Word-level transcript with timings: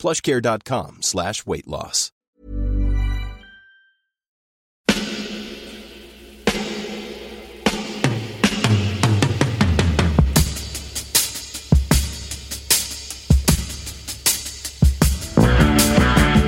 plushcare.com 0.00 1.02
slash 1.02 1.46
weight 1.46 1.66
loss. 1.66 2.10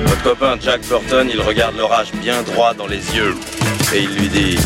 Votre 0.05 0.23
copain 0.23 0.57
Jack 0.59 0.81
Burton, 0.87 1.29
il 1.31 1.39
regarde 1.41 1.77
l'orage 1.77 2.11
bien 2.13 2.41
droit 2.41 2.73
dans 2.73 2.87
les 2.87 3.15
yeux 3.15 3.35
et 3.93 3.99
il 3.99 4.15
lui 4.15 4.29
dit 4.29 4.57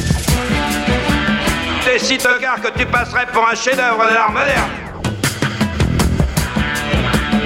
T'es 1.84 2.00
si 2.00 2.18
tocard 2.18 2.62
que 2.62 2.78
tu 2.78 2.86
passerais 2.86 3.26
pour 3.34 3.48
un 3.48 3.56
chef-d'œuvre 3.56 4.08
de 4.08 4.14
l'art 4.14 4.32
moderne. 4.32 4.87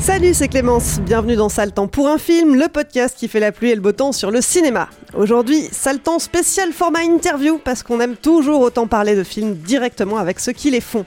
Salut, 0.00 0.32
c'est 0.32 0.48
Clémence. 0.48 0.98
Bienvenue 1.00 1.36
dans 1.36 1.48
Temps 1.48 1.86
pour 1.86 2.08
un 2.08 2.16
film, 2.16 2.56
le 2.56 2.68
podcast 2.68 3.14
qui 3.18 3.28
fait 3.28 3.38
la 3.38 3.52
pluie 3.52 3.70
et 3.70 3.74
le 3.74 3.82
beau 3.82 3.92
temps 3.92 4.12
sur 4.12 4.30
le 4.30 4.40
cinéma. 4.40 4.88
Aujourd'hui, 5.14 5.68
Temps 6.02 6.18
spécial 6.18 6.72
format 6.72 7.02
interview 7.02 7.60
parce 7.62 7.82
qu'on 7.82 8.00
aime 8.00 8.16
toujours 8.16 8.62
autant 8.62 8.86
parler 8.86 9.14
de 9.14 9.22
films 9.22 9.54
directement 9.56 10.16
avec 10.16 10.40
ceux 10.40 10.52
qui 10.52 10.70
les 10.70 10.80
font. 10.80 11.04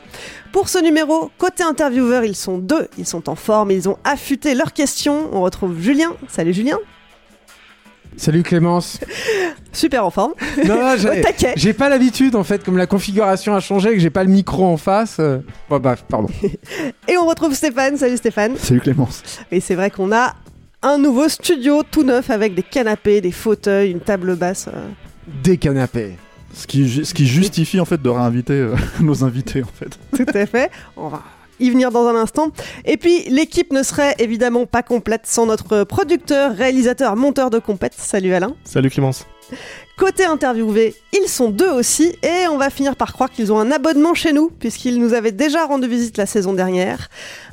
Pour 0.51 0.69
ce 0.69 0.77
numéro, 0.77 1.31
côté 1.39 1.63
intervieweur, 1.63 2.23
ils 2.23 2.35
sont 2.35 2.59
deux, 2.59 2.87
ils 2.99 3.07
sont 3.07 3.29
en 3.29 3.35
forme, 3.35 3.71
ils 3.71 3.89
ont 3.89 3.97
affûté 4.03 4.53
leurs 4.53 4.73
questions. 4.73 5.27
On 5.33 5.41
retrouve 5.41 5.79
Julien. 5.79 6.13
Salut 6.27 6.53
Julien. 6.53 6.77
Salut 8.17 8.43
Clémence. 8.43 8.99
Super 9.71 10.05
en 10.05 10.11
forme. 10.11 10.33
Non, 10.65 10.75
Au 10.93 10.97
j'ai, 11.55 11.73
pas 11.73 11.89
l'habitude 11.89 12.35
en 12.35 12.43
fait, 12.43 12.63
comme 12.63 12.77
la 12.77 12.85
configuration 12.87 13.55
a 13.55 13.59
changé, 13.59 13.93
que 13.93 13.99
j'ai 13.99 14.09
pas 14.11 14.23
le 14.23 14.29
micro 14.29 14.65
en 14.65 14.77
face. 14.77 15.17
euh, 15.19 15.39
Bon 15.69 15.79
bah, 15.79 15.95
pardon. 16.07 16.29
Et 17.07 17.17
on 17.17 17.25
retrouve 17.25 17.53
Stéphane. 17.53 17.97
Salut 17.97 18.17
Stéphane. 18.17 18.55
Salut 18.57 18.79
Clémence. 18.81 19.23
Et 19.51 19.59
c'est 19.59 19.75
vrai 19.75 19.89
qu'on 19.89 20.11
a 20.11 20.35
un 20.83 20.97
nouveau 20.97 21.27
studio 21.29 21.81
tout 21.89 22.03
neuf 22.03 22.29
avec 22.29 22.55
des 22.55 22.63
canapés, 22.63 23.19
des 23.21 23.31
fauteuils, 23.31 23.91
une 23.91 24.01
table 24.01 24.35
basse. 24.35 24.67
euh, 24.73 24.87
Des 25.43 25.57
canapés. 25.57 26.13
Ce 26.53 26.67
qui, 26.67 27.03
ce 27.03 27.13
qui 27.15 27.25
justifie 27.25 27.79
en 27.79 27.85
fait 27.85 27.99
de 27.99 28.09
réinviter 28.09 28.53
euh, 28.53 28.75
nos 29.01 29.23
invités 29.23 29.63
en 29.63 29.67
fait. 29.73 29.97
Tout 30.15 30.31
à 30.37 30.45
fait. 30.45 30.69
On 30.95 31.07
va 31.07 31.23
y 31.59 31.69
venir 31.69 31.91
dans 31.91 32.07
un 32.07 32.15
instant. 32.15 32.51
Et 32.85 32.97
puis, 32.97 33.23
l'équipe 33.29 33.71
ne 33.71 33.83
serait 33.83 34.15
évidemment 34.19 34.65
pas 34.65 34.83
complète 34.83 35.21
sans 35.25 35.45
notre 35.45 35.83
producteur, 35.83 36.55
réalisateur, 36.55 37.15
monteur 37.15 37.49
de 37.49 37.59
compète. 37.59 37.93
Salut 37.97 38.33
Alain. 38.33 38.55
Salut 38.63 38.89
Clémence. 38.89 39.25
Côté 39.97 40.25
interviewé, 40.25 40.95
ils 41.13 41.27
sont 41.27 41.49
deux 41.49 41.69
aussi, 41.69 42.15
et 42.23 42.47
on 42.49 42.57
va 42.57 42.71
finir 42.71 42.95
par 42.95 43.13
croire 43.13 43.29
qu'ils 43.29 43.53
ont 43.53 43.59
un 43.59 43.71
abonnement 43.71 44.15
chez 44.15 44.33
nous, 44.33 44.49
puisqu'ils 44.49 44.99
nous 44.99 45.13
avaient 45.13 45.31
déjà 45.31 45.65
rendu 45.65 45.87
visite 45.87 46.17
la 46.17 46.25
saison 46.25 46.53
dernière. 46.53 47.09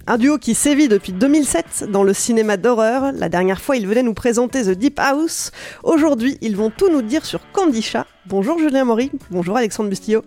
Un 0.06 0.16
duo 0.16 0.38
qui 0.38 0.54
sévit 0.54 0.88
depuis 0.88 1.12
2007 1.12 1.90
dans 1.90 2.02
le 2.02 2.14
cinéma 2.14 2.56
d'horreur. 2.56 3.12
La 3.12 3.28
dernière 3.28 3.60
fois, 3.60 3.76
ils 3.76 3.86
venaient 3.86 4.02
nous 4.02 4.14
présenter 4.14 4.62
The 4.62 4.70
Deep 4.70 4.98
House. 4.98 5.50
Aujourd'hui, 5.82 6.38
ils 6.40 6.56
vont 6.56 6.70
tout 6.70 6.88
nous 6.90 7.02
dire 7.02 7.26
sur 7.26 7.40
Candy 7.52 7.82
Chat. 7.82 8.06
Bonjour 8.26 8.58
Julien 8.58 8.84
Maury. 8.84 9.10
Bonjour 9.30 9.58
Alexandre 9.58 9.90
Bustillo. 9.90 10.22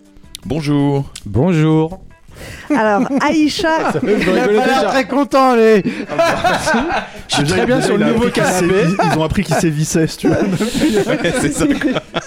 Bonjour. 0.46 1.12
Bonjour. 1.26 2.04
Alors, 2.76 3.08
Aïcha, 3.22 3.92
Il 4.04 4.40
a 4.40 4.46
pas 4.48 4.66
l'air 4.66 4.86
très 4.90 5.08
content, 5.08 5.56
les. 5.56 5.84
Je 7.28 7.36
suis 7.36 7.44
très 7.44 7.66
bien 7.66 7.82
sur 7.82 7.98
le 7.98 8.06
nouveau 8.06 8.30
canapé. 8.30 8.86
Ils 9.12 9.18
ont 9.18 9.24
appris 9.24 9.44
qu'ils 9.44 9.56
sévissaient, 9.56 10.08
si 10.08 10.18
tu 10.18 10.28
veux. 10.30 10.38
c'est 11.42 11.54
ça. 11.54 11.66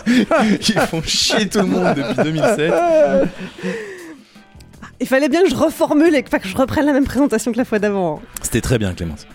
Ils 0.07 0.81
font 0.81 1.03
chier 1.03 1.49
tout 1.49 1.59
le 1.59 1.67
monde 1.67 1.95
depuis 1.97 2.25
2007. 2.25 2.73
il 5.01 5.07
fallait 5.07 5.29
bien 5.29 5.43
que 5.43 5.51
je 5.51 5.55
reformule 5.57 6.15
et 6.15 6.23
que 6.23 6.31
je 6.43 6.57
reprenne 6.57 6.87
la 6.87 6.93
même 6.93 7.07
présentation 7.07 7.53
que 7.53 7.59
la 7.59 7.65
fois 7.65 7.79
d'avant. 7.79 8.21
C'était 8.43 8.61
très 8.61 8.79
bien, 8.79 8.93
Clémence. 8.93 9.27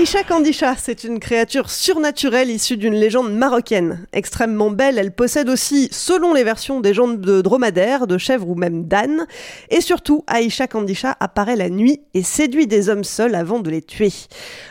Aïcha 0.00 0.24
Kandisha, 0.24 0.76
c'est 0.78 1.04
une 1.04 1.20
créature 1.20 1.68
surnaturelle 1.68 2.48
issue 2.48 2.78
d'une 2.78 2.94
légende 2.94 3.34
marocaine. 3.34 4.06
Extrêmement 4.14 4.70
belle, 4.70 4.96
elle 4.96 5.12
possède 5.12 5.50
aussi, 5.50 5.90
selon 5.92 6.32
les 6.32 6.42
versions, 6.42 6.80
des 6.80 6.94
jambes 6.94 7.20
de 7.20 7.42
dromadaire, 7.42 8.06
de 8.06 8.16
chèvre 8.16 8.48
ou 8.48 8.54
même 8.54 8.86
d'âne. 8.86 9.26
Et 9.68 9.82
surtout, 9.82 10.24
Aïcha 10.26 10.68
Kandisha 10.68 11.18
apparaît 11.20 11.54
la 11.54 11.68
nuit 11.68 12.00
et 12.14 12.22
séduit 12.22 12.66
des 12.66 12.88
hommes 12.88 13.04
seuls 13.04 13.34
avant 13.34 13.60
de 13.60 13.68
les 13.68 13.82
tuer. 13.82 14.10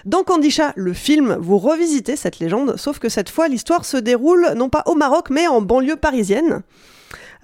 Dans 0.03 0.23
Kandisha, 0.23 0.73
le 0.75 0.93
film, 0.93 1.37
vous 1.39 1.59
revisitez 1.59 2.15
cette 2.15 2.39
légende, 2.39 2.75
sauf 2.77 2.97
que 2.97 3.07
cette 3.07 3.29
fois, 3.29 3.47
l'histoire 3.47 3.85
se 3.85 3.97
déroule 3.97 4.53
non 4.55 4.69
pas 4.69 4.81
au 4.87 4.95
Maroc, 4.95 5.29
mais 5.29 5.47
en 5.47 5.61
banlieue 5.61 5.95
parisienne. 5.95 6.63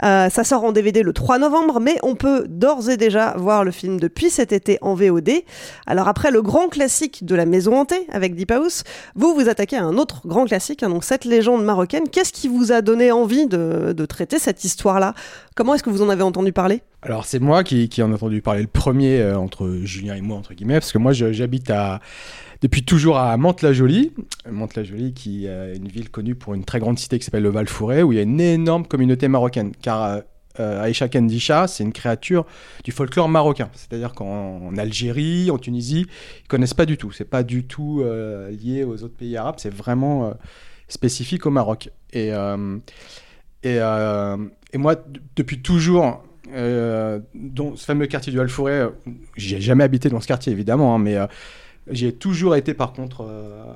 Euh, 0.04 0.30
ça 0.30 0.44
sort 0.44 0.64
en 0.64 0.72
DVD 0.72 1.04
le 1.04 1.14
3 1.14 1.40
novembre, 1.40 1.80
mais 1.80 1.98
on 2.04 2.16
peut 2.16 2.46
d'ores 2.50 2.90
et 2.90 2.98
déjà 2.98 3.36
voir 3.38 3.64
le 3.64 3.72
film 3.72 4.00
depuis 4.00 4.30
cet 4.30 4.52
été 4.52 4.78
en 4.82 4.94
VOD. 4.94 5.30
Alors 5.86 6.08
après 6.08 6.32
le 6.32 6.42
grand 6.42 6.68
classique 6.68 7.26
de 7.26 7.36
la 7.36 7.46
maison 7.46 7.80
hantée 7.80 8.06
avec 8.12 8.36
Deep 8.36 8.52
House, 8.52 8.84
vous 9.16 9.34
vous 9.34 9.48
attaquez 9.48 9.78
à 9.78 9.84
un 9.84 9.98
autre 9.98 10.28
grand 10.28 10.46
classique, 10.46 10.84
hein, 10.84 10.90
donc 10.90 11.04
cette 11.04 11.26
légende 11.26 11.64
marocaine. 11.64 12.10
Qu'est-ce 12.10 12.34
qui 12.34 12.48
vous 12.48 12.72
a 12.72 12.82
donné 12.82 13.12
envie 13.12 13.48
de, 13.48 13.94
traiter 14.06 14.38
cette 14.38 14.64
histoire-là? 14.64 15.16
Comment 15.56 15.74
est-ce 15.74 15.84
que 15.84 15.90
vous 15.90 16.04
en 16.04 16.10
avez 16.10 16.22
entendu 16.24 16.54
parler? 16.54 16.82
Alors 17.02 17.26
c'est 17.26 17.40
moi 17.40 17.64
qui, 17.64 17.90
en 18.02 18.12
ai 18.12 18.14
entendu 18.14 18.42
parler 18.42 18.62
le 18.62 18.68
premier 18.68 19.20
euh, 19.20 19.38
entre 19.38 19.80
Julien 19.84 20.16
et 20.16 20.22
moi 20.22 20.38
entre 20.38 20.54
guillemets 20.54 20.80
parce 20.80 20.92
que 20.92 20.98
moi 20.98 21.14
j'habite 21.14 21.70
à 21.70 22.02
depuis 22.62 22.84
toujours 22.84 23.18
à 23.18 23.36
Mantes-la-Jolie, 23.38 24.12
Mantes-la-Jolie 24.50 25.14
qui 25.14 25.46
est 25.46 25.76
une 25.76 25.88
ville 25.88 26.10
connue 26.10 26.36
pour 26.36 26.54
une 26.54 26.64
très 26.64 26.80
grande 26.80 27.00
cité 27.00 27.20
qui 27.20 27.26
s'appelle 27.26 27.44
le 27.44 27.50
Val-Fouré 27.50 28.04
où 28.04 28.12
il 28.12 28.16
y 28.16 28.20
a 28.20 28.24
une 28.24 28.42
énorme 28.42 28.86
communauté 28.86 29.28
marocaine. 29.28 29.72
Car 29.82 30.04
euh, 30.04 30.22
euh, 30.60 30.84
Aïcha 30.84 31.10
Kandisha 31.10 31.68
c'est 31.68 31.84
une 31.84 31.92
créature 31.92 32.46
du 32.84 32.92
folklore 32.92 33.28
marocain, 33.28 33.70
c'est-à-dire 33.74 34.14
qu'en 34.14 34.62
en 34.68 34.78
Algérie, 34.78 35.52
en 35.52 35.58
Tunisie, 35.58 36.06
ils 36.44 36.48
connaissent 36.48 36.74
pas 36.74 36.86
du 36.86 36.98
tout, 36.98 37.12
c'est 37.12 37.30
pas 37.30 37.44
du 37.44 37.66
tout 37.66 38.02
euh, 38.02 38.52
lié 38.52 38.86
aux 38.86 39.04
autres 39.04 39.18
pays 39.18 39.36
arabes, 39.36 39.56
c'est 39.58 39.74
vraiment 39.74 40.28
euh, 40.28 40.32
spécifique 40.88 41.46
au 41.46 41.50
Maroc. 41.50 41.90
Et 42.14 42.34
euh, 42.34 42.78
et, 43.66 43.80
euh, 43.80 44.38
et 44.74 44.78
moi, 44.78 44.96
depuis 45.36 45.62
toujours, 45.64 46.24
euh, 46.54 47.20
dans 47.34 47.76
ce 47.76 47.84
fameux 47.84 48.06
quartier 48.06 48.32
du 48.32 48.40
Alfouré, 48.40 48.74
euh, 48.74 48.90
j'ai 49.36 49.60
jamais 49.60 49.84
habité 49.84 50.08
dans 50.08 50.22
ce 50.22 50.28
quartier 50.28 50.54
évidemment, 50.54 50.94
hein, 50.94 51.00
mais 51.00 51.16
euh, 51.16 51.26
j'ai 51.90 52.14
toujours 52.14 52.56
été 52.56 52.74
par 52.74 52.94
contre 52.94 53.22
euh, 53.22 53.74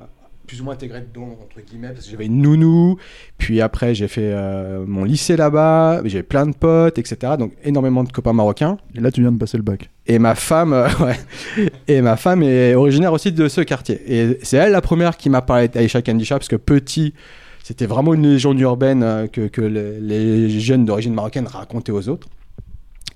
plus 0.50 0.62
ou 0.62 0.64
moins 0.64 0.74
intégré 0.74 1.02
dedans, 1.02 1.38
entre 1.44 1.62
guillemets, 1.64 1.90
parce 1.90 2.06
que 2.06 2.12
j'avais 2.12 2.26
une 2.26 2.42
nounou, 2.42 2.98
puis 3.38 3.62
après 3.62 3.94
j'ai 3.94 4.08
fait 4.08 4.32
euh, 4.34 4.84
mon 4.88 5.04
lycée 5.04 5.38
là-bas, 5.38 6.02
j'avais 6.06 6.24
plein 6.24 6.48
de 6.48 6.56
potes, 6.56 6.98
etc. 6.98 7.34
Donc 7.38 7.54
énormément 7.64 8.04
de 8.04 8.12
copains 8.12 8.34
marocains. 8.34 8.78
Et 8.96 9.00
là, 9.00 9.12
tu 9.12 9.22
viens 9.22 9.32
de 9.32 9.38
passer 9.38 9.58
le 9.58 9.64
bac. 9.64 9.92
Et 10.08 10.18
ma 10.18 10.34
femme, 10.34 10.74
euh, 10.74 10.88
ouais. 11.02 11.70
Et 11.88 12.02
ma 12.02 12.18
femme 12.18 12.42
est 12.42 12.74
originaire 12.74 13.14
aussi 13.14 13.32
de 13.32 13.48
ce 13.48 13.62
quartier. 13.62 14.02
Et 14.08 14.40
c'est 14.42 14.58
elle 14.58 14.72
la 14.72 14.82
première 14.82 15.18
qui 15.18 15.30
m'a 15.30 15.44
parlé 15.44 15.68
d'Aïcha 15.68 16.02
Kandisha, 16.02 16.40
parce 16.40 16.50
que 16.50 16.56
petit, 16.56 17.14
c'était 17.64 17.86
vraiment 17.86 18.16
une 18.16 18.28
légende 18.28 18.60
urbaine 18.60 19.04
euh, 19.04 19.28
que, 19.28 19.48
que 19.48 19.62
les, 19.62 20.00
les 20.00 20.60
jeunes 20.60 20.84
d'origine 20.84 21.14
marocaine 21.14 21.46
racontaient 21.46 21.92
aux 21.92 22.10
autres. 22.10 22.28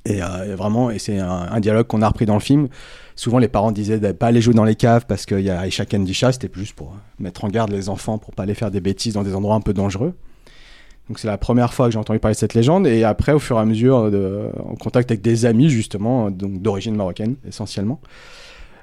Et 0.05 0.19
vraiment, 0.57 0.91
et 0.91 0.99
c'est 0.99 1.17
un, 1.17 1.47
un 1.49 1.59
dialogue 1.61 1.87
qu'on 1.87 2.01
a 2.01 2.07
repris 2.09 2.25
dans 2.25 2.33
le 2.33 2.41
film. 2.41 2.67
Souvent, 3.15 3.37
les 3.37 3.47
parents 3.47 3.71
disaient 3.71 3.99
de 3.99 4.11
pas 4.11 4.27
aller 4.27 4.41
jouer 4.41 4.53
dans 4.53 4.63
les 4.63 4.75
caves 4.75 5.05
parce 5.07 5.25
qu'il 5.25 5.41
y 5.41 5.49
a 5.49 5.59
Aïcha 5.59 5.85
Kandisha, 5.85 6.31
c'était 6.31 6.49
juste 6.53 6.73
pour 6.73 6.89
euh, 6.89 6.97
mettre 7.19 7.45
en 7.45 7.49
garde 7.49 7.71
les 7.71 7.89
enfants 7.89 8.17
pour 8.17 8.33
pas 8.33 8.43
aller 8.43 8.53
faire 8.55 8.71
des 8.71 8.81
bêtises 8.81 9.13
dans 9.13 9.23
des 9.23 9.35
endroits 9.35 9.55
un 9.55 9.61
peu 9.61 9.73
dangereux. 9.73 10.13
Donc 11.09 11.19
c'est 11.19 11.27
la 11.27 11.37
première 11.37 11.73
fois 11.73 11.87
que 11.87 11.91
j'ai 11.91 11.99
entendu 11.99 12.19
parler 12.19 12.33
de 12.33 12.39
cette 12.39 12.53
légende 12.53 12.87
et 12.87 13.03
après 13.03 13.33
au 13.33 13.39
fur 13.39 13.57
et 13.57 13.59
à 13.59 13.65
mesure 13.65 14.09
de, 14.09 14.49
en 14.57 14.75
contact 14.75 15.11
avec 15.11 15.21
des 15.21 15.45
amis 15.45 15.69
justement 15.69 16.31
donc 16.31 16.61
d'origine 16.61 16.95
marocaine 16.95 17.35
essentiellement. 17.45 17.99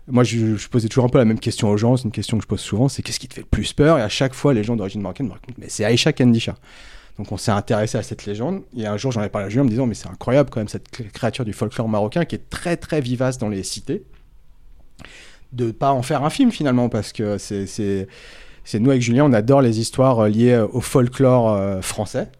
Moi 0.06 0.22
je, 0.22 0.68
posais 0.68 0.88
toujours 0.88 1.06
un 1.06 1.08
peu 1.08 1.16
la 1.16 1.24
même 1.24 1.40
question 1.40 1.70
aux 1.70 1.78
gens, 1.78 1.96
c'est 1.96 2.04
une 2.04 2.10
question 2.10 2.36
que 2.36 2.42
je 2.42 2.48
pose 2.48 2.60
souvent, 2.60 2.88
c'est 2.88 3.02
qu'est-ce 3.02 3.20
qui 3.20 3.28
te 3.28 3.34
fait 3.34 3.40
le 3.40 3.46
plus 3.46 3.72
peur? 3.72 3.98
Et 3.98 4.02
à 4.02 4.10
chaque 4.10 4.34
fois 4.34 4.52
les 4.52 4.64
gens 4.64 4.76
d'origine 4.76 5.00
marocaine 5.00 5.28
me 5.28 5.32
racontent 5.32 5.54
mais 5.56 5.70
c'est 5.70 5.84
Aïcha 5.84 6.12
Kandisha. 6.12 6.56
Donc 7.20 7.32
on 7.32 7.36
s'est 7.36 7.50
intéressé 7.50 7.98
à 7.98 8.02
cette 8.02 8.24
légende. 8.24 8.62
Et 8.74 8.86
un 8.86 8.96
jour, 8.96 9.12
j'en 9.12 9.22
ai 9.22 9.28
parlé 9.28 9.46
à 9.46 9.50
Julien 9.50 9.62
en 9.62 9.64
me 9.66 9.70
disant, 9.70 9.86
mais 9.86 9.92
c'est 9.92 10.08
incroyable 10.08 10.48
quand 10.48 10.60
même 10.60 10.68
cette 10.68 10.88
créature 10.88 11.44
du 11.44 11.52
folklore 11.52 11.86
marocain 11.86 12.24
qui 12.24 12.34
est 12.34 12.48
très 12.48 12.78
très 12.78 13.02
vivace 13.02 13.36
dans 13.36 13.50
les 13.50 13.62
cités. 13.62 14.04
De 15.52 15.72
pas 15.72 15.92
en 15.92 16.02
faire 16.02 16.24
un 16.24 16.30
film 16.30 16.52
finalement, 16.52 16.88
parce 16.88 17.12
que 17.12 17.38
c'est, 17.38 18.06
nous 18.74 18.90
avec 18.90 19.02
Julien, 19.02 19.24
on 19.24 19.32
adore 19.32 19.62
les 19.62 19.80
histoires 19.80 20.28
liées 20.28 20.64
au 20.72 20.80
folklore 20.80 21.52
euh, 21.52 21.80
français. 21.80 22.30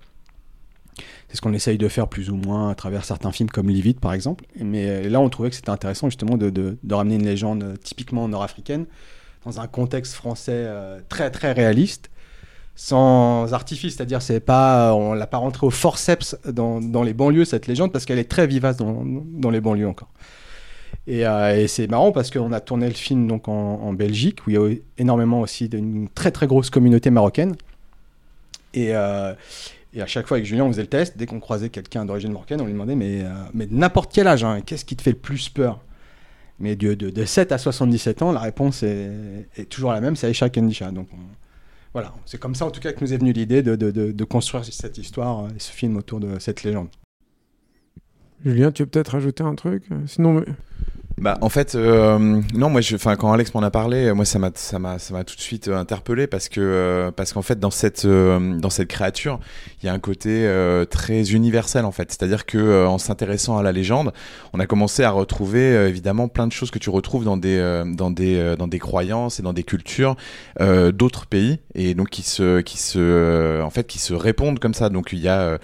C'est 1.29 1.37
ce 1.37 1.41
qu'on 1.43 1.53
essaye 1.53 1.79
de 1.79 1.87
faire 1.87 2.09
plus 2.09 2.31
ou 2.31 2.37
moins 2.37 2.71
à 2.71 2.75
travers 2.75 3.05
certains 3.05 3.31
films 3.31 3.51
comme 3.51 3.69
Livid 3.69 4.01
par 4.01 4.13
exemple. 4.13 4.45
Mais 4.59 5.09
là, 5.09 5.21
on 5.21 5.29
trouvait 5.29 5.51
que 5.51 5.57
c'était 5.57 5.71
intéressant 5.71 6.09
justement 6.09 6.37
de, 6.37 6.51
de, 6.51 6.77
de, 6.83 6.95
ramener 6.95 7.17
une 7.17 7.25
légende 7.25 7.63
euh, 7.63 7.77
typiquement 7.77 8.27
nord-africaine 8.27 8.87
dans 9.45 9.61
un 9.61 9.67
contexte 9.67 10.15
français 10.15 10.53
euh, 10.55 11.01
très 11.09 11.31
très 11.31 11.53
réaliste, 11.53 12.11
sans 12.75 13.53
artifice. 13.53 13.97
C'est-à-dire, 13.97 14.23
c'est 14.23 14.41
pas, 14.41 14.93
on 14.95 15.15
l'a 15.15 15.27
pas 15.27 15.39
rentré 15.39 15.67
au 15.67 15.71
forceps 15.71 16.37
dans, 16.47 16.81
dans, 16.81 17.03
les 17.03 17.15
banlieues 17.15 17.45
cette 17.45 17.67
légende 17.67 17.93
parce 17.93 18.05
qu'elle 18.05 18.19
est 18.19 18.31
très 18.31 18.47
vivace 18.47 18.77
dans, 18.77 19.05
dans 19.05 19.51
les 19.51 19.61
banlieues 19.61 19.89
encore. 19.89 20.11
Et, 21.07 21.27
euh, 21.27 21.57
et 21.57 21.69
c'est 21.69 21.89
marrant 21.89 22.13
parce 22.13 22.31
qu'on 22.31 22.53
a 22.53 22.61
tourné 22.61 22.87
le 22.87 22.95
film 22.95 23.27
donc 23.27 23.49
en, 23.49 23.93
Belgique 23.93 24.47
où 24.47 24.51
il 24.51 24.55
y 24.55 24.59
a 24.59 24.75
énormément 24.99 25.41
aussi 25.41 25.69
d'une 25.69 26.09
très 26.09 26.31
très 26.31 26.47
grosse 26.47 26.71
communauté 26.71 27.11
marocaine. 27.11 27.57
Et, 28.75 28.95
euh, 28.95 29.35
et 29.93 30.03
à 30.03 30.07
chaque 30.07 30.29
fois 30.29 30.37
avec 30.37 30.47
Julien, 30.47 30.65
on 30.65 30.69
faisait 30.69 30.83
le 30.83 30.89
test. 30.89 31.17
Dès 31.17 31.27
qu'on 31.27 31.41
croisait 31.41 31.71
quelqu'un 31.71 32.05
d'origine 32.05 32.33
marocaine, 32.33 32.61
on 32.61 32.67
lui 32.67 32.73
demandait 32.73 32.95
mais, 32.95 33.23
euh, 33.23 33.31
mais 33.55 33.67
n'importe 33.71 34.13
quel 34.13 34.29
âge, 34.29 34.45
hein, 34.45 34.61
qu'est-ce 34.65 34.85
qui 34.85 34.97
te 34.97 35.03
fait 35.03 35.13
le 35.13 35.19
plus 35.19 35.49
peur? 35.49 35.81
Mais 36.61 36.77
de, 36.77 36.93
de, 36.93 37.09
de, 37.09 37.25
7 37.25 37.53
à 37.53 37.59
77 37.59 38.21
ans, 38.21 38.33
la 38.33 38.41
réponse 38.41 38.83
est, 38.83 39.49
toujours 39.71 39.93
la 39.93 40.03
même, 40.03 40.15
c'est 40.15 40.31
Aisha 40.31 40.51
Kendisha. 40.51 40.91
Donc 40.91 41.09
on, 41.15 41.17
voilà, 41.95 42.13
c'est 42.27 42.39
comme 42.39 42.55
ça 42.55 42.67
en 42.67 42.71
tout 42.71 42.81
cas 42.81 42.93
que 42.93 43.03
nous 43.03 43.15
est 43.15 43.17
venue 43.17 43.33
l'idée 43.33 43.63
de, 43.63 43.75
de, 43.75 44.25
construire 44.25 44.65
cette 44.65 44.99
histoire 44.99 45.49
et 45.49 45.59
ce 45.59 45.73
film 45.73 45.97
autour 45.97 46.21
de 46.21 46.39
cette 46.39 46.63
légende. 46.63 46.89
Julien, 48.45 48.71
tu 48.71 48.83
veux 48.83 48.89
peut-être 48.89 49.13
rajouter 49.13 49.43
un 49.43 49.55
truc? 49.55 49.85
Sinon. 50.07 50.45
Bah, 51.21 51.37
en 51.43 51.51
fait, 51.51 51.75
euh, 51.75 52.41
non, 52.55 52.71
moi, 52.71 52.81
je, 52.81 52.97
quand 52.97 53.31
Alex 53.31 53.53
m'en 53.53 53.63
a 53.63 53.71
parlé, 53.71 54.11
moi, 54.15 54.25
ça 54.25 54.39
m'a, 54.39 54.51
ça 54.55 54.79
m'a, 54.79 54.99
ça 54.99 55.13
m'a 55.13 55.23
tout 55.23 55.37
de 55.37 55.41
suite 55.43 55.69
euh, 55.69 55.77
interpellé 55.77 56.27
parce 56.27 56.49
que, 56.49 56.61
euh, 56.63 57.11
parce 57.11 57.35
qu'en 57.35 57.43
fait, 57.43 57.59
dans 57.59 57.71
cette, 57.71 58.07
euh, 58.07 58.59
dans 58.59 58.71
cette 58.71 58.89
créature, 58.89 59.39
il 59.83 59.87
y 59.87 59.91
a 59.91 59.93
un 59.93 59.99
côté 59.99 60.47
euh, 60.47 60.87
très 60.87 61.33
universel, 61.33 61.85
en 61.85 61.93
fait. 61.93 62.11
C'est-à-dire 62.11 62.47
que, 62.47 62.57
euh, 62.57 62.89
en 62.89 62.97
s'intéressant 62.97 63.59
à 63.59 63.63
la 63.63 63.71
légende, 63.71 64.15
on 64.55 64.61
a 64.61 64.67
commencé 64.67 65.05
à 65.05 65.11
retrouver 65.11 65.75
évidemment 65.87 66.29
plein 66.29 66.47
de 66.47 66.53
choses 66.53 66.71
que 66.71 66.79
tu 66.79 66.89
retrouves 66.89 67.25
dans 67.25 67.37
des, 67.37 67.83
dans 67.95 68.11
des, 68.11 68.55
dans 68.59 68.67
des 68.67 68.79
croyances 68.79 69.41
et 69.41 69.43
dans 69.43 69.53
des 69.53 69.63
cultures 69.63 70.17
d'autres 70.59 71.27
pays, 71.27 71.61
et 71.75 71.95
donc 71.95 72.09
qui 72.09 72.23
se, 72.23 72.61
qui 72.63 72.79
se, 72.79 73.61
en 73.63 73.71
fait, 73.71 73.87
qui 73.87 73.99
se 73.99 74.15
répondent 74.15 74.59
comme 74.59 74.75
ça. 74.75 74.89
Donc, 74.89 75.11
il 75.13 75.19
y 75.19 75.29
a, 75.29 75.59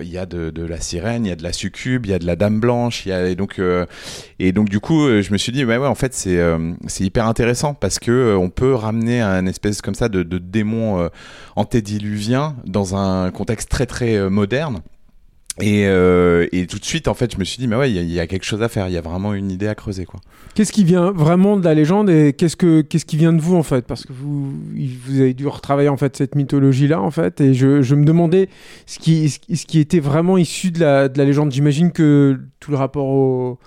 il 0.00 0.08
y 0.08 0.18
a 0.18 0.26
de, 0.26 0.50
de 0.50 0.64
la 0.64 0.80
sirène, 0.80 1.24
il 1.26 1.28
y 1.28 1.32
a 1.32 1.36
de 1.36 1.42
la 1.42 1.52
succube, 1.52 2.06
il 2.06 2.10
y 2.10 2.14
a 2.14 2.18
de 2.18 2.26
la 2.26 2.36
dame 2.36 2.58
blanche, 2.58 3.06
il 3.06 3.10
y 3.10 3.12
a, 3.12 3.28
et 3.28 3.36
donc, 3.36 3.60
et 4.38 4.52
donc 4.52 4.68
du 4.68 4.80
coup, 4.80 5.06
je 5.08 5.32
me 5.32 5.38
suis 5.38 5.52
dit, 5.52 5.64
ouais, 5.64 5.76
ouais, 5.76 5.86
en 5.86 5.94
fait, 5.94 6.14
c'est 6.14 6.38
euh, 6.38 6.72
c'est 6.86 7.04
hyper 7.04 7.26
intéressant 7.26 7.74
parce 7.74 7.98
que 7.98 8.10
euh, 8.10 8.38
on 8.38 8.50
peut 8.50 8.74
ramener 8.74 9.20
un 9.20 9.46
espèce 9.46 9.82
comme 9.82 9.94
ça 9.94 10.08
de, 10.08 10.22
de 10.22 10.38
démon 10.38 11.00
euh, 11.00 11.08
antédiluvien 11.56 12.56
dans 12.64 12.96
un 12.96 13.30
contexte 13.30 13.68
très 13.68 13.86
très 13.86 14.28
moderne. 14.30 14.80
Et, 15.60 15.86
euh, 15.86 16.46
et, 16.52 16.66
tout 16.66 16.78
de 16.78 16.84
suite, 16.84 17.08
en 17.08 17.14
fait, 17.14 17.32
je 17.32 17.38
me 17.38 17.44
suis 17.44 17.58
dit, 17.58 17.66
mais 17.66 17.76
ouais, 17.76 17.90
il 17.90 17.96
y, 17.96 18.14
y, 18.14 18.20
a 18.20 18.26
quelque 18.26 18.44
chose 18.44 18.62
à 18.62 18.68
faire. 18.68 18.88
Il 18.88 18.94
y 18.94 18.96
a 18.96 19.00
vraiment 19.00 19.34
une 19.34 19.50
idée 19.50 19.66
à 19.66 19.74
creuser, 19.74 20.04
quoi. 20.04 20.20
Qu'est-ce 20.54 20.72
qui 20.72 20.84
vient 20.84 21.10
vraiment 21.10 21.56
de 21.56 21.64
la 21.64 21.74
légende 21.74 22.10
et 22.10 22.32
qu'est-ce 22.32 22.56
que 22.56 22.80
qu'est-ce 22.80 23.04
qui 23.04 23.16
vient 23.16 23.32
de 23.32 23.40
vous, 23.40 23.56
en 23.56 23.62
fait? 23.62 23.84
Parce 23.84 24.04
que 24.04 24.12
vous 24.12 24.52
vous 24.52 25.20
avez 25.20 25.34
dû 25.34 25.46
retravailler 25.46 25.88
en 25.88 25.96
fait 25.96 26.16
cette 26.16 26.34
mythologie-là, 26.34 27.00
en 27.00 27.10
fait. 27.10 27.40
Et 27.40 27.54
je, 27.54 27.82
je 27.82 27.94
me 27.94 28.04
demandais 28.04 28.48
ce 28.86 28.98
qui 28.98 29.28
ce 29.30 29.66
qui 29.66 29.78
était 29.78 30.00
vraiment 30.00 30.38
issu 30.38 30.70
de 30.70 30.80
la 30.80 31.08
de 31.08 31.18
la 31.18 31.24
légende. 31.24 31.52
J'imagine 31.52 31.92
que 31.92 32.38
tout 32.60 32.70
le 32.70 32.76
rapport 32.76 33.06
au 33.06 33.58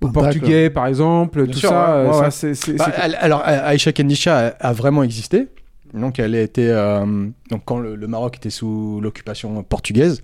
au 0.00 0.08
portugais, 0.08 0.70
par 0.70 0.86
exemple, 0.86 1.42
Bien 1.42 1.52
tout 1.52 1.58
sûr, 1.58 1.70
ça. 1.70 2.04
Ouais, 2.04 2.12
ça 2.12 2.20
ouais. 2.20 2.30
c'est, 2.30 2.54
c'est, 2.54 2.74
bah, 2.74 2.92
elle, 3.02 3.16
alors, 3.20 3.42
Aïcha 3.44 3.92
Kendisha 3.92 4.38
a, 4.38 4.68
a, 4.68 4.72
vraiment 4.72 5.02
existé. 5.02 5.48
Donc, 5.94 6.18
elle 6.18 6.34
a 6.34 6.40
été. 6.40 6.68
Euh, 6.68 7.26
donc, 7.50 7.62
quand 7.64 7.78
le, 7.78 7.96
le, 7.96 8.06
Maroc 8.06 8.36
était 8.36 8.50
sous 8.50 9.00
l'occupation 9.02 9.62
portugaise. 9.62 10.22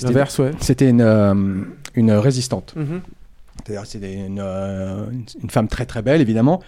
C'était, 0.00 0.12
L'inverse, 0.12 0.38
ouais. 0.38 0.52
C'était 0.60 0.88
une, 0.88 1.00
euh, 1.00 1.34
une 1.94 2.12
résistante. 2.12 2.74
Mm-hmm. 2.76 3.00
C'est-à-dire, 3.64 3.86
c'était 3.86 4.14
une, 4.14 4.40
euh, 4.40 5.06
une, 5.42 5.50
femme 5.50 5.68
très, 5.68 5.86
très 5.86 6.02
belle, 6.02 6.20
évidemment, 6.20 6.62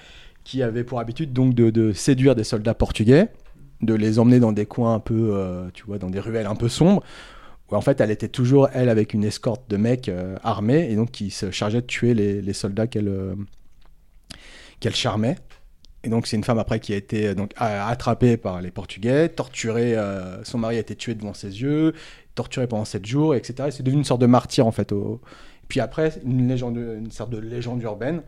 qui 0.45 0.63
avait 0.63 0.85
pour 0.85 1.01
habitude 1.01 1.33
donc 1.33 1.55
de, 1.55 1.71
de 1.71 1.93
séduire 1.93 2.35
des 2.35 2.45
soldats 2.45 2.75
portugais, 2.75 3.29
de 3.81 3.95
les 3.95 4.19
emmener 4.19 4.41
dans 4.41 4.53
des 4.53 4.67
coins 4.67 4.95
un 4.95 5.01
peu, 5.01 5.31
euh, 5.33 5.69
tu 5.73 5.85
vois, 5.85 5.99
dans 5.99 6.11
des 6.11 6.21
ruelles 6.21 6.47
un 6.47 6.57
peu 6.57 6.69
sombres 6.69 7.03
où 7.71 7.77
en 7.77 7.81
fait 7.81 8.01
elle 8.01 8.11
était 8.11 8.29
toujours 8.29 8.69
elle 8.73 8.89
avec 8.89 9.15
une 9.15 9.25
escorte 9.25 9.63
de 9.69 9.77
mecs 9.77 10.09
euh, 10.09 10.37
armés 10.43 10.91
et 10.91 10.97
donc 10.97 11.11
qui 11.11 11.31
se 11.31 11.51
chargeait 11.51 11.81
de 11.81 11.87
tuer 11.87 12.15
les, 12.15 12.43
les 12.43 12.53
soldats 12.53 12.87
qu'elle 12.87 13.09
euh, 13.09 13.35
qu'elle 14.81 14.95
charmait. 14.95 15.37
Et 16.05 16.09
donc 16.09 16.27
c'est 16.27 16.37
une 16.37 16.43
femme 16.43 16.59
après 16.59 16.81
qui 16.81 16.93
a 16.93 16.97
été 16.97 17.35
donc 17.35 17.53
attrapée 17.57 18.37
par 18.37 18.61
les 18.61 18.73
Portugais, 18.73 19.29
torturée, 19.29 19.97
euh, 19.97 20.43
son 20.43 20.59
mari 20.59 20.77
a 20.77 20.81
été 20.81 20.97
tué 20.97 21.15
devant 21.15 21.33
ses 21.33 21.63
yeux, 21.63 21.95
torturée 22.35 22.67
pendant 22.67 22.85
sept 22.85 23.05
jours, 23.07 23.35
etc. 23.35 23.69
Et 23.69 23.71
c'est 23.71 23.83
devenu 23.83 24.01
une 24.01 24.05
sorte 24.05 24.21
de 24.21 24.27
martyr 24.27 24.67
en 24.67 24.73
fait. 24.73 24.93
Au... 24.93 25.21
Puis 25.69 25.81
après 25.81 26.21
une 26.25 26.49
légende, 26.49 26.77
une 26.77 27.11
sorte 27.11 27.31
de 27.31 27.39
légende 27.39 27.83
urbaine 27.83 28.23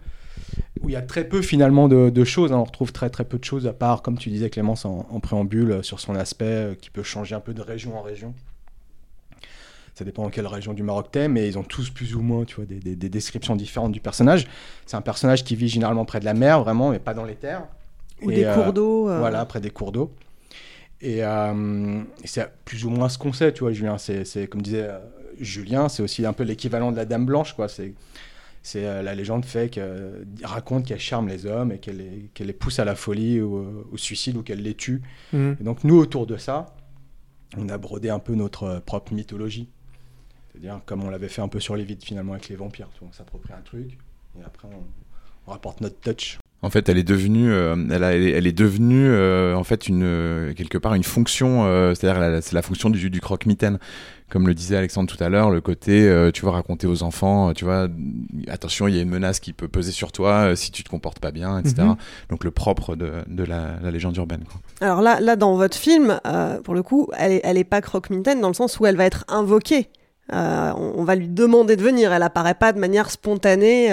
où 0.83 0.89
il 0.89 0.93
y 0.93 0.97
a 0.97 1.03
très 1.03 1.25
peu 1.25 1.43
finalement 1.43 1.89
de, 1.89 2.11
de, 2.11 2.25
choses. 2.25 2.53
Hein. 2.53 2.59
On 2.59 2.65
retrouve 2.65 2.93
très 2.93 3.11
très 3.11 3.25
peu 3.25 3.39
de 3.39 3.45
choses 3.45 3.67
à 3.67 3.73
part, 3.73 4.03
comme 4.03 4.19
tu 4.19 4.31
disais 4.31 4.51
Clémence 4.51 4.85
en, 4.85 5.07
en 5.11 5.21
préambule, 5.21 5.83
sur 5.83 6.01
son 6.01 6.15
aspect 6.15 6.45
euh, 6.45 6.75
qui 6.75 6.91
peut 6.91 7.03
changer 7.03 7.35
un 7.35 7.41
peu 7.41 7.55
de 7.55 7.63
région 7.63 7.99
en 7.99 8.03
région 8.03 8.35
ça 9.95 10.05
dépend 10.05 10.25
en 10.25 10.31
quelle 10.31 10.47
région 10.47 10.75
du 10.75 10.83
Maroc 10.83 11.11
t'es, 11.13 11.29
mais 11.29 11.47
ils 11.47 11.57
ont 11.57 11.63
tous 11.63 11.89
plus 11.91 12.17
ou 12.17 12.21
moins, 12.21 12.45
tu 12.45 12.57
vois, 12.57 12.65
des, 12.65 12.81
des, 12.81 12.97
des 12.97 13.09
descriptions 13.09 13.55
différentes 13.55 13.93
du 13.93 14.01
personnage. 14.01 14.49
C'est 14.87 14.97
un 14.97 15.01
personnage 15.01 15.45
qui 15.45 15.55
vit 15.55 15.69
généralement 15.69 16.05
près 16.05 16.19
de 16.19 16.25
la 16.25 16.35
mer, 16.35 16.63
vraiment, 16.63 16.91
mais 16.91 16.99
pas 16.99 17.15
dans 17.15 17.25
les 17.25 17.37
terres. 17.37 17.63
Ou 18.23 18.31
et, 18.31 18.35
des 18.35 18.45
euh, 18.45 18.55
cours 18.55 18.73
d'eau. 18.73 19.09
Euh... 19.09 19.21
Voilà, 19.21 19.45
près 19.47 19.61
des 19.61 19.71
cours 19.71 19.93
d'eau. 19.93 20.13
Et, 21.05 21.23
euh, 21.23 22.03
et 22.23 22.27
c'est 22.27 22.51
plus 22.65 22.87
ou 22.87 22.91
moins 22.91 23.11
ce 23.11 23.19
qu'on 23.19 23.35
sait, 23.35 23.53
tu 23.53 23.61
vois, 23.61 23.73
Julien. 23.73 23.99
C'est 23.99 24.49
comme 24.49 24.63
disait 24.63 24.89
euh, 24.89 24.99
Julien, 25.39 25.91
c'est 25.91 26.03
aussi 26.03 26.25
un 26.25 26.33
peu 26.33 26.45
l'équivalent 26.45 26.91
de 26.93 26.97
la 26.97 27.05
Dame 27.05 27.27
Blanche, 27.27 27.53
quoi. 27.53 27.69
C'est 27.69 27.95
c'est 28.63 28.87
euh, 28.87 29.03
la 29.03 29.15
légende 29.15 29.45
fait 29.45 29.69
que 29.69 30.25
raconte 30.43 30.87
qu'elle 30.87 30.99
charme 30.99 31.29
les 31.29 31.45
hommes 31.45 31.71
et 31.71 31.79
qu'elle 31.79 31.99
les, 31.99 32.31
qu 32.33 32.45
les, 32.45 32.55
pousse 32.55 32.79
à 32.79 32.87
la 32.87 32.95
folie 32.95 33.43
ou 33.43 33.85
au 33.93 33.99
suicide 33.99 34.39
ou 34.39 34.43
qu'elle 34.43 34.63
les 34.63 34.75
tue. 34.75 35.03
Mmh. 35.35 35.53
Et 35.61 35.65
donc 35.65 35.85
nous 35.85 35.99
autour 35.99 36.27
de 36.27 36.39
ça, 36.39 36.75
on 37.59 37.69
a 37.69 37.77
brodé 37.77 38.09
un 38.09 38.19
peu 38.19 38.35
notre 38.35 38.81
propre 38.87 39.13
mythologie. 39.13 39.69
C'est-à-dire 40.51 40.81
comme 40.87 41.05
on 41.05 41.11
l'avait 41.11 41.29
fait 41.29 41.43
un 41.43 41.49
peu 41.49 41.61
sur 41.61 41.77
les 41.77 41.85
vides 41.85 42.03
finalement 42.03 42.33
avec 42.33 42.49
les 42.49 42.57
vampires. 42.57 42.89
On 43.03 43.13
s'approprie 43.13 43.53
un 43.53 43.61
truc 43.61 43.99
et 44.41 44.43
après 44.43 44.69
on, 44.69 44.87
on, 45.47 45.51
rapporte 45.53 45.83
notre 45.83 46.01
touch. 46.01 46.39
En 46.65 46.71
fait, 46.71 46.89
elle 46.89 46.97
est 46.97 47.05
devenue, 47.05 47.53
euh, 47.53 47.77
elle, 47.91 48.03
a, 48.03 48.15
elle, 48.15 48.47
est 48.47 48.59
devenue 48.59 49.07
euh, 49.07 49.55
en 49.55 49.65
fait 49.65 49.87
une 49.87 50.03
euh, 50.03 50.55
quelque 50.55 50.79
part 50.79 50.95
une 50.95 51.05
fonction, 51.05 51.67
euh, 51.67 51.93
c'est-à-dire 51.95 52.43
c'est 52.43 52.55
la 52.55 52.63
fonction 52.63 52.89
du, 52.89 53.11
du 53.11 53.21
croque-mitaine, 53.21 53.79
comme 54.31 54.47
le 54.47 54.55
disait 54.55 54.75
Alexandre 54.75 55.15
tout 55.15 55.23
à 55.23 55.29
l'heure, 55.29 55.51
le 55.51 55.61
côté, 55.61 56.11
tu 56.33 56.41
vois, 56.41 56.53
raconter 56.53 56.87
aux 56.87 57.03
enfants, 57.03 57.53
tu 57.53 57.67
vois, 57.67 57.89
attention, 58.49 58.89
il 58.89 58.97
y 58.97 58.99
a 58.99 59.03
une 59.03 59.11
menace 59.11 59.41
qui 59.41 59.53
peut 59.53 59.69
peser 59.69 59.93
sur 59.93 60.11
toi 60.11 60.57
si 60.57 60.73
tu 60.73 60.83
te 60.83 60.89
comportes 60.89 61.19
pas 61.19 61.33
bien, 61.33 61.59
etc. 61.59 61.75
Mhm. 61.81 61.85
Mm 61.85 61.93
-hmm. 61.93 62.31
Donc 62.31 62.45
le 62.45 62.51
propre 62.51 62.97
de, 62.97 63.11
de 63.27 63.45
la, 63.45 63.77
la, 63.83 63.91
légende 63.91 64.17
urbaine. 64.17 64.45
Quoi. 64.51 64.61
Alors 64.81 65.03
là, 65.03 65.21
là 65.21 65.37
dans 65.37 65.57
votre 65.57 65.77
film, 65.77 66.19
pour 66.65 66.75
le 66.75 66.83
coup, 66.83 67.11
elle 67.19 67.33
est, 67.33 67.41
elle 67.45 67.59
est 67.59 67.71
pas 67.75 67.83
croque-mitaine 67.83 68.41
dans 68.41 68.49
le 68.49 68.55
sens 68.55 68.81
où 68.81 68.87
elle 68.87 68.97
va 68.97 69.05
être 69.05 69.25
invoquée. 69.29 69.91
On, 70.33 70.95
on, 71.01 71.05
va 71.05 71.15
lui 71.15 71.29
demander 71.29 71.77
de 71.77 71.83
venir. 71.83 72.11
Elle 72.15 72.23
apparaît 72.23 72.59
pas 72.65 72.73
de 72.73 72.81
manière 72.81 73.11
spontanée. 73.11 73.91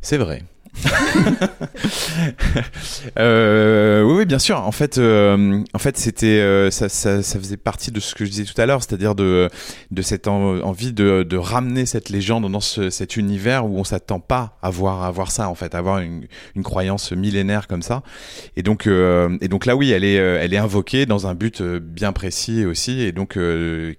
C'est 0.00 0.18
vrai. 0.18 0.42
euh, 3.18 4.02
oui, 4.02 4.24
bien 4.24 4.38
sûr. 4.38 4.60
En 4.60 4.72
fait, 4.72 4.98
euh, 4.98 5.62
en 5.72 5.78
fait, 5.78 5.98
c'était 5.98 6.40
euh, 6.40 6.70
ça, 6.70 6.88
ça, 6.88 7.22
faisait 7.22 7.56
partie 7.56 7.90
de 7.90 8.00
ce 8.00 8.14
que 8.14 8.24
je 8.24 8.30
disais 8.30 8.44
tout 8.44 8.58
à 8.60 8.66
l'heure, 8.66 8.82
c'est-à-dire 8.82 9.14
de 9.14 9.48
de 9.90 10.02
cette 10.02 10.28
en, 10.28 10.60
envie 10.60 10.92
de, 10.92 11.22
de 11.22 11.36
ramener 11.36 11.86
cette 11.86 12.08
légende 12.08 12.50
dans 12.50 12.60
ce, 12.60 12.90
cet 12.90 13.16
univers 13.16 13.66
où 13.66 13.78
on 13.78 13.84
s'attend 13.84 14.20
pas 14.20 14.58
à 14.62 14.70
voir 14.70 15.02
à 15.02 15.10
voir 15.10 15.30
ça, 15.30 15.48
en 15.48 15.54
fait, 15.54 15.74
à 15.74 15.78
avoir 15.78 15.98
une, 15.98 16.26
une 16.56 16.62
croyance 16.62 17.12
millénaire 17.12 17.68
comme 17.68 17.82
ça. 17.82 18.02
Et 18.56 18.62
donc, 18.62 18.86
et 18.86 19.48
donc 19.48 19.66
là, 19.66 19.76
oui, 19.76 19.90
elle 19.90 20.04
est 20.04 20.14
elle 20.14 20.54
est 20.54 20.58
invoquée 20.58 21.06
dans 21.06 21.26
un 21.26 21.34
but 21.34 21.62
bien 21.62 22.12
précis 22.12 22.64
aussi, 22.64 23.02
et 23.02 23.12
donc 23.12 23.38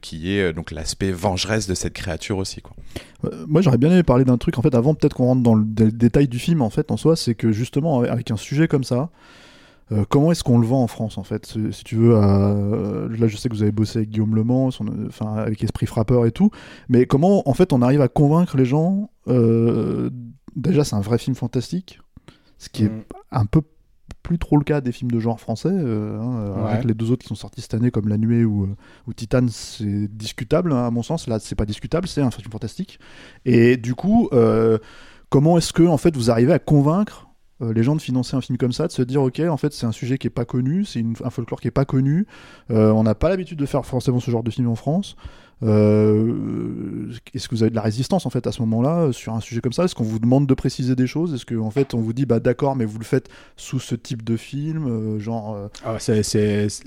qui 0.02 0.32
est 0.32 0.54
donc 0.54 0.72
l'aspect 0.72 1.12
vengeresse 1.12 1.68
de 1.68 1.76
cette 1.76 1.94
créature 1.94 2.38
aussi, 2.38 2.62
quoi. 2.62 2.76
Euh, 3.26 3.46
moi, 3.48 3.62
j'aurais 3.62 3.78
bien 3.78 3.92
aimé 3.92 4.04
parler 4.04 4.26
d'un 4.26 4.38
truc, 4.38 4.58
en 4.58 4.62
fait, 4.62 4.76
avant 4.76 4.94
peut-être 4.96 5.16
qu'on 5.16 5.26
rentre 5.26 5.44
dans 5.44 5.56
le 5.56 5.64
détail 5.66 6.28
du 6.28 6.40
film, 6.40 6.62
en 6.62 6.70
fait, 6.70 6.92
en 6.92 6.98
soi, 6.98 7.16
c'est 7.16 7.36
que 7.36 7.52
justement, 7.52 8.02
avec 8.02 8.32
un 8.32 8.38
sujet 8.38 8.68
comme 8.68 8.84
ça, 8.84 9.10
euh, 9.92 10.06
comment 10.10 10.32
est-ce 10.32 10.44
qu'on 10.44 10.60
le 10.60 10.68
vend 10.68 10.84
en 10.84 10.88
France, 10.88 11.18
en 11.18 11.24
fait? 11.24 11.58
Si 11.72 11.84
tu 11.84 11.96
veux, 11.96 12.16
euh, 12.16 13.10
là, 13.18 13.28
je 13.28 13.38
sais 13.38 13.50
que 13.50 13.54
vous 13.54 13.64
avez 13.64 13.72
bossé 13.72 14.00
avec 14.00 14.10
Guillaume 14.10 14.36
Le 14.36 14.44
Mans, 14.44 14.72
son, 14.72 14.86
enfin, 15.08 15.36
avec 15.36 15.64
Esprit 15.64 15.86
Frappeur 15.86 16.26
et 16.26 16.32
tout, 16.32 16.50
mais 16.90 17.06
comment, 17.06 17.48
en 17.48 17.54
fait, 17.54 17.74
on 17.74 17.82
arrive 17.82 18.02
à 18.02 18.08
convaincre 18.08 18.58
les 18.58 18.66
gens 18.66 19.10
Déjà, 20.56 20.84
c'est 20.84 20.96
un 20.96 21.02
vrai 21.02 21.18
film 21.18 21.36
fantastique, 21.36 22.00
ce 22.60 22.70
qui 22.70 22.84
est 22.84 22.90
Mm. 22.90 23.04
un 23.32 23.46
peu 23.46 23.62
plus 24.22 24.38
trop 24.40 24.58
le 24.58 24.64
cas 24.64 24.82
des 24.82 24.92
films 24.92 25.12
de 25.12 25.20
genre 25.20 25.40
français. 25.40 25.70
euh, 25.72 26.20
hein, 26.20 26.64
Ouais. 26.64 26.72
Avec 26.72 26.86
les 26.86 26.94
deux 26.94 27.12
autres 27.12 27.24
qui 27.24 27.28
sont 27.28 27.36
sortis 27.36 27.62
cette 27.62 27.74
année, 27.74 27.92
comme 27.92 28.08
La 28.08 28.18
Nuée 28.18 28.46
ou, 28.46 28.64
euh, 28.64 28.76
ou 29.08 29.14
Titan, 29.14 29.46
c'est 29.50 30.08
discutable, 30.08 30.72
hein, 30.72 30.86
à 30.86 30.92
mon 30.92 31.04
sens. 31.04 31.28
Là, 31.28 31.40
c'est 31.40 31.56
pas 31.56 31.66
discutable, 31.66 32.08
c'est 32.08 32.22
un 32.22 32.32
film 32.32 32.52
fantastique. 32.52 33.00
Et 33.46 33.78
du 33.78 33.96
coup, 33.96 34.30
euh, 34.34 34.78
comment 35.30 35.58
est-ce 35.58 35.74
que 35.74 35.84
en 35.84 35.98
fait, 35.98 36.16
vous 36.16 36.32
arrivez 36.32 36.54
à 36.54 36.60
convaincre 36.60 37.28
euh, 37.62 37.72
les 37.74 37.84
gens 37.84 37.96
de 37.96 38.02
financer 38.02 38.36
un 38.36 38.42
film 38.42 38.58
comme 38.58 38.72
ça, 38.74 38.88
de 38.88 38.92
se 38.92 39.02
dire 39.04 39.22
ok, 39.22 39.40
en 39.42 39.58
fait, 39.58 39.74
c'est 39.74 39.86
un 39.86 39.92
sujet 39.92 40.18
qui 40.18 40.28
est 40.28 40.32
pas 40.32 40.46
connu, 40.46 40.86
c'est 40.86 41.04
un 41.24 41.30
folklore 41.30 41.62
qui 41.62 41.68
est 41.68 41.72
pas 41.72 41.86
connu. 41.86 42.26
euh, 42.72 42.92
on 42.92 43.04
n'a 43.04 43.16
pas 43.16 43.30
l'habitude 43.30 43.60
de 43.60 43.66
faire 43.66 43.86
forcément 43.86 44.20
ce 44.20 44.32
genre 44.32 44.44
de 44.44 44.52
film 44.52 44.68
en 44.70 44.76
France. 44.76 45.16
Euh, 45.62 47.12
Est-ce 47.34 47.48
que 47.48 47.56
vous 47.56 47.64
avez 47.64 47.70
de 47.70 47.76
la 47.76 47.82
résistance 47.82 48.26
en 48.26 48.30
fait 48.30 48.48
à 48.48 48.52
ce 48.52 48.62
moment-là 48.62 49.00
euh, 49.04 49.12
sur 49.12 49.34
un 49.34 49.40
sujet 49.40 49.62
comme 49.62 49.74
ça? 49.74 49.84
Est-ce 49.86 49.96
qu'on 49.96 50.04
vous 50.04 50.20
demande 50.20 50.48
de 50.48 50.54
préciser 50.54 50.96
des 50.96 51.08
choses? 51.08 51.34
Est-ce 51.34 51.46
qu'en 51.46 51.70
fait 51.72 51.94
on 51.94 52.00
vous 52.00 52.14
dit 52.14 52.26
bah 52.26 52.40
d'accord, 52.40 52.76
mais 52.76 52.86
vous 52.86 53.00
le 53.00 53.06
faites 53.06 53.30
sous 53.56 53.80
ce 53.80 53.96
type 53.96 54.24
de 54.24 54.36
film, 54.38 54.88
euh, 54.88 55.20
genre 55.20 55.56
euh, 55.56 55.68
Ah, 55.86 55.98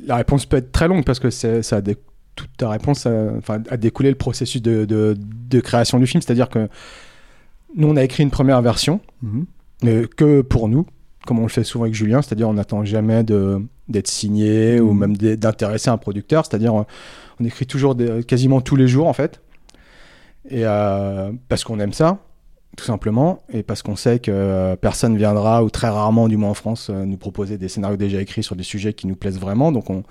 la 0.07 0.17
réponse 0.17 0.47
peut 0.47 0.57
être 0.59 0.73
très 0.73 0.89
longue 0.89 1.05
parce 1.05 1.19
que 1.21 1.31
ça 1.31 1.59
a 1.77 1.83
toute 1.83 2.51
ta 2.59 2.69
réponse 2.69 3.07
a, 3.07 3.33
enfin, 3.39 3.63
a 3.71 3.77
découlé 3.79 4.11
le 4.11 4.15
processus 4.17 4.61
de, 4.61 4.85
de- 4.85 5.17
de 5.19 5.61
création 5.61 5.99
du 5.99 6.07
film. 6.07 6.21
C'est-à-dire 6.21 6.51
que 6.51 6.69
nous, 7.75 7.89
on 7.89 7.97
a 7.97 8.05
écrit 8.05 8.23
une 8.25 8.31
première 8.31 8.61
version, 8.61 9.01
Mhm. 9.23 9.47
mais 9.83 10.07
que 10.07 10.43
pour 10.43 10.69
nous, 10.69 10.85
comme 11.27 11.39
on 11.39 11.43
le 11.45 11.49
fait 11.49 11.65
souvent 11.65 11.85
avec 11.85 11.95
Julien, 11.95 12.21
c'est-à-dire 12.21 12.49
on 12.49 12.53
n'attend 12.55 12.85
jamais 12.85 13.25
d'être 13.25 14.07
signé 14.07 14.81
ou 14.81 14.93
même 14.93 15.17
d'être- 15.17 15.41
d'intéresser 15.41 15.89
un 15.89 15.97
producteur. 15.97 16.45
C'est-à-dire 16.45 16.85
on, 17.39 17.45
on 17.45 17.47
écrit 17.47 17.67
toujours 17.67 17.95
des- 17.95 18.25
quasiment 18.25 18.61
tous 18.61 18.77
les 18.77 18.89
jours 18.89 19.07
en 19.07 19.13
fait, 19.13 19.41
et 20.49 20.65
euh, 20.65 21.33
parce 21.49 21.65
qu'on 21.65 21.81
aime 21.81 21.93
ça. 21.93 22.19
Tout 22.77 22.85
simplement, 22.85 23.43
et 23.51 23.63
parce 23.63 23.81
qu'on 23.81 23.97
sait 23.97 24.19
que 24.19 24.31
euh, 24.31 24.77
personne 24.77 25.17
viendra, 25.17 25.65
ou 25.65 25.71
très 25.71 25.89
rarement, 25.89 26.29
du 26.29 26.37
moins 26.37 26.51
en 26.51 26.55
France, 26.55 26.91
euh, 26.91 27.07
nous 27.07 27.17
proposer 27.17 27.57
des 27.57 27.69
scénarios 27.69 27.97
déjà 27.97 28.21
écrits 28.21 28.43
sur 28.43 28.55
des 28.55 28.65
sujets 28.65 28.93
qui 28.93 29.07
nous 29.07 29.17
plaisent 29.17 29.41
vraiment. 29.41 29.73
Donc 29.73 29.89
on, 29.89 30.03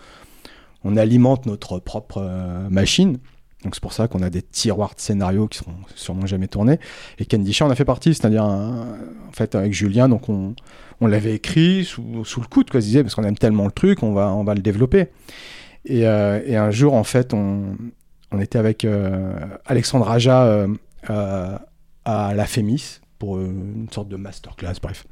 on 0.83 0.97
alimente 0.97 1.45
notre 1.45 1.77
propre 1.77 2.27
machine. 2.71 3.19
Donc 3.63 3.75
c'est 3.75 3.81
pour 3.81 3.93
ça 3.93 4.07
qu'on 4.07 4.23
a 4.23 4.31
des 4.31 4.41
tiroirs 4.41 4.95
de 4.95 4.99
scénarios 4.99 5.47
qui 5.47 5.59
seront 5.59 5.75
sûrement 5.93 6.25
jamais 6.25 6.47
tournés. 6.47 6.79
Et 7.19 7.25
Candy 7.25 7.53
Chat 7.53 7.67
en 7.67 7.69
a 7.69 7.75
fait 7.75 7.85
partie, 7.85 8.15
c'est-à-dire 8.15 8.45
en 8.45 8.97
fait 9.31 9.53
avec 9.53 9.71
Julien, 9.71 10.09
donc 10.09 10.27
on, 10.27 10.55
on 11.01 11.05
l'avait 11.05 11.35
écrit 11.35 11.85
sous, 11.85 12.01
le 12.01 12.47
coude, 12.47 12.71
quoi, 12.71 12.79
parce 12.79 13.13
qu'on 13.13 13.23
aime 13.25 13.37
tellement 13.37 13.65
le 13.65 13.71
truc, 13.71 14.01
on 14.01 14.13
va, 14.13 14.33
on 14.33 14.43
va 14.43 14.55
le 14.55 14.61
développer. 14.61 15.09
Et, 15.85 16.07
euh, 16.07 16.41
et 16.45 16.55
un 16.55 16.71
jour, 16.71 16.93
en 16.93 17.03
fait, 17.03 17.33
on, 17.33 17.75
était 18.39 18.57
avec 18.57 18.83
euh, 18.83 19.33
Alexandre 19.65 20.09
Aja 20.09 20.43
euh, 20.43 21.57
à 22.03 22.33
la 22.35 22.45
Fémis 22.45 22.99
pour 23.19 23.39
une 23.39 23.87
sorte 23.91 24.09
de 24.09 24.17
masterclass, 24.17 24.73
bref. 24.81 25.05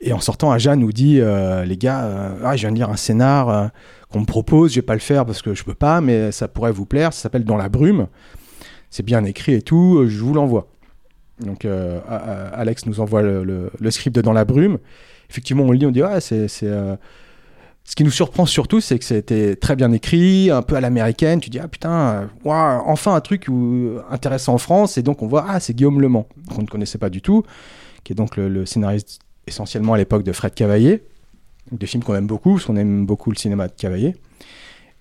Et 0.00 0.12
en 0.12 0.20
sortant, 0.20 0.50
Aja 0.50 0.76
nous 0.76 0.92
dit 0.92 1.20
les 1.64 1.76
gars, 1.78 2.34
ah, 2.44 2.56
je 2.56 2.62
viens 2.62 2.72
de 2.72 2.76
lire 2.76 2.90
un 2.90 2.96
scénar 2.96 3.70
qu'on 4.10 4.20
me 4.20 4.26
propose, 4.26 4.72
je 4.72 4.76
vais 4.76 4.86
pas 4.86 4.94
le 4.94 5.00
faire 5.00 5.24
parce 5.24 5.40
que 5.42 5.54
je 5.54 5.64
peux 5.64 5.74
pas, 5.74 6.00
mais 6.00 6.30
ça 6.32 6.48
pourrait 6.48 6.72
vous 6.72 6.84
plaire. 6.84 7.12
Ça 7.12 7.22
s'appelle 7.22 7.44
Dans 7.44 7.56
la 7.56 7.68
brume. 7.68 8.08
C'est 8.90 9.04
bien 9.04 9.24
écrit 9.24 9.54
et 9.54 9.62
tout, 9.62 10.04
je 10.06 10.18
vous 10.22 10.34
l'envoie. 10.34 10.68
Donc 11.40 11.64
Alex 11.64 12.84
nous 12.86 13.00
envoie 13.00 13.22
le, 13.22 13.70
le- 13.78 13.90
script 13.90 14.14
de 14.14 14.20
Dans 14.20 14.32
la 14.32 14.44
brume. 14.44 14.78
Effectivement, 15.30 15.64
on 15.64 15.70
le 15.70 15.78
lit, 15.78 15.86
on 15.86 15.90
dit 15.90 16.02
ouais, 16.02 16.20
c'est. 16.20 16.48
Euh, 17.88 17.90
Ce 17.90 17.96
qui 17.96 18.04
nous 18.04 18.10
surprend 18.10 18.46
surtout, 18.46 18.80
c'est 18.80 18.98
que 18.98 19.04
c'était 19.04 19.56
très 19.56 19.76
bien 19.76 19.92
écrit, 19.92 20.50
un 20.50 20.62
peu 20.62 20.76
à 20.76 20.80
l'américaine. 20.80 21.40
Tu 21.40 21.50
dis, 21.50 21.58
ah 21.58 21.68
putain, 21.68 21.90
euh, 21.90 22.26
enfin 22.44 23.14
un 23.14 23.20
truc 23.20 23.46
où- 23.48 23.98
intéressant 24.10 24.54
en 24.54 24.58
France. 24.58 24.98
Et 24.98 25.02
donc 25.02 25.22
on 25.22 25.26
voit, 25.26 25.46
ah, 25.48 25.60
c'est 25.60 25.74
Guillaume 25.74 26.00
Le 26.00 26.08
Mans, 26.08 26.26
qu'on 26.54 26.62
ne 26.62 26.66
connaissait 26.66 26.98
pas 26.98 27.10
du 27.10 27.22
tout, 27.22 27.44
qui 28.04 28.12
est 28.12 28.16
donc 28.16 28.36
le, 28.36 28.66
scénariste 28.66 29.20
essentiellement 29.46 29.94
à 29.94 29.98
l'époque 29.98 30.24
de 30.24 30.32
Fred 30.32 30.54
Cavaillé, 30.54 31.02
des 31.72 31.86
films 31.86 32.02
qu'on 32.02 32.14
aime 32.14 32.26
beaucoup, 32.26 32.54
parce 32.54 32.66
qu'on 32.66 32.76
aime 32.76 33.06
beaucoup 33.06 33.30
le 33.30 33.36
cinéma 33.36 33.68
de 33.68 33.72
Cavaillé. 33.72 34.16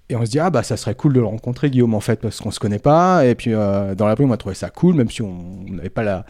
Et 0.09 0.15
on 0.15 0.25
se 0.25 0.31
dit, 0.31 0.39
ah 0.39 0.49
bah 0.49 0.63
ça 0.63 0.77
serait 0.77 0.95
cool 0.95 1.11
de 1.11 1.19
le 1.19 1.25
rencontrer, 1.25 1.69
Guillaume, 1.69 1.93
en 1.93 1.99
fait, 1.99 2.21
parce 2.21 2.39
qu'on 2.39 2.51
se 2.51 2.59
connaît 2.59 2.79
pas. 2.79 3.25
Et 3.25 3.35
puis 3.35 3.53
euh, 3.53 3.93
dans 3.93 4.07
la 4.07 4.15
on 4.19 4.31
a 4.31 4.37
trouvé 4.37 4.55
ça 4.55 4.69
cool, 4.69 4.95
même 4.95 5.09
si 5.09 5.21
on 5.21 5.63
n'avait 5.69 5.89
pas 5.89 6.23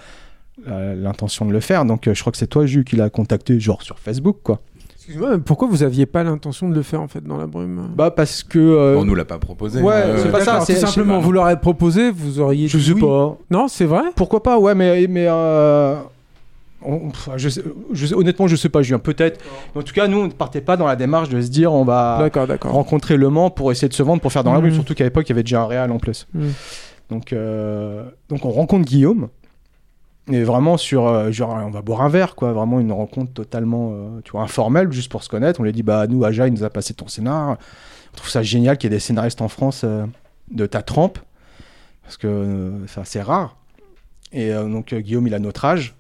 l'intention 0.66 1.46
de 1.46 1.52
le 1.52 1.60
faire. 1.60 1.86
Donc 1.86 2.08
euh, 2.08 2.16
je 2.16 2.22
crois 2.22 2.32
que 2.32 2.40
c'est 2.40 2.48
toi, 2.48 2.66
Jus, 2.66 2.84
qui 2.84 2.96
l'a 2.96 3.12
contacté, 3.12 3.60
genre 3.60 3.84
sur 3.84 4.00
Facebook, 4.00 4.38
quoi. 4.44 4.62
Excuse-moi, 5.08 5.38
pourquoi 5.46 5.70
vous 5.70 5.84
aviez 5.84 6.06
pas 6.06 6.22
l'intention 6.24 6.68
de 6.68 6.76
le 6.76 6.82
faire 6.82 7.02
en 7.02 7.08
fait 7.08 7.24
dans 7.24 7.38
la 7.38 7.48
brume? 7.48 7.92
Bah 7.96 8.12
parce 8.12 8.44
que. 8.44 8.60
euh, 8.60 8.98
On 8.98 9.06
nous 9.06 9.16
l'a 9.16 9.24
pas 9.24 9.38
proposé. 9.38 9.82
Ouais, 9.82 9.94
Euh, 9.94 10.18
c'est 10.22 10.32
pas 10.32 10.42
ça, 10.44 10.60
c'est 10.62 10.74
tout 10.80 10.86
simplement, 10.86 11.20
vous 11.20 11.32
l'aurez 11.32 11.58
proposé, 11.60 12.12
vous 12.12 12.42
auriez. 12.42 12.68
Je 12.68 12.78
dit 12.78 12.84
sais 12.84 12.92
oui. 12.92 13.00
pas. 13.02 13.38
Non, 13.50 13.68
c'est 13.70 13.86
vrai? 13.86 14.02
Pourquoi 14.16 14.44
pas, 14.44 14.60
ouais, 14.60 14.76
mais. 14.76 15.08
mais 15.08 15.26
euh, 15.30 15.96
on- 16.86 17.10
je 17.38 17.48
sais- 17.50 17.64
je 17.94 18.06
sais- 18.06 18.14
honnêtement, 18.16 18.48
je 18.48 18.56
sais 18.58 18.68
pas, 18.70 18.82
Julien, 18.82 19.00
peut-être. 19.00 19.40
En 19.76 19.82
tout 19.82 19.94
cas, 19.94 20.08
nous, 20.08 20.18
on 20.20 20.26
ne 20.26 20.32
partait 20.32 20.62
pas 20.62 20.76
dans 20.76 20.86
la 20.88 20.98
démarche 20.98 21.30
de 21.30 21.40
se 21.42 21.48
dire 21.50 21.72
on 21.72 21.86
va 21.86 22.30
rencontrer 22.64 23.16
Le 23.16 23.30
Mans 23.30 23.50
pour 23.50 23.72
essayer 23.72 23.88
de 23.88 23.94
se 23.94 24.04
vendre 24.04 24.22
pour 24.22 24.32
faire 24.34 24.44
dans 24.44 24.52
la 24.54 24.60
rue, 24.60 24.74
surtout 24.74 24.94
qu'à 24.94 25.06
l'époque, 25.06 25.26
il 25.28 25.30
y 25.30 25.34
avait 25.34 25.44
déjà 25.44 25.62
un 25.62 25.68
réal 25.68 25.90
en 25.92 26.00
plus. 26.00 26.28
Mhm. 26.34 26.52
Donc, 27.10 27.32
euh, 27.32 28.04
donc, 28.28 28.44
on 28.44 28.50
rencontre 28.52 28.84
Guillaume. 28.86 29.30
Et 30.30 30.44
vraiment 30.44 30.76
sur 30.76 31.08
euh, 31.08 31.32
genre 31.32 31.58
on 31.66 31.70
va 31.70 31.82
boire 31.82 32.02
un 32.02 32.10
verre 32.10 32.36
quoi. 32.36 32.52
Vraiment 32.52 32.80
une 32.80 32.92
rencontre 32.92 33.32
totalement 33.34 33.92
euh, 33.94 34.20
tu 34.24 34.32
vois 34.32 34.42
informelle 34.42 34.92
juste 34.92 35.10
pour 35.10 35.24
se 35.24 35.30
connaître. 35.30 35.60
On 35.60 35.64
lui 35.64 35.70
a 35.70 35.74
dit 35.74 35.84
bah 35.84 36.06
nous 36.08 36.26
Aja 36.26 36.48
il 36.48 36.54
nous 36.54 36.64
a 36.64 36.70
passé 36.70 36.94
ton 36.94 37.08
scénar. 37.08 37.58
On 38.14 38.18
trouve 38.18 38.30
ça 38.30 38.44
génial 38.44 38.78
qu'il 38.78 38.92
y 38.92 38.94
ait 38.94 38.98
des 38.98 39.00
scénaristes 39.00 39.42
en 39.42 39.48
France 39.48 39.82
euh, 39.86 40.06
de 40.52 40.66
ta 40.66 40.82
trempe. 40.82 41.20
Parce 42.04 42.18
que 42.18 42.72
c'est 42.88 43.00
assez 43.02 43.22
rare. 43.22 43.58
Et 44.34 44.52
donc 44.54 44.94
Guillaume 44.94 45.28
il 45.28 45.34
a 45.34 45.40
notre 45.40 45.64
âge. 45.66 45.96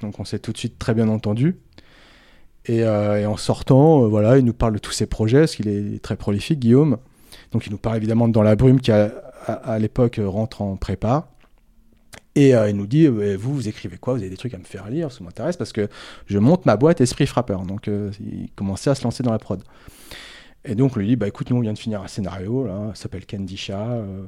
Donc 0.00 0.18
on 0.18 0.24
s'est 0.24 0.38
tout 0.40 0.52
de 0.52 0.58
suite 0.58 0.78
très 0.78 0.94
bien 0.94 1.08
entendu. 1.08 1.56
Et, 2.66 2.86
en 2.86 3.36
sortant 3.36 4.06
voilà 4.08 4.38
il 4.38 4.44
nous 4.44 4.52
parle 4.52 4.74
de 4.74 4.78
tous 4.78 4.92
ses 4.92 5.06
projets 5.06 5.40
parce 5.40 5.54
qu'il 5.56 5.68
est 5.68 6.02
très 6.02 6.16
prolifique 6.16 6.60
Guillaume. 6.60 6.98
Donc 7.52 7.66
il 7.66 7.70
nous 7.72 7.78
parle 7.78 7.96
évidemment 7.96 8.28
de 8.28 8.32
dans 8.32 8.42
la 8.42 8.54
brume 8.56 8.80
qui 8.80 8.92
à, 8.92 9.10
à- 9.46 9.78
l'époque 9.78 10.20
rentre 10.24 10.62
en 10.62 10.76
prépa 10.76 11.28
et 12.34 12.54
euh, 12.54 12.70
il 12.70 12.76
nous 12.76 12.86
dit, 12.86 13.06
euh, 13.06 13.36
vous, 13.38 13.54
vous 13.54 13.68
écrivez 13.68 13.98
quoi? 13.98 14.14
Vous 14.14 14.20
avez 14.20 14.30
des 14.30 14.36
trucs 14.36 14.54
à 14.54 14.58
me 14.58 14.64
faire 14.64 14.88
lire 14.88 15.12
Ça 15.12 15.22
m'intéresse 15.22 15.56
parce 15.56 15.72
que 15.72 15.88
je 16.26 16.38
monte 16.38 16.64
ma 16.64 16.76
boîte 16.76 17.00
Esprit 17.00 17.26
Frappeur. 17.26 17.62
Donc, 17.62 17.88
euh, 17.88 18.10
il 18.20 18.50
commençait 18.56 18.90
à 18.90 18.94
se 18.94 19.04
lancer 19.04 19.22
dans 19.22 19.32
la 19.32 19.38
prod. 19.38 19.62
Et 20.64 20.74
donc, 20.74 20.96
on 20.96 21.00
lui 21.00 21.08
dit, 21.08 21.16
bah 21.16 21.28
écoute, 21.28 21.50
nous, 21.50 21.56
on 21.56 21.60
vient 21.60 21.72
de 21.72 21.78
finir 21.78 22.00
un 22.00 22.08
scénario, 22.08 22.66
là, 22.66 22.92
ça 22.94 23.02
s'appelle 23.02 23.26
Candy 23.26 23.56
Chat. 23.56 23.86
euh. 23.86 24.24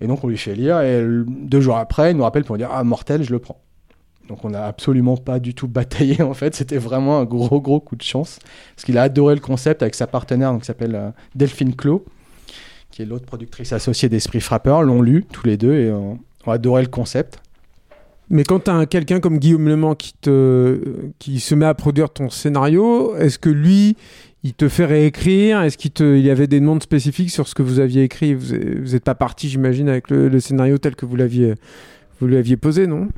et 0.00 0.06
donc, 0.06 0.24
on 0.24 0.28
lui 0.28 0.38
fait 0.38 0.54
lire. 0.54 0.80
Et 0.80 1.06
deux 1.26 1.60
jours 1.60 1.76
après, 1.76 2.10
il 2.10 2.16
nous 2.16 2.24
rappelle 2.24 2.44
pour 2.44 2.56
dire, 2.56 2.70
ah, 2.72 2.82
mortel, 2.82 3.22
je 3.22 3.30
le 3.30 3.38
prends. 3.38 3.60
Donc, 4.26 4.44
on 4.44 4.50
n'a 4.50 4.66
absolument 4.66 5.16
pas 5.16 5.38
du 5.38 5.54
tout 5.54 5.68
bataillé, 5.68 6.20
en 6.22 6.34
fait. 6.34 6.56
C'était 6.56 6.78
vraiment 6.78 7.20
un 7.20 7.24
gros, 7.24 7.60
gros 7.60 7.78
coup 7.78 7.94
de 7.96 8.02
chance. 8.02 8.40
Parce 8.74 8.84
qu'il 8.84 8.98
a 8.98 9.02
adoré 9.02 9.36
le 9.36 9.40
concept 9.40 9.82
avec 9.82 9.94
sa 9.94 10.08
partenaire, 10.08 10.50
donc, 10.50 10.62
qui 10.62 10.66
s'appelle 10.66 11.12
Delphine 11.36 11.76
Clos, 11.76 12.04
qui 12.90 13.02
est 13.02 13.06
l'autre 13.06 13.26
productrice 13.26 13.72
associée 13.72 14.08
d'Esprit 14.08 14.40
Frappeur. 14.40 14.82
L'ont 14.82 15.02
lu, 15.02 15.24
tous 15.30 15.46
les 15.46 15.56
deux, 15.56 15.74
et 15.74 15.92
ont 16.46 16.50
adoré 16.50 16.82
le 16.82 16.88
concept. 16.88 17.40
Mais 18.30 18.44
quand 18.44 18.64
tu 18.64 18.70
as 18.70 18.86
quelqu'un 18.86 19.20
comme 19.20 19.38
Guillaume 19.38 19.68
Le 19.68 19.76
Mans 19.76 19.94
qui, 19.94 20.12
te, 20.20 20.80
qui 21.18 21.40
se 21.40 21.54
met 21.54 21.64
à 21.64 21.74
produire 21.74 22.10
ton 22.10 22.28
scénario, 22.28 23.16
est-ce 23.16 23.38
que 23.38 23.48
lui, 23.48 23.96
il 24.42 24.52
te 24.52 24.68
fait 24.68 24.84
réécrire? 24.84 25.62
Est-ce 25.62 25.78
qu'il 25.78 25.92
te, 25.92 26.16
il 26.16 26.24
y 26.24 26.30
avait 26.30 26.46
des 26.46 26.60
demandes 26.60 26.82
spécifiques 26.82 27.30
sur 27.30 27.48
ce 27.48 27.54
que 27.54 27.62
vous 27.62 27.80
aviez 27.80 28.02
écrit? 28.02 28.34
Vous 28.34 28.92
n'êtes 28.92 29.04
pas 29.04 29.14
parti, 29.14 29.48
j'imagine, 29.48 29.88
avec 29.88 30.10
le, 30.10 30.28
le 30.28 30.40
scénario 30.40 30.76
tel 30.76 30.94
que 30.94 31.06
vous 31.06 31.16
l'aviez, 31.16 31.54
vous 32.20 32.26
l'aviez 32.26 32.58
posé, 32.58 32.86
non? 32.86 33.08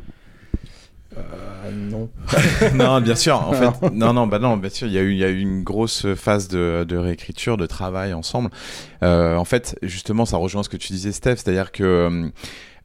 Euh, 1.16 1.70
non. 1.72 2.08
non, 2.74 3.00
bien 3.00 3.16
sûr. 3.16 3.34
En 3.36 3.52
fait, 3.52 3.90
non, 3.92 4.12
non, 4.12 4.26
bah 4.26 4.38
non, 4.38 4.56
bien 4.56 4.70
sûr. 4.70 4.86
Il 4.86 4.92
y 4.92 4.98
a 4.98 5.02
eu, 5.02 5.12
il 5.12 5.18
y 5.18 5.24
a 5.24 5.28
eu 5.28 5.40
une 5.40 5.62
grosse 5.62 6.06
phase 6.14 6.48
de, 6.48 6.84
de 6.88 6.96
réécriture, 6.96 7.56
de 7.56 7.66
travail 7.66 8.12
ensemble. 8.12 8.50
Euh, 9.02 9.36
en 9.36 9.44
fait, 9.44 9.76
justement, 9.82 10.24
ça 10.24 10.36
rejoint 10.36 10.62
ce 10.62 10.68
que 10.68 10.76
tu 10.76 10.92
disais, 10.92 11.12
Steph, 11.12 11.36
c'est-à-dire 11.36 11.72
que 11.72 11.82
euh, 11.82 12.28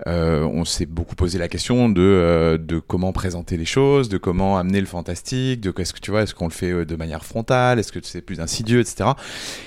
on 0.06 0.66
s'est 0.66 0.86
beaucoup 0.86 1.16
posé 1.16 1.38
la 1.38 1.48
question 1.48 1.90
de 1.90 2.02
euh, 2.02 2.58
de 2.58 2.80
comment 2.80 3.12
présenter 3.12 3.58
les 3.58 3.66
choses, 3.66 4.10
de 4.10 4.18
comment 4.18 4.58
amener 4.58 4.80
le 4.80 4.86
fantastique, 4.86 5.62
de 5.62 5.74
est-ce 5.78 5.94
que 5.94 6.00
tu 6.00 6.12
vois, 6.12 6.24
est-ce 6.24 6.34
qu'on 6.34 6.48
le 6.48 6.54
fait 6.54 6.72
euh, 6.72 6.86
de 6.86 6.96
manière 6.96 7.24
frontale, 7.26 7.80
est-ce 7.80 7.92
que 7.92 8.00
c'est 8.04 8.22
plus 8.22 8.40
insidieux, 8.40 8.80
etc. 8.80 9.12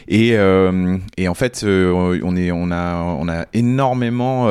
Et 0.08 0.36
euh, 0.36 0.98
et 1.16 1.28
en 1.28 1.34
fait, 1.34 1.62
euh, 1.64 2.20
on 2.22 2.36
est, 2.36 2.50
on 2.50 2.70
a, 2.70 3.02
on 3.02 3.28
a 3.28 3.46
énormément 3.52 4.48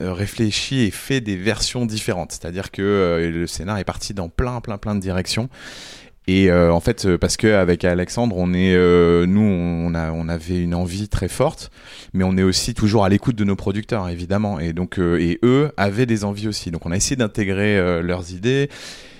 euh, 0.00 0.12
réfléchi 0.12 0.82
et 0.82 0.92
fait 0.92 1.20
des 1.20 1.34
versions 1.34 1.84
différentes. 1.84 2.30
C'est-à-dire 2.30 2.70
que 2.70 2.82
euh, 2.82 3.30
le 3.32 3.48
scénar 3.48 3.78
est 3.78 3.84
parti 3.84 4.14
dans 4.14 4.28
plein, 4.28 4.60
plein, 4.60 4.78
plein 4.78 4.94
de 4.94 5.00
directions. 5.00 5.48
Et 6.30 6.50
euh, 6.50 6.70
en 6.70 6.80
fait, 6.80 7.06
euh, 7.06 7.16
parce 7.16 7.38
que 7.38 7.46
avec 7.46 7.86
Alexandre, 7.86 8.36
on 8.36 8.52
est, 8.52 8.74
euh, 8.74 9.24
nous, 9.26 9.40
on 9.40 9.94
a, 9.94 10.12
on 10.12 10.28
avait 10.28 10.60
une 10.62 10.74
envie 10.74 11.08
très 11.08 11.26
forte, 11.26 11.70
mais 12.12 12.22
on 12.22 12.36
est 12.36 12.42
aussi 12.42 12.74
toujours 12.74 13.06
à 13.06 13.08
l'écoute 13.08 13.34
de 13.34 13.44
nos 13.44 13.56
producteurs, 13.56 14.06
évidemment. 14.10 14.60
Et 14.60 14.74
donc, 14.74 14.98
euh, 14.98 15.18
et 15.18 15.38
eux 15.42 15.72
avaient 15.78 16.04
des 16.04 16.24
envies 16.26 16.46
aussi. 16.46 16.70
Donc, 16.70 16.84
on 16.84 16.92
a 16.92 16.96
essayé 16.96 17.16
d'intégrer 17.16 18.02
leurs 18.02 18.30
idées 18.32 18.68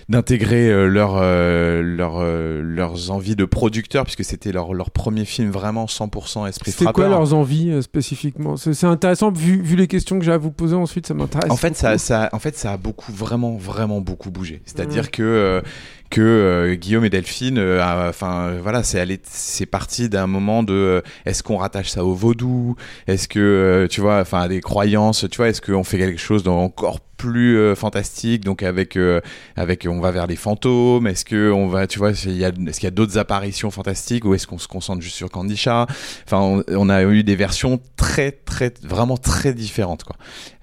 d'intégrer 0.08 0.70
euh, 0.70 0.86
leur, 0.86 1.18
euh, 1.20 1.82
leur, 1.82 2.14
euh, 2.16 2.62
leurs 2.62 3.10
envies 3.10 3.36
de 3.36 3.44
producteurs, 3.44 4.04
puisque 4.04 4.24
c'était 4.24 4.52
leur, 4.52 4.72
leur 4.72 4.90
premier 4.90 5.26
film 5.26 5.50
vraiment 5.50 5.84
100% 5.84 6.48
esprit 6.48 6.70
C'était 6.70 6.84
frappeur. 6.84 7.08
quoi 7.08 7.14
leurs 7.14 7.34
envies 7.34 7.82
spécifiquement? 7.82 8.56
C'est 8.56 8.72
c'est 8.72 8.86
intéressant, 8.86 9.30
vu, 9.30 9.60
vu 9.60 9.76
les 9.76 9.86
questions 9.86 10.18
que 10.18 10.24
j'ai 10.24 10.32
à 10.32 10.38
vous 10.38 10.50
poser 10.50 10.74
ensuite, 10.76 11.06
ça 11.06 11.12
m'intéresse. 11.12 11.50
En 11.50 11.56
fait, 11.56 11.76
ça, 11.76 11.98
ça, 11.98 12.30
en 12.32 12.38
fait, 12.38 12.56
ça 12.56 12.72
a 12.72 12.76
beaucoup, 12.78 13.12
vraiment, 13.12 13.56
vraiment 13.56 14.00
beaucoup 14.00 14.30
bougé. 14.30 14.62
C'est-à-dire 14.64 15.02
Mhm. 15.04 15.10
que 15.10 15.62
que 16.10 16.20
euh, 16.20 16.74
Guillaume 16.74 17.04
et 17.04 17.10
Delphine, 17.10 17.58
euh, 17.58 18.08
enfin 18.08 18.48
euh, 18.48 18.58
voilà, 18.62 18.82
c'est 18.82 18.98
allé- 19.00 19.20
c'est 19.24 19.66
parti 19.66 20.08
d'un 20.08 20.26
moment 20.26 20.62
de 20.62 20.72
euh, 20.72 21.00
est-ce 21.26 21.42
qu'on 21.42 21.56
rattache 21.58 21.88
ça 21.90 22.04
au 22.04 22.14
vaudou, 22.14 22.76
est-ce 23.06 23.28
que 23.28 23.86
tu 23.90 24.00
vois, 24.00 24.20
enfin 24.20 24.48
des 24.48 24.60
croyances, 24.60 25.26
tu 25.30 25.36
vois, 25.36 25.48
est-ce 25.48 25.60
qu'on 25.60 25.84
fait 25.84 25.98
quelque 25.98 26.20
chose 26.20 26.42
d'encore 26.42 27.00
plus 27.18 27.58
euh, 27.58 27.74
fantastique, 27.74 28.44
donc 28.44 28.62
avec 28.62 28.96
euh, 28.96 29.20
avec 29.56 29.86
on 29.90 30.00
va 30.00 30.12
vers 30.12 30.28
les 30.28 30.36
fantômes, 30.36 31.06
est-ce 31.08 31.24
que 31.24 31.50
on 31.50 31.66
va, 31.66 31.86
tu 31.88 31.98
vois, 31.98 32.10
est-ce 32.10 32.22
qu'il 32.28 32.84
y 32.84 32.86
a 32.86 32.90
d'autres 32.92 33.18
apparitions 33.18 33.70
fantastiques 33.72 34.24
ou 34.24 34.34
est-ce 34.34 34.46
qu'on 34.46 34.58
se 34.58 34.68
concentre 34.68 35.02
juste 35.02 35.16
sur 35.16 35.28
Candy 35.28 35.56
Chat 35.56 35.86
Enfin, 36.26 36.38
on, 36.40 36.62
on 36.68 36.88
a 36.88 37.02
eu 37.02 37.24
des 37.24 37.34
versions 37.34 37.80
très, 37.96 38.30
très, 38.30 38.72
vraiment 38.84 39.16
très 39.16 39.52
différentes, 39.52 40.04
quoi. 40.04 40.14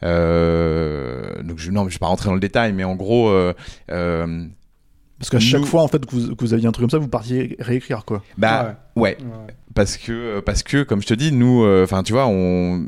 Euh, 0.03 1.41
donc, 1.43 1.59
je, 1.59 1.71
non, 1.71 1.87
je 1.89 1.95
vais 1.95 1.99
pas 1.99 2.07
rentrer 2.07 2.27
dans 2.29 2.33
le 2.33 2.39
détail, 2.39 2.71
mais 2.73 2.83
en 2.85 2.95
gros, 2.95 3.29
Parce 5.19 5.29
qu'à 5.29 5.39
chaque 5.39 5.62
nous- 5.62 5.67
fois, 5.67 5.81
en 5.81 5.88
fait, 5.88 6.05
que 6.05 6.12
vous, 6.15 6.36
que 6.36 6.41
vous 6.41 6.53
aviez 6.53 6.67
un 6.67 6.72
truc 6.72 6.84
comme 6.84 6.89
ça, 6.89 6.98
vous 6.98 7.07
partiez 7.07 7.55
réécrire, 7.60 8.03
quoi. 8.05 8.22
Bah 8.38 8.75
ouais. 8.95 9.17
Parce 9.75 9.98
que 9.98 10.39
parce 10.39 10.63
que 10.63 10.82
comme 10.84 11.01
je 11.01 11.08
te 11.08 11.13
dis, 11.13 11.32
nous, 11.32 11.63
enfin 11.84 12.01
tu 12.01 12.13
vois, 12.13 12.25
on, 12.25 12.88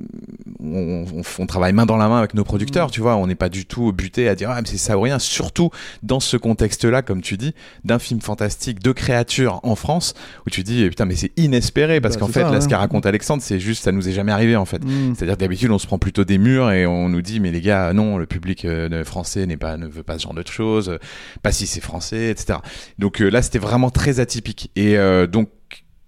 on, 0.60 1.06
on, 1.14 1.22
on 1.40 1.46
travaille 1.46 1.74
main 1.74 1.86
dans 1.86 1.98
la 1.98 2.08
main 2.08 2.18
avec 2.18 2.34
nos 2.34 2.44
producteurs, 2.44 2.90
tu 2.90 3.02
vois, 3.02 3.16
on 3.18 3.28
n'est 3.28 3.36
pas 3.36 3.50
du 3.50 3.66
tout 3.66 3.92
buté 3.92 4.28
à 4.30 4.36
dire 4.36 4.50
ah 4.50 4.62
mais 4.62 4.68
c'est 4.68 4.78
ça 4.78 4.98
ou 4.98 5.02
rien. 5.02 5.20
Surtout 5.20 5.70
dans 6.02 6.20
ce 6.20 6.38
contexte-là, 6.38 7.02
comme 7.02 7.22
tu 7.22 7.38
dis, 7.38 7.54
d'un 7.84 8.00
film 8.00 8.22
fantastique 8.22 8.80
de 8.82 8.92
créatures 8.94 9.60
en 9.64 9.76
France, 9.76 10.14
où 10.46 10.50
tu 10.50 10.64
dis 10.64 10.88
putain 10.90 11.06
mais 11.06 11.16
c'est 11.16 11.32
inespéré 11.38 12.00
parce 12.02 12.16
Bah, 12.16 12.22
qu'en 12.22 12.28
c'est 12.28 12.34
fait 12.34 12.42
ça, 12.42 12.52
là 12.52 12.58
hein. 12.58 12.62
ce 12.62 12.68
qu'a 12.68 12.78
raconté 12.78 13.10
Alexandre, 13.10 13.44
c'est 13.44 13.60
juste 13.60 13.84
ça 13.84 13.92
nous 13.92 14.08
est 14.08 14.14
jamais 14.14 14.32
arrivé 14.32 14.56
en 14.56 14.66
fait. 14.66 14.84
Mm. 14.84 15.14
C'est-à-dire 15.16 15.36
que 15.36 15.42
d'habitude 15.42 15.72
on 15.72 15.80
se 15.80 15.88
prend 15.88 16.00
plutôt 16.00 16.24
des 16.24 16.38
murs 16.38 16.72
et 16.72 16.86
on 16.88 17.10
nous 17.10 17.22
dit 17.22 17.40
mais 17.40 17.52
les 17.52 17.62
gars 17.62 17.92
non 17.94 18.18
le 18.18 18.26
public 18.26 18.64
euh, 18.66 19.04
français 19.04 19.46
n'est 19.46 19.58
pas 19.58 19.76
ne 19.78 19.88
veut 19.88 20.04
pas 20.04 20.18
ce 20.18 20.24
genre 20.24 20.34
de 20.34 20.44
choses, 20.48 20.90
euh, 20.90 20.98
pas 21.44 21.52
si 21.52 21.68
c'est 21.68 21.82
français 21.82 22.30
etc. 22.30 22.60
Donc 22.98 23.22
euh, 23.22 23.30
là 23.30 23.42
c'était 23.42 23.60
vraiment 23.60 23.90
très 23.90 24.20
atypique 24.22 24.72
et 24.76 24.98
euh, 24.98 25.28
donc 25.28 25.50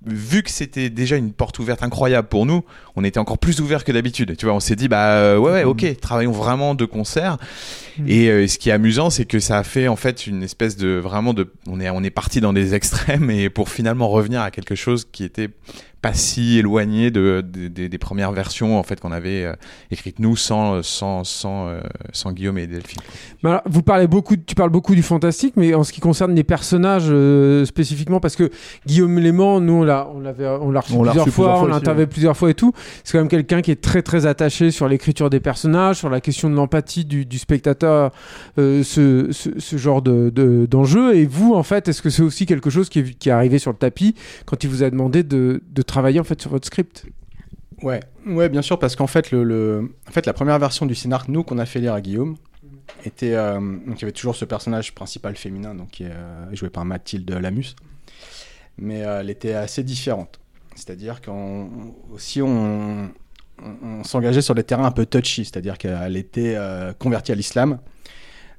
vu 0.06 0.44
que 0.44 0.50
c'était 0.50 0.90
déjà 0.90 1.18
une 1.18 1.34
porte 1.34 1.60
ouverte 1.60 1.84
incroyable 1.84 2.28
pour 2.28 2.46
nous, 2.46 2.64
on 2.96 3.04
était 3.04 3.20
encore 3.20 3.38
plus 3.38 3.60
ouvert 3.60 3.84
que 3.84 3.92
d'habitude. 3.92 4.38
Tu 4.38 4.46
vois, 4.46 4.56
on 4.56 4.60
s'est 4.60 4.76
dit 4.76 4.88
bah 4.88 5.12
euh, 5.16 5.38
ouais 5.38 5.52
ouais 5.52 5.64
ok 5.66 6.00
travaillons 6.00 6.32
vraiment 6.32 6.76
de 6.76 6.86
concert. 6.86 7.38
Et 8.08 8.30
euh, 8.30 8.48
ce 8.48 8.58
qui 8.58 8.70
est 8.70 8.72
amusant, 8.72 9.10
c'est 9.10 9.26
que 9.26 9.40
ça 9.40 9.58
a 9.58 9.64
fait 9.64 9.90
en 9.90 9.98
fait 9.98 10.26
une 10.26 10.42
espèce 10.42 10.78
de 10.78 10.88
vraiment 10.90 11.34
de 11.34 11.52
on 11.68 11.82
est 11.82 11.90
on 11.90 12.02
est 12.04 12.10
parti 12.10 12.40
dans 12.40 12.54
des 12.54 12.74
extrêmes 12.76 13.30
et 13.30 13.50
pour 13.50 13.70
finalement 13.70 14.08
revenir 14.08 14.42
à 14.42 14.52
quelque 14.52 14.76
chose 14.76 15.06
qui 15.12 15.24
était 15.26 15.50
pas 16.02 16.14
si 16.14 16.58
éloigné 16.58 17.12
de, 17.12 17.44
de- 17.46 17.68
des- 17.68 17.90
des 17.90 17.98
premières 17.98 18.32
versions 18.32 18.80
en 18.80 18.84
fait 18.84 19.00
qu'on 19.02 19.12
avait 19.12 19.44
euh, 19.44 19.54
écrites 19.92 20.20
nous 20.20 20.36
sans 20.38 20.82
sans 20.82 21.24
sans 21.24 21.68
euh, 21.68 21.82
sans 22.14 22.32
Guillaume 22.32 22.58
et 22.58 22.68
Delphine. 22.68 23.02
Mais 23.44 23.50
alors, 23.50 23.62
vous 23.66 23.84
parlez 23.84 24.08
beaucoup, 24.08 24.36
tu 24.38 24.56
parles 24.56 24.70
beaucoup 24.70 24.96
du 24.96 25.04
fantastique, 25.04 25.54
mais 25.58 25.74
en 25.74 25.84
ce 25.84 25.92
qui 25.92 26.00
concerne 26.00 26.34
les 26.34 26.44
personnages 26.44 27.08
euh, 27.10 27.66
spécifiquement, 27.66 28.20
parce 28.20 28.36
que 28.36 28.50
Guillaume 28.86 29.20
Léman, 29.20 29.60
nous 29.60 29.74
on 29.74 29.84
l'a, 29.84 30.08
on 30.14 30.20
l'avait, 30.22 30.48
on 30.48 30.72
l'a 30.72 30.80
reçu 30.82 30.94
On 30.94 31.02
plusieurs 31.04 31.26
reçu 31.26 31.32
fois, 31.32 31.46
plusieurs 31.46 31.58
fois 31.58 31.64
on 31.66 31.68
l'a 31.70 31.76
interviewé 31.76 32.04
ouais. 32.04 32.08
plusieurs 32.10 32.38
fois 32.38 32.50
et 32.50 32.54
tout. 32.54 32.72
C'est 33.04 33.14
quand 33.14 33.20
même 33.20 33.28
quelqu'un 33.28 33.62
qui 33.62 33.72
est 33.72 33.82
très 33.82 34.02
très 34.02 34.26
attaché 34.26 34.72
sur 34.72 34.88
l'écriture 34.88 35.30
des 35.30 35.40
personnages, 35.40 35.98
sur 35.98 36.10
la 36.10 36.22
question 36.22 36.50
de 36.50 36.56
l'empathie 36.56 37.04
du, 37.06 37.26
du 37.26 37.38
spectateur, 37.38 38.12
euh, 38.58 38.84
ce, 38.84 39.28
ce, 39.32 39.50
ce 39.58 39.78
genre 39.78 40.02
de, 40.02 40.30
de- 40.30 40.66
d'enjeu. 40.66 41.16
Et 41.16 41.26
vous, 41.26 41.54
en 41.56 41.64
fait, 41.64 41.88
est-ce 41.88 42.02
que 42.02 42.10
c'est 42.10 42.24
aussi 42.24 42.46
quelque 42.46 42.70
chose 42.70 42.90
qui 42.90 43.00
est, 43.00 43.18
qui 43.18 43.30
est 43.30 43.32
arrivé 43.34 43.60
sur 43.60 43.72
le 43.72 43.78
tapis 43.78 44.16
quand 44.46 44.64
il 44.64 44.70
vous 44.70 44.84
a 44.84 44.90
demandé 44.90 45.24
de, 45.24 45.62
de 45.72 45.82
travailler 45.90 46.20
en 46.20 46.24
fait 46.24 46.40
sur 46.42 46.52
votre 46.52 46.68
script 46.68 47.06
Ouais, 47.82 48.02
ouais, 48.26 48.50
bien 48.50 48.62
sûr, 48.62 48.78
parce 48.78 48.96
qu'en 48.96 49.08
fait, 49.08 49.32
le, 49.32 49.94
en 50.08 50.12
fait, 50.12 50.26
la 50.26 50.34
première 50.34 50.60
version 50.60 50.86
du 50.86 50.96
scénar, 50.96 51.26
nous, 51.30 51.44
qu'on 51.44 51.58
a 51.58 51.66
fait 51.66 51.80
lire 51.80 51.94
à 51.94 52.02
Guillaume, 52.02 52.36
était. 53.06 53.36
euh, 53.36 53.78
il 53.88 54.00
y 54.00 54.04
avait 54.04 54.12
toujours 54.12 54.36
ce 54.36 54.46
personnage 54.46 54.94
principal 54.94 55.36
féminin, 55.36 55.76
donc, 55.76 55.92
qui 55.92 56.04
est 56.04 56.12
euh, 56.12 56.54
joué 56.54 56.70
par 56.70 56.86
Mathilde 56.86 57.30
Lamus. 57.30 57.76
Mais 58.78 59.04
euh, 59.04 59.22
elle 59.22 59.30
était 59.30 59.54
assez 59.54 59.84
différente. 59.84 60.40
C'est-à-dire 60.76 61.22
qu'on. 61.22 61.70
Aussi, 62.12 62.42
on, 62.42 63.10
s'engageait 64.04 64.42
sur 64.42 64.56
des 64.56 64.64
terrains 64.64 64.86
un 64.86 64.92
peu 64.92 65.06
touchy, 65.06 65.44
c'est-à-dire 65.44 65.78
qu'elle 65.78 66.16
était 66.16 66.56
euh, 66.56 66.94
convertie 66.94 67.34
à 67.34 67.36
l'islam, 67.36 67.80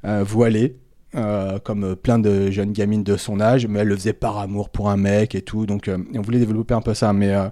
voilée. 0.03 0.77
Euh, 1.15 1.59
comme 1.59 1.97
plein 1.97 2.19
de 2.19 2.51
jeunes 2.51 2.73
gamines 2.73 3.05
de 3.05 3.17
son 3.17 3.41
âge, 3.41 3.67
mais 3.67 3.81
elle 3.81 3.89
le 3.89 3.97
faisait 3.97 4.13
par 4.13 4.39
amour 4.39 4.69
pour 4.71 4.91
un 4.91 4.97
mec 4.97 5.35
et 5.35 5.43
tout, 5.43 5.67
donc 5.67 5.89
euh, 5.89 5.99
on 6.15 6.21
voulait 6.23 6.39
développer 6.39 6.75
un 6.75 6.83
peu 6.83 6.95
ça, 6.95 7.13
mais 7.13 7.35
euh, 7.35 7.49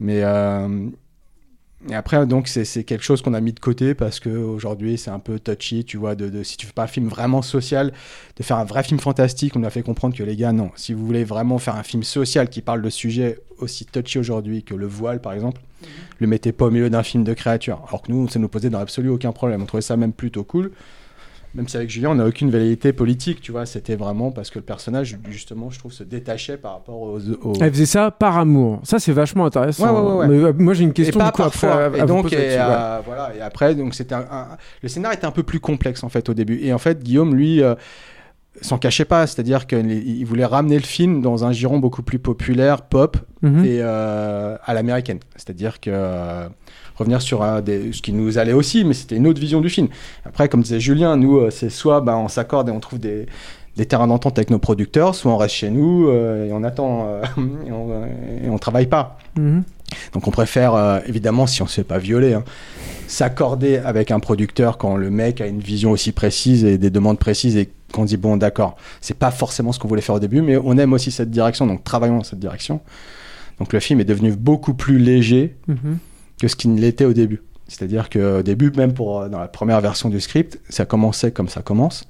mais 0.00 0.22
euh, 0.22 0.88
et 1.88 1.94
après, 1.94 2.26
donc, 2.26 2.48
c'est 2.48 2.82
quelque 2.82 3.04
chose 3.04 3.22
qu'on 3.22 3.34
a 3.34 3.40
mis 3.40 3.52
de 3.52 3.60
côté 3.60 3.94
parce 3.94 4.18
que 4.18 4.30
aujourd'hui 4.30 4.98
c'est 4.98 5.12
un 5.12 5.20
peu 5.20 5.38
touchy, 5.38 5.84
tu 5.84 5.96
vois. 5.96 6.16
De, 6.16 6.28
de- 6.28 6.42
si 6.42 6.56
tu 6.56 6.66
fais 6.66 6.72
pas 6.72 6.82
un 6.82 6.88
film 6.88 7.06
vraiment 7.06 7.40
social, 7.40 7.92
de 8.36 8.42
faire 8.42 8.58
un 8.58 8.64
vrai 8.64 8.82
film 8.82 8.98
fantastique, 8.98 9.54
on 9.54 9.62
a 9.62 9.70
fait 9.70 9.82
comprendre 9.82 10.16
que 10.16 10.24
les 10.24 10.34
gars, 10.34 10.52
non. 10.52 10.72
Si 10.74 10.92
vous 10.92 11.06
voulez 11.06 11.22
vraiment 11.22 11.58
faire 11.58 11.76
un 11.76 11.84
film 11.84 12.02
social 12.02 12.48
qui 12.50 12.62
parle 12.62 12.82
de 12.82 12.90
sujets 12.90 13.38
aussi 13.58 13.86
touchy 13.86 14.18
aujourd'hui 14.18 14.64
que 14.64 14.74
le 14.74 14.86
voile, 14.86 15.20
par 15.20 15.32
exemple, 15.32 15.60
le 16.18 16.26
mettez 16.26 16.50
pas 16.50 16.64
au 16.66 16.70
milieu 16.72 16.90
d'un 16.90 17.04
film 17.04 17.22
de 17.22 17.32
créature. 17.32 17.80
Alors 17.86 18.02
que 18.02 18.10
nous, 18.10 18.28
ça 18.28 18.40
nous 18.40 18.48
posait 18.48 18.70
dans 18.70 18.80
l'absolu 18.80 19.08
aucun 19.10 19.30
problème. 19.30 19.62
On 19.62 19.66
trouvait 19.66 19.80
ça 19.80 19.96
même 19.96 20.12
plutôt 20.12 20.42
cool. 20.42 20.72
Même 21.54 21.66
si 21.66 21.76
avec 21.76 21.88
Julien, 21.90 22.10
on 22.10 22.14
n'a 22.16 22.26
aucune 22.26 22.50
velléité 22.50 22.92
politique, 22.92 23.40
tu 23.40 23.52
vois. 23.52 23.64
C'était 23.66 23.96
vraiment 23.96 24.30
parce 24.30 24.50
que 24.50 24.58
le 24.58 24.64
personnage, 24.64 25.16
justement, 25.30 25.70
je 25.70 25.78
trouve, 25.78 25.92
se 25.92 26.04
détachait 26.04 26.58
par 26.58 26.72
rapport 26.74 27.00
aux. 27.00 27.18
aux- 27.18 27.54
Elle 27.60 27.72
faisait 27.72 27.86
ça 27.86 28.10
par 28.10 28.36
amour. 28.38 28.80
Ça, 28.84 28.98
c'est 28.98 29.12
vachement 29.12 29.46
intéressant. 29.46 29.84
Ouais, 29.84 30.10
ouais, 30.12 30.18
ouais. 30.18 30.28
Mais, 30.28 30.44
euh, 30.44 30.52
moi, 30.58 30.74
j'ai 30.74 30.84
une 30.84 30.92
question 30.92 31.18
et 31.20 31.22
pas 31.24 31.30
coup, 31.32 31.42
après, 31.42 31.66
à- 31.66 31.90
et 31.96 32.06
donc, 32.06 32.32
et, 32.32 32.36
euh, 32.58 32.98
voilà. 33.06 33.32
Et 33.36 33.40
après, 33.40 33.74
donc 33.74 33.94
c'était 33.94 34.14
un, 34.14 34.26
un- 34.30 34.48
le 34.82 34.88
scénario 34.88 35.16
était 35.16 35.26
un 35.26 35.30
peu 35.32 35.42
plus 35.42 35.58
complexe 35.58 36.04
en 36.04 36.08
fait 36.10 36.28
au 36.28 36.34
début. 36.34 36.58
Et 36.62 36.72
en 36.72 36.78
fait, 36.78 37.02
Guillaume, 37.02 37.34
lui, 37.34 37.62
euh, 37.62 37.74
s'en 38.62 38.78
cachait 38.78 39.04
pas. 39.04 39.26
C'est-à-dire 39.26 39.66
qu'il 39.66 39.90
il 39.90 40.24
voulait 40.24 40.44
ramener 40.44 40.76
le 40.76 40.82
film 40.84 41.20
dans 41.22 41.44
un 41.44 41.52
giron 41.52 41.78
beaucoup 41.78 42.02
plus 42.02 42.18
populaire, 42.18 42.82
pop 42.82 43.16
Mhm. 43.42 43.64
et 43.64 43.78
euh, 43.80 44.56
à 44.64 44.74
l'américaine. 44.74 45.20
C'est-à-dire 45.36 45.78
que 45.80 45.90
euh, 45.92 46.48
revenir 46.96 47.22
sur 47.22 47.42
un 47.44 47.60
des, 47.60 47.92
ce 47.92 48.02
qui 48.02 48.12
nous 48.12 48.36
allait 48.38 48.52
aussi, 48.52 48.84
mais 48.84 48.94
c'était 48.94 49.14
une 49.16 49.26
autre 49.28 49.40
vision 49.40 49.60
du 49.60 49.68
film. 49.68 49.88
Après, 50.24 50.48
comme 50.48 50.62
disait 50.62 50.80
Julien, 50.80 51.16
nous, 51.16 51.36
euh, 51.36 51.50
c'est 51.50 51.70
soit 51.70 52.00
bah, 52.00 52.16
on 52.16 52.26
s'accorde 52.28 52.68
et 52.68 52.72
on 52.72 52.80
trouve 52.80 52.98
des 52.98 53.26
des 53.76 53.86
terrains 53.86 54.08
d'entente 54.08 54.36
avec 54.38 54.50
nos 54.50 54.58
producteurs, 54.58 55.14
soit 55.14 55.30
on 55.30 55.36
reste 55.36 55.54
chez 55.54 55.70
nous 55.70 56.08
euh, 56.08 56.46
et 56.46 56.52
on 56.52 56.64
attend 56.64 57.06
euh, 57.06 57.22
et, 57.66 57.70
on, 57.70 58.04
et 58.44 58.50
on 58.50 58.58
travaille 58.58 58.88
pas. 58.88 59.18
Mhm. 59.36 59.62
Donc 60.12 60.26
on 60.26 60.32
préfère, 60.32 60.74
euh, 60.74 60.98
évidemment, 61.06 61.46
si 61.46 61.62
on 61.62 61.66
ne 61.66 61.68
se 61.70 61.76
fait 61.76 61.84
pas 61.84 61.98
violer, 61.98 62.34
hein, 62.34 62.42
s'accorder 63.06 63.76
avec 63.76 64.10
un 64.10 64.18
producteur 64.18 64.78
quand 64.78 64.96
le 64.96 65.10
mec 65.10 65.40
a 65.40 65.46
une 65.46 65.60
vision 65.60 65.92
aussi 65.92 66.10
précise 66.10 66.64
et 66.64 66.76
des 66.76 66.90
demandes 66.90 67.20
précises 67.20 67.56
et 67.56 67.70
qu'on 67.92 68.04
dit 68.04 68.16
bon 68.16 68.36
d'accord, 68.36 68.76
c'est 69.00 69.16
pas 69.18 69.30
forcément 69.30 69.72
ce 69.72 69.78
qu'on 69.78 69.88
voulait 69.88 70.02
faire 70.02 70.14
au 70.16 70.20
début, 70.20 70.42
mais 70.42 70.56
on 70.56 70.76
aime 70.78 70.92
aussi 70.92 71.10
cette 71.10 71.30
direction, 71.30 71.66
donc 71.66 71.84
travaillons 71.84 72.18
dans 72.18 72.24
cette 72.24 72.38
direction. 72.38 72.80
Donc 73.58 73.72
le 73.72 73.80
film 73.80 74.00
est 74.00 74.04
devenu 74.04 74.32
beaucoup 74.32 74.74
plus 74.74 74.98
léger 74.98 75.56
Mhm. 75.66 75.98
que 76.40 76.48
ce 76.48 76.54
qu'il 76.56 76.74
ne 76.74 76.80
l'était 76.80 77.04
au 77.06 77.12
début. 77.12 77.42
C'est-à-dire 77.66 78.08
qu'au 78.08 78.42
début, 78.42 78.70
même 78.76 78.94
pour, 78.94 79.20
euh, 79.20 79.28
dans 79.28 79.38
la 79.40 79.48
première 79.48 79.80
version 79.80 80.08
du 80.08 80.20
script, 80.20 80.58
ça 80.68 80.84
commençait 80.86 81.32
comme 81.32 81.48
ça 81.48 81.60
commence. 81.62 82.04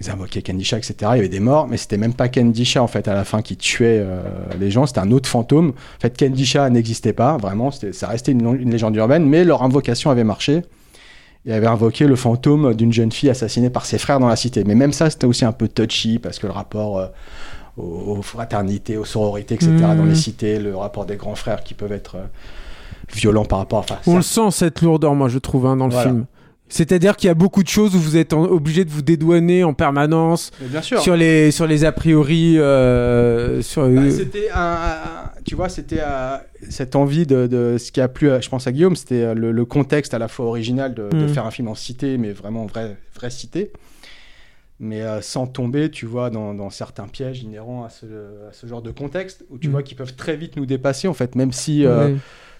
Ils 0.00 0.10
invoquaient 0.10 0.42
Kendisha, 0.42 0.76
etc. 0.78 0.94
Il 1.00 1.16
y 1.16 1.18
avait 1.18 1.28
des 1.28 1.40
morts, 1.40 1.66
mais 1.66 1.76
c'était 1.76 1.96
même 1.96 2.12
pas 2.14 2.28
Kendisha 2.28 2.80
en 2.82 2.86
fait 2.86 3.08
à 3.08 3.14
la 3.14 3.24
fin 3.24 3.42
qui 3.42 3.56
tuait 3.56 3.98
euh, 4.00 4.20
les 4.60 4.70
gens. 4.70 4.86
C'était 4.86 5.00
un 5.00 5.10
autre 5.10 5.28
fantôme. 5.28 5.70
En 5.70 6.00
fait, 6.00 6.16
Kendisha 6.16 6.70
n'existait 6.70 7.12
pas 7.12 7.36
vraiment. 7.36 7.70
Ça 7.70 8.06
restait 8.06 8.30
une, 8.32 8.54
une 8.60 8.70
légende 8.70 8.94
urbaine, 8.96 9.26
mais 9.26 9.44
leur 9.44 9.62
invocation 9.64 10.10
avait 10.10 10.22
marché. 10.24 10.62
Ils 11.44 11.52
avaient 11.52 11.66
invoqué 11.66 12.06
le 12.06 12.16
fantôme 12.16 12.74
d'une 12.74 12.92
jeune 12.92 13.12
fille 13.12 13.30
assassinée 13.30 13.70
par 13.70 13.86
ses 13.86 13.98
frères 13.98 14.20
dans 14.20 14.28
la 14.28 14.36
cité. 14.36 14.64
Mais 14.64 14.74
même 14.74 14.92
ça, 14.92 15.08
c'était 15.08 15.26
aussi 15.26 15.44
un 15.44 15.52
peu 15.52 15.68
touchy 15.68 16.18
parce 16.18 16.38
que 16.38 16.46
le 16.46 16.52
rapport 16.52 16.98
euh, 16.98 17.06
aux, 17.76 18.20
fraternités, 18.22 18.96
aux 18.96 19.04
sororités, 19.04 19.54
etc. 19.54 19.70
Mhm. 19.72 19.96
dans 19.96 20.04
les 20.04 20.14
cités, 20.14 20.58
le 20.58 20.76
rapport 20.76 21.06
des 21.06 21.16
grands 21.16 21.36
frères 21.36 21.62
qui 21.62 21.74
peuvent 21.74 21.92
être 21.92 22.16
euh, 22.16 22.26
violents 23.14 23.44
par 23.44 23.60
rapport. 23.60 23.78
Enfin, 23.78 23.98
On 24.06 24.16
le 24.16 24.22
sent 24.22 24.50
cette 24.50 24.82
lourdeur, 24.82 25.14
moi, 25.14 25.28
je 25.28 25.38
trouve, 25.38 25.66
hein, 25.66 25.76
dans 25.76 25.86
le 25.86 25.92
Voilà. 25.92 26.10
film. 26.10 26.26
C'est-à-dire 26.68 27.16
qu'il 27.16 27.28
y 27.28 27.30
a 27.30 27.34
beaucoup 27.34 27.62
de 27.62 27.68
choses 27.68 27.94
où 27.96 27.98
vous 27.98 28.16
êtes 28.16 28.32
en- 28.32 28.42
obligé 28.44 28.84
de 28.84 28.90
vous 28.90 29.02
dédouaner 29.02 29.64
en 29.64 29.72
permanence 29.74 30.50
Mais 30.60 30.68
bien 30.68 30.82
sûr. 30.82 31.00
sur 31.00 31.16
les 31.16 31.50
sur 31.50 31.66
les 31.66 31.84
a 31.84 31.92
priori. 31.92 32.58
euh, 32.58 33.62
sur, 33.62 33.82
Bah, 33.88 34.02
euh, 34.02 34.10
c'était 34.10 34.50
un, 34.50 34.60
un- 34.60 35.30
tu 35.44 35.54
vois, 35.54 35.68
c'était 35.68 36.00
euh, 36.00 36.36
cette 36.68 36.94
envie 36.96 37.26
de, 37.26 37.46
de- 37.46 37.76
ce 37.78 37.90
qui 37.92 38.00
a 38.00 38.08
plu, 38.08 38.28
je 38.40 38.48
pense 38.48 38.66
à 38.66 38.72
Guillaume, 38.72 38.96
c'était 38.96 39.34
le, 39.34 39.50
le 39.52 39.64
contexte 39.64 40.12
à 40.14 40.18
la 40.18 40.28
fois 40.28 40.46
original 40.46 40.94
de, 40.94 41.08
de 41.08 41.24
Mm. 41.24 41.28
faire 41.28 41.46
un 41.46 41.50
film 41.50 41.68
en 41.68 41.74
cité, 41.74 42.18
mais 42.18 42.32
vraiment 42.32 42.66
vraie, 42.66 42.96
vraie 43.14 43.30
cité, 43.30 43.72
mais 44.80 45.02
euh, 45.02 45.20
sans 45.22 45.46
tomber, 45.46 45.90
tu 45.90 46.06
vois, 46.06 46.30
dans, 46.30 46.54
dans 46.54 46.70
certains 46.70 47.08
pièges 47.08 47.42
inhérents 47.42 47.84
à 47.84 47.88
ce, 47.90 48.06
à 48.06 48.52
ce 48.52 48.66
genre 48.66 48.82
de 48.82 48.90
contexte 48.90 49.44
où 49.50 49.58
tu 49.58 49.68
Mm. 49.68 49.70
vois 49.72 49.82
qu'ils 49.82 49.96
peuvent 49.96 50.14
très 50.14 50.36
vite 50.36 50.56
nous 50.56 50.66
dépasser 50.66 51.08
en 51.08 51.14
fait, 51.14 51.34
même 51.34 51.52
si 51.52 51.84
euh. 51.86 52.14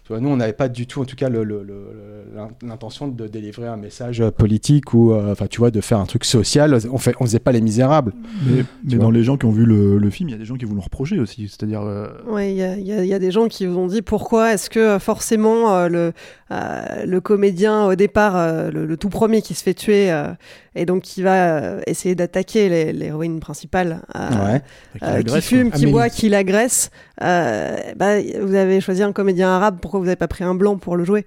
Tu 0.09 0.15
vois, 0.15 0.23
nous, 0.23 0.31
on 0.31 0.37
n'avait 0.39 0.55
pas 0.55 0.71
du 0.71 0.87
tout, 0.87 1.03
en 1.03 1.05
tout 1.05 1.17
cas, 1.17 1.29
le- 1.29 1.45
le- 1.45 1.63
le- 1.63 1.93
l'in- 2.35 2.49
l'intention 2.67 3.09
de 3.09 3.27
délivrer 3.27 3.67
un 3.69 3.77
message 3.77 4.23
euh, 4.23 4.31
politique 4.31 4.95
ou, 4.95 5.13
euh, 5.13 5.33
enfin, 5.33 5.47
tu 5.49 5.59
vois, 5.59 5.71
de 5.71 5.83
faire 5.83 5.99
un 5.99 6.07
truc 6.07 6.25
social. 6.25 6.79
On 6.91 6.97
fait, 6.97 7.15
on 7.21 7.25
faisait 7.27 7.39
pas 7.39 7.53
les 7.53 7.61
misérables. 7.61 8.15
Mais, 8.47 8.97
dans 8.97 9.11
les 9.11 9.23
gens 9.23 9.37
qui 9.37 9.45
ont 9.45 9.51
vu 9.51 9.67
le, 9.67 9.99
le 9.99 10.09
film, 10.09 10.31
il 10.31 10.33
y 10.33 10.35
a 10.35 10.39
des 10.39 10.47
gens 10.47 10.55
qui 10.55 10.65
vous 10.65 10.75
l'ont 10.75 10.81
reproché 10.81 11.19
aussi. 11.21 11.47
C'est-à-dire. 11.49 11.83
euh, 11.83 12.07
Ouais, 12.27 12.51
il 12.53 12.57
y 12.57 12.63
a, 12.63 12.79
y 12.79 13.09
y 13.15 13.19
des 13.19 13.31
gens 13.31 13.49
qui 13.49 13.67
vous 13.67 13.77
ont 13.77 13.87
dit 13.87 14.01
pourquoi 14.01 14.55
est-ce 14.55 14.71
que 14.71 14.79
euh, 14.81 14.99
forcément 14.99 15.75
euh, 15.75 15.89
le, 15.89 16.13
euh, 16.53 17.05
le 17.05 17.21
comédien 17.21 17.85
au 17.85 17.95
départ, 17.95 18.35
euh, 18.35 18.71
le, 18.71 18.87
le 18.87 18.97
tout 18.97 19.11
premier 19.11 19.43
qui 19.43 19.53
se 19.53 19.63
fait 19.63 19.75
tuer 19.75 20.11
euh, 20.11 20.33
et 20.81 20.87
donc 20.87 21.03
qui 21.03 21.23
va 21.23 21.59
euh, 21.59 21.81
essayer 21.87 22.15
d'attaquer 22.15 22.93
l'héroïne 22.93 23.41
principale, 23.41 24.01
euh, 24.17 24.53
Ouais. 24.53 24.63
qui 24.99 25.05
euh, 25.05 25.23
qui 25.23 25.41
fume, 25.43 25.71
quoi. 25.71 25.79
qui 25.79 25.85
Amélie. 25.85 25.93
boit, 25.93 26.09
qui 26.09 26.29
l'agresse, 26.29 26.91
euh, 27.23 27.77
bah, 27.97 28.15
vous 28.41 28.55
avez 28.55 28.81
choisi 28.81 29.03
un 29.03 29.13
comédien 29.13 29.49
arabe, 29.51 29.79
pourquoi 29.83 30.01
vous 30.01 30.07
n'avez 30.07 30.17
pas 30.17 30.29
pris 30.29 30.45
un 30.45 30.55
blanc 30.55 30.77
pour 30.77 30.97
le 30.97 31.05
jouer? 31.05 31.27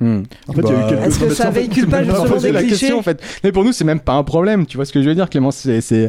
Hmm. 0.00 0.22
En 0.48 0.52
fait, 0.54 0.62
quelques- 0.62 1.06
Est-ce 1.06 1.18
que 1.20 1.28
ça 1.34 1.50
véhicule 1.50 1.86
pas 1.88 2.02
justement 2.02 2.36
des 2.36 2.50
la 2.52 2.60
clichés 2.60 2.76
question 2.78 2.98
en 2.98 3.02
fait. 3.02 3.20
Mais 3.44 3.52
pour 3.52 3.64
nous, 3.64 3.72
c'est 3.72 3.84
même 3.84 4.00
pas 4.00 4.14
un 4.14 4.24
problème. 4.24 4.66
Tu 4.66 4.76
vois 4.76 4.84
ce 4.86 4.92
que 4.92 5.00
je 5.02 5.08
veux 5.08 5.14
dire, 5.14 5.28
Clément 5.30 5.50
C'est, 5.52 5.80
c'est, 5.80 6.08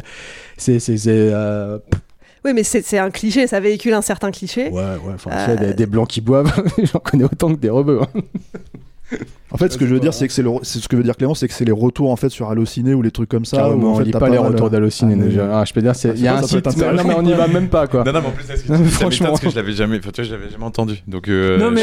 c'est, 0.56 0.80
euh, 1.06 1.78
Oui, 2.44 2.52
mais 2.54 2.64
c'est 2.64 2.98
un 2.98 3.10
cliché, 3.10 3.46
ça 3.46 3.60
véhicule 3.60 3.92
un 3.94 4.02
certain 4.02 4.30
cliché. 4.32 4.68
ouais, 4.70 4.72
ouais. 4.72 5.14
Enfin, 5.14 5.30
Euh, 5.32 5.56
des, 5.56 5.74
des 5.74 5.86
blancs 5.86 6.08
qui 6.08 6.20
boivent, 6.20 6.52
j'en 6.92 6.98
connais 6.98 7.24
autant 7.24 7.54
que 7.54 7.58
des 7.60 7.70
rebeux. 7.70 8.00
hein. 8.02 8.20
En 9.52 9.56
fait, 9.56 9.70
ce 9.70 9.78
que 9.78 9.86
je 9.86 9.94
veux 9.94 10.00
dire, 10.00 10.12
c'est 10.12 10.26
que 10.26 10.32
c'est 10.32 10.42
le, 10.42 10.50
ce 10.62 10.88
que 10.88 10.96
veut 10.96 11.04
dire 11.04 11.16
Clément, 11.16 11.36
c'est 11.36 11.46
que 11.46 11.54
c'est 11.54 11.64
les 11.64 11.70
retours 11.70 12.10
en 12.10 12.16
fait 12.16 12.28
sur 12.28 12.50
Allociné 12.50 12.92
ou 12.92 13.02
les 13.02 13.12
trucs 13.12 13.28
comme 13.28 13.44
ça. 13.44 13.70
Où, 13.70 13.80
en 13.86 13.92
on 13.92 13.94
fait, 13.98 14.04
lit 14.04 14.10
t'as 14.10 14.18
pas 14.18 14.28
les 14.28 14.36
retours 14.38 14.68
d'Allociné 14.68 15.14
ah, 15.16 15.22
déjà. 15.24 15.60
Ah, 15.60 15.64
je 15.64 15.72
peux 15.72 15.80
dire, 15.80 15.94
c'est, 15.94 16.08
Ah, 16.10 16.14
il 16.16 16.22
y 16.22 16.26
a 16.26 16.36
un 16.38 16.42
site, 16.42 16.66
non, 16.76 17.04
mais 17.04 17.14
on 17.14 17.22
n'y 17.22 17.34
va 17.34 17.46
même 17.46 17.68
pas 17.68 17.86
quoi. 17.86 18.02
Non, 18.02 18.12
non, 18.12 18.20
mais 18.20 18.26
en 18.26 18.30
plus, 18.32 18.88
franchement. 18.90 19.28
parce 19.28 19.40
que 19.40 19.50
je 19.50 19.54
l'avais 19.54 19.72
jamais, 19.72 19.98
enfin, 19.98 20.10
tu 20.12 20.22
vois, 20.22 20.28
je 20.28 20.34
l'avais 20.34 20.50
jamais 20.50 20.64
entendu. 20.64 20.94
Donc, 21.06 21.28
euh, 21.28 21.56
Non, 21.58 21.70
mais- 21.70 21.82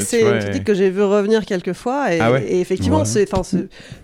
c'est- 0.00 0.20
une 0.20 0.38
critique 0.40 0.64
que 0.64 0.74
j'ai 0.74 0.90
vu 0.90 1.02
revenir 1.02 1.46
quelques 1.46 1.72
fois 1.72 2.12
et, 2.14 2.20
Ah 2.20 2.32
ouais 2.32 2.44
et 2.46 2.60
effectivement, 2.60 2.98
Ouais. 2.98 3.04
c'est, 3.06 3.26
enfin, 3.32 3.40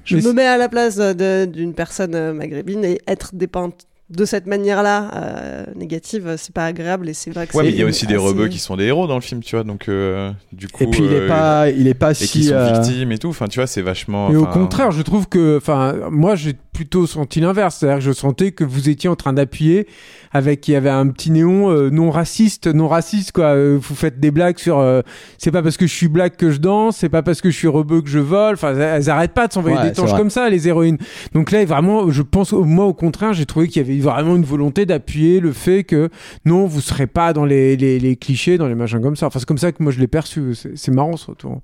je 0.05 0.17
me 0.17 0.33
mets 0.33 0.47
à 0.47 0.57
la 0.57 0.71
place 0.71 0.99
d'une 0.99 1.75
personne 1.75 2.33
maghrébine 2.33 2.83
et 2.83 2.99
être 3.07 3.35
dépeinte 3.35 3.87
de 4.09 4.25
cette 4.25 4.47
manière-là 4.47 5.11
euh, 5.15 5.65
négative, 5.75 6.37
c'est 6.39 6.55
pas 6.55 6.67
agréable 6.67 7.09
et 7.09 7.15
c'est 7.15 7.31
vrai 7.31 7.49
que 7.49 7.57
Ouais, 7.57 7.65
mais 7.65 7.71
il 7.71 7.77
y 7.77 7.83
a 7.83 7.87
aussi 7.87 8.07
des 8.07 8.17
rebeux 8.17 8.47
qui 8.47 8.61
sont 8.61 8.77
des 8.77 8.85
héros 8.85 9.09
dans 9.09 9.17
le 9.17 9.21
film, 9.21 9.43
tu 9.43 9.57
vois. 9.57 9.65
Donc, 9.65 9.89
euh, 9.89 10.31
du 10.53 10.69
coup. 10.69 10.85
Et 10.85 10.87
puis 10.87 11.03
il 11.05 11.13
est 11.13 11.23
euh, 11.23 11.29
pas, 11.29 11.71
il 11.71 11.89
est 11.89 11.95
pas 11.95 12.13
Et 12.13 12.15
qui 12.15 12.27
si. 12.27 12.45
sont 12.45 12.55
euh, 12.55 12.73
victimes 12.73 13.11
et 13.11 13.19
tout. 13.19 13.29
Enfin, 13.29 13.49
tu 13.49 13.59
vois, 13.59 13.67
c'est 13.67 13.83
vachement. 13.83 14.29
Mais 14.31 14.37
au 14.37 14.47
contraire, 14.47 14.93
je 14.93 15.03
trouve 15.03 15.29
que, 15.29 15.57
enfin, 15.57 15.97
moi 16.11 16.37
j'ai 16.37 16.55
plutôt 16.73 17.07
senti 17.07 17.41
l'inverse, 17.41 17.77
c'est-à-dire 17.79 17.99
que 17.99 18.05
je 18.05 18.13
sentais 18.13 18.53
que 18.53 18.63
vous 18.63 18.89
étiez 18.89 19.09
en 19.09 19.17
train 19.17 19.33
d'appuyer 19.33 19.89
avec, 20.37 20.67
il 20.69 20.73
y 20.73 20.77
avait 20.77 20.91
un 20.91 21.09
petit 21.09 21.31
néon 21.31 21.71
euh, 21.71 21.91
non 21.91 22.11
raciste, 22.11 22.67
non 22.67 22.89
raciste 22.89 23.33
quoi. 23.33 23.57
Euh, 23.57 23.79
vous 23.81 23.95
faites 23.95 24.21
des 24.21 24.31
blagues 24.31 24.59
sur, 24.59 24.79
euh, 24.79 25.03
c'est 25.39 25.51
pas 25.51 25.63
parce 25.63 25.77
que 25.77 25.87
je 25.87 25.93
suis 25.93 26.09
black 26.09 26.37
que 26.37 26.51
je 26.51 26.59
danse, 26.59 26.97
c'est 26.97 27.09
pas 27.09 27.23
parce 27.23 27.41
que 27.41 27.51
je 27.51 27.57
suis 27.57 27.69
rebeu 27.69 28.03
que 28.03 28.09
je 28.09 28.19
vole. 28.19 28.55
Enfin, 28.55 28.75
elles, 28.75 29.11
arrêtent 29.11 29.35
pas 29.35 29.49
de 29.49 29.53
s'envoyer 29.53 29.77
Ouais, 29.77 29.89
des 29.89 29.93
tanches 29.93 30.15
comme 30.15 30.31
ça, 30.31 30.49
les 30.49 30.69
héroïnes. 30.69 30.99
Donc 31.35 31.51
là, 31.51 31.65
vraiment, 31.65 32.11
je 32.11 32.23
pense, 32.23 32.53
moi 32.53 32.85
au 32.87 32.95
contraire, 32.95 33.33
j'ai 33.33 33.47
trouvé 33.47 33.69
qu'il 33.69 33.83
y 33.83 33.85
avait 33.85 34.01
vraiment 34.01 34.37
une 34.37 34.45
volonté 34.45 34.87
d'appuyer 34.87 35.41
le 35.41 35.53
fait 35.53 35.85
que 35.85 36.09
non, 36.45 36.67
vous 36.67 36.81
serez 36.81 37.07
pas 37.07 37.33
dans 37.33 37.45
les, 37.45 37.77
les, 37.77 37.99
les 37.99 38.17
clichés, 38.17 38.57
dans 38.59 38.69
les 38.69 38.75
machins 38.75 39.03
comme 39.03 39.17
ça. 39.17 39.27
Enfin, 39.27 39.41
c'est 39.41 39.49
comme 39.49 39.59
ça 39.59 39.73
que 39.73 39.83
moi 39.83 39.93
je 39.93 39.99
l'ai 39.99 40.07
perçu. 40.07 40.55
C'est 40.55 40.77
c'est 40.87 40.93
marrant 40.93 41.17
ce 41.17 41.27
retour. 41.33 41.63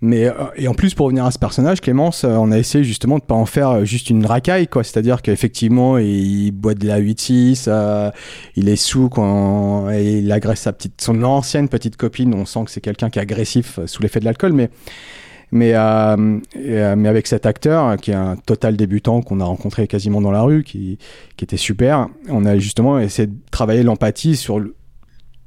Mais 0.00 0.26
euh, 0.26 0.32
et 0.56 0.68
en 0.68 0.74
plus 0.74 0.94
pour 0.94 1.06
revenir 1.06 1.24
à 1.24 1.30
ce 1.32 1.38
personnage, 1.38 1.80
Clémence, 1.80 2.22
euh, 2.22 2.30
on 2.36 2.52
a 2.52 2.58
essayé 2.58 2.84
justement 2.84 3.18
de 3.18 3.24
pas 3.24 3.34
en 3.34 3.46
faire 3.46 3.70
euh, 3.70 3.84
juste 3.84 4.10
une 4.10 4.24
racaille, 4.24 4.68
quoi. 4.68 4.84
C'est-à-dire 4.84 5.22
qu'effectivement, 5.22 5.98
il 5.98 6.52
boit 6.52 6.74
de 6.74 6.86
la 6.86 7.00
8-6, 7.00 7.64
euh, 7.66 8.10
il 8.54 8.68
est 8.68 8.76
sous 8.76 9.08
quand 9.08 9.90
il 9.90 10.30
agresse 10.30 10.60
sa 10.60 10.72
petite, 10.72 11.00
son 11.00 11.22
ancienne 11.24 11.68
petite 11.68 11.96
copine. 11.96 12.32
On 12.34 12.44
sent 12.46 12.64
que 12.66 12.70
c'est 12.70 12.80
quelqu'un 12.80 13.10
qui 13.10 13.18
est 13.18 13.22
agressif 13.22 13.80
sous 13.86 14.02
l'effet 14.02 14.20
de 14.20 14.24
l'alcool, 14.24 14.52
mais 14.52 14.70
mais 15.50 15.72
euh, 15.74 16.38
mais 16.54 17.08
avec 17.08 17.26
cet 17.26 17.46
acteur 17.46 17.96
qui 17.96 18.10
est 18.10 18.14
un 18.14 18.36
total 18.36 18.76
débutant 18.76 19.22
qu'on 19.22 19.40
a 19.40 19.44
rencontré 19.44 19.86
quasiment 19.88 20.20
dans 20.20 20.30
la 20.30 20.42
rue, 20.42 20.62
qui 20.62 20.98
qui 21.36 21.44
était 21.44 21.56
super. 21.56 22.08
On 22.28 22.44
a 22.44 22.58
justement 22.58 22.98
essayé 22.98 23.26
de 23.26 23.34
travailler 23.50 23.82
l'empathie 23.82 24.36
sur 24.36 24.60
le 24.60 24.74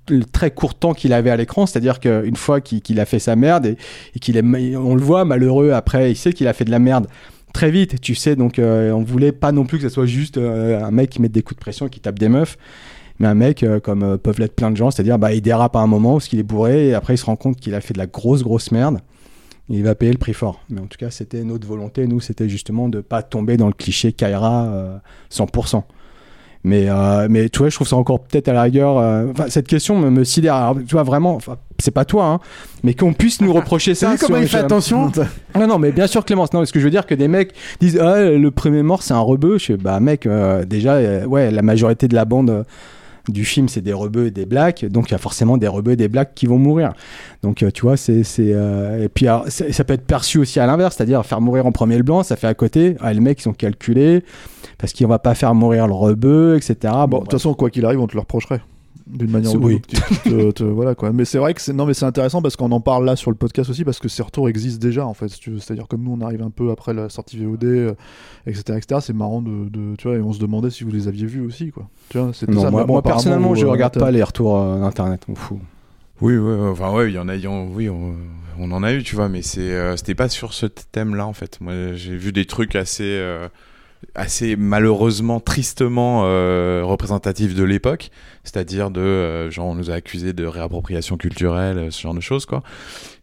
le 0.09 0.23
très 0.25 0.51
court 0.51 0.75
temps 0.75 0.93
qu'il 0.93 1.13
avait 1.13 1.29
à 1.29 1.37
l'écran, 1.37 1.65
c'est-à-dire 1.65 1.99
qu'une 1.99 2.35
fois 2.35 2.61
qu'il 2.61 2.99
a 2.99 3.05
fait 3.05 3.19
sa 3.19 3.35
merde 3.35 3.65
et, 3.65 4.19
qu'il 4.19 4.37
est, 4.37 4.75
on 4.75 4.95
le 4.95 5.01
voit 5.01 5.25
malheureux 5.25 5.71
après, 5.71 6.11
il 6.11 6.15
sait 6.15 6.33
qu'il 6.33 6.47
a 6.47 6.53
fait 6.53 6.65
de 6.65 6.71
la 6.71 6.79
merde 6.79 7.07
très 7.53 7.69
vite, 7.69 7.99
tu 8.01 8.15
sais, 8.15 8.35
donc 8.35 8.59
euh, 8.59 8.91
on 8.91 9.03
voulait 9.03 9.33
pas 9.33 9.51
non 9.51 9.65
plus 9.65 9.77
que 9.77 9.83
ce 9.83 9.89
soit 9.89 10.05
juste 10.05 10.37
euh, 10.37 10.81
un 10.83 10.91
mec 10.91 11.09
qui 11.09 11.21
met 11.21 11.29
des 11.29 11.43
coups 11.43 11.57
de 11.57 11.61
pression 11.61 11.89
qui 11.89 11.99
tape 11.99 12.17
des 12.17 12.29
meufs, 12.29 12.57
mais 13.21 13.27
un 13.27 13.35
mec 13.35 13.61
euh, 13.61 13.79
comme 13.79 14.03
euh, 14.03 14.17
peuvent 14.17 14.39
l'être 14.39 14.55
plein 14.55 14.71
de 14.71 14.77
gens, 14.77 14.89
c'est-à-dire 14.89 15.19
bah, 15.19 15.31
il 15.31 15.41
dérape 15.41 15.75
à 15.75 15.79
un 15.79 15.87
moment 15.87 16.13
parce 16.13 16.27
qu'il 16.27 16.39
est 16.39 16.43
bourré 16.43 16.87
et 16.87 16.93
après 16.95 17.13
il 17.13 17.17
se 17.17 17.25
rend 17.25 17.35
compte 17.35 17.57
qu'il 17.57 17.75
a 17.75 17.81
fait 17.81 17.93
de 17.93 17.99
la 17.99 18.07
grosse 18.07 18.43
grosse 18.43 18.71
merde. 18.71 18.99
Et 19.69 19.75
il 19.75 19.83
va 19.83 19.95
payer 19.95 20.11
le 20.11 20.17
prix 20.17 20.33
fort. 20.33 20.59
Mais 20.69 20.81
en 20.81 20.87
tout 20.87 20.97
cas, 20.97 21.11
c'était 21.11 21.43
notre 21.43 21.65
volonté. 21.65 22.05
Nous, 22.05 22.19
c'était 22.19 22.49
justement 22.49 22.89
de 22.89 22.99
pas 22.99 23.21
tomber 23.23 23.55
dans 23.55 23.67
le 23.67 23.73
cliché 23.73 24.11
Kaira 24.11 24.65
euh, 24.65 24.97
100%. 25.31 25.83
Mais, 26.63 26.85
euh, 26.89 27.27
mais 27.29 27.49
tu 27.49 27.59
vois, 27.59 27.69
je 27.69 27.75
trouve 27.75 27.87
ça 27.87 27.95
encore 27.95 28.19
peut-être 28.19 28.47
à 28.47 28.53
la 28.53 28.61
rigueur. 28.63 28.97
euh, 28.99 29.25
Enfin, 29.31 29.45
cette 29.49 29.67
question 29.67 29.97
me, 29.97 30.09
me 30.11 30.23
sidère. 30.23 30.53
Alors, 30.55 30.75
tu 30.75 30.93
vois, 30.93 31.03
vraiment, 31.03 31.39
c'est 31.79 31.89
pas 31.91 32.05
toi, 32.05 32.25
hein, 32.25 32.39
mais 32.83 32.93
qu'on 32.93 33.13
puisse 33.13 33.41
nous 33.41 33.51
reprocher 33.59 33.95
ça. 33.95 34.11
Vu 34.11 34.17
comment 34.19 34.37
il 34.37 34.47
fait 34.47 34.57
attention 34.59 35.11
non, 35.59 35.65
non, 35.67 35.79
mais 35.79 35.91
bien 35.91 36.05
sûr, 36.07 36.23
Clémence. 36.23 36.53
Non, 36.53 36.63
ce 36.63 36.71
que 36.71 36.79
je 36.79 36.85
veux 36.85 36.91
dire, 36.91 37.07
que 37.07 37.15
des 37.15 37.27
mecs 37.27 37.53
disent 37.79 37.99
ah, 37.99 38.21
le 38.29 38.51
premier 38.51 38.83
mort, 38.83 39.01
c'est 39.01 39.13
un 39.13 39.19
rebeu. 39.19 39.57
Je 39.57 39.65
fais, 39.65 39.77
bah, 39.77 39.99
mec, 39.99 40.25
euh, 40.27 40.63
déjà, 40.65 40.93
euh, 40.95 41.25
ouais, 41.25 41.49
la 41.49 41.63
majorité 41.63 42.07
de 42.07 42.13
la 42.13 42.25
bande 42.25 42.65
du 43.27 43.45
film, 43.45 43.69
c'est 43.69 43.81
des 43.81 43.93
rebeux 43.93 44.27
et 44.27 44.31
des 44.31 44.45
blacks. 44.45 44.85
Donc, 44.85 45.09
il 45.09 45.11
y 45.11 45.15
a 45.15 45.19
forcément 45.19 45.57
des 45.57 45.67
rebeux 45.67 45.93
et 45.93 45.95
des 45.95 46.07
blacks 46.07 46.33
qui 46.33 46.47
vont 46.47 46.57
mourir. 46.57 46.93
Donc, 47.43 47.63
euh, 47.63 47.71
tu 47.71 47.83
vois, 47.83 47.97
c'est. 47.97 48.23
c'est, 48.23 48.53
euh, 48.53 49.03
Et 49.03 49.09
puis, 49.09 49.27
alors, 49.27 49.45
ça 49.47 49.83
peut 49.83 49.93
être 49.93 50.05
perçu 50.05 50.39
aussi 50.39 50.59
à 50.59 50.65
l'inverse, 50.65 50.95
c'est-à-dire 50.95 51.25
faire 51.25 51.41
mourir 51.41 51.65
en 51.65 51.71
premier 51.71 51.97
le 51.97 52.03
blanc, 52.03 52.23
ça 52.23 52.35
fait 52.35 52.47
à 52.47 52.53
côté. 52.53 52.95
Ah, 52.99 53.13
les 53.13 53.19
mecs, 53.19 53.39
ils 53.39 53.43
sont 53.43 53.53
calculés 53.53 54.23
parce 54.77 54.93
qu'on 54.93 55.07
va 55.07 55.19
pas 55.19 55.35
faire 55.35 55.53
mourir 55.53 55.87
le 55.87 55.93
rebeu, 55.93 56.55
etc. 56.57 56.75
Bon, 56.83 57.07
Bon, 57.07 57.17
de 57.17 57.23
toute 57.23 57.33
façon, 57.33 57.53
quoi 57.53 57.69
qu'il 57.69 57.85
arrive, 57.85 57.99
on 57.99 58.07
te 58.07 58.13
le 58.13 58.21
reprocherait. 58.21 58.61
D'une 59.07 59.31
manière 59.31 59.51
C'est- 59.51 59.57
ou 59.57 59.67
d'une 59.67 59.79
oui. 60.37 60.43
autre. 60.43 60.65
Voilà, 60.71 60.95
quoi. 60.95 61.11
Mais 61.11 61.25
c'est 61.25 61.37
vrai 61.37 61.53
que 61.53 61.61
c'est 61.61 61.73
non, 61.73 61.85
mais 61.85 61.93
c'est 61.93 62.05
intéressant 62.05 62.41
parce 62.41 62.55
qu'on 62.55 62.71
en 62.71 62.79
parle 62.81 63.05
là 63.05 63.15
sur 63.15 63.31
le 63.31 63.35
podcast 63.37 63.69
aussi 63.69 63.83
parce 63.83 63.99
que 63.99 64.07
ces 64.07 64.23
retours 64.23 64.47
existent 64.49 64.79
déjà 64.81 65.05
en 65.05 65.13
fait. 65.13 65.27
si. 65.29 65.41
C'est-à-dire 65.59 65.87
comme 65.87 66.03
nous, 66.03 66.11
on 66.13 66.21
arrive 66.21 66.41
un 66.41 66.49
peu 66.49 66.71
après 66.71 66.93
la 66.93 67.09
sortie 67.09 67.37
VOD, 67.43 67.63
euh, 67.65 67.93
etc., 68.47 68.77
etc. 68.77 69.01
C'est 69.03 69.13
marrant 69.13 69.41
de, 69.41 69.69
de- 69.69 69.95
tu 69.97 70.07
vois, 70.07 70.17
et 70.17 70.21
on 70.21 70.33
se 70.33 70.39
demandait 70.39 70.69
si 70.69 70.83
vous 70.83 70.91
les 70.91 71.07
aviez 71.07 71.25
vus 71.25 71.41
aussi, 71.45 71.71
quoi. 71.71 71.87
Tu 72.09 72.17
vois, 72.17 72.31
ça. 72.33 72.45
moi, 72.71 73.01
personnellement, 73.01 73.55
je 73.55 73.65
euh, 73.65 73.69
regarde 73.69 73.97
pas 73.99 74.11
les 74.11 74.23
retours 74.23 74.57
euh, 74.59 74.79
d'internet, 74.79 75.21
on 75.27 75.35
fout. 75.35 75.57
Oui, 76.21 76.37
oui, 76.37 76.53
oui, 76.53 76.67
enfin 76.69 76.91
ouais, 76.93 77.09
il 77.09 77.15
y 77.15 77.19
en 77.19 77.27
a, 77.27 77.35
il 77.35 77.41
y 77.41 77.47
en- 77.47 77.65
oui, 77.67 77.89
on, 77.89 78.13
on 78.59 78.71
en 78.71 78.83
a 78.83 78.93
eu, 78.93 79.01
tu 79.01 79.15
vois, 79.15 79.27
mais 79.27 79.41
c'est, 79.41 79.61
euh, 79.73 79.97
c'était 79.97 80.13
pas 80.13 80.29
sur 80.29 80.53
ce 80.53 80.67
thème-là 80.67 81.25
en 81.25 81.33
fait. 81.33 81.57
Moi, 81.61 81.93
j'ai 81.93 82.15
vu 82.15 82.31
des 82.31 82.45
trucs 82.45 82.75
assez, 82.75 83.03
euh, 83.05 83.47
assez 84.15 84.55
malheureusement, 84.55 85.39
tristement 85.39 86.23
euh, 86.25 86.81
représentatifs 86.83 87.55
de 87.55 87.63
l'époque, 87.63 88.11
c'est-à-dire 88.43 88.91
de, 88.91 89.01
euh, 89.01 89.51
genre, 89.51 89.67
on 89.67 89.75
nous 89.75 89.91
a 89.91 89.93
accusés 89.93 90.33
de 90.33 90.45
réappropriation 90.45 91.17
culturelle, 91.17 91.77
euh, 91.77 91.91
ce 91.91 92.01
genre 92.01 92.13
de 92.13 92.21
choses, 92.21 92.45
quoi. 92.45 92.63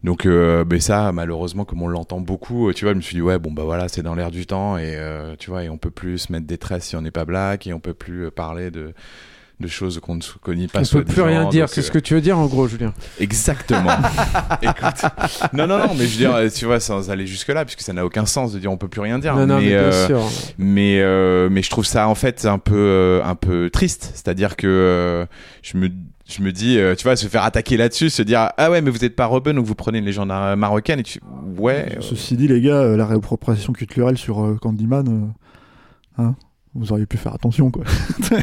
Donc, 0.03 0.25
euh, 0.25 0.63
mais 0.69 0.79
ça, 0.79 1.11
malheureusement, 1.11 1.65
comme 1.65 1.81
on 1.81 1.87
l'entend 1.87 2.19
beaucoup, 2.19 2.69
euh, 2.69 2.73
tu 2.73 2.85
vois, 2.85 2.93
je 2.93 2.97
me 2.97 3.01
suis 3.01 3.15
dit 3.15 3.21
ouais, 3.21 3.39
bon 3.39 3.51
bah 3.51 3.63
voilà, 3.63 3.87
c'est 3.87 4.03
dans 4.03 4.15
l'air 4.15 4.31
du 4.31 4.45
temps 4.45 4.77
et 4.77 4.97
tu 5.39 5.49
vois, 5.49 5.63
et 5.63 5.69
on 5.69 5.77
peut 5.77 5.91
plus 5.91 6.17
se 6.19 6.31
mettre 6.31 6.47
des 6.47 6.57
tresses 6.57 6.85
si 6.85 6.95
on 6.95 7.01
n'est 7.01 7.11
pas 7.11 7.25
black 7.25 7.67
et 7.67 7.73
on 7.73 7.79
peut 7.79 7.93
plus 7.93 8.31
parler 8.31 8.71
de 8.71 8.93
de 9.59 9.67
choses 9.67 9.99
qu'on 9.99 10.15
ne 10.15 10.21
connaît 10.41 10.67
pas. 10.67 10.81
On 10.81 10.83
peut 10.83 11.03
plus 11.03 11.21
rien 11.21 11.41
soi-disant, 11.41 11.49
dire. 11.49 11.69
C'est 11.69 11.81
ce 11.81 11.89
euh, 11.89 11.93
que 11.93 11.99
tu 11.99 12.13
veux 12.13 12.21
dire 12.21 12.37
en 12.37 12.45
gros, 12.47 12.67
Julien? 12.67 12.93
Exactement. 13.19 13.91
Écoute. 14.61 15.01
Non, 15.53 15.67
non, 15.67 15.79
non, 15.79 15.93
mais 15.97 16.05
je 16.05 16.11
veux 16.11 16.17
dire, 16.17 16.51
tu 16.53 16.65
vois, 16.65 16.79
sans 16.79 17.09
aller 17.09 17.27
jusque-là, 17.27 17.65
puisque 17.65 17.81
ça 17.81 17.93
n'a 17.93 18.05
aucun 18.05 18.25
sens 18.25 18.53
de 18.53 18.59
dire 18.59 18.71
on 18.71 18.77
peut 18.77 18.87
plus 18.87 19.01
rien 19.01 19.19
dire. 19.19 19.35
Non, 19.35 19.45
non, 19.45 19.59
mais 19.59 19.67
bien 19.67 19.77
euh, 19.79 20.07
sûr. 20.07 20.21
mais, 20.57 20.99
euh, 21.01 21.49
mais 21.51 21.61
je 21.61 21.69
trouve 21.69 21.85
ça 21.85 22.07
en 22.07 22.15
fait 22.15 22.45
un 22.45 22.57
peu, 22.59 22.75
euh, 22.75 23.23
un 23.23 23.35
peu 23.35 23.69
triste. 23.69 24.11
C'est-à-dire 24.13 24.55
que 24.55 24.67
euh, 24.67 25.25
je 25.61 25.77
me 25.77 25.89
je 26.29 26.43
me 26.43 26.51
dis, 26.51 26.77
euh, 26.77 26.95
tu 26.95 27.03
vois, 27.03 27.15
se 27.15 27.27
faire 27.27 27.43
attaquer 27.43 27.75
là-dessus, 27.75 28.09
se 28.09 28.21
dire 28.21 28.51
ah 28.55 28.69
ouais, 28.69 28.81
mais 28.81 28.91
vous 28.91 29.03
êtes 29.03 29.15
pas 29.15 29.25
rebeu, 29.25 29.51
donc 29.51 29.65
vous 29.65 29.75
prenez 29.75 29.97
une 29.97 30.05
légende 30.05 30.31
euh, 30.31 30.55
marocaine 30.55 30.99
et 30.99 31.03
tu 31.03 31.19
ouais. 31.57 31.95
euh, 31.97 32.01
Ceci 32.01 32.37
dit, 32.37 32.47
les 32.47 32.61
gars, 32.61 32.75
euh, 32.81 32.95
la 32.97 33.05
réappropriation 33.07 33.73
culturelle 33.73 34.17
sur 34.17 34.45
euh, 34.45 34.55
Candyman, 34.61 35.33
euh, 36.19 36.23
hein, 36.23 36.35
vous 36.79 36.91
auriez 36.91 37.05
pu 37.05 37.17
faire 37.17 37.33
attention, 37.33 37.69
quoi. 37.71 37.83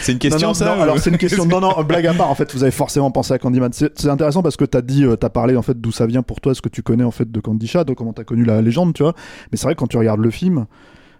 C'est 0.00 0.12
une 0.12 0.18
question, 0.18 0.40
non, 0.40 0.46
non, 0.48 0.54
ça 0.54 0.64
non, 0.66 0.78
ou- 0.78 0.82
alors 0.82 0.98
c'est 0.98 1.10
une 1.10 1.18
question. 1.18 1.44
non, 1.46 1.60
non, 1.60 1.82
blague 1.86 2.06
à 2.06 2.14
part. 2.14 2.30
En 2.30 2.34
fait, 2.34 2.52
vous 2.52 2.62
avez 2.62 2.72
forcément 2.72 3.10
pensé 3.10 3.32
à 3.32 3.38
Candyman. 3.38 3.70
C'est 3.72 4.06
intéressant 4.08 4.42
parce 4.42 4.56
que 4.56 4.64
t'as 4.64 4.82
dit, 4.82 5.04
euh, 5.04 5.16
t'as 5.16 5.28
parlé 5.28 5.56
en 5.56 5.62
fait 5.62 5.80
d'où 5.80 5.92
ça 5.92 6.06
vient 6.06 6.22
pour 6.22 6.40
toi, 6.40 6.54
ce 6.54 6.60
que 6.62 6.68
tu 6.68 6.82
connais 6.82 7.04
en 7.04 7.10
fait 7.10 7.30
de 7.30 7.40
Candy 7.40 7.66
Shah, 7.66 7.84
de 7.84 7.94
comment 7.94 8.12
t'as 8.12 8.24
connu 8.24 8.44
la 8.44 8.60
légende, 8.62 8.94
tu 8.94 9.02
vois. 9.02 9.14
Mais 9.50 9.58
c'est 9.58 9.64
vrai 9.64 9.74
que 9.74 9.80
quand 9.80 9.86
tu 9.86 9.96
regardes 9.96 10.20
le 10.20 10.30
film, 10.30 10.66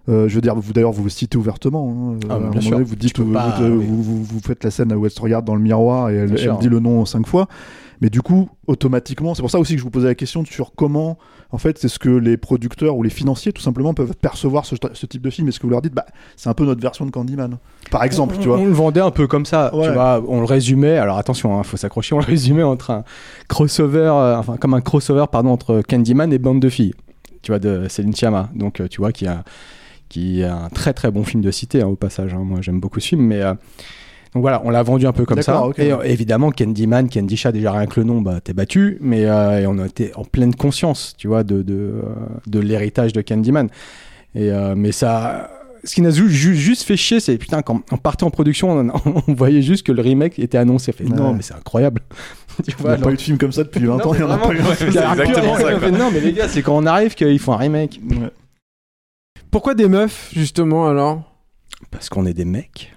Euh, 0.09 0.29
je 0.29 0.35
veux 0.35 0.41
dire, 0.41 0.55
vous 0.57 0.73
d'ailleurs, 0.73 0.91
vous 0.93 1.05
le 1.05 1.11
citez 1.11 1.39
ouvertement. 1.39 2.13
hein. 2.15 2.19
Ah, 2.29 2.35
À 2.35 2.37
un 2.37 2.51
bien 2.51 2.61
sûr. 2.61 2.71
donné, 2.73 2.83
vous 2.85 2.97
dites, 2.97 3.19
euh, 3.21 3.33
pas, 3.33 3.57
vous, 3.61 3.67
oui. 3.67 3.85
vous, 3.87 4.03
vous- 4.03 4.25
vous 4.25 4.41
faites 4.41 4.65
la 4.65 4.71
scène 4.71 4.91
se 5.09 5.21
regarde 5.21 5.45
dans 5.45 5.55
le 5.55 5.61
miroir 5.63 6.11
et 6.11 6.15
elle, 6.17 6.35
dit 6.61 6.69
le 6.69 6.81
nom 6.81 7.05
cinq 7.05 7.27
fois. 7.27 7.47
Mais 8.01 8.11
du 8.11 8.21
coup, 8.21 8.49
automatiquement, 8.67 9.33
c'est 9.37 9.43
pour 9.43 9.51
ça 9.53 9.61
aussi 9.61 9.75
que 9.75 9.79
je 9.79 9.85
vous 9.85 9.91
posais 9.91 10.09
la 10.09 10.17
question 10.17 10.45
sur 10.45 10.73
comment, 10.75 11.19
en 11.53 11.59
fait, 11.59 11.79
c'est 11.79 11.87
ce 11.87 12.01
que 12.01 12.09
les 12.09 12.37
producteurs 12.37 12.97
ou 12.97 13.05
les 13.05 13.11
financiers, 13.11 13.53
tout 13.53 13.63
simplement, 13.63 13.95
peuvent 13.95 14.17
percevoir 14.21 14.67
ce, 14.67 14.75
ce 14.93 15.07
type 15.07 15.23
de 15.23 15.31
film. 15.31 15.47
Est-ce 15.47 15.61
que 15.61 15.67
vous 15.69 15.71
leur 15.71 15.83
dites, 15.83 15.95
bah, 15.95 16.07
c'est 16.37 16.49
un 16.49 16.55
peu 16.55 16.65
notre 16.65 16.81
version 16.81 17.07
de 17.07 17.13
Candyman, 17.13 17.59
par 17.93 18.03
exemple, 18.03 18.35
tu 18.41 18.49
vois 18.49 18.59
On 18.59 18.65
le 18.65 18.73
vendait 18.73 19.01
un 19.01 19.13
peu 19.13 19.29
comme 19.29 19.47
ça, 19.47 19.73
Ouais. 19.73 19.87
tu 19.87 19.93
vois. 19.93 20.21
On 20.27 20.41
le 20.41 20.47
résumait. 20.47 20.99
Alors 20.99 21.17
attention, 21.17 21.61
il 21.61 21.65
faut 21.65 21.77
s'accrocher. 21.77 22.17
On 22.17 22.19
le 22.19 22.25
résumait 22.25 22.65
entre 22.65 22.91
un 22.91 23.05
crossover, 23.47 24.11
euh, 24.13 24.37
enfin 24.37 24.57
comme 24.57 24.75
un 24.75 24.81
crossover, 24.81 25.27
pardon, 25.31 25.51
entre 25.51 25.81
Candyman 25.89 26.33
et 26.33 26.39
Bande 26.39 26.59
de 26.59 26.69
filles. 26.69 26.95
Tu 27.43 27.53
vois, 27.53 27.61
de 27.61 27.87
Céline 27.89 28.15
Sciamma. 28.15 28.49
Donc 28.55 28.81
euh, 28.81 28.89
tu 28.89 29.01
vois 29.01 29.13
qui 29.13 29.27
a 29.29 29.45
qui 30.13 30.43
est 30.43 30.45
un 30.45 30.69
très 30.73 30.93
très 30.93 31.11
bon 31.11 31.25
film 31.25 31.43
de 31.43 31.51
cité 31.51 31.83
hein, 31.83 31.87
au 31.89 31.97
passage. 31.97 32.35
hein. 32.35 32.43
Moi 32.45 32.61
j'aime 32.61 32.79
beaucoup 32.81 33.01
ce 33.01 33.09
film, 33.09 33.23
mais 33.23 33.41
euh, 33.43 33.55
donc 34.35 34.43
voilà, 34.43 34.63
on 34.65 34.71
l'a 34.71 34.83
vendu 34.83 35.07
un 35.07 35.13
peu 35.13 35.25
comme 35.25 35.43
ça. 35.43 35.63
Et 35.79 35.93
euh, 35.93 36.03
évidemment, 36.03 36.51
Candyman, 36.51 37.09
Candy 37.09 37.37
Chat, 37.37 37.53
déjà 37.53 37.73
rien 37.73 37.87
que 37.87 37.99
le 38.01 38.05
nom, 38.07 38.21
bah 38.23 38.41
t'es 38.43 38.53
battu, 38.53 38.99
mais 39.01 39.25
euh, 39.27 39.61
et 39.61 39.67
on 39.67 39.79
a 39.79 39.87
été 39.87 40.13
en 40.15 40.25
pleine 40.25 40.55
conscience, 40.55 41.15
tu 41.19 41.29
vois, 41.29 41.43
de 41.45 41.63
de, 41.63 41.95
de 42.47 42.59
l'héritage 42.61 43.13
de 43.13 43.21
Candyman. 43.23 43.69
Et 44.35 44.51
mais 44.77 44.93
ça, 44.93 45.51
ce 45.85 45.95
qui 45.97 46.01
nous 46.01 46.09
a 46.09 46.13
ju- 46.13 46.31
ju- 46.31 46.55
juste 46.57 46.85
fait 46.85 46.97
chier, 46.97 47.21
c'est 47.21 47.37
putain 47.37 47.61
quand 47.61 47.83
on 47.93 47.97
partait 47.99 48.25
en 48.25 48.31
production, 48.31 48.71
on, 48.71 49.23
on 49.29 49.35
voyait 49.35 49.61
juste 49.63 49.85
que 49.85 49.93
le 49.93 50.01
remake 50.01 50.39
était 50.39 50.57
annoncé. 50.59 50.93
On 50.95 50.97
fait, 50.97 51.05
non, 51.05 51.35
mais 51.35 51.43
c'est 51.43 51.55
incroyable. 51.55 52.01
tu 52.65 52.75
Il 52.81 52.85
n'y 52.87 52.91
a 52.93 52.97
pas 52.97 53.11
eu 53.11 53.17
de 53.17 53.21
film 53.21 53.37
comme 53.37 53.53
ça 53.53 53.65
depuis 53.65 53.85
20 53.85 53.97
Non, 53.99 54.07
ans, 54.07 54.15
il 54.15 54.21
y 54.21 54.23
en 54.23 54.31
a 54.31 54.39
pas 54.39 54.53
eu. 54.55 54.61
ouais, 54.63 54.87
exactement 54.87 55.57
ça, 55.57 55.79
fait, 55.79 55.91
Non, 55.91 56.11
mais 56.11 56.21
les 56.21 56.33
gars, 56.33 56.49
c'est 56.49 56.63
quand 56.63 56.77
on 56.77 56.87
arrive 56.87 57.15
qu'ils 57.15 57.39
font 57.39 57.53
un 57.53 57.57
remake. 57.59 58.01
Ouais. 58.11 58.31
Pourquoi 59.53 59.75
des 59.75 59.89
meufs, 59.89 60.31
justement, 60.35 60.89
alors? 60.89 61.23
Parce 61.93 62.09
qu'on 62.09 62.27
est 62.27 62.35
des 62.35 62.45
mecs. 62.47 62.93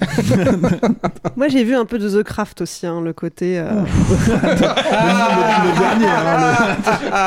Moi, 1.36 1.48
j'ai 1.48 1.62
vu 1.64 1.74
un 1.76 1.84
peu 1.84 1.98
de 1.98 2.08
The 2.08 2.22
Craft 2.24 2.60
aussi, 2.62 2.86
hein, 2.86 3.00
le 3.00 3.12
côté. 3.12 3.58
euh, 3.58 3.70
le 3.72 5.78
dernier, 5.78 6.06
hein, 6.06 6.76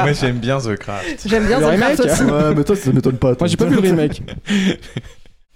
Moi 0.04 0.12
j'aime 0.14 0.38
bien 0.40 0.58
The 0.60 0.76
Craft. 0.78 1.22
J'aime 1.26 1.46
bien 1.48 1.60
Le 1.60 1.66
The 1.66 1.70
remake 1.70 1.96
Craft 1.96 2.12
aussi. 2.12 2.24
le- 2.24 2.32
Ouais, 2.34 2.56
mais 2.56 2.64
toi, 2.64 2.76
ça 2.76 2.92
m'étonne 2.92 3.18
pas. 3.18 3.34
Moi, 3.40 3.48
j'ai 3.48 3.58
pas 3.58 3.66
vu 3.66 3.76
le 3.76 3.82
remake. 3.82 4.24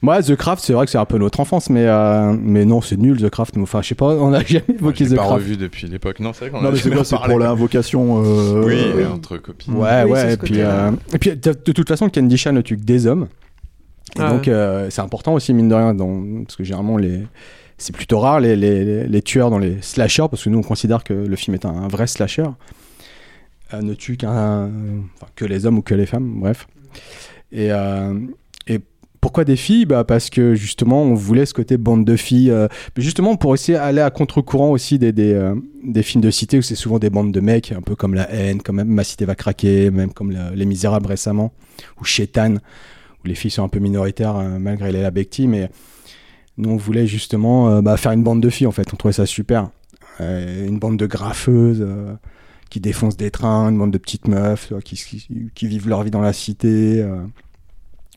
Moi, 0.01 0.21
The 0.23 0.35
Craft, 0.35 0.63
c'est 0.63 0.71
vrai 0.71 0.85
que 0.85 0.91
c'est 0.91 0.97
un 0.97 1.03
peu 1.05 1.17
notre 1.17 1.41
enfance, 1.41 1.69
mais, 1.69 1.85
euh, 1.85 2.33
mais 2.39 2.63
non, 2.63 2.79
c'est 2.79 2.95
nul, 2.95 3.21
The 3.21 3.29
Craft. 3.29 3.57
Enfin, 3.57 3.81
je 3.81 3.89
sais 3.89 3.95
pas, 3.95 4.05
on 4.15 4.31
a 4.33 4.41
jamais 4.45 4.63
évoqué 4.69 5.05
The 5.05 5.09
l'ai 5.09 5.15
pas 5.17 5.23
Craft. 5.23 5.35
revu 5.43 5.57
depuis 5.57 5.87
l'époque. 5.87 6.19
Non, 6.21 6.31
c'est 6.31 6.45
vrai 6.45 6.51
qu'on 6.51 6.61
Non, 6.61 6.69
a 6.69 6.71
mais 6.71 6.77
c'est 6.77 6.83
jamais 6.85 6.95
quoi 6.95 7.03
C'est 7.05 7.17
pour 7.17 7.37
l'invocation. 7.39 8.23
euh, 8.23 8.63
Oui, 8.65 8.75
euh, 8.77 9.09
entre 9.11 9.37
copines. 9.37 9.73
Ouais, 9.75 10.03
Oui, 10.05 10.11
ouais, 10.11 10.21
c'est 10.21 10.33
et 10.33 10.37
puis, 10.37 10.49
côté-là. 10.51 10.87
euh, 10.87 10.91
et 11.13 11.17
puis 11.17 11.31
de, 11.35 11.51
de 11.65 11.71
toute 11.73 11.87
façon, 11.87 12.07
Candy 12.09 12.37
Chat 12.37 12.53
ne 12.53 12.61
tue 12.61 12.77
que 12.77 12.83
des 12.83 13.07
hommes. 13.07 13.27
Et 14.15 14.21
Ah 14.21 14.29
donc, 14.29 14.47
euh, 14.47 14.87
c'est 14.89 15.01
important 15.01 15.33
aussi, 15.33 15.53
mine 15.53 15.67
de 15.67 15.75
rien, 15.75 15.93
dans, 15.93 16.23
parce 16.43 16.55
que 16.55 16.63
généralement, 16.63 16.95
les, 16.97 17.23
c'est 17.77 17.93
plutôt 17.93 18.19
rare 18.19 18.39
les, 18.39 18.55
les, 18.55 18.83
les- 18.85 19.07
les 19.07 19.21
tueurs 19.21 19.49
dans 19.51 19.59
les 19.59 19.81
slashers, 19.81 20.25
parce 20.31 20.43
que 20.45 20.49
nous, 20.49 20.59
on 20.59 20.63
considère 20.63 21.03
que 21.03 21.13
le 21.13 21.35
film 21.35 21.53
est 21.55 21.65
un, 21.65 21.69
un 21.75 21.87
vrai 21.89 22.07
slasher, 22.07 22.45
euh, 23.73 23.81
ne 23.81 23.93
tue 23.93 24.15
qu'un, 24.17 24.63
enfin, 25.15 25.27
que 25.35 25.43
les 25.45 25.65
hommes 25.65 25.77
ou 25.77 25.81
que 25.81 25.93
les 25.93 26.05
femmes, 26.07 26.39
bref. 26.39 26.67
Et, 27.51 27.71
euh, 27.71 28.13
et 28.13 28.19
pourquoi 29.21 29.43
des 29.43 29.55
filles 29.55 29.85
bah 29.85 30.03
Parce 30.03 30.29
que 30.29 30.55
justement, 30.55 31.03
on 31.03 31.13
voulait 31.13 31.45
ce 31.45 31.53
côté 31.53 31.77
bande 31.77 32.05
de 32.05 32.15
filles, 32.15 32.51
euh, 32.51 32.67
justement 32.95 33.35
pour 33.35 33.53
essayer 33.53 33.77
d'aller 33.77 34.01
à 34.01 34.09
contre-courant 34.09 34.71
aussi 34.71 34.99
euh, 35.01 35.55
des 35.83 36.03
films 36.03 36.23
de 36.23 36.31
cité 36.31 36.57
où 36.57 36.61
c'est 36.61 36.75
souvent 36.75 36.99
des 36.99 37.09
bandes 37.09 37.31
de 37.31 37.39
mecs, 37.39 37.71
un 37.71 37.81
peu 37.81 37.95
comme 37.95 38.13
La 38.13 38.31
haine, 38.31 38.61
comme 38.61 38.83
Ma 38.83 39.03
cité 39.03 39.25
va 39.25 39.35
craquer, 39.35 39.91
même 39.91 40.13
comme 40.13 40.31
Les 40.31 40.65
Misérables 40.65 41.07
récemment, 41.07 41.51
ou 41.99 42.05
Chétan, 42.05 42.55
où 42.55 43.27
les 43.27 43.35
filles 43.35 43.51
sont 43.51 43.63
un 43.63 43.69
peu 43.69 43.79
minoritaires 43.79 44.37
euh, 44.37 44.57
malgré 44.57 44.91
les 44.91 45.09
Becti, 45.11 45.47
mais 45.47 45.69
nous 46.57 46.69
on 46.69 46.77
voulait 46.77 47.07
justement 47.07 47.81
bah, 47.81 47.97
faire 47.97 48.11
une 48.11 48.23
bande 48.23 48.41
de 48.41 48.49
filles 48.49 48.67
en 48.67 48.71
fait, 48.71 48.93
on 48.93 48.97
trouvait 48.97 49.13
ça 49.13 49.25
super. 49.25 49.69
Une 50.19 50.79
bande 50.79 50.97
de 50.97 51.05
graffeuses 51.05 51.87
qui 52.69 52.81
défoncent 52.81 53.15
des 53.15 53.31
trains, 53.31 53.69
une 53.69 53.77
bande 53.77 53.91
de 53.91 53.97
petites 53.97 54.27
meufs 54.27 54.73
qui 54.83 55.67
vivent 55.67 55.87
leur 55.87 56.03
vie 56.03 56.11
dans 56.11 56.19
la 56.19 56.33
cité. 56.33 57.01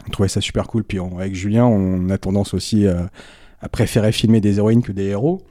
On 0.07 0.11
trouvait 0.11 0.29
ça 0.29 0.41
super 0.41 0.67
cool. 0.67 0.85
Puis 0.85 1.01
on- 1.01 1.19
avec 1.19 1.35
Julien, 1.35 1.67
on 1.67 2.09
a 2.11 2.19
tendance 2.19 2.55
aussi 2.55 2.87
euh, 2.87 3.03
à 3.61 3.69
préférer 3.69 4.12
filmer 4.12 4.41
des 4.41 4.59
héroïnes 4.59 4.83
que 4.83 4.93
des 4.93 5.05
héros. 5.07 5.43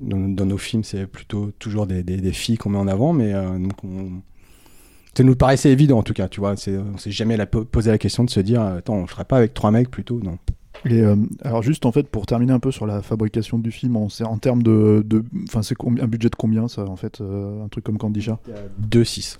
Dans, 0.00 0.28
dans 0.28 0.46
nos 0.46 0.58
films, 0.58 0.82
c'est 0.84 1.06
plutôt 1.06 1.52
toujours 1.58 1.86
des, 1.86 2.02
des- 2.02 2.16
des 2.16 2.32
filles 2.32 2.56
qu'on 2.58 2.70
met 2.70 2.78
en 2.78 2.88
avant, 2.88 3.12
mais 3.12 3.32
euh, 3.32 3.58
donc 3.58 3.84
on- 3.84 4.20
ça 5.16 5.22
nous 5.22 5.36
paraissait 5.36 5.70
évident 5.70 5.98
en 5.98 6.02
tout 6.02 6.14
cas, 6.14 6.28
tu 6.28 6.40
vois. 6.40 6.56
c'est- 6.56 6.76
On 6.76 6.98
s'est 6.98 7.12
jamais 7.12 7.36
la, 7.36 7.46
posé 7.46 7.90
la 7.90 7.98
question 7.98 8.24
de 8.24 8.30
se 8.30 8.40
dire, 8.40 8.60
attends, 8.62 8.94
on 8.94 9.00
le 9.02 9.06
ferait 9.06 9.24
pas 9.24 9.36
avec 9.36 9.54
trois 9.54 9.70
mecs 9.70 9.90
plutôt, 9.90 10.18
non. 10.20 10.38
Et 10.86 11.00
euh, 11.00 11.14
alors 11.42 11.62
juste 11.62 11.86
en 11.86 11.92
fait 11.92 12.08
pour 12.08 12.26
terminer 12.26 12.52
un 12.52 12.58
peu 12.58 12.72
sur 12.72 12.84
la 12.86 13.00
fabrication 13.00 13.58
du 13.58 13.70
film, 13.70 13.96
en, 13.96 14.08
termes 14.38 14.62
de, 14.62 15.06
enfin 15.44 15.62
c'est 15.62 15.76
un 15.80 16.06
budget 16.08 16.28
de 16.28 16.34
combien 16.36 16.66
ça 16.66 16.84
en 16.86 16.96
fait, 16.96 17.20
un 17.22 17.68
truc 17.68 17.84
comme 17.84 17.96
Candy 17.96 18.20
Chat? 18.20 18.38
2-6. 18.90 19.38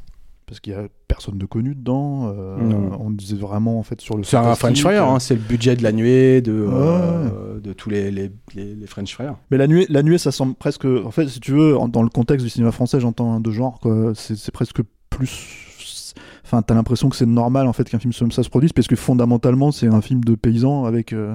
Parce 0.54 0.60
qu'il 0.60 0.72
y 0.72 0.76
a 0.76 0.86
personne 1.08 1.36
de 1.36 1.46
connu 1.46 1.74
dedans. 1.74 2.28
euh, 2.28 2.90
on 3.00 3.10
disait 3.10 3.34
vraiment 3.34 3.78
en 3.80 3.82
fait 3.82 4.00
sur 4.00 4.16
le. 4.16 4.22
C'est 4.22 4.36
un 4.36 4.54
French 4.54 4.80
Fryer, 4.80 4.98
euh, 4.98 5.04
hein, 5.06 5.18
c'est 5.18 5.34
le 5.34 5.40
budget 5.40 5.74
de 5.74 5.82
la 5.82 5.90
nuée, 5.90 6.40
de, 6.42 6.52
Ouais. 6.52 6.72
euh, 6.72 7.58
de 7.60 7.72
tous 7.72 7.90
les, 7.90 8.12
les, 8.12 8.30
les, 8.54 8.74
les 8.76 8.86
French 8.86 9.12
Frères. 9.12 9.34
Mais 9.50 9.56
la 9.58 9.66
nuée, 9.66 9.86
la 9.88 10.04
nuée, 10.04 10.16
ça 10.18 10.30
semble 10.30 10.54
presque. 10.54 10.84
En 10.84 11.10
fait, 11.10 11.26
si 11.28 11.40
tu 11.40 11.50
veux, 11.52 11.76
dans 11.88 12.02
le 12.04 12.08
contexte 12.08 12.44
du 12.44 12.50
cinéma 12.50 12.70
français, 12.70 13.00
j'entends 13.00 13.40
de 13.40 13.50
genre, 13.50 13.80
c'est 14.14 14.52
presque 14.52 14.80
plus. 15.10 16.14
Enfin, 16.44 16.62
t'as 16.62 16.74
l'impression 16.74 17.08
que 17.08 17.16
c'est 17.16 17.26
normal 17.26 17.66
en 17.66 17.72
fait 17.72 17.88
qu'un 17.90 17.98
film 17.98 18.12
comme 18.16 18.30
ça 18.30 18.42
se 18.44 18.48
produise, 18.50 18.72
parce 18.72 18.86
que 18.86 18.96
fondamentalement, 18.96 19.72
c'est 19.72 19.88
un 19.88 20.00
film 20.02 20.22
de 20.22 20.34
paysans 20.36 20.84
avec. 20.84 21.12
euh, 21.12 21.34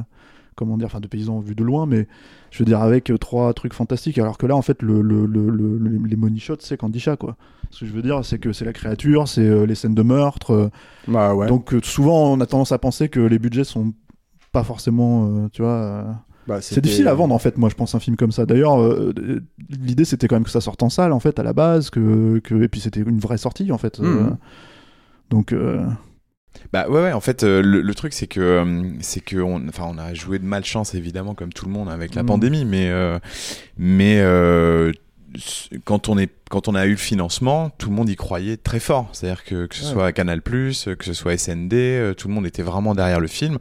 comment 0.59 0.77
dire, 0.77 0.85
enfin 0.87 0.99
de 0.99 1.07
paysans 1.07 1.39
vu 1.39 1.55
de 1.55 1.63
loin, 1.63 1.85
mais 1.87 2.07
je 2.51 2.59
veux 2.59 2.65
dire 2.65 2.81
avec 2.81 3.09
euh, 3.09 3.17
trois 3.17 3.51
trucs 3.53 3.73
fantastiques. 3.73 4.17
Alors 4.19 4.37
que 4.37 4.45
là, 4.45 4.55
en 4.55 4.61
fait, 4.61 4.81
le, 4.83 5.01
le, 5.01 5.25
le, 5.25 5.49
le- 5.49 5.77
le- 5.77 6.05
les 6.07 6.15
money 6.15 6.39
shots, 6.39 6.57
c'est 6.59 6.77
Candy 6.77 6.99
Chat, 6.99 7.15
quoi. 7.17 7.35
Ce 7.71 7.79
que 7.81 7.85
je 7.85 7.91
veux 7.93 8.01
dire, 8.01 8.23
c'est 8.25 8.37
que 8.39 8.51
c'est 8.53 8.65
la 8.65 8.73
créature, 8.73 9.27
c'est 9.27 9.41
euh, 9.47 9.65
les 9.65 9.75
scènes 9.75 9.95
de 9.95 10.03
meurtre. 10.03 10.51
euh, 10.53 10.69
Bah 11.07 11.33
ouais. 11.33 11.47
Donc 11.47 11.73
souvent, 11.83 12.31
on 12.33 12.39
a 12.41 12.45
tendance 12.45 12.71
à 12.71 12.77
penser 12.77 13.09
que 13.09 13.19
les 13.19 13.39
budgets 13.39 13.63
sont 13.63 13.93
pas 14.51 14.63
forcément, 14.63 15.47
tu 15.53 15.61
vois. 15.61 16.05
Bah, 16.47 16.61
c'est 16.61 16.81
difficile 16.81 17.07
à 17.07 17.13
vendre 17.13 17.35
en 17.35 17.37
fait, 17.37 17.59
moi 17.59 17.69
je 17.69 17.75
pense 17.75 17.93
un 17.93 17.99
film 17.99 18.15
comme 18.15 18.31
ça. 18.31 18.47
D'ailleurs, 18.47 18.81
euh, 18.81 19.13
l'idée 19.69 20.03
c'était 20.05 20.27
quand 20.27 20.35
même 20.35 20.45
que 20.45 20.49
ça 20.49 20.61
sorte 20.61 20.81
en 20.81 20.89
salle 20.89 21.11
en 21.13 21.19
fait 21.19 21.37
à 21.37 21.43
la 21.43 21.53
base, 21.53 21.91
que, 21.91 22.39
que... 22.39 22.63
et 22.63 22.67
puis 22.67 22.79
c'était 22.81 23.01
une 23.01 23.19
vraie 23.19 23.37
sortie 23.37 23.71
en 23.71 23.77
fait. 23.77 23.99
euh, 23.99 24.23
Mhm. 24.23 24.37
donc 25.29 25.53
euh, 25.53 25.85
Bah 26.73 26.87
ouais, 26.89 27.01
ouais, 27.01 27.13
en 27.13 27.19
fait, 27.21 27.43
euh, 27.43 27.61
le, 27.61 27.81
le 27.81 27.95
truc 27.95 28.13
c'est 28.13 28.27
que 28.27 28.39
euh, 28.41 28.83
c'est 29.01 29.21
que 29.21 29.37
on, 29.37 29.67
enfin, 29.69 29.85
on 29.87 29.97
a 29.97 30.13
joué 30.13 30.39
de 30.39 30.45
malchance 30.45 30.93
évidemment 30.95 31.33
comme 31.35 31.53
tout 31.53 31.65
le 31.65 31.71
monde 31.71 31.89
avec 31.89 32.15
la 32.15 32.23
Mm. 32.23 32.27
pandémie, 32.27 32.65
mais 32.65 32.89
euh, 32.89 33.19
mais 33.77 34.19
quand 35.85 36.09
on 36.09 36.17
est 36.17 36.31
quand 36.49 36.67
on 36.67 36.73
a 36.75 36.85
eu 36.87 36.91
le 36.91 36.97
financement, 36.97 37.69
tout 37.77 37.89
le 37.89 37.95
monde 37.95 38.09
y 38.09 38.15
croyait 38.15 38.57
très 38.57 38.79
fort. 38.79 39.09
C'est-à-dire 39.13 39.43
que 39.43 39.67
que 39.67 39.75
ce 39.75 39.85
Ouais. 39.85 39.91
soit 39.93 40.11
Canal+, 40.11 40.41
que 40.41 40.71
ce 40.73 41.13
soit 41.13 41.37
SND, 41.37 42.15
tout 42.17 42.27
le 42.27 42.33
monde 42.33 42.47
était 42.47 42.63
vraiment 42.63 42.95
derrière 42.95 43.19
le 43.19 43.27
film 43.27 43.59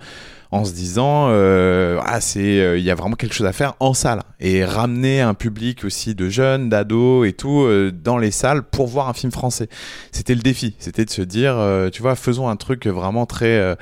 en 0.50 0.64
se 0.64 0.72
disant 0.72 1.28
euh, 1.28 2.00
ah 2.04 2.20
c'est 2.20 2.60
euh, 2.60 2.78
il 2.78 2.84
y 2.84 2.90
a 2.90 2.94
vraiment 2.94 3.16
quelque 3.16 3.34
chose 3.34 3.46
à 3.46 3.52
faire 3.52 3.74
en 3.80 3.94
salle 3.94 4.22
et 4.40 4.64
ramener 4.64 5.20
un 5.20 5.34
public 5.34 5.84
aussi 5.84 6.14
de 6.14 6.28
jeunes, 6.28 6.68
d'ados 6.68 7.26
et 7.28 7.32
tout 7.32 7.62
euh, 7.62 7.92
dans 7.92 8.16
les 8.18 8.30
salles 8.30 8.62
pour 8.62 8.86
voir 8.86 9.08
un 9.08 9.14
film 9.14 9.32
français. 9.32 9.68
C'était 10.12 10.34
le 10.34 10.40
défi, 10.40 10.74
c'était 10.78 11.04
de 11.04 11.10
se 11.10 11.22
dire 11.22 11.56
euh, 11.56 11.90
tu 11.90 12.02
vois 12.02 12.14
faisons 12.14 12.48
un 12.48 12.56
truc 12.56 12.86
vraiment 12.86 13.26
très 13.26 13.58
euh, 13.58 13.74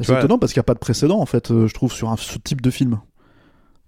c'est 0.00 0.18
étonnant 0.18 0.38
parce 0.38 0.52
qu'il 0.52 0.60
n'y 0.60 0.64
a 0.64 0.64
pas 0.64 0.74
de 0.74 0.78
précédent 0.78 1.20
en 1.20 1.26
fait, 1.26 1.50
euh, 1.50 1.66
je 1.66 1.74
trouve, 1.74 1.92
sur 1.92 2.10
un, 2.10 2.16
ce 2.16 2.38
type 2.38 2.60
de 2.60 2.70
film. 2.70 3.00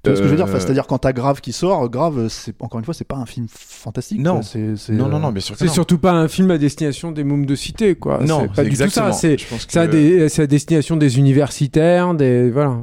Tu 0.04 0.10
vois 0.10 0.16
ce 0.16 0.20
que 0.22 0.26
je 0.26 0.30
veux 0.32 0.36
dire 0.36 0.46
Enfin, 0.46 0.56
Euh, 0.56 0.60
C'est-à-dire 0.60 0.86
quand 0.88 0.98
t'as 0.98 1.12
Grave 1.12 1.40
qui 1.40 1.52
sort, 1.52 1.88
Grave, 1.88 2.26
c'est 2.28 2.54
encore 2.60 2.78
une 2.80 2.84
fois, 2.84 2.92
c'est 2.94 3.04
pas 3.06 3.16
un 3.16 3.26
film 3.26 3.46
fantastique. 3.48 4.18
Non. 4.20 4.34
quoi. 4.34 4.42
C'est- 4.42 4.76
c'est, 4.76 4.92
non 4.94 5.08
non 5.08 5.18
euh, 5.18 5.20
non 5.20 5.30
bien 5.32 5.40
sûr 5.40 5.54
que 5.54 5.60
C'est 5.60 5.66
non. 5.66 5.72
surtout 5.72 5.98
pas 5.98 6.12
un 6.12 6.26
film 6.28 6.50
à 6.50 6.58
destination 6.58 7.12
des 7.12 7.22
mômes 7.22 7.46
de 7.46 7.54
cité, 7.54 7.94
quoi. 7.94 8.18
non 8.24 8.40
c'est 8.42 8.52
pas 8.54 8.64
du 8.64 8.70
tout 8.76 8.88
ça. 8.90 9.12
C'est 9.12 9.38
Je 9.38 9.46
pense 9.46 9.66
c'est 9.68 9.78
à, 9.78 9.86
que- 9.86 9.92
des- 9.92 10.28
c'est 10.28 10.42
à 10.42 10.46
destination 10.48 10.96
des 10.96 11.18
universitaires, 11.18 12.14
des 12.14 12.50
voilà. 12.50 12.78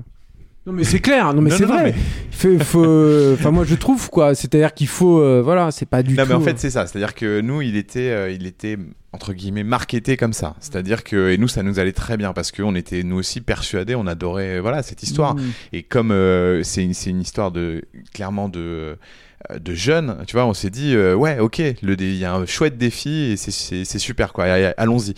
Non 0.70 0.76
mais 0.76 0.84
c'est 0.84 1.00
clair, 1.00 1.34
non 1.34 1.42
mais 1.42 1.50
Non, 1.50 1.56
c'est 1.58 1.66
non, 1.66 1.74
non, 1.74 1.80
vrai. 1.80 1.96
Faut, 2.60 3.34
enfin 3.34 3.50
moi 3.50 3.64
je 3.66 3.74
trouve 3.74 4.08
quoi. 4.12 4.36
C'est-à-dire 4.36 4.72
qu'il 4.76 4.86
faut, 4.88 5.20
euh, 5.20 5.42
voilà, 5.44 5.72
c'est 5.72 5.88
pas 5.88 6.04
du 6.04 6.14
Non, 6.14 6.22
tout. 6.22 6.30
mais 6.30 6.36
en 6.36 6.42
fait, 6.42 6.60
c'est 6.60 6.70
ça. 6.70 6.86
C'est-à-dire 6.86 7.16
que 7.16 7.42
nous, 7.42 7.64
il 7.64 7.76
était, 7.76 8.12
euh, 8.12 8.30
il 8.30 8.46
était 8.46 8.78
entre 9.12 9.34
guillemets 9.34 9.64
marketé 9.64 10.16
comme 10.16 10.32
ça. 10.32 10.56
C'est-à-dire 10.60 11.04
que 11.04 11.32
et 11.32 11.40
nous, 11.40 11.48
ça 11.48 11.64
nous 11.64 11.80
allait 11.80 11.92
très 11.92 12.18
bien 12.18 12.34
parce 12.34 12.52
qu'on 12.52 12.76
était 12.76 13.02
nous 13.02 13.18
aussi 13.18 13.42
persuadés, 13.42 13.96
on 13.96 14.06
adorait, 14.06 14.58
euh, 14.58 14.62
voilà, 14.62 14.84
cette 14.84 15.02
histoire. 15.02 15.34
Mm. 15.36 15.42
Et 15.74 15.82
comme 15.82 16.12
euh, 16.12 16.62
c'est 16.62 16.84
une, 16.84 16.94
une 17.08 17.22
histoire 17.22 17.52
de 17.52 17.84
clairement 18.14 18.48
de 18.48 18.60
euh, 18.60 18.96
de 19.58 19.74
jeunes, 19.74 20.24
tu 20.28 20.34
vois, 20.34 20.46
on 20.46 20.54
s'est 20.54 20.70
dit 20.70 20.94
euh, 20.96 21.16
ouais, 21.16 21.40
ok, 21.40 21.60
il 21.60 22.16
y 22.18 22.26
a 22.26 22.34
un 22.34 22.46
chouette 22.46 22.78
défi 22.78 23.32
et 23.32 23.38
c'est- 23.38 24.00
super 24.00 24.34
quoi. 24.34 24.46
Allons-y. 24.78 25.14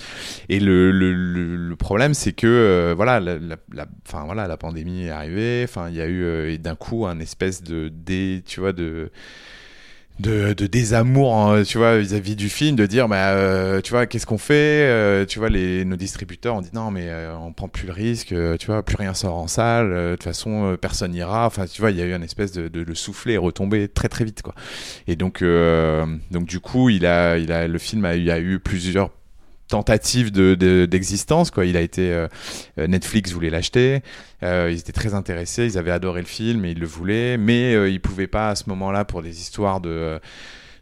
Et 0.50 0.60
le, 0.60 0.92
le, 0.92 1.14
le, 1.14 1.76
problème, 1.76 2.14
c'est 2.14 2.32
que 2.32 2.48
euh, 2.48 2.94
voilà, 2.96 3.20
la, 3.20 3.58
voilà, 4.12 4.48
la 4.48 4.58
pandémie 4.58 5.06
est 5.06 5.10
arrivée. 5.10 5.62
Enfin, 5.64 5.90
il 5.90 5.96
y 5.96 6.02
a 6.02 6.06
eu 6.06 6.24
euh, 6.24 6.58
d'un 6.58 6.76
coup 6.76 7.06
un 7.08 7.20
espèce 7.20 7.64
de 7.64 7.90
dé, 7.90 8.44
tu 8.46 8.60
vois, 8.60 8.74
de 8.74 9.12
de, 10.22 10.54
de 10.54 10.68
désamour, 10.68 11.36
hein, 11.36 11.64
tu 11.64 11.78
vois, 11.78 11.98
vis-à-vis 11.98 12.36
du 12.36 12.48
film, 12.50 12.76
de 12.76 12.86
dire, 12.86 13.08
bah, 13.08 13.32
euh, 13.32 13.82
tu 13.82 13.92
vois, 13.92 14.06
qu'est-ce 14.06 14.26
qu'on 14.26 14.38
fait 14.38 14.54
Euh, 14.88 15.26
Tu 15.26 15.40
vois, 15.40 15.50
les, 15.50 15.84
nos 15.84 15.96
distributeurs 15.96 16.56
ont 16.56 16.62
dit 16.62 16.70
non, 16.74 16.92
mais 16.92 17.10
euh, 17.10 17.36
on 17.36 17.52
prend 17.52 17.68
plus 17.68 17.88
le 17.88 17.94
risque, 17.94 18.32
euh, 18.32 18.56
tu 18.58 18.68
vois, 18.68 18.84
plus 18.84 18.96
rien 18.96 19.14
sort 19.14 19.36
en 19.38 19.48
salle, 19.48 19.92
euh, 19.92 20.12
de 20.12 20.16
toute 20.16 20.24
façon, 20.24 20.74
euh, 20.74 20.78
personne 20.78 21.12
n'ira. 21.12 21.46
Enfin, 21.46 21.66
tu 21.66 21.82
vois, 21.82 21.92
il 21.92 21.98
y 21.98 22.02
a 22.02 22.06
eu 22.06 22.14
une 22.14 22.24
espèce 22.24 22.52
de, 22.52 22.68
de, 22.68 22.94
souffler 22.94 23.34
et 23.34 23.38
retomber 23.38 23.88
très 23.88 24.10
très 24.10 24.26
vite, 24.26 24.42
quoi. 24.42 24.54
Et 25.08 25.16
donc, 25.16 25.44
donc 26.32 26.46
du 26.46 26.60
coup, 26.60 26.90
il 26.90 27.06
a, 27.06 27.38
il 27.38 27.52
a, 27.52 27.68
le 27.68 27.80
film 27.80 28.06
a, 28.06 28.10
a 28.10 28.40
eu 28.40 28.60
plusieurs 28.60 29.12
tentatives 29.72 30.32
de- 30.32 30.56
de- 30.56 30.86
d'existence 30.86 31.50
quoi. 31.52 31.66
Il 31.66 31.76
a 31.76 31.82
été 31.82 32.14
euh, 32.14 32.28
euh, 32.78 32.88
Netflix 32.88 33.32
voulait 33.32 33.50
l'acheter. 33.50 34.02
Euh, 34.44 34.70
ils 34.72 34.80
étaient 34.80 34.92
très 34.92 35.14
intéressés. 35.14 35.66
Ils 35.66 35.78
avaient 35.78 35.92
adoré 35.92 36.22
le 36.22 36.28
film 36.28 36.64
et 36.66 36.72
ils 36.72 36.80
le 36.80 36.86
voulaient. 36.86 37.38
Mais 37.38 37.74
euh, 37.74 37.90
ils 37.90 38.00
pouvaient 38.02 38.28
pas 38.28 38.50
à 38.50 38.56
ce 38.56 38.66
moment-là 38.70 39.06
pour 39.06 39.22
des 39.24 39.40
histoires 39.42 39.82
de 39.82 40.20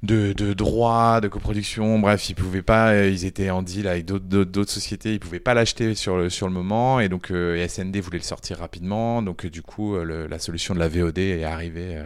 de, 0.02 0.32
de 0.32 0.54
droits, 0.54 1.20
de 1.20 1.28
coproduction, 1.28 2.00
bref, 2.00 2.30
ils 2.30 2.34
pouvaient 2.34 2.62
pas, 2.62 3.06
ils 3.06 3.26
étaient 3.26 3.50
en 3.50 3.62
deal 3.62 3.86
avec 3.86 4.06
d'autres- 4.06 4.72
sociétés, 4.72 5.14
ils 5.16 5.20
pouvaient 5.20 5.42
pas 5.42 5.54
l'acheter 5.54 5.94
sur 5.94 6.16
le, 6.16 6.30
sur 6.30 6.48
le 6.48 6.54
moment, 6.54 7.02
et 7.02 7.10
donc 7.10 7.32
euh, 7.32 7.68
SND 7.68 7.98
voulait 8.00 8.20
le 8.20 8.24
sortir 8.24 8.60
rapidement, 8.60 9.22
donc 9.22 9.46
du 9.46 9.62
coup, 9.62 9.98
la 9.98 10.40
solution 10.40 10.74
de 10.74 10.80
la 10.80 10.88
VOD 10.88 11.18
est 11.18 11.44
arrivée, 11.44 12.02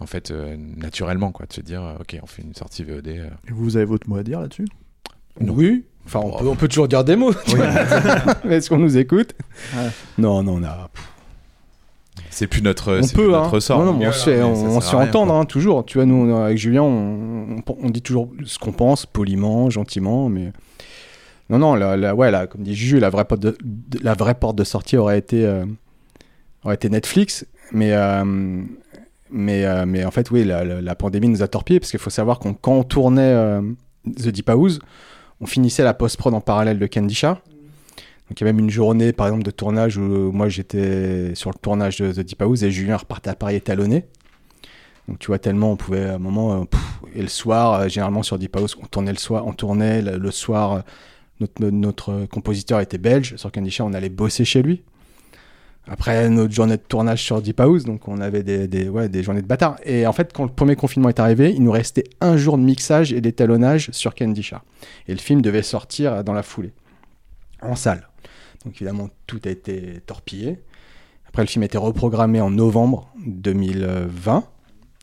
en 0.00 0.06
fait, 0.06 0.32
naturellement, 0.76 1.30
quoi, 1.30 1.46
de 1.46 1.52
se 1.52 1.60
dire, 1.60 1.96
ok, 2.00 2.18
on 2.20 2.26
fait 2.26 2.42
une 2.42 2.54
sortie 2.56 2.82
VOD. 2.82 3.06
Et 3.06 3.20
vous 3.50 3.76
avez 3.76 3.86
votre 3.86 4.08
mot 4.08 4.16
à 4.16 4.24
dire 4.24 4.40
là-dessus? 4.40 4.66
Oui. 5.40 5.84
Enfin, 6.04 6.20
on 6.24 6.36
peut, 6.36 6.48
on 6.48 6.56
peut 6.56 6.68
toujours 6.68 6.88
dire 6.88 7.04
des 7.04 7.16
mots. 7.16 7.32
Est-ce 8.48 8.68
qu'on 8.68 8.78
nous 8.78 8.96
écoute? 8.98 9.34
Ouais. 9.74 9.88
Non, 10.18 10.42
non, 10.42 10.54
on 10.60 10.64
a. 10.64 10.88
C'est 12.28 12.46
plus 12.46 12.62
notre, 12.62 12.98
on 12.98 13.06
peut, 13.06 13.12
plus 13.26 13.34
hein. 13.34 13.42
notre 13.42 13.60
sort. 13.60 13.84
Non, 13.84 13.92
non, 13.94 14.06
on 14.08 14.12
se 14.12 14.24
fait, 14.30 14.42
on, 14.42 14.80
se 14.80 14.90
fait 14.90 14.96
entendre, 14.96 15.34
hein, 15.34 15.44
toujours. 15.44 15.84
Tu 15.84 15.98
vois, 15.98 16.06
nous, 16.06 16.34
avec 16.34 16.58
Julien, 16.58 16.82
on, 16.82 17.56
on- 17.58 17.76
on 17.82 17.90
dit 17.90 18.02
toujours 18.02 18.30
ce 18.44 18.58
qu'on 18.58 18.72
pense, 18.72 19.06
poliment, 19.06 19.70
gentiment, 19.70 20.28
mais. 20.28 20.52
Non, 21.50 21.58
non, 21.58 21.74
la, 21.74 21.96
la- 21.96 22.14
ouais, 22.14 22.30
la- 22.30 22.46
comme 22.46 22.62
dit 22.62 22.74
Juju, 22.74 22.98
la 22.98 23.10
vraie 23.10 23.24
porte 23.26 23.42
de, 23.42 23.56
de- 23.62 23.98
la 24.02 24.14
vraie 24.14 24.34
porte 24.34 24.56
de 24.56 24.64
sortie 24.64 24.96
aurait 24.96 25.18
été, 25.18 25.44
euh, 25.46 25.64
aurait 26.64 26.74
été 26.74 26.88
Netflix, 26.88 27.46
mais. 27.72 27.92
euh, 27.92 28.24
mais, 29.34 29.64
euh, 29.64 29.84
mais 29.86 30.04
en 30.04 30.10
fait, 30.10 30.30
oui, 30.30 30.44
la, 30.44 30.62
la- 30.64 30.80
la 30.82 30.94
pandémie 30.94 31.28
nous 31.28 31.42
a 31.42 31.48
torpillés 31.48 31.80
parce 31.80 31.90
qu'il 31.90 32.00
faut 32.00 32.10
savoir 32.10 32.38
qu'on 32.38 32.52
quand 32.54 32.72
on 32.74 32.82
tournait 32.84 33.22
euh, 33.22 33.62
The 34.16 34.28
Deep 34.28 34.50
House, 34.50 34.78
on 35.42 35.46
finissait 35.46 35.82
la 35.82 35.92
post-prod 35.92 36.32
en 36.32 36.40
parallèle 36.40 36.78
de 36.78 36.86
Candy. 36.86 37.20
Donc 37.20 38.40
il 38.40 38.40
y 38.40 38.42
a 38.44 38.52
même 38.52 38.60
une 38.60 38.70
journée, 38.70 39.12
par 39.12 39.26
exemple, 39.26 39.42
de 39.42 39.50
tournage 39.50 39.98
où 39.98 40.32
moi 40.32 40.48
j'étais 40.48 41.34
sur 41.34 41.50
le 41.50 41.58
tournage 41.60 41.98
de 41.98 42.12
The 42.12 42.20
Deep 42.20 42.40
House 42.40 42.62
et 42.62 42.70
Julien 42.70 42.96
repartait 42.96 43.30
à 43.30 43.34
Paris 43.34 43.56
étalonné. 43.56 44.06
Donc 45.08 45.18
tu 45.18 45.26
vois, 45.26 45.40
tellement 45.40 45.72
on 45.72 45.76
pouvait 45.76 46.04
à 46.04 46.14
un 46.14 46.18
moment. 46.18 46.62
euh, 46.62 46.64
et 47.14 47.20
le 47.20 47.28
soir, 47.28 47.74
euh, 47.74 47.88
généralement 47.88 48.22
sur 48.22 48.38
Deep 48.38 48.56
House, 48.56 48.76
on 48.80 48.86
tournait 48.86 49.12
le 49.12 49.18
soir, 49.18 49.44
on 49.46 49.52
tournait 49.52 50.00
le, 50.00 50.30
soir. 50.30 50.84
euh, 51.40 51.70
notre, 51.70 52.26
compositeur 52.26 52.78
était 52.78 52.98
belge. 52.98 53.34
Sur 53.36 53.50
Candy 53.50 53.76
on 53.80 53.92
allait 53.94 54.08
bosser 54.08 54.44
chez 54.44 54.62
lui. 54.62 54.82
Après 55.88 56.30
notre 56.30 56.54
journée 56.54 56.76
de 56.76 56.82
tournage 56.82 57.22
sur 57.22 57.42
Deep 57.42 57.58
House, 57.60 57.84
donc 57.84 58.06
on 58.06 58.20
avait 58.20 58.44
des, 58.44 58.68
des, 58.68 58.88
ouais, 58.88 59.08
des 59.08 59.22
journées 59.24 59.42
de 59.42 59.46
bâtard. 59.48 59.76
Et 59.84 60.06
en 60.06 60.12
fait, 60.12 60.32
quand 60.32 60.44
le 60.44 60.50
premier 60.50 60.76
confinement 60.76 61.08
est 61.08 61.18
arrivé, 61.18 61.52
il 61.52 61.62
nous 61.64 61.72
restait 61.72 62.04
un 62.20 62.36
jour 62.36 62.56
de 62.56 62.62
mixage 62.62 63.12
et 63.12 63.20
d'étalonnage 63.20 63.90
sur 63.90 64.14
Candy. 64.14 64.48
Et 65.08 65.12
le 65.12 65.18
film 65.18 65.42
devait 65.42 65.62
sortir 65.62 66.22
dans 66.22 66.34
la 66.34 66.44
foulée, 66.44 66.72
en 67.62 67.74
salle. 67.74 68.08
Donc 68.64 68.76
évidemment, 68.76 69.08
tout 69.26 69.40
a 69.44 69.48
été 69.48 70.00
torpillé. 70.06 70.60
Après, 71.26 71.42
le 71.42 71.48
film 71.48 71.62
a 71.62 71.66
été 71.66 71.78
reprogrammé 71.78 72.40
en 72.40 72.50
novembre 72.50 73.12
2020, 73.26 74.44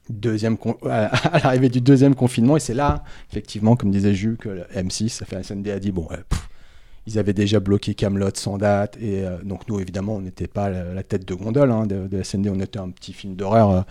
deuxième 0.09 0.57
con- 0.57 0.77
à 0.89 1.39
l'arrivée 1.43 1.69
du 1.69 1.81
deuxième 1.81 2.15
confinement. 2.15 2.55
Et 2.55 2.61
c'est 2.61 2.73
là, 2.73 3.03
effectivement, 3.31 3.75
comme 3.75 3.91
disait 3.91 4.13
Jules, 4.13 4.37
que 4.37 4.47
le 4.49 4.61
M6, 4.75 5.09
ça 5.09 5.25
fait 5.25 5.43
SND, 5.43 5.67
a 5.69 5.79
dit 5.79 5.91
bon, 5.91 6.07
ouais, 6.09 6.19
pff, 6.29 6.47
ils 7.07 7.17
avaient 7.19 7.33
déjà 7.33 7.59
bloqué 7.59 7.93
Camelot 7.95 8.29
sans 8.35 8.57
date. 8.57 8.97
Et 9.01 9.23
euh, 9.25 9.37
donc, 9.43 9.67
nous, 9.67 9.79
évidemment, 9.79 10.15
on 10.15 10.21
n'était 10.21 10.47
pas 10.47 10.69
la, 10.69 10.93
la 10.93 11.03
tête 11.03 11.27
de 11.27 11.33
gondole 11.33 11.71
hein, 11.71 11.85
de, 11.87 12.07
de 12.07 12.21
SND, 12.23 12.47
on 12.49 12.59
était 12.59 12.79
un 12.79 12.89
petit 12.89 13.13
film 13.13 13.35
d'horreur. 13.35 13.69
euh, 13.71 13.81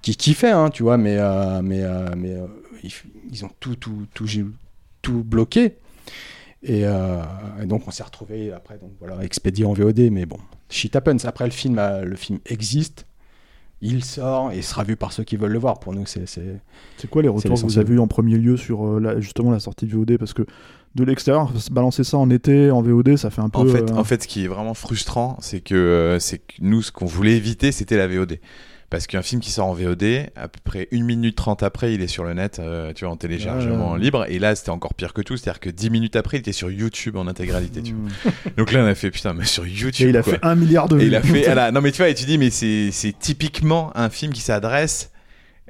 qui 0.00 0.14
kiffait, 0.14 0.52
hein, 0.52 0.70
tu 0.70 0.84
vois, 0.84 0.96
mais, 0.96 1.16
euh, 1.18 1.60
mais, 1.62 1.82
mais 2.16 2.36
ils, 2.84 2.92
ils 3.32 3.44
ont 3.44 3.50
tout, 3.58 3.74
tout, 3.74 4.06
tout, 4.14 4.26
tout 5.02 5.24
bloqué. 5.24 5.74
Et, 6.62 6.80
et 6.82 7.66
donc 7.66 7.86
on 7.86 7.90
s'est 7.90 8.02
retrouvé 8.02 8.52
après, 8.52 8.78
donc 8.78 8.90
voilà, 9.00 9.22
expédié 9.24 9.64
en 9.64 9.72
VOD, 9.72 10.10
mais 10.10 10.24
bon, 10.26 10.38
shit 10.70 10.94
happens. 10.96 11.24
Après 11.24 11.44
le 11.44 11.50
film, 11.50 11.80
le 12.04 12.16
film 12.16 12.38
existe, 12.46 13.06
il 13.80 14.04
sort 14.04 14.50
et 14.52 14.62
sera 14.62 14.82
vu 14.82 14.96
par 14.96 15.12
ceux 15.12 15.22
qui 15.24 15.36
veulent 15.36 15.52
le 15.52 15.58
voir. 15.58 15.78
Pour 15.78 15.92
nous, 15.94 16.04
c'est 16.06 16.26
c'est 16.26 17.10
quoi 17.10 17.22
les 17.22 17.28
retours 17.28 17.54
que 17.54 17.60
vous 17.66 17.78
avez 17.78 17.94
eu 17.94 17.98
en 18.00 18.08
premier 18.08 18.36
lieu 18.38 18.56
sur 18.56 18.98
la- 19.00 19.20
justement 19.20 19.50
la 19.52 19.60
sortie 19.60 19.86
VOD 19.86 20.16
Parce 20.18 20.32
que 20.34 20.42
de 21.04 21.10
l'extérieur, 21.10 21.52
balancer 21.70 22.04
ça 22.04 22.16
en 22.18 22.28
été, 22.30 22.70
en 22.70 22.82
VOD, 22.82 23.16
ça 23.16 23.30
fait 23.30 23.40
un 23.40 23.48
peu. 23.48 23.58
En 23.58 23.66
fait, 23.66 23.90
euh, 23.90 23.94
en 23.96 24.04
fait, 24.04 24.22
ce 24.22 24.28
qui 24.28 24.44
est 24.44 24.48
vraiment 24.48 24.74
frustrant, 24.74 25.36
c'est 25.40 25.60
que, 25.60 25.74
euh, 25.74 26.18
c'est 26.18 26.38
que 26.38 26.54
nous, 26.60 26.82
ce 26.82 26.92
qu'on 26.92 27.06
voulait 27.06 27.36
éviter, 27.36 27.72
c'était 27.72 27.96
la 27.96 28.06
VOD. 28.06 28.38
Parce 28.90 29.06
qu'un 29.06 29.20
film 29.20 29.42
qui 29.42 29.50
sort 29.50 29.66
en 29.66 29.74
VOD, 29.74 30.30
à 30.34 30.48
peu 30.48 30.58
près 30.64 30.88
1 30.92 31.04
minute 31.04 31.36
30 31.36 31.62
après, 31.62 31.92
il 31.92 32.00
est 32.00 32.06
sur 32.06 32.24
le 32.24 32.32
net, 32.32 32.58
euh, 32.58 32.94
tu 32.94 33.04
vois, 33.04 33.12
en 33.12 33.18
téléchargement 33.18 33.92
Ouais. 33.92 33.98
libre. 33.98 34.24
Et 34.30 34.38
là, 34.38 34.54
c'était 34.54 34.70
encore 34.70 34.94
pire 34.94 35.12
que 35.12 35.20
tout. 35.20 35.36
C'est-à-dire 35.36 35.60
que 35.60 35.68
10 35.68 35.90
minutes 35.90 36.16
après, 36.16 36.38
il 36.38 36.40
était 36.40 36.52
sur 36.52 36.70
YouTube 36.70 37.16
en 37.16 37.26
intégralité, 37.26 37.82
tu 37.82 37.92
vois. 37.92 38.08
Hmm. 38.24 38.30
Donc 38.56 38.72
là, 38.72 38.82
on 38.82 38.86
a 38.86 38.94
fait, 38.94 39.10
putain, 39.10 39.34
mais 39.34 39.44
sur 39.44 39.66
YouTube. 39.66 40.06
Et 40.06 40.10
il 40.10 40.16
a 40.16 40.22
quoi. 40.22 40.32
fait 40.32 40.38
un 40.42 40.54
milliard 40.54 40.88
de 40.88 40.98
Et 41.00 41.04
il 41.04 41.14
a 41.14 41.20
fait, 41.20 41.42
voilà. 41.44 41.70
non 41.70 41.82
mais 41.82 41.92
tu 41.92 41.98
vois, 41.98 42.08
et 42.08 42.14
tu 42.14 42.24
dis, 42.24 42.38
mais 42.38 42.48
c'est 42.48 42.88
c'est 42.90 43.12
typiquement 43.18 43.92
un 43.94 44.08
film 44.08 44.32
qui 44.32 44.40
s'adresse 44.40 45.10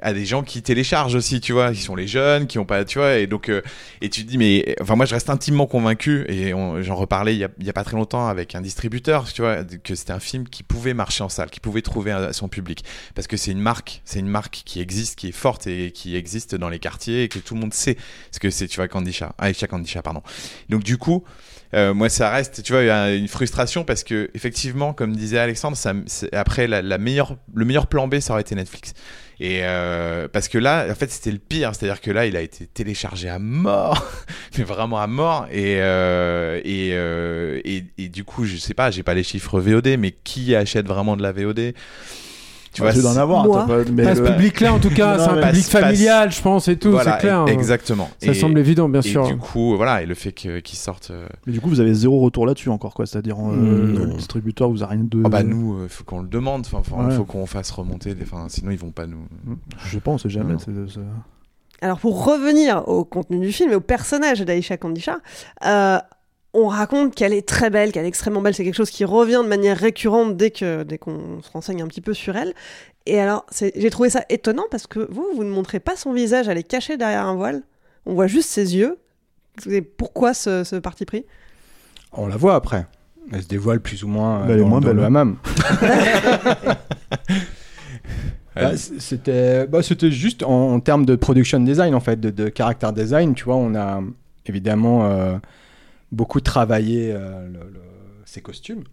à 0.01 0.13
des 0.13 0.25
gens 0.25 0.43
qui 0.43 0.61
téléchargent 0.61 1.15
aussi, 1.15 1.41
tu 1.41 1.53
vois, 1.53 1.71
qui 1.71 1.81
sont 1.81 1.95
les 1.95 2.07
jeunes, 2.07 2.47
qui 2.47 2.59
ont 2.59 2.65
pas, 2.65 2.85
tu 2.85 2.99
vois, 2.99 3.17
et 3.17 3.27
donc, 3.27 3.49
euh, 3.49 3.61
et 4.01 4.09
tu 4.09 4.23
te 4.23 4.29
dis, 4.29 4.37
mais, 4.37 4.75
enfin, 4.81 4.95
moi, 4.95 5.05
je 5.05 5.13
reste 5.13 5.29
intimement 5.29 5.67
convaincu, 5.67 6.25
et 6.29 6.51
j'en 6.81 6.95
reparlais 6.95 7.35
il 7.35 7.39
y, 7.39 7.69
a, 7.69 7.73
pas 7.73 7.83
très 7.83 7.97
longtemps 7.97 8.27
avec 8.27 8.55
un 8.55 8.61
distributeur, 8.61 9.31
tu 9.31 9.41
vois, 9.41 9.63
que 9.63 9.95
c'était 9.95 10.13
un 10.13 10.19
film 10.19 10.47
qui 10.47 10.63
pouvait 10.63 10.93
marcher 10.93 11.23
en 11.23 11.29
salle, 11.29 11.49
qui 11.49 11.59
pouvait 11.59 11.81
trouver 11.81 12.29
son 12.31 12.47
public, 12.47 12.83
parce 13.15 13.27
que 13.27 13.37
c'est 13.37 13.51
une 13.51 13.61
marque, 13.61 14.01
c'est 14.05 14.19
une 14.19 14.27
marque 14.27 14.61
qui 14.65 14.79
existe, 14.79 15.17
qui 15.17 15.29
est 15.29 15.33
forte 15.33 15.67
et 15.67 15.91
qui 15.91 16.15
existe 16.15 16.55
dans 16.55 16.69
les 16.69 16.79
quartiers 16.79 17.23
et 17.23 17.27
que 17.27 17.39
tout 17.39 17.53
le 17.53 17.61
monde 17.61 17.73
sait 17.73 17.97
ce 18.31 18.39
que 18.39 18.49
c'est, 18.49 18.67
tu 18.67 18.77
vois, 18.77 18.87
Candy 18.87 19.13
Shah, 19.13 19.33
Aisha 19.41 19.67
Candy 19.67 19.89
Shah, 19.89 20.01
pardon. 20.01 20.21
Donc 20.69 20.83
du 20.83 20.97
coup, 20.97 21.23
euh, 21.73 21.93
moi, 21.93 22.09
ça 22.09 22.29
reste, 22.29 22.63
tu 22.63 22.73
vois, 22.73 23.11
une 23.11 23.27
frustration 23.27 23.83
parce 23.83 24.03
que 24.03 24.29
effectivement, 24.33 24.93
comme 24.93 25.15
disait 25.15 25.39
Alexandre, 25.39 25.77
ça, 25.77 25.93
après 26.33 26.67
le 26.67 26.97
meilleur 26.97 27.87
plan 27.87 28.07
B, 28.07 28.19
ça 28.19 28.33
aurait 28.33 28.41
été 28.41 28.55
Netflix. 28.55 28.93
Et 29.39 29.59
euh, 29.63 30.27
parce 30.27 30.49
que 30.49 30.57
là, 30.57 30.87
en 30.89 30.95
fait, 30.95 31.09
c'était 31.11 31.31
le 31.31 31.37
pire, 31.37 31.73
c'est-à-dire 31.73 32.01
que 32.01 32.11
là, 32.11 32.25
il 32.25 32.35
a 32.35 32.41
été 32.41 32.67
téléchargé 32.67 33.29
à 33.29 33.39
mort, 33.39 34.05
mais 34.57 34.63
vraiment 34.65 34.99
à 34.99 35.07
mort. 35.07 35.47
Et 35.51 35.77
euh, 35.79 36.59
et, 36.65 36.89
euh, 36.93 37.61
et 37.63 37.85
et 37.97 38.09
du 38.09 38.25
coup, 38.25 38.45
je 38.45 38.57
sais 38.57 38.73
pas, 38.73 38.91
j'ai 38.91 39.03
pas 39.03 39.13
les 39.13 39.23
chiffres 39.23 39.59
VOD, 39.61 39.97
mais 39.97 40.11
qui 40.11 40.55
achète 40.55 40.87
vraiment 40.87 41.15
de 41.15 41.23
la 41.23 41.31
VOD 41.31 41.73
Tu 42.71 42.83
Ah, 42.85 42.93
tu 42.93 43.01
dois 43.01 43.11
en 43.11 43.17
avoir, 43.17 43.45
Moi. 43.45 43.65
t'as 43.67 43.83
pas- 43.83 43.91
mais 43.91 44.15
ce 44.15 44.21
public-là, 44.21 44.73
en 44.73 44.79
tout 44.79 44.89
cas, 44.95 45.17
c'est 45.17 45.23
un 45.25 45.35
mais- 45.35 45.41
public 45.41 45.63
passe- 45.63 45.71
passe- 45.71 45.81
familial, 45.81 46.31
je 46.31 46.41
pense, 46.41 46.67
et 46.67 46.77
tout, 46.77 46.91
Voilà, 46.91 47.13
c'est 47.13 47.19
clair. 47.21 47.45
e- 47.45 47.49
Exactement. 47.49 48.09
Ça 48.23 48.31
Et- 48.31 48.33
semble 48.35 48.59
évident, 48.59 48.87
bien 48.87 49.01
et 49.01 49.07
sûr. 49.09 49.25
du 49.27 49.37
coup, 49.37 49.75
voilà, 49.75 50.03
et 50.03 50.05
le 50.05 50.13
fait 50.15 50.31
qu'ils 50.31 50.61
sortent. 50.77 51.09
euh, 51.11 51.27
Mais 51.47 51.53
du 51.53 51.61
coup, 51.61 51.67
vous 51.69 51.79
avez 51.79 51.93
zéro 51.95 52.19
retour 52.19 52.45
là-dessus 52.45 52.69
encore, 52.69 52.93
quoi. 52.93 53.05
C'est-à-dire, 53.07 53.37
euh, 53.39 53.55
Mm, 53.55 53.97
le 53.97 54.05
distributeur 54.13 54.69
vous 54.69 54.83
a 54.83 54.87
rien 54.87 55.03
de. 55.03 55.21
Ah 55.25 55.29
bah 55.29 55.41
nous, 55.43 55.79
il 55.83 55.89
faut 55.89 56.03
qu'on 56.03 56.21
le 56.21 56.27
demande, 56.27 56.61
enfin, 56.71 56.81
faut, 56.83 56.95
Ouais. 57.01 57.11
faut 57.15 57.23
qu'on 57.25 57.45
fasse 57.47 57.71
remonter, 57.71 58.13
des- 58.13 58.23
enfin, 58.23 58.45
sinon 58.49 58.69
ils 58.71 58.77
vont 58.79 58.91
pas 58.91 59.07
nous. 59.07 59.25
Je 59.85 59.91
sais 59.95 59.99
pas, 59.99 60.11
on 60.11 60.17
sait 60.19 60.29
jamais. 60.29 60.53
Non. 60.53 60.59
Alors 61.81 61.97
pour 61.99 62.25
revenir 62.25 62.83
au 62.87 63.05
contenu 63.05 63.39
du 63.39 63.51
film 63.53 63.71
et 63.71 63.75
au 63.75 63.79
personnage 63.81 64.41
d'Aïcha 64.41 64.75
Kandisha, 64.77 65.19
euh, 65.65 65.97
on 66.53 66.67
raconte 66.67 67.13
qu'elle 67.15 67.33
est 67.33 67.47
très 67.47 67.69
belle, 67.69 67.91
qu'elle 67.91 68.05
est 68.05 68.09
extrêmement 68.09 68.41
belle. 68.41 68.53
C'est 68.55 68.63
quelque 68.63 68.75
chose 68.75 68.89
qui 68.89 69.05
revient 69.05 69.41
de 69.43 69.47
manière 69.47 69.77
récurrente 69.77 70.35
dès 70.35 70.51
que 70.51 70.83
dès 70.83 70.97
qu'on 70.97 71.41
se 71.41 71.51
renseigne 71.51 71.81
un 71.81 71.87
petit 71.87 72.01
peu 72.01 72.13
sur 72.13 72.35
elle. 72.35 72.53
Et 73.05 73.19
alors 73.19 73.45
c'est- 73.51 73.71
j'ai 73.75 73.89
trouvé 73.89 74.09
ça 74.09 74.23
étonnant 74.29 74.65
parce 74.71 74.87
que 74.87 75.07
vous 75.11 75.27
vous 75.35 75.43
ne 75.43 75.49
montrez 75.49 75.79
pas 75.79 75.95
son 75.95 76.11
visage, 76.13 76.47
elle 76.47 76.57
est 76.57 76.63
cachée 76.63 76.97
derrière 76.97 77.25
un 77.25 77.35
voile. 77.35 77.61
On 78.05 78.13
voit 78.13 78.27
juste 78.27 78.49
ses 78.49 78.75
yeux. 78.75 78.97
Et 79.69 79.81
pourquoi 79.81 80.33
ce, 80.33 80.63
ce 80.63 80.75
parti 80.77 81.05
pris? 81.05 81.25
On 82.13 82.27
la 82.27 82.37
voit 82.37 82.55
après. 82.55 82.85
Elle 83.31 83.43
se 83.43 83.47
dévoile 83.47 83.79
plus 83.81 84.03
ou 84.03 84.07
moins 84.07 84.37
euh, 84.41 84.45
Bah, 84.45 84.53
elle 84.53 84.59
est 84.59 84.61
dans, 84.63 84.67
moins 84.69 84.79
belle, 84.81 84.95
le 84.95 85.03
hammam. 85.03 85.37
Bah, 88.55 88.75
c'était 88.75 89.67
bah, 89.67 89.81
c'était 89.83 90.11
juste 90.11 90.43
en, 90.43 90.73
en 90.73 90.79
termes 90.81 91.05
de 91.05 91.15
production 91.15 91.59
design 91.61 91.95
en 91.95 91.99
fait 92.01 92.19
de, 92.19 92.29
de 92.29 92.51
character 92.55 92.89
design 92.93 93.33
tu 93.33 93.45
vois 93.45 93.55
on 93.55 93.73
a 93.75 94.01
évidemment 94.45 95.05
euh, 95.05 95.37
beaucoup 96.11 96.41
travaillé 96.41 97.11
euh, 97.13 97.45
le- 97.47 97.71
le- 97.71 97.81
ses 98.25 98.41
costumes 98.41 98.83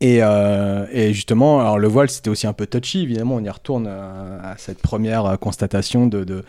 et, 0.00 0.18
euh, 0.22 0.86
et 0.92 1.12
justement 1.12 1.60
alors 1.60 1.78
le 1.78 1.88
voile 1.88 2.08
c'était 2.08 2.30
aussi 2.30 2.46
un 2.46 2.52
peu 2.52 2.66
touchy 2.66 3.02
évidemment 3.02 3.36
on 3.36 3.44
y 3.44 3.50
retourne 3.50 3.86
à, 3.86 4.50
à 4.52 4.56
cette 4.58 4.80
première 4.80 5.24
euh, 5.26 5.36
constatation 5.36 6.06
de, 6.06 6.24
de- 6.24 6.44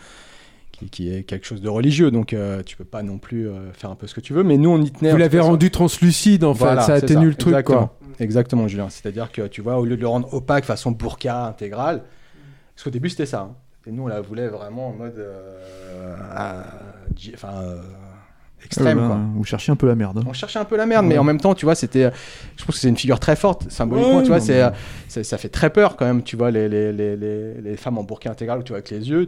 qui, 0.72 0.88
qui 0.88 1.12
est 1.12 1.24
quelque 1.24 1.46
chose 1.46 1.60
de 1.60 1.68
religieux 1.68 2.10
donc 2.10 2.32
euh, 2.32 2.62
tu 2.62 2.76
peux 2.76 2.84
pas 2.84 3.02
non 3.02 3.18
plus 3.18 3.48
euh, 3.48 3.72
faire 3.72 3.90
un 3.90 3.96
peu 3.96 4.06
ce 4.06 4.14
que 4.14 4.20
tu 4.20 4.32
veux 4.32 4.42
mais 4.44 4.56
nous 4.56 4.70
on 4.70 4.80
y 4.82 4.90
tenait 4.90 5.10
Vous 5.10 5.16
l'avez 5.18 5.40
rendu 5.40 5.70
translucide, 5.70 6.44
en 6.44 6.54
fait, 6.54 6.80
ça 6.80 6.94
atténue 6.94 7.26
le 7.28 7.34
truc, 7.34 7.52
exactement. 7.54 7.86
quoi. 7.88 7.96
Exactement, 8.20 8.68
Julien. 8.68 8.88
C'est-à-dire 8.90 9.32
que 9.32 9.46
tu 9.46 9.62
vois, 9.62 9.78
au 9.78 9.84
lieu 9.86 9.96
de 9.96 10.02
le 10.02 10.08
rendre 10.08 10.32
opaque 10.34 10.64
façon 10.66 10.90
burqa 10.90 11.46
intégrale, 11.46 12.02
parce 12.74 12.84
qu'au 12.84 12.90
début 12.90 13.08
c'était 13.08 13.24
ça. 13.26 13.40
hein. 13.40 13.54
Et 13.86 13.92
nous, 13.92 14.02
on 14.02 14.06
la 14.08 14.20
voulait 14.20 14.48
vraiment 14.48 14.88
en 14.88 14.92
mode. 14.92 15.14
euh, 15.18 16.14
à- 16.34 16.64
enfin. 17.32 17.76
Euh, 18.60 18.64
extrême, 18.66 18.98
Euh, 18.98 19.06
quoi. 19.06 19.20
Vous 19.34 19.44
cherchez 19.44 19.72
un 19.72 19.76
peu 19.76 19.86
la 19.86 19.94
merde. 19.94 20.22
On 20.26 20.32
cherchait 20.32 20.58
un 20.58 20.64
peu 20.64 20.76
la 20.76 20.86
merde, 20.86 21.06
mais 21.06 21.18
en 21.18 21.24
même 21.24 21.40
temps, 21.40 21.54
tu 21.54 21.64
vois, 21.66 21.74
c'était. 21.74 22.10
Je 22.56 22.64
pense 22.64 22.74
que 22.76 22.80
c'est 22.80 22.88
une 22.88 22.96
figure 22.96 23.18
très 23.20 23.36
forte, 23.36 23.70
symboliquement, 23.70 24.16
Ouais, 24.18 24.22
tu 24.22 24.28
vois, 24.28 24.38
non, 24.38 24.44
c'est, 24.44 24.54
mais- 24.54 24.62
euh, 24.62 24.70
c'est- 25.08 25.24
ça 25.24 25.38
fait 25.38 25.48
très 25.48 25.70
peur 25.70 25.96
quand 25.96 26.06
même, 26.06 26.22
tu 26.22 26.36
vois, 26.36 26.50
les, 26.50 26.68
les, 26.68 26.92
les, 26.92 27.16
les, 27.16 27.54
les 27.60 27.76
femmes 27.76 27.98
en 27.98 28.04
burqa 28.04 28.30
intégral, 28.30 28.62
tu 28.64 28.68
vois, 28.70 28.78
avec 28.78 28.90
les 28.90 29.08
yeux. 29.08 29.26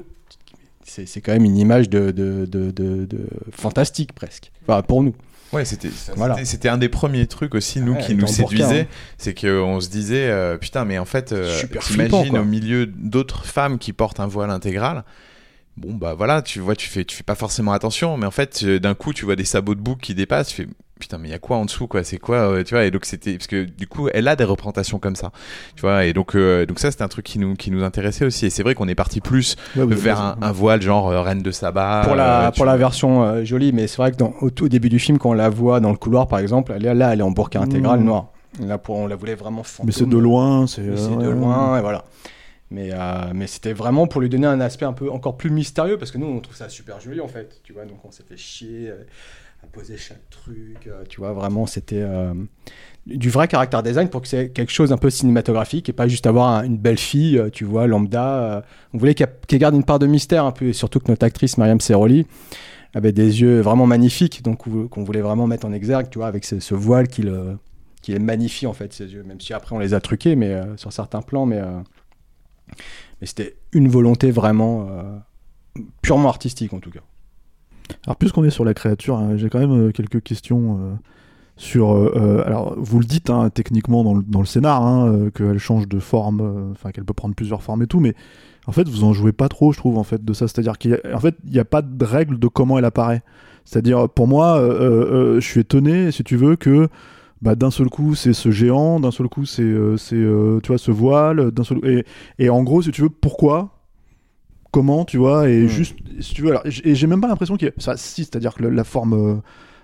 C'est, 0.85 1.07
c'est 1.07 1.21
quand 1.21 1.33
même 1.33 1.45
une 1.45 1.57
image 1.57 1.89
de, 1.89 2.11
de, 2.11 2.45
de, 2.45 2.71
de, 2.73 3.05
de- 3.07 3.29
fantastique 3.53 4.13
presque. 4.15 4.51
Enfin, 4.67 4.83
pour 4.83 5.03
nous. 5.03 5.15
Ouais, 5.53 5.65
c'était 5.67 5.91
Voilà. 6.17 6.37
un 6.65 6.79
des 6.79 6.89
premiers 6.89 7.27
trucs 7.27 7.55
aussi, 7.55 7.81
nous, 7.81 7.93
Ouais, 7.93 8.01
qui 8.01 8.15
nous 8.15 8.27
séduisait. 8.27 8.81
hein. 8.83 8.87
C'est 9.19 9.39
qu'on 9.39 9.81
se 9.81 9.91
disait, 9.91 10.29
euh, 10.31 10.57
putain, 10.57 10.85
mais 10.87 10.99
en 10.99 11.05
fait, 11.05 11.33
euh, 11.33 11.57
Super 11.59 11.83
flippant, 11.83 12.23
t'imagines 12.23 12.39
au 12.39 12.45
milieu 12.45 12.87
d'autres 12.87 13.45
femmes 13.45 13.79
qui 13.79 13.93
portent 13.93 14.19
un 14.19 14.27
voile 14.27 14.51
intégral. 14.51 15.05
Bon, 15.77 15.95
bah 15.95 16.15
voilà, 16.15 16.43
tu 16.43 16.61
vois, 16.61 16.77
tu 16.77 16.89
fais, 16.89 17.05
tu 17.05 17.17
fais 17.17 17.23
pas 17.23 17.35
forcément 17.35 17.73
attention, 17.73 18.17
mais 18.19 18.27
en 18.27 18.31
fait, 18.31 18.61
euh, 18.65 18.79
d'un 18.79 18.95
coup, 18.95 19.13
tu 19.13 19.25
vois 19.25 19.37
des 19.37 19.45
sabots 19.45 19.75
de 19.75 19.81
bouc 19.81 19.99
qui 20.01 20.15
dépassent, 20.15 20.49
tu 20.49 20.57
fais, 20.57 20.69
putain, 21.01 21.17
mais 21.17 21.29
il 21.29 21.31
y 21.31 21.35
a 21.35 21.39
quoi 21.39 21.57
en 21.57 21.65
dessous, 21.65 21.87
quoi, 21.87 22.05
c'est 22.05 22.19
quoi, 22.19 22.37
euh, 22.37 22.63
tu 22.63 22.75
vois, 22.75 22.85
et 22.85 22.91
donc 22.91 23.07
c'était, 23.07 23.33
parce 23.33 23.47
que 23.47 23.65
du 23.65 23.87
coup, 23.87 24.09
elle 24.13 24.29
a 24.29 24.37
des 24.37 24.45
représentations 24.45 24.99
comme 24.99 25.17
ça, 25.17 25.33
tu 25.75 25.81
vois, 25.81 26.05
et 26.05 26.13
donc, 26.13 26.37
euh, 26.37 26.67
donc 26.67 26.79
ça, 26.79 26.91
c'était 26.91 27.03
un 27.05 27.09
truc 27.09 27.25
qui 27.25 27.39
nous, 27.39 27.55
qui 27.55 27.71
nous 27.71 27.83
intéressait 27.85 28.27
aussi, 28.27 28.45
et 28.47 28.51
c'est 28.51 28.63
vrai 28.63 28.75
qu'on 28.75 28.87
est 28.87 28.95
parti 28.95 29.23
plus 29.23 29.57
Ouais, 29.75 29.87
vers 29.87 30.21
un, 30.21 30.37
un 30.43 30.53
voile 30.53 30.83
genre 30.83 31.09
euh, 31.09 31.23
reine 31.23 31.41
de 31.43 31.51
sabbat. 31.51 32.03
pour 32.05 32.17
la, 32.17 32.49
euh, 32.49 32.51
pour 32.51 32.67
la 32.67 32.77
version 32.77 33.23
euh, 33.25 33.45
jolie, 33.45 33.73
mais 33.73 33.87
c'est 33.87 33.97
vrai 33.97 34.13
que 34.13 34.17
dans, 34.19 34.35
au 34.43 34.51
tout 34.51 34.69
début 34.69 34.91
du 34.91 34.99
film, 34.99 35.17
quand 35.17 35.31
on 35.31 35.35
la 35.35 35.49
voit 35.49 35.81
dans 35.81 35.91
le 35.91 35.97
couloir, 35.97 36.29
par 36.29 36.39
exemple, 36.39 36.75
elle 36.77 36.85
est 36.85 36.95
là, 36.95 37.15
elle 37.15 37.21
est 37.21 37.25
en 37.25 37.31
burqa 37.31 37.59
intégrale 37.61 38.01
Mmh. 38.01 38.05
noire. 38.05 38.27
Là, 38.61 38.77
pour, 38.77 38.97
on 38.99 39.07
la 39.07 39.17
voulait 39.17 39.35
vraiment 39.35 39.63
fantôme. 39.63 39.87
Mais 39.87 39.93
c'est 39.93 40.07
de 40.07 40.19
loin, 40.19 40.67
c'est. 40.67 40.83
C'est 40.99 41.09
de 41.17 41.17
ouais, 41.17 41.33
loin, 41.35 41.79
et 41.79 41.81
voilà. 41.81 42.05
Mais, 42.73 42.91
euh, 42.93 43.33
mais 43.35 43.47
c'était 43.47 43.75
vraiment 43.75 44.07
pour 44.07 44.23
lui 44.23 44.31
donner 44.31 44.47
un 44.47 44.61
aspect 44.61 44.87
un 44.87 44.95
peu 44.95 45.11
encore 45.11 45.37
plus 45.37 45.51
mystérieux, 45.51 45.99
parce 45.99 46.11
que 46.11 46.17
nous, 46.17 46.27
on 46.27 46.41
trouve 46.41 46.57
ça 46.57 46.71
super 46.71 47.01
joli, 47.01 47.21
en 47.21 47.29
fait, 47.29 47.61
tu 47.63 47.75
vois, 47.75 47.85
donc 47.85 48.03
on 48.05 48.11
s'est 48.11 48.23
fait 48.27 48.39
chier 48.39 48.89
euh, 48.89 49.05
à 49.63 49.67
poser 49.67 49.99
chaque 49.99 50.29
truc, 50.31 50.87
euh, 50.87 51.05
tu 51.07 51.21
vois, 51.21 51.33
vraiment, 51.35 51.67
c'était 51.67 52.05
du 53.07 53.31
vrai 53.31 53.47
caractère 53.47 53.83
design 53.83 54.09
pour 54.09 54.23
que 54.23 54.29
c'est 54.29 54.49
quelque 54.51 54.73
chose 54.73 54.91
un 54.91 54.97
peu 54.97 55.11
cinématographique, 55.11 55.91
et 55.91 55.93
pas 55.93 56.09
juste 56.09 56.27
avoir 56.27 56.49
un- 56.49 56.65
une 56.65 56.79
belle 56.79 56.99
fille, 56.99 57.41
tu 57.53 57.65
vois, 57.65 57.87
lambda. 57.87 58.65
on 58.95 58.99
voulait 58.99 59.15
qu'elle 59.15 59.59
garde 59.59 59.75
une 59.75 59.85
part 59.85 59.99
de 59.99 60.07
mystère 60.07 60.47
un 60.47 60.53
peu, 60.53 60.67
et 60.69 60.73
surtout 60.73 60.99
que 60.99 61.11
notre 61.11 61.27
actrice, 61.27 61.59
Mariam 61.59 61.81
Seroli, 61.81 62.27
avait 62.95 63.13
des 63.13 63.43
yeux 63.43 63.61
vraiment 63.61 63.87
magnifiques, 63.87 64.43
donc 64.43 64.65
qu'on 64.89 65.05
voulait 65.05 65.21
vraiment 65.21 65.47
mettre 65.47 65.67
en 65.67 65.73
exergue, 65.73 66.09
tu 66.11 66.19
vois, 66.19 66.27
avec 66.27 66.45
ce, 66.45 66.75
voile 66.75 67.09
qui 67.09 67.23
le 67.23 67.59
qui 68.01 68.11
les 68.11 68.19
magnifie 68.19 68.67
en 68.67 68.73
fait 68.73 68.93
ses 68.93 69.13
yeux, 69.13 69.23
même 69.23 69.41
si 69.41 69.53
après 69.55 69.77
on 69.77 69.79
les 69.79 69.95
a 69.95 70.01
truqués, 70.01 70.35
mais 70.35 70.61
sur 70.77 70.93
certains 70.93 71.23
plans, 71.23 71.47
mais 71.47 71.61
mais 73.21 73.27
c'était 73.27 73.57
une 73.73 73.89
volonté 73.89 74.31
vraiment 74.31 74.89
euh, 74.91 75.19
purement 76.03 76.29
artistique 76.29 76.73
en 76.73 76.81
tout 76.81 76.91
cas. 76.91 77.01
Alors, 78.07 78.17
puisqu'on 78.17 78.45
est 78.45 78.51
sur 78.51 78.65
la 78.65 78.75
créature, 78.75 79.17
hein, 79.17 79.37
j'ai 79.37 79.49
quand 79.49 79.59
même 79.59 79.89
euh, 79.89 79.93
quelques 79.93 80.23
questions 80.23 80.79
euh, 80.81 80.95
sur. 81.57 81.91
alors, 82.47 82.75
vous 82.79 82.99
le 82.99 83.05
dites 83.05 83.31
hein, 83.31 83.51
techniquement 83.51 84.03
dans 84.03 84.15
le, 84.15 84.23
dans 84.23 84.41
le 84.41 84.47
scénar, 84.47 84.83
hein, 84.83 85.31
qu'elle 85.35 85.59
change 85.59 85.87
de 85.87 86.01
forme, 86.01 86.73
enfin, 86.73 86.91
qu'elle 86.91 87.05
peut 87.05 87.13
prendre 87.13 87.35
plusieurs 87.35 87.63
formes 87.63 87.83
et 87.83 87.87
tout, 87.87 88.01
mais 88.01 88.15
en 88.67 88.73
fait, 88.73 88.89
vous 88.89 89.05
en 89.05 89.13
jouez 89.13 89.33
pas 89.33 89.49
trop, 89.49 89.73
je 89.73 89.79
trouve, 89.79 89.99
en 89.99 90.03
fait, 90.03 90.25
de 90.25 90.33
ça. 90.33 90.49
C'est-à-dire 90.49 90.79
qu'en 90.79 91.21
fait, 91.21 91.37
il 91.45 91.53
n'y 91.53 91.59
a 91.59 91.65
pas 91.65 91.83
de 91.83 92.05
règle 92.05 92.39
de 92.39 92.49
comment 92.49 92.79
elle 92.79 92.85
apparaît. 92.85 93.23
C'est-à-dire, 93.65 94.09
pour 94.09 94.27
moi, 94.27 94.61
je 94.61 95.41
suis 95.41 95.61
étonné, 95.61 96.11
si 96.11 96.25
tu 96.25 96.37
veux, 96.37 96.57
que. 96.57 96.89
Bah, 97.43 97.57
d'un 97.57 97.71
seul 97.73 97.89
coup 97.91 98.15
c'est 98.15 98.33
ce 98.35 98.51
géant, 98.53 99.01
d'un 99.01 99.11
seul 99.11 99.29
coup 99.29 99.45
c'est 99.47 99.63
euh, 99.63 99.97
c'est 99.97 100.15
euh, 100.17 100.61
tu 100.63 100.69
vois 100.69 100.79
ce 100.79 100.93
voile, 100.93 101.51
d'un 101.51 101.65
seul 101.65 101.81
et, 101.85 102.05
et 102.39 102.51
en 102.51 102.63
gros 102.63 102.83
si 102.83 102.93
tu 102.93 103.03
veux 103.03 103.11
pourquoi 103.11 103.79
comment, 104.71 105.05
tu 105.05 105.19
vois, 105.19 105.49
et 105.51 105.65
Mm. 105.65 105.69
juste, 105.69 105.97
si 106.21 106.35
tu 106.35 106.43
veux, 106.43 106.51
alors, 106.51 106.63
et 106.67 106.95
j'ai 106.95 107.07
même 107.07 107.21
pas 107.21 107.29
l'impression 107.29 107.57
qu'il 107.57 107.69
y 107.69 107.71
a, 107.71 107.75
ça, 107.79 107.97
si, 107.97 108.25
c'est-à-dire 108.25 108.55
que 108.55 108.63
le- 108.63 108.71
la 108.71 108.85
forme 108.85 109.13
euh, 109.15 109.37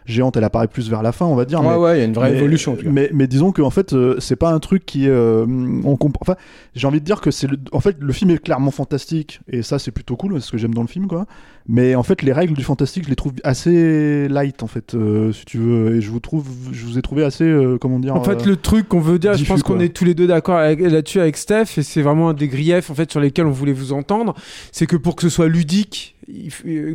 géante, 0.09 0.37
elle 0.37 0.45
apparaît 0.45 0.67
plus 0.69 0.91
vers 0.91 1.03
la 1.03 1.13
fin, 1.13 1.27
on 1.27 1.35
va 1.35 1.45
dire. 1.45 1.61
Ouais, 1.61 1.69
mais, 1.69 1.77
ouais, 1.77 1.97
il 1.97 1.99
y 2.01 2.03
a 2.03 2.05
une 2.07 2.13
vraie 2.15 2.31
mais- 2.33 2.39
évolution, 2.39 2.73
en 2.73 2.77
tout 2.77 2.85
cas. 2.85 2.91
Mais, 2.91 3.11
mais 3.13 3.27
disons 3.27 3.53
que 3.53 3.63
en 3.63 3.71
fait, 3.71 3.93
euh, 3.93 4.17
c'est 4.19 4.37
pas 4.37 4.51
un 4.51 4.59
truc 4.59 4.85
qui, 4.87 5.09
euh, 5.09 5.45
on 5.85 5.97
comprend. 5.97 6.21
Enfin, 6.23 6.37
j'ai 6.75 6.87
envie 6.87 7.01
de 7.01 7.05
dire 7.05 7.21
que 7.21 7.31
c'est, 7.31 7.47
le... 7.47 7.57
en 7.73 7.81
fait, 7.81 7.97
le 8.01 8.13
film 8.13 8.31
est 8.31 8.39
clairement 8.43 8.71
fantastique, 8.71 9.41
et 9.49 9.63
ça, 9.63 9.79
c'est 9.79 9.91
plutôt 9.91 10.17
cool, 10.17 10.35
c'est 10.41 10.47
ce 10.47 10.53
que 10.53 10.59
j'aime 10.59 10.75
dans 10.75 10.83
le 10.83 10.89
film, 10.89 11.07
quoi. 11.07 11.27
Mais 11.71 11.95
en 11.95 12.03
fait, 12.03 12.23
les 12.23 12.33
règles 12.33 12.55
du 12.55 12.65
fantastique, 12.65 13.05
je 13.05 13.11
les 13.11 13.17
trouve 13.17 13.33
assez 13.45 14.27
light, 14.29 14.63
en 14.63 14.67
fait, 14.69 14.95
euh, 14.95 15.33
si 15.33 15.45
tu 15.45 15.59
veux, 15.59 15.97
et 15.97 16.01
je 16.01 16.11
vous 16.11 16.21
trouve, 16.21 16.47
je 16.73 16.87
vous 16.87 16.97
ai 16.99 17.03
trouvé 17.03 17.25
assez, 17.25 17.45
euh, 17.45 17.77
comment 17.79 17.99
dire. 17.99 18.17
En 18.17 18.25
fait, 18.25 18.41
euh, 18.43 18.47
le 18.51 18.57
truc 18.57 18.89
qu'on 18.89 19.01
veut 19.01 19.19
dire, 19.19 19.35
je 19.35 19.45
pense 19.45 19.63
qu'on 19.63 19.79
est 19.81 19.95
tous 19.95 20.05
les 20.07 20.15
deux 20.15 20.27
d'accord 20.27 20.57
avec- 20.57 20.81
là-dessus 20.81 21.21
avec 21.21 21.37
Steph, 21.37 21.77
et 21.77 21.83
c'est 21.83 22.01
vraiment 22.01 22.31
un 22.31 22.35
des 22.35 22.49
griefs 22.49 22.91
en 22.91 22.95
fait 22.95 23.11
sur 23.11 23.21
lesquels 23.21 23.45
on 23.47 23.51
voulait 23.51 23.73
vous 23.75 23.93
entendre, 23.93 24.35
c'est 24.73 24.87
que 24.87 24.97
pour 24.97 25.15
que 25.17 25.23
ce 25.23 25.29
soit 25.29 25.49
ludique, 25.49 26.15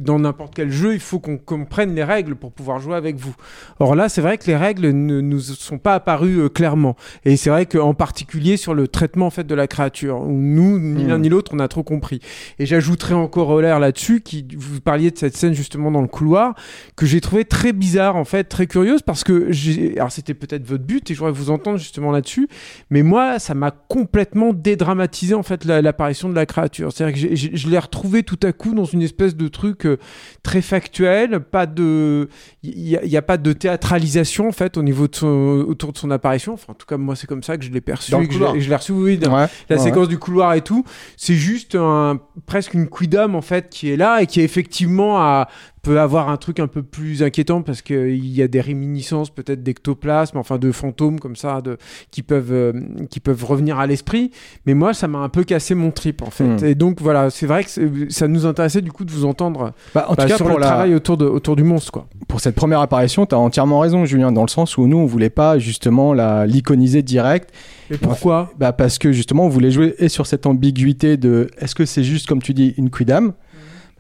dans 0.02 0.20
n'importe 0.20 0.54
quel 0.56 0.72
jeu, 0.72 0.94
il 0.94 1.00
faut 1.00 1.20
qu'on 1.20 1.38
comprenne 1.38 1.96
les 1.96 2.04
règles 2.04 2.36
pour 2.36 2.52
pouvoir 2.52 2.80
jouer 2.80 2.96
avec 2.96 3.16
vous. 3.16 3.36
Or 3.80 3.96
là, 3.96 4.10
c'est 4.10 4.22
vrai 4.22 4.38
que 4.38 4.46
les 4.48 4.56
règles 4.56 4.90
ne 4.92 5.22
nous 5.22 5.40
sont 5.40 5.78
pas 5.80 5.96
apparues 5.96 6.42
euh, 6.42 6.50
clairement, 6.50 6.96
et 7.26 7.36
c'est 7.38 7.50
vrai 7.50 7.66
qu'en 7.66 7.94
particulier 7.94 8.58
sur 8.58 8.74
le 8.74 8.88
traitement 8.88 9.28
en 9.28 9.30
fait 9.32 9.46
de 9.46 9.56
la 9.56 9.68
créature, 9.68 10.22
où 10.22 10.32
nous, 10.32 10.80
ni 10.80 11.06
l'un 11.06 11.20
ni 11.20 11.30
l'autre, 11.30 11.52
on 11.56 11.60
a 11.60 11.68
trop 11.68 11.84
compris. 11.84 12.20
Et 12.60 12.66
j'ajouterai 12.66 13.14
en 13.14 13.28
corollaire 13.28 13.80
là-dessus, 13.80 14.22
qui 14.22 14.46
vous 14.58 14.82
parliez 14.82 15.10
de 15.12 15.18
cette 15.18 15.36
scène 15.36 15.54
justement 15.54 15.90
dans 15.92 16.02
le 16.02 16.08
couloir, 16.08 16.56
que 16.96 17.06
j'ai 17.06 17.22
trouvé 17.22 17.46
très 17.46 17.74
bizarre 17.74 18.16
en 18.16 18.26
fait, 18.26 18.44
très 18.46 18.68
curieuse, 18.68 19.02
parce 19.02 19.24
que 19.24 19.52
j'ai, 19.52 19.98
alors 19.98 20.12
c'était 20.12 20.34
peut-être 20.34 20.66
votre 20.66 20.84
but, 20.84 21.10
et 21.10 21.14
je 21.14 21.20
voudrais 21.20 21.32
vous 21.34 21.50
entendre 21.50 21.78
justement 21.78 22.12
là-dessus, 22.12 22.48
mais 22.90 23.02
moi, 23.04 23.40
ça 23.40 23.54
m'a 23.56 23.72
complètement 23.72 24.54
dédramatisé 24.54 25.34
en 25.34 25.44
fait 25.44 25.66
la- 25.66 25.82
l'apparition 25.82 26.30
de 26.30 26.36
la 26.36 26.46
créature. 26.46 26.92
C'est-à-dire 26.92 27.14
que 27.16 27.20
j'ai- 27.20 27.36
j'ai- 27.36 27.56
je 27.56 27.70
l'ai 27.70 27.80
retrouvé 27.80 28.24
tout 28.24 28.40
à 28.44 28.52
coup 28.52 28.74
dans 28.74 28.86
une 28.86 29.02
espèce 29.02 29.23
de 29.32 29.48
truc 29.48 29.86
euh, 29.86 29.98
très 30.44 30.62
factuel, 30.62 31.40
pas 31.40 31.66
de, 31.66 32.30
il 32.64 32.88
y, 32.90 33.18
a- 33.18 33.22
pas 33.22 33.38
de 33.38 33.54
théâtralisation 33.54 34.48
en 34.48 34.52
fait 34.52 34.78
au 34.78 34.84
niveau 34.84 35.08
de 35.08 35.16
son, 35.16 35.66
autour 35.68 35.94
de 35.94 35.98
son 35.98 36.12
apparition. 36.12 36.54
Enfin, 36.54 36.74
en 36.74 36.76
tout 36.76 36.86
cas, 36.86 36.98
moi, 36.98 37.16
c'est 37.16 37.28
comme 37.28 37.44
ça 37.44 37.58
que 37.58 37.64
je 37.64 37.72
l'ai 37.72 37.82
perçu, 37.82 38.12
Dans 38.12 38.20
le 38.20 38.26
et 38.26 38.28
que 38.28 38.34
je 38.34 38.40
l'ai- 38.44 38.60
je 38.62 38.70
l'ai 38.70 38.76
reçu, 38.76 38.92
oui, 38.92 39.18
dans 39.18 39.34
Ouais, 39.34 39.48
la 39.70 39.78
ouais, 39.78 39.82
séquence 39.82 40.08
du 40.10 40.20
couloir 40.20 40.54
et 40.54 40.62
tout. 40.62 40.84
C'est 41.18 41.36
juste 41.36 41.76
un, 41.76 42.20
presque 42.46 42.74
une 42.74 42.90
quidam 42.90 43.36
en 43.36 43.42
fait 43.42 43.70
qui 43.70 43.90
est 43.92 43.98
là 43.98 44.22
et 44.22 44.28
qui 44.28 44.42
effectivement 44.42 45.20
a, 45.20 45.48
peut 45.84 46.00
avoir 46.00 46.30
un 46.30 46.38
truc 46.38 46.60
un 46.62 46.68
peu 46.68 46.82
plus 46.82 47.22
inquiétant 47.24 47.62
parce 47.62 47.82
qu'il 47.82 48.26
y 48.26 48.42
a 48.42 48.48
des 48.48 48.62
réminiscences 48.62 49.30
peut-être 49.30 49.64
d'ectoplasme, 49.64 50.38
enfin 50.38 50.58
de 50.58 50.72
fantômes 50.72 51.20
comme 51.20 51.36
ça, 51.36 51.60
de, 51.62 51.78
qui, 52.10 52.24
peuvent, 52.24 52.54
euh, 52.54 52.72
qui 53.10 53.20
peuvent 53.20 53.44
revenir 53.44 53.78
à 53.80 53.86
l'esprit. 53.86 54.32
Mais 54.66 54.74
moi, 54.76 54.94
ça 54.94 55.10
m'a 55.10 55.20
un 55.20 55.28
peu 55.30 55.44
cassé 55.44 55.76
mon 55.76 55.92
trip 55.92 56.22
en 56.22 56.30
fait. 56.32 56.46
Hmm. 56.46 56.66
Et 56.66 56.74
donc 56.76 57.02
voilà, 57.02 57.30
c'est 57.30 57.46
vrai 57.46 57.66
que 57.66 57.70
ça 58.10 58.28
nous 58.30 58.46
intéressait 58.46 58.82
du 58.82 58.92
coup 58.94 59.04
de 59.04 59.12
vous 59.12 59.26
entendre 59.26 59.74
Bah, 59.94 60.06
en 60.08 60.14
bah, 60.16 60.24
tout 60.24 60.30
cas, 60.30 60.38
sur 60.38 60.46
pour 60.48 60.56
le 60.56 60.62
la- 60.62 60.68
travail 60.68 60.96
autour, 60.96 61.18
de, 61.18 61.26
autour 61.26 61.56
du 61.58 61.64
monstre. 61.64 61.92
Quoi. 61.92 62.08
pour 62.30 62.40
cette 62.40 62.56
première 62.56 62.80
apparition, 62.80 63.26
tu 63.26 63.36
as 63.36 63.40
entièrement 63.40 63.80
raison, 63.80 64.06
Julien, 64.06 64.32
dans 64.32 64.44
le 64.44 64.50
sens 64.50 64.78
où 64.78 64.88
nous, 64.88 64.98
on 64.98 65.06
voulait 65.06 65.30
pas 65.30 65.60
justement 65.60 66.14
l'iconiser 66.46 67.02
direct. 67.04 67.50
Et 67.92 67.98
pourquoi? 67.98 68.52
Bah 68.58 68.72
Parce 68.72 68.98
que 68.98 69.12
justement, 69.12 69.46
on 69.46 69.50
voulait 69.50 69.70
jouer 69.70 69.96
et 70.00 70.08
sur 70.08 70.28
cette 70.28 70.46
ambiguïté 70.46 71.18
de 71.18 71.50
est-ce 71.58 71.76
que 71.76 71.86
c'est 71.86 72.04
juste, 72.04 72.26
comme 72.28 72.42
tu 72.42 72.54
dis, 72.54 72.74
une 72.78 72.90
quidam? 72.90 73.34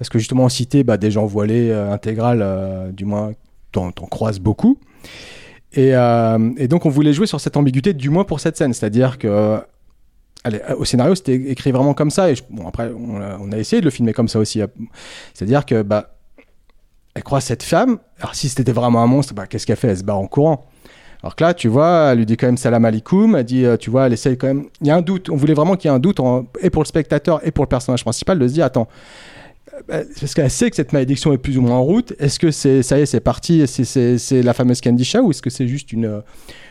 Parce 0.03 0.09
que 0.09 0.19
justement, 0.19 0.43
on 0.43 0.49
citait 0.49 0.83
bah, 0.83 0.97
des 0.97 1.11
gens 1.11 1.25
voilés 1.25 1.69
euh, 1.69 1.89
intégrales, 1.89 2.41
euh, 2.41 2.91
du 2.91 3.05
moins, 3.05 3.31
t'en 3.71 3.89
croises 3.91 4.37
beaucoup. 4.37 4.77
Et, 5.71 5.95
euh, 5.95 6.51
et 6.57 6.67
donc, 6.67 6.85
on 6.85 6.89
voulait 6.89 7.13
jouer 7.13 7.25
sur 7.25 7.39
cette 7.39 7.55
ambiguïté, 7.55 7.93
du 7.93 8.09
moins 8.09 8.25
pour 8.25 8.41
cette 8.41 8.57
scène. 8.57 8.73
C'est-à-dire 8.73 9.17
que. 9.17 9.61
Allez, 10.43 10.59
au 10.77 10.83
scénario, 10.83 11.15
c'était 11.15 11.35
écrit 11.35 11.71
vraiment 11.71 11.93
comme 11.93 12.09
ça. 12.09 12.29
Et 12.29 12.35
bon, 12.49 12.67
après, 12.67 12.91
on 12.91 13.49
a, 13.53 13.57
essayé 13.57 13.79
de 13.79 13.85
le 13.85 13.91
filmer 13.91 14.11
comme 14.11 14.27
ça 14.27 14.39
aussi. 14.39 14.59
C'est-à-dire 15.33 15.65
que 15.65 15.83
bah, 15.83 16.17
elle 17.13 17.23
croise 17.23 17.45
cette 17.45 17.63
femme. 17.63 17.97
Alors, 18.19 18.35
si 18.35 18.49
c'était 18.49 18.73
vraiment 18.73 19.01
un 19.03 19.07
monstre, 19.07 19.33
bah, 19.33 19.47
qu'est-ce 19.47 19.65
qu'elle 19.65 19.77
fait? 19.77 19.87
Elle 19.87 19.99
se 19.99 20.03
barre 20.03 20.19
en 20.19 20.27
courant. 20.27 20.65
Alors 21.21 21.37
que 21.37 21.45
là, 21.45 21.53
tu 21.53 21.69
vois, 21.69 22.09
elle 22.11 22.17
lui 22.17 22.25
dit 22.25 22.35
quand 22.35 22.47
même 22.47 22.57
salam 22.57 22.83
alaikum. 22.83 23.37
Elle 23.37 23.45
dit, 23.45 23.65
tu 23.79 23.89
vois, 23.89 24.07
elle 24.07 24.13
essaye 24.13 24.37
quand 24.37 24.47
même. 24.47 24.65
Il 24.81 24.87
y 24.87 24.91
a 24.91 24.97
un 24.97 25.01
doute. 25.01 25.29
On 25.29 25.37
voulait 25.37 25.53
vraiment 25.53 25.77
qu'il 25.77 25.89
y 25.89 25.93
ait 25.93 25.95
un 25.95 25.99
doute, 25.99 26.19
en- 26.19 26.45
et 26.59 26.69
pour 26.69 26.83
le 26.83 26.87
spectateur 26.87 27.39
et 27.47 27.51
pour 27.51 27.63
le 27.63 27.69
personnage 27.69 28.03
principal, 28.03 28.37
de 28.37 28.45
se 28.49 28.53
dire, 28.55 28.65
attends, 28.65 28.89
parce 29.87 30.33
qu'elle 30.33 30.49
sait 30.51 30.69
que 30.69 30.75
cette 30.75 30.93
malédiction 30.93 31.33
est 31.33 31.37
plus 31.37 31.57
ou 31.57 31.61
moins 31.61 31.75
en 31.77 31.83
route. 31.83 32.13
Est-ce 32.19 32.39
que 32.39 32.51
c'est 32.51 32.83
ça 32.83 32.97
y 32.99 33.01
est, 33.01 33.05
c'est 33.05 33.19
parti 33.19 33.65
C'est- 33.67 34.41
la 34.41 34.53
fameuse 34.53 34.81
Candisha 34.81 35.21
ou 35.21 35.31
est-ce 35.31 35.41
que 35.41 35.49
c'est 35.49 35.67
juste 35.67 35.91
une, 35.91 36.05
euh, 36.05 36.19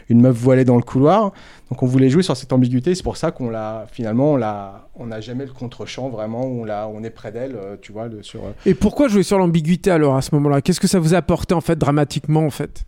une 0.09 0.21
meuf 0.21 0.37
voilée 0.37 0.65
dans 0.65 0.77
le 0.77 0.83
couloir? 0.83 1.33
Donc 1.71 1.83
on 1.83 1.87
voulait 1.87 2.11
jouer 2.11 2.23
sur 2.23 2.37
cette 2.37 2.53
ambiguïté. 2.53 2.95
C'est 2.95 3.03
pour 3.03 3.17
ça 3.17 3.31
qu'on 3.31 3.51
l'a 3.51 3.87
finalement 3.93 4.33
on 4.33 4.37
l'a 4.37 4.89
on 4.95 5.07
n'a 5.07 5.21
jamais 5.21 5.47
le 5.47 5.53
contre-champ 5.53 6.09
vraiment 6.11 6.45
où 6.47 6.61
on 6.63 6.65
l'a 6.65 6.89
on 6.89 7.03
est 7.03 7.11
près 7.11 7.33
d'elle, 7.33 7.55
euh, 7.57 7.77
tu 7.81 7.93
vois, 7.93 8.09
le, 8.09 8.23
sur. 8.23 8.45
euh, 8.45 8.53
Et 8.67 8.75
pourquoi 8.75 9.09
jouer 9.09 9.23
sur 9.23 9.39
l'ambiguïté 9.39 9.91
alors 9.91 10.17
à 10.17 10.23
ce 10.23 10.35
moment-là? 10.35 10.61
Qu'est-ce 10.61 10.81
que 10.81 10.89
ça 10.89 10.99
vous 10.99 11.15
a 11.15 11.19
apporté 11.19 11.55
en 11.55 11.61
fait 11.61 11.77
dramatiquement 11.77 12.45
en 12.45 12.51
fait? 12.51 12.85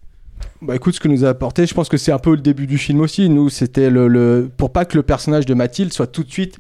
Bah 0.61 0.75
écoute, 0.77 0.95
ce 0.95 1.01
que 1.01 1.09
nous 1.09 1.25
a 1.25 1.29
apporté, 1.31 1.67
je 1.67 1.75
pense 1.75 1.89
que 1.89 1.97
c'est 1.97 2.13
un 2.13 2.19
peu 2.19 2.31
le 2.33 2.41
début 2.41 2.67
du 2.67 2.77
film 2.79 3.01
aussi. 3.01 3.29
Nous, 3.29 3.49
c'était 3.51 3.89
le, 3.91 4.09
le- 4.09 4.51
pour 4.57 4.71
pas 4.71 4.85
que 4.85 4.97
le 4.97 5.03
personnage 5.03 5.47
de 5.47 5.55
Mathilde 5.55 5.93
soit 5.93 6.07
tout 6.07 6.23
de 6.25 6.31
suite 6.31 6.57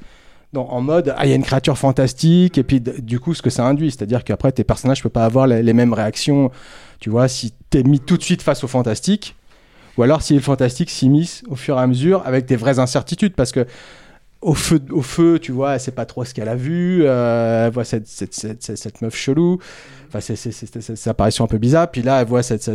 en 0.56 0.80
mode 0.80 1.14
ah 1.16 1.26
il 1.26 1.30
y 1.30 1.32
a 1.32 1.36
une 1.36 1.42
créature 1.42 1.76
fantastique 1.78 2.58
et 2.58 2.62
puis 2.62 2.80
du 2.80 3.20
coup 3.20 3.34
ce 3.34 3.42
que 3.42 3.50
ça 3.50 3.66
induit, 3.66 3.90
c'est-à-dire 3.90 4.24
qu'après 4.24 4.52
tes 4.52 4.64
personnages 4.64 5.02
peuvent 5.02 5.12
pas 5.12 5.24
avoir 5.24 5.46
les, 5.46 5.72
mêmes 5.72 5.92
réactions. 5.92 6.50
Tu 7.00 7.10
vois, 7.10 7.28
si 7.28 7.52
t'es 7.70 7.82
mis 7.82 8.00
tout 8.00 8.16
de 8.16 8.22
suite 8.22 8.42
face 8.42 8.64
au 8.64 8.68
fantastique, 8.68 9.36
ou 9.96 10.02
alors 10.02 10.22
si 10.22 10.34
le 10.34 10.40
fantastique 10.40 10.90
s'immisce 10.90 11.42
au 11.48 11.56
fur 11.56 11.78
et 11.78 11.80
à 11.80 11.86
mesure 11.86 12.22
avec 12.24 12.46
des 12.46 12.56
vraies 12.56 12.78
incertitudes, 12.78 13.34
parce 13.34 13.52
que 13.52 13.66
au 14.40 14.52
feu, 14.54 14.80
au 14.90 15.00
feu, 15.00 15.38
tu 15.38 15.52
vois, 15.52 15.78
sait 15.78 15.90
pas 15.90 16.04
trop 16.04 16.24
ce 16.24 16.34
qu'elle 16.34 16.50
a 16.50 16.54
vu, 16.54 17.02
euh, 17.02 17.66
elle 17.66 17.72
voit 17.72 17.84
cette, 17.84 18.06
cette, 18.06 18.34
cette, 18.34 19.00
meuf 19.00 19.16
chelou, 19.16 19.58
enfin, 20.08 20.20
c'est, 20.20 20.36
c'est, 20.36 20.52
c'est, 20.52 20.70
c'est- 20.70 20.82
c'est- 20.82 20.96
cette 20.96 21.10
apparition 21.10 21.44
un 21.44 21.48
peu 21.48 21.56
bizarre, 21.56 21.90
puis 21.90 22.02
là, 22.02 22.20
elle 22.20 22.28
voit 22.28 22.42
cette 22.42 22.70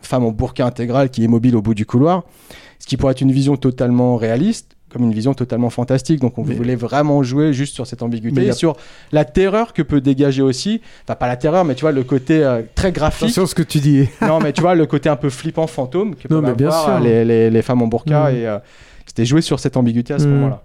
femme 0.00 0.24
en 0.24 0.32
burqa 0.32 0.64
intégral 0.64 1.10
qui 1.10 1.22
est 1.22 1.28
mobile 1.28 1.56
au 1.56 1.62
bout 1.62 1.74
du 1.74 1.84
couloir, 1.84 2.24
ce 2.78 2.86
qui 2.86 2.96
pourrait 2.96 3.12
être 3.12 3.20
une 3.20 3.32
vision 3.32 3.58
totalement 3.58 4.16
réaliste, 4.16 4.76
comme 4.92 5.04
une 5.04 5.12
vision 5.14 5.34
totalement 5.34 5.70
fantastique, 5.70 6.20
donc 6.20 6.36
on 6.38 6.44
Mais- 6.44 6.54
voulait 6.54 6.74
vraiment 6.76 7.22
jouer 7.22 7.52
juste 7.52 7.74
sur 7.74 7.86
cette 7.86 8.02
ambiguïté, 8.02 8.42
y 8.42 8.46
a- 8.46 8.48
et 8.50 8.52
sur 8.52 8.76
la 9.12 9.24
terreur 9.24 9.72
que 9.72 9.82
peut 9.82 10.00
dégager 10.00 10.42
aussi, 10.42 10.80
enfin, 11.04 11.14
pas 11.14 11.28
la 11.28 11.36
terreur, 11.36 11.64
mais 11.64 11.74
tu 11.74 11.82
vois, 11.82 11.92
le 11.92 12.02
côté 12.04 12.42
euh, 12.44 12.62
très 12.74 12.92
graphique, 12.92 13.24
Attention 13.28 13.46
ce 13.46 13.54
que 13.54 13.62
tu 13.62 13.78
dis. 13.78 14.08
non, 14.22 14.40
mais 14.40 14.52
tu 14.52 14.60
vois, 14.60 14.74
le 14.74 14.86
côté 14.86 15.08
un 15.08 15.16
peu 15.16 15.30
flippant 15.30 15.66
fantôme 15.66 16.14
que 16.16 16.28
Non, 16.28 16.40
peuvent 16.40 16.50
mais 16.50 16.56
bien 16.56 16.66
avoir 16.68 16.96
sûr. 16.96 17.00
Les, 17.00 17.24
les, 17.24 17.50
les 17.50 17.62
femmes 17.62 17.82
en 17.82 17.86
burqa 17.86 18.30
Mm. 18.30 18.34
et 18.36 18.46
euh, 18.46 18.58
c'était 19.06 19.24
joué 19.24 19.40
sur 19.40 19.58
cette 19.60 19.76
ambiguïté 19.76 20.12
à 20.14 20.18
ce 20.18 20.26
Mm. 20.26 20.30
moment-là. 20.30 20.62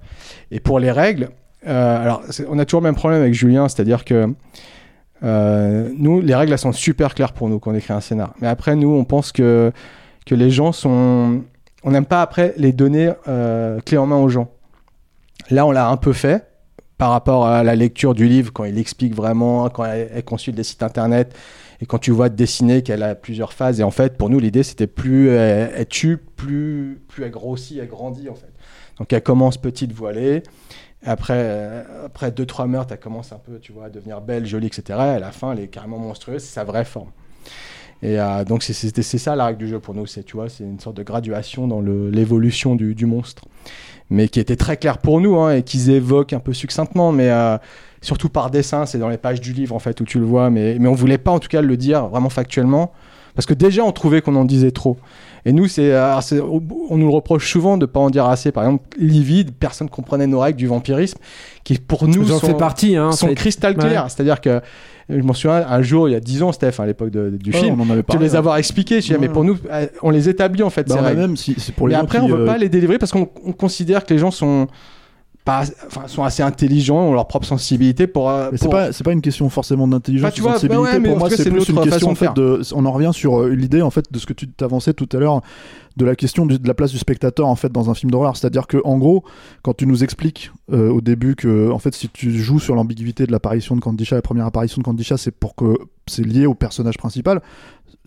Et 0.52 0.60
pour 0.60 0.80
les 0.80 0.92
règles, 0.92 1.30
euh, 1.68 2.02
alors 2.04 2.22
on 2.50 2.60
a 2.60 2.66
toujours 2.66 2.82
le 2.82 2.86
même 2.86 2.96
problème 2.96 3.22
avec 3.22 3.34
Julien, 3.34 3.68
c'est-à-dire 3.70 4.06
que 4.06 4.28
euh, 5.24 5.90
nous, 5.98 6.22
les 6.22 6.36
règles 6.36 6.52
elles 6.52 6.60
sont 6.60 6.72
super 6.74 7.16
claires 7.16 7.34
pour 7.34 7.50
nous 7.50 7.60
quand 7.60 7.72
on 7.72 7.76
écrit 7.76 7.94
un 7.94 8.02
scénar. 8.02 8.34
Mais 8.42 8.48
après, 8.48 8.76
nous, 8.76 8.90
on 8.94 9.06
pense 9.06 9.32
que, 9.32 9.72
que 10.26 10.36
les 10.36 10.50
gens 10.50 10.72
sont. 10.72 11.42
On 11.86 11.92
n'aime 11.92 12.08
pas 12.08 12.24
après 12.24 12.56
les 12.58 12.74
donner 12.74 13.14
euh, 13.28 13.80
clé 13.80 14.00
en 14.00 14.08
main 14.08 14.18
aux 14.18 14.28
gens. 14.28 14.50
Là, 15.52 15.68
on 15.68 15.72
l'a 15.72 15.88
un 15.88 15.98
peu 15.98 16.14
fait 16.14 16.48
par 16.98 17.12
rapport 17.12 17.46
à 17.46 17.64
la 17.64 17.76
lecture 17.76 18.16
du 18.16 18.28
livre, 18.28 18.52
quand 18.52 18.64
il 18.64 18.80
explique 18.80 19.14
vraiment, 19.14 19.70
quand 19.70 19.86
elle, 19.86 20.10
elle 20.12 20.24
consulte 20.24 20.58
des 20.58 20.64
sites 20.64 20.82
internet, 20.82 21.36
et 21.82 21.86
quand 21.86 22.00
tu 22.00 22.10
vois 22.10 22.30
dessiner 22.30 22.82
qu'elle 22.82 23.04
a 23.04 23.14
plusieurs 23.14 23.54
phases. 23.54 23.80
Et 23.80 23.84
en 23.84 23.92
fait, 23.92 24.18
pour 24.18 24.32
nous, 24.32 24.40
l'idée, 24.40 24.64
c'était 24.64 24.88
plus 24.88 25.30
elle, 25.30 25.74
elle 25.76 25.86
tue, 25.86 26.18
plus, 26.18 27.02
plus 27.08 27.24
elle 27.24 27.32
grossit, 27.32 27.78
elle 27.80 27.88
grandit, 27.88 28.30
en 28.30 28.36
fait. 28.36 28.52
Donc, 28.98 29.14
elle 29.14 29.22
commence 29.22 29.58
petite 29.58 29.92
voilée. 29.92 30.42
Après, 31.06 31.38
euh, 31.38 32.06
après 32.06 32.32
deux, 32.32 32.48
trois 32.48 32.66
meurtres, 32.66 32.94
elle 32.94 33.00
commence 33.00 33.32
un 33.32 33.38
peu, 33.38 33.60
tu 33.60 33.74
vois, 33.74 33.86
à 33.86 33.90
devenir 33.92 34.22
belle, 34.22 34.48
jolie, 34.48 34.68
etc. 34.68 34.84
Et 34.90 34.94
à 34.94 35.20
la 35.20 35.32
fin, 35.32 35.52
elle 35.52 35.60
est 35.60 35.68
carrément 35.68 36.00
monstrueuse, 36.00 36.42
c'est 36.42 36.54
sa 36.54 36.64
vraie 36.64 36.86
forme. 36.86 37.12
Et 38.02 38.20
euh, 38.20 38.44
donc, 38.44 38.64
c'est- 38.64 39.18
ça 39.18 39.36
la 39.36 39.46
règle 39.48 39.60
du 39.60 39.68
jeu 39.68 39.80
pour 39.80 39.94
nous. 39.94 40.06
C'est, 40.06 40.24
tu 40.24 40.36
vois, 40.36 40.50
c'est 40.50 40.64
une 40.64 40.80
sorte 40.80 40.98
de 40.98 41.04
graduation 41.04 41.68
dans 41.68 41.82
l'évolution 41.82 42.76
du, 42.76 43.06
monstre. 43.06 43.44
Mais 44.10 44.28
qui 44.28 44.40
était 44.40 44.56
très 44.56 44.78
clair 44.78 45.00
pour 45.00 45.20
nous, 45.22 45.38
hein, 45.40 45.56
et 45.56 45.64
qu'ils 45.64 45.90
évoquent 45.90 46.34
un 46.34 46.40
peu 46.40 46.54
succinctement, 46.54 47.12
mais 47.12 47.30
euh, 47.30 47.58
surtout 48.02 48.30
par 48.30 48.52
dessin, 48.52 48.86
c'est 48.86 49.00
dans 49.00 49.10
les 49.10 49.18
pages 49.18 49.42
du 49.42 49.54
livre, 49.54 49.76
en 49.76 49.80
fait, 49.80 50.00
où 50.02 50.04
tu 50.04 50.20
le 50.20 50.26
vois. 50.26 50.50
Mais, 50.50 50.78
mais 50.80 50.88
on 50.88 50.94
voulait 50.94 51.18
pas, 51.18 51.32
en 51.32 51.40
tout 51.40 51.50
cas, 51.50 51.62
le 51.62 51.78
dire 51.78 52.08
vraiment 52.08 52.30
factuellement. 52.30 52.92
Parce 53.34 53.46
que 53.46 53.54
déjà, 53.54 53.84
on 53.84 53.92
trouvait 53.92 54.22
qu'on 54.22 54.36
en 54.36 54.46
disait 54.46 54.72
trop. 54.72 54.98
Et 55.48 55.54
nous, 55.54 55.68
c'est, 55.68 55.94
c'est- 56.22 56.40
on 56.42 56.98
nous 56.98 57.06
le 57.08 57.14
reproche 57.14 57.52
souvent 57.52 57.78
de 57.78 57.86
pas 57.86 58.00
en 58.00 58.10
dire 58.10 58.26
assez. 58.26 58.52
Par 58.52 58.64
exemple, 58.64 58.84
Livide, 58.98 59.52
personne 59.60 59.90
comprenait 59.90 60.26
nos 60.28 60.40
règles 60.40 60.58
du 60.58 60.66
vampirisme, 60.68 61.20
qui 61.64 61.76
pour 61.78 62.08
nous 62.08 62.26
J'en 62.26 62.40
sont, 62.40 62.54
partie. 62.56 62.96
Hein, 62.96 63.12
sont 63.12 63.34
cristal 63.36 63.74
Ouais. 63.78 63.80
clairs. 63.86 64.06
C'est-à-dire 64.10 64.42
que 64.42 64.62
je 65.08 65.22
m'en 65.22 65.34
souviens 65.34 65.64
un 65.70 65.82
jour, 65.84 66.10
il 66.10 66.14
y 66.14 66.16
a 66.16 66.20
10 66.20 66.42
ans, 66.42 66.52
Steph, 66.52 66.80
à 66.80 66.86
l'époque 66.88 67.12
de- 67.12 67.30
du 67.30 67.52
Ouais, 67.52 67.58
film, 67.60 67.80
on 67.80 67.84
en 67.84 67.90
avait 67.92 68.02
tu 68.02 68.06
parlé, 68.08 68.26
les 68.26 68.32
ouais. 68.32 68.38
avoir 68.38 68.58
expliqués. 68.58 69.02
Je 69.02 69.06
dis, 69.08 69.14
Ouais. 69.14 69.20
mais 69.20 69.30
pour 69.30 69.44
nous, 69.44 69.56
euh, 69.72 69.86
on 70.02 70.10
les 70.10 70.30
établit 70.30 70.64
en 70.64 70.72
fait. 70.72 70.88
Bah, 70.88 70.96
ces 70.96 71.00
règles. 71.02 71.22
même, 71.22 71.38
si, 71.38 71.54
c'est 71.60 71.76
pour 71.76 71.88
les 71.88 71.94
mais 71.94 72.00
gens 72.00 72.04
après, 72.06 72.18
qui, 72.20 72.24
on 72.26 72.28
veut 72.36 72.42
euh, 72.42 72.46
pas 72.48 72.58
les 72.58 72.70
délivrer 72.70 72.98
parce 72.98 73.12
qu'on 73.12 73.30
on 73.46 73.52
considère 73.52 74.04
que 74.04 74.14
les 74.16 74.20
gens 74.20 74.32
sont 74.32 74.66
pas, 75.46 75.64
enfin, 75.86 76.08
sont 76.08 76.24
assez 76.24 76.42
intelligents, 76.44 76.98
ont 76.98 77.14
leur 77.14 77.28
propre 77.28 77.46
sensibilité 77.46 78.08
pour. 78.08 78.30
euh, 78.30 78.50
Mais 78.52 78.58
c'est 78.58 78.66
pour- 78.66 78.72
pas, 78.74 78.92
c'est 78.92 79.04
pas 79.04 79.14
une 79.14 79.22
question 79.22 79.48
forcément 79.50 79.88
d'intelligence 79.88 80.28
Enfin, 80.28 80.36
tu 80.36 80.42
ou 80.42 80.48
de 80.48 80.52
sensibilité. 80.54 80.84
bah 80.84 80.92
ouais, 80.92 81.00
mais 81.00 81.10
Pour 81.10 81.20
moi, 81.20 81.30
c'est 81.30 81.50
plus 81.50 81.70
une 81.70 81.80
question 81.82 82.10
en 82.10 82.16
fait 82.16 82.34
de. 82.36 82.62
On 82.74 82.86
en 82.86 82.92
revient 82.92 83.12
sur 83.14 83.42
euh, 83.42 83.50
l'idée 83.50 83.82
en 83.84 83.92
fait 83.92 84.12
de 84.12 84.18
ce 84.20 84.26
que 84.26 84.34
tu 84.34 84.48
t'avançais 84.50 84.94
tout 84.94 85.08
à 85.14 85.18
l'heure 85.18 85.42
de 85.98 86.04
la 86.04 86.16
question 86.18 86.46
du- 86.46 86.60
de 86.60 86.68
la 86.68 86.74
place 86.74 86.92
du 86.92 86.98
spectateur 86.98 87.48
en 87.48 87.56
fait 87.56 87.72
dans 87.72 87.90
un 87.90 87.94
film 87.94 88.12
d'horreur. 88.12 88.36
C'est-à-dire 88.36 88.68
que 88.68 88.78
en 88.84 88.98
gros, 88.98 89.24
quand 89.62 89.74
tu 89.76 89.86
nous 89.88 90.04
expliques 90.04 90.52
euh, 90.74 90.90
au 90.92 91.00
début 91.00 91.36
que 91.36 91.70
en 91.72 91.80
fait 91.80 91.94
si 91.96 92.10
tu 92.10 92.32
joues 92.32 92.60
sur 92.60 92.76
l'ambiguïté 92.76 93.26
de 93.28 93.32
l'apparition 93.32 93.76
de 93.76 93.82
Candisha, 93.82 94.16
la 94.16 94.22
première 94.22 94.46
apparition 94.48 94.80
de 94.82 94.84
Candisha, 94.84 95.16
c'est 95.18 95.32
pour 95.32 95.56
que 95.56 95.78
c'est 96.08 96.26
lié 96.26 96.46
au 96.48 96.54
personnage 96.56 96.98
principal. 96.98 97.42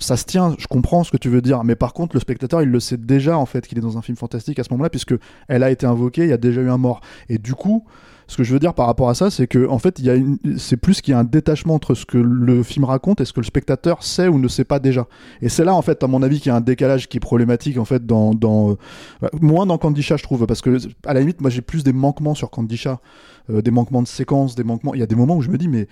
Ça 0.01 0.16
se 0.16 0.24
tient, 0.24 0.55
je 0.59 0.66
comprends 0.66 1.05
ce 1.05 1.11
que 1.11 1.16
tu 1.16 1.28
veux 1.28 1.42
dire, 1.42 1.64
mais 1.64 1.74
par 1.74 1.92
contre 1.92 2.14
le 2.14 2.20
spectateur 2.20 2.62
il 2.62 2.68
le 2.68 2.80
sait 2.80 2.96
déjà 2.96 3.36
en 3.36 3.46
fait 3.46 3.66
qu'il 3.66 3.78
est 3.78 3.82
dans 3.82 3.99
un 3.99 4.03
film 4.03 4.16
fantastique 4.16 4.59
à 4.59 4.64
ce 4.64 4.70
moment-là 4.70 4.90
puisque 4.90 5.14
elle 5.49 5.62
a 5.62 5.70
été 5.70 5.86
invoquée, 5.86 6.22
il 6.22 6.28
y 6.28 6.32
a 6.32 6.36
déjà 6.36 6.61
eu 6.61 6.70
un 6.70 6.78
mort 6.78 7.01
et 7.28 7.38
du 7.38 7.55
coup 7.55 7.84
ce 8.28 8.36
que 8.36 8.44
je 8.44 8.53
veux 8.53 8.59
dire 8.59 8.74
par 8.74 8.86
rapport 8.86 9.09
à 9.09 9.14
ça, 9.14 9.30
c'est 9.30 9.46
que 9.46 9.66
en 9.68 9.78
fait, 9.78 9.99
il 9.99 10.05
y 10.05 10.11
a 10.11 10.14
une... 10.14 10.36
c'est 10.59 10.76
plus 10.76 11.01
qu'il 11.01 11.12
y 11.12 11.14
a 11.14 11.18
un 11.18 11.24
détachement 11.24 11.74
entre 11.74 11.94
ce 11.94 12.05
que 12.05 12.18
le 12.18 12.62
film 12.62 12.84
raconte 12.84 13.22
et 13.22 13.24
ce 13.24 13.32
que 13.32 13.40
le 13.40 13.46
spectateur 13.46 14.03
sait 14.05 14.28
ou 14.28 14.38
ne 14.38 14.49
sait 14.49 14.64
pas 14.64 14.78
déjà. 14.78 15.07
Et 15.40 15.49
c'est 15.49 15.64
là, 15.64 15.74
en 15.74 15.80
fait, 15.80 16.03
à 16.05 16.07
mon 16.07 16.22
avis, 16.22 16.38
qu'il 16.38 16.51
y 16.51 16.53
a 16.53 16.57
un 16.57 16.61
décalage 16.61 17.09
qui 17.09 17.16
est 17.16 17.20
problématique, 17.20 17.78
en 17.78 17.86
fait, 17.86 18.05
dans, 18.05 18.34
dans... 18.34 18.72
euh, 18.72 19.28
moins 19.40 19.64
dans 19.64 19.78
Candisha, 19.78 20.18
je 20.18 20.22
trouve, 20.22 20.44
parce 20.44 20.61
que 20.61 20.76
à 21.07 21.14
la 21.14 21.20
limite, 21.20 21.40
moi, 21.40 21.49
j'ai 21.49 21.62
plus 21.62 21.84
des 21.84 21.94
manquements 21.94 22.34
sur 22.34 22.51
Candisha, 22.51 23.01
euh, 23.49 23.62
des 23.62 23.70
manquements 23.70 24.03
de 24.03 24.09
séquence, 24.09 24.55
des 24.55 24.64
manquements. 24.64 24.92
Il 24.92 25.01
y 25.01 25.03
a 25.03 25.07
des 25.07 25.16
moments 25.16 25.36
où 25.36 25.40
je 25.40 25.49
me 25.49 25.57
dis, 25.57 25.68
mais 25.68 25.88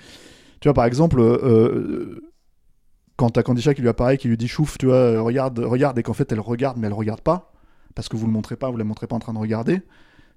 tu 0.61 0.68
vois, 0.68 0.74
par 0.74 0.84
exemple. 0.84 1.18
euh, 1.20 2.20
quand 3.17 3.31
t'as 3.31 3.43
Candisha 3.43 3.75
qui 3.75 3.83
lui 3.83 3.89
apparaît, 3.89 4.19
qui 4.19 4.29
lui 4.29 4.37
dit 4.37 4.49
chouf, 4.49 4.79
tu 4.79 4.87
vois, 4.87 4.97
euh, 4.97 5.23
regarde, 5.23 5.59
regarde, 5.59 5.99
et 5.99 6.03
qu'en 6.03 6.12
fait 6.12 6.31
elle 6.33 6.41
regarde, 6.41 6.77
mais 6.79 6.87
elle 6.87 6.93
regarde 6.93 7.21
pas, 7.21 7.53
parce 7.95 8.09
que 8.09 8.17
vous 8.17 8.27
le 8.27 8.33
montrez 8.33 8.57
pas, 8.57 8.71
vous 8.71 8.77
la 8.77 8.85
montrez 8.85 9.07
pas 9.07 9.17
en 9.17 9.21
train 9.21 9.33
de 9.33 9.39
regarder, 9.39 9.81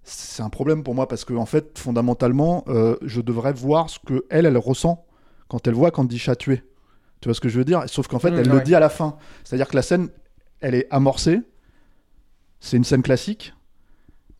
c'est 0.03 0.41
un 0.41 0.49
problème 0.49 0.83
pour 0.83 0.95
moi 0.95 1.07
parce 1.07 1.25
que 1.25 1.33
en 1.33 1.45
fait 1.45 1.77
fondamentalement 1.77 2.63
euh, 2.67 2.95
je 3.01 3.21
devrais 3.21 3.53
voir 3.53 3.89
ce 3.89 3.99
que 3.99 4.25
elle 4.29 4.45
elle 4.45 4.57
ressent 4.57 5.05
quand 5.47 5.67
elle 5.67 5.73
voit 5.73 5.91
Candisha 5.91 6.35
tuer. 6.35 6.63
Tu 7.21 7.27
vois 7.27 7.33
ce 7.33 7.41
que 7.41 7.49
je 7.49 7.57
veux 7.57 7.65
dire? 7.65 7.83
Sauf 7.87 8.07
qu'en 8.07 8.19
fait 8.19 8.31
Mmh, 8.31 8.39
elle 8.39 8.49
le 8.49 8.61
dit 8.61 8.75
à 8.75 8.79
la 8.79 8.87
fin. 8.89 9.17
C'est 9.43 9.55
à 9.55 9.57
dire 9.57 9.67
que 9.67 9.75
la 9.75 9.81
scène 9.81 10.09
elle 10.61 10.73
est 10.73 10.87
amorcée 10.89 11.41
c'est 12.59 12.77
une 12.77 12.83
scène 12.83 13.01
classique 13.01 13.53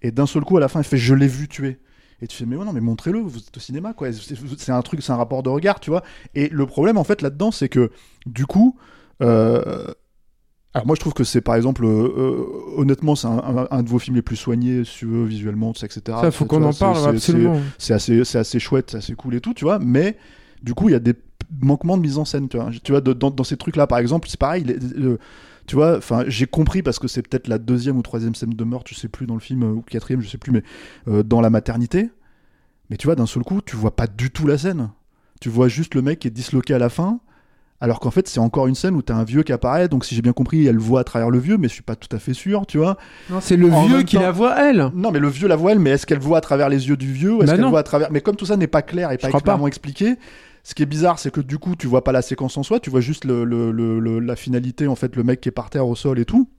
et 0.01 0.11
d'un 0.11 0.25
seul 0.25 0.43
coup 0.43 0.57
à 0.57 0.59
la 0.59 0.67
fin 0.67 0.79
elle 0.79 0.85
fait 0.85 0.97
je 0.97 1.13
l'ai 1.13 1.27
vu 1.27 1.47
tuer 1.47 1.79
et 2.21 2.27
tu 2.27 2.35
fais 2.37 2.45
mais 2.45 2.55
ouais, 2.55 2.65
non 2.65 2.73
mais 2.73 2.81
montrez-le 2.81 3.19
vous 3.19 3.37
êtes 3.37 3.55
au 3.55 3.59
cinéma 3.59 3.93
quoi 3.93 4.09
c'est 4.11 4.71
un 4.71 4.81
truc 4.81 5.01
c'est 5.01 5.11
un 5.11 5.17
rapport 5.17 5.43
de 5.43 5.49
regard 5.49 5.79
tu 5.79 5.89
vois 5.89 6.03
et 6.35 6.49
le 6.49 6.65
problème 6.65 6.97
en 6.97 7.03
fait 7.03 7.21
là-dedans 7.21 7.51
c'est 7.51 7.69
que 7.69 7.91
du 8.25 8.45
coup 8.45 8.77
euh, 9.21 9.85
alors 10.73 10.85
moi 10.85 10.95
je 10.95 10.99
trouve 10.99 11.13
que 11.13 11.23
c'est 11.23 11.41
par 11.41 11.55
exemple, 11.55 11.83
euh, 11.83 11.87
euh, 11.89 12.45
honnêtement 12.77 13.15
c'est 13.15 13.27
un, 13.27 13.39
un- 13.39 13.67
un 13.71 13.83
de 13.83 13.89
vos 13.89 13.97
films 13.97 14.15
les 14.17 14.21
plus 14.21 14.35
soignés, 14.35 14.83
si 14.85 15.03
veux, 15.03 15.25
visuellement, 15.25 15.73
tout 15.73 15.79
ça, 15.79 15.87
etc. 15.87 16.01
Ça, 16.21 16.31
faut 16.31 16.45
qu'on 16.45 16.57
en 16.63 16.73
parle, 16.73 16.95
c'est- 16.95 17.01
absolument. 17.09 17.59
c'est- 17.79 17.93
assez, 17.93 18.23
c'est 18.23 18.37
assez 18.37 18.59
chouette, 18.59 18.91
c'est 18.91 18.97
assez 18.97 19.15
cool 19.15 19.33
et 19.35 19.41
tout, 19.41 19.55
tu 19.55 19.65
vois. 19.65 19.79
Mais 19.79 20.15
du 20.61 20.75
coup 20.75 20.87
il 20.87 20.91
y 20.91 20.95
a 20.95 20.99
des 20.99 21.15
manquements 21.59 21.97
de 21.97 22.03
mise 22.03 22.19
en 22.19 22.25
scène, 22.25 22.47
tu 22.49 22.57
vois. 22.57 22.69
Tu 22.83 22.91
vois 22.91 23.01
dans, 23.01 23.31
dans 23.31 23.43
ces 23.43 23.57
trucs-là 23.57 23.87
par 23.87 23.97
exemple, 23.97 24.29
c'est 24.29 24.39
pareil. 24.39 24.63
les- 24.63 24.77
tu 25.69 25.75
vois, 25.75 25.97
enfin, 25.97 26.23
j'ai 26.27 26.47
compris 26.47 26.81
parce 26.81 26.97
que 26.97 27.07
c'est 27.07 27.21
peut-être 27.21 27.47
la 27.47 27.59
deuxième 27.59 27.95
ou 27.95 28.01
troisième 28.01 28.33
scène 28.33 28.49
de 28.49 28.63
meurtre, 28.63 28.89
je 28.91 28.95
sais 28.99 29.07
plus 29.07 29.27
dans 29.27 29.35
le 29.35 29.39
film, 29.39 29.61
ou 29.61 29.81
quatrième, 29.81 30.19
je 30.21 30.27
sais 30.27 30.39
plus, 30.39 30.51
mais 30.51 30.63
euh, 31.07 31.21
dans 31.21 31.41
la 31.41 31.51
maternité. 31.51 32.09
Mais 32.89 32.97
tu 32.97 33.05
vois, 33.05 33.15
d'un 33.15 33.27
seul 33.27 33.43
coup, 33.43 33.61
tu 33.63 33.75
vois 33.75 33.95
pas 33.95 34.07
du 34.07 34.31
tout 34.31 34.47
la 34.47 34.57
scène. 34.57 34.89
Tu 35.39 35.47
vois 35.49 35.67
juste 35.67 35.93
le 35.93 36.01
mec 36.01 36.17
qui 36.17 36.27
est 36.27 36.31
disloqué 36.31 36.73
à 36.73 36.79
la 36.79 36.89
fin. 36.89 37.19
Alors 37.81 37.99
qu'en 37.99 38.09
fait, 38.11 38.27
c'est 38.27 38.39
encore 38.39 38.65
une 38.67 38.73
scène 38.73 38.95
où 38.95 39.01
t'as 39.03 39.13
un 39.15 39.23
vieux 39.23 39.43
qui 39.43 39.53
apparaît, 39.53 39.87
donc 39.87 40.03
si 40.05 40.15
j'ai 40.15 40.21
bien 40.23 40.33
compris, 40.33 40.65
elle 40.65 40.79
voit 40.79 41.01
à 41.01 41.03
travers 41.03 41.29
le 41.29 41.37
vieux, 41.37 41.57
mais 41.57 41.67
je 41.69 41.73
suis 41.73 41.83
pas 41.83 41.95
tout 41.95 42.13
à 42.13 42.19
fait 42.19 42.33
sûr, 42.33 42.65
tu 42.65 42.77
vois. 42.79 42.97
Non, 43.29 43.39
c'est 43.39 43.55
le 43.55 43.71
En 43.71 43.85
vieux 43.85 44.01
qui 44.01 44.15
temps- 44.17 44.21
la 44.23 44.31
voit 44.31 44.59
elle. 44.59 44.89
Non, 44.95 45.11
mais 45.11 45.19
le 45.19 45.29
vieux 45.29 45.47
la 45.47 45.55
voit 45.55 45.71
elle, 45.71 45.79
mais 45.79 45.91
est-ce 45.91 46.05
qu'elle 46.07 46.19
voit 46.19 46.39
à 46.39 46.41
travers 46.41 46.67
les 46.67 46.89
yeux 46.89 46.97
du 46.97 47.13
vieux 47.13 47.31
ou 47.35 47.41
est-ce 47.43 47.51
Bah 47.51 47.57
qu'elle 47.57 47.65
voit 47.67 47.79
à 47.79 47.83
travers 47.83 48.11
Mais 48.11 48.19
comme 48.21 48.35
tout 48.35 48.45
ça 48.47 48.57
n'est 48.57 48.67
pas 48.67 48.81
clair 48.81 49.11
et 49.13 49.17
pas. 49.17 49.29
clairement 49.31 49.67
expliqué, 49.67 50.15
ce 50.63 50.75
qui 50.75 50.83
est 50.83 50.87
bizarre, 50.87 51.19
c'est 51.19 51.31
que 51.31 51.41
du 51.41 51.57
coup, 51.57 51.75
tu 51.75 51.87
vois 51.87 52.03
pas 52.03 52.11
la 52.11 52.21
séquence 52.21 52.57
en 52.57 52.63
soi, 52.63 52.79
tu 52.79 52.89
vois 52.89 53.01
juste 53.01 53.25
la 53.25 54.35
finalité, 54.35 54.87
en 54.87 54.95
fait, 54.95 55.15
le 55.15 55.23
mec 55.23 55.41
qui 55.41 55.49
est 55.49 55.53
par 55.53 55.69
terre 55.69 55.87
au 55.87 55.95
sol 55.95 56.19
et 56.19 56.25
tout. 56.25 56.49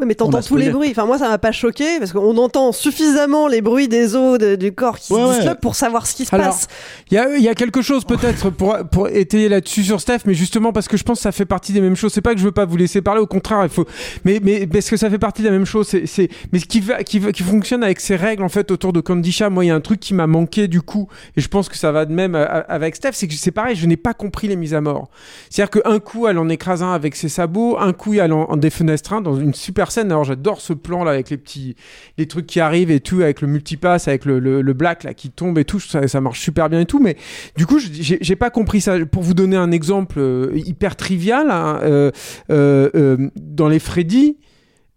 Oui, 0.00 0.06
mais 0.06 0.16
t'entends 0.16 0.40
tous 0.42 0.56
les 0.56 0.70
bruits. 0.70 0.88
Enfin, 0.90 1.06
moi, 1.06 1.18
ça 1.18 1.28
m'a 1.28 1.38
pas 1.38 1.52
choqué 1.52 2.00
parce 2.00 2.12
qu'on 2.12 2.36
entend 2.36 2.72
suffisamment 2.72 3.46
les 3.46 3.60
bruits 3.60 3.86
des 3.86 4.16
os 4.16 4.38
de- 4.38 4.56
du 4.56 4.72
corps 4.72 4.98
qui 4.98 5.12
Ouais, 5.12 5.20
se 5.20 5.26
ouais. 5.28 5.36
disloquent 5.36 5.60
pour 5.60 5.76
savoir 5.76 6.06
ce 6.08 6.16
qui 6.16 6.24
se 6.24 6.34
Alors, 6.34 6.48
passe. 6.48 6.66
Il 7.12 7.14
y 7.38 7.42
y 7.42 7.48
a 7.48 7.54
quelque 7.54 7.80
chose 7.80 8.04
peut-être 8.04 8.50
pour, 8.50 8.76
pour 8.90 9.08
étayer 9.08 9.48
là-dessus 9.48 9.84
sur 9.84 10.00
Steph, 10.00 10.20
mais 10.26 10.34
justement 10.34 10.72
parce 10.72 10.88
que 10.88 10.96
je 10.96 11.04
pense 11.04 11.18
que 11.18 11.22
ça 11.22 11.30
fait 11.30 11.44
partie 11.44 11.72
des 11.72 11.80
mêmes 11.80 11.94
choses. 11.94 12.12
C'est 12.12 12.22
pas 12.22 12.32
que 12.34 12.40
je 12.40 12.44
veux 12.44 12.50
pas 12.50 12.64
vous 12.64 12.76
laisser 12.76 13.02
parler, 13.02 13.20
au 13.20 13.26
contraire, 13.28 13.60
il 13.62 13.68
faut. 13.68 13.86
Mais, 14.24 14.40
mais 14.42 14.66
parce 14.66 14.90
que 14.90 14.96
ça 14.96 15.08
fait 15.08 15.18
partie 15.20 15.42
de 15.42 15.46
la 15.46 15.52
même 15.52 15.64
chose. 15.64 15.86
C'est, 15.86 16.06
c'est... 16.06 16.28
Mais 16.52 16.58
ce 16.58 16.64
qui, 16.64 16.80
va, 16.80 17.04
qui, 17.04 17.20
va- 17.20 17.30
qui 17.30 17.44
fonctionne 17.44 17.84
avec 17.84 18.00
ces 18.00 18.16
règles 18.16 18.42
en 18.42 18.48
fait 18.48 18.72
autour 18.72 18.92
de 18.92 19.00
Candisha, 19.00 19.48
moi 19.48 19.64
il 19.64 19.68
y 19.68 19.70
a 19.70 19.76
un 19.76 19.80
truc 19.80 20.00
qui 20.00 20.12
m'a 20.12 20.26
manqué 20.26 20.66
du 20.66 20.82
coup, 20.82 21.06
et 21.36 21.40
je 21.40 21.46
pense 21.46 21.68
que 21.68 21.76
ça 21.76 21.92
va 21.92 22.04
de 22.04 22.12
même 22.12 22.34
euh, 22.34 22.62
avec 22.66 22.96
Steph, 22.96 23.12
c'est 23.12 23.28
que 23.28 23.34
c'est 23.34 23.52
pareil, 23.52 23.76
je 23.76 23.86
n'ai 23.86 23.96
pas 23.96 24.12
compris 24.14 24.48
les 24.48 24.56
mises 24.56 24.74
à 24.74 24.80
mort. 24.80 25.08
C'est-à-dire 25.50 25.82
qu'un 25.82 26.00
coup 26.00 26.26
elle 26.26 26.38
en 26.38 26.48
écrase 26.48 26.82
un 26.82 26.92
avec 26.92 27.14
ses 27.14 27.28
sabots, 27.28 27.76
un 27.78 27.92
coup 27.92 28.14
elle 28.14 28.32
en, 28.32 28.50
en 28.50 28.56
défenestre 28.56 29.12
un 29.12 29.20
dans 29.20 29.36
une 29.36 29.54
super 29.54 29.83
Alors 29.96 30.24
j'adore 30.24 30.60
ce 30.60 30.72
plan 30.72 31.04
là 31.04 31.12
avec 31.12 31.30
les 31.30 31.36
petits 31.36 31.76
les 32.18 32.26
trucs 32.26 32.46
qui 32.46 32.60
arrivent 32.60 32.90
et 32.90 33.00
tout, 33.00 33.22
avec 33.22 33.40
le 33.40 33.48
multipass, 33.48 34.08
avec 34.08 34.24
le, 34.24 34.72
black 34.72 35.04
là 35.04 35.14
qui 35.14 35.30
tombe 35.30 35.58
et 35.58 35.64
tout, 35.64 35.80
ça, 35.80 36.20
marche 36.20 36.40
super 36.40 36.68
bien 36.68 36.80
et 36.80 36.86
tout. 36.86 37.00
Mais 37.00 37.16
du 37.56 37.66
coup, 37.66 37.78
j'ai 37.78 38.36
pas 38.36 38.50
compris 38.50 38.80
ça. 38.80 39.04
Pour 39.06 39.22
vous 39.22 39.34
donner 39.34 39.56
un 39.56 39.70
exemple 39.70 40.18
euh, 40.18 40.50
hyper 40.54 40.96
trivial, 40.96 41.50
hein, 41.50 41.80
euh, 41.82 42.10
euh, 42.50 43.28
dans 43.36 43.68
les 43.68 43.78
Freddy, 43.78 44.38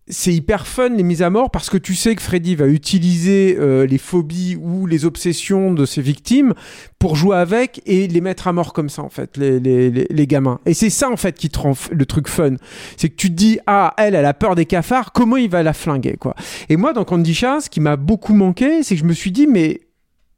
c'est 0.09 0.33
hyper 0.33 0.67
fun 0.67 0.89
les 0.89 1.03
mises 1.03 1.21
à 1.21 1.29
mort 1.29 1.51
parce 1.51 1.69
que 1.69 1.77
tu 1.77 1.93
sais 1.93 2.15
que 2.15 2.21
Freddy 2.21 2.55
va 2.55 2.67
utiliser 2.67 3.57
euh, 3.59 3.85
les 3.85 3.97
phobies 3.97 4.55
ou 4.55 4.85
les 4.85 5.03
obsessions 5.05 5.73
de 5.73 5.85
ses 5.85 6.01
victimes 6.01 6.53
pour 6.97 7.15
jouer 7.15 7.35
avec 7.35 7.81
et 7.85 8.07
les 8.07 8.21
mettre 8.21 8.47
à 8.47 8.53
mort 8.53 8.71
comme 8.71 8.89
ça 8.89 9.01
en 9.01 9.09
fait 9.09 9.35
les, 9.35 9.59
les, 9.59 9.89
les, 9.89 10.27
gamins. 10.27 10.59
Et 10.65 10.73
c'est 10.73 10.89
ça 10.89 11.09
en 11.09 11.17
fait 11.17 11.37
qui 11.37 11.49
te 11.49 11.59
rend 11.59 11.73
le 11.91 12.05
truc 12.05 12.29
fun. 12.29 12.55
C'est 12.95 13.09
que 13.09 13.15
tu 13.15 13.29
te 13.29 13.35
dis 13.35 13.59
ah 13.67 13.93
elle 13.97 14.15
elle 14.15 14.25
a 14.25 14.33
peur 14.33 14.55
des 14.55 14.65
cafards 14.65 15.11
comment 15.11 15.37
il 15.37 15.49
va 15.49 15.61
la 15.61 15.73
flinguer 15.73 16.15
quoi. 16.17 16.35
Et 16.69 16.77
moi 16.77 16.93
dans 16.93 17.03
Candy 17.03 17.33
Chat 17.33 17.61
ce 17.61 17.69
qui 17.69 17.81
m'a 17.81 17.97
beaucoup 17.97 18.33
manqué 18.33 18.83
c'est 18.83 18.95
que 18.95 19.01
je 19.01 19.05
me 19.05 19.13
suis 19.13 19.31
dit 19.31 19.47
mais 19.47 19.81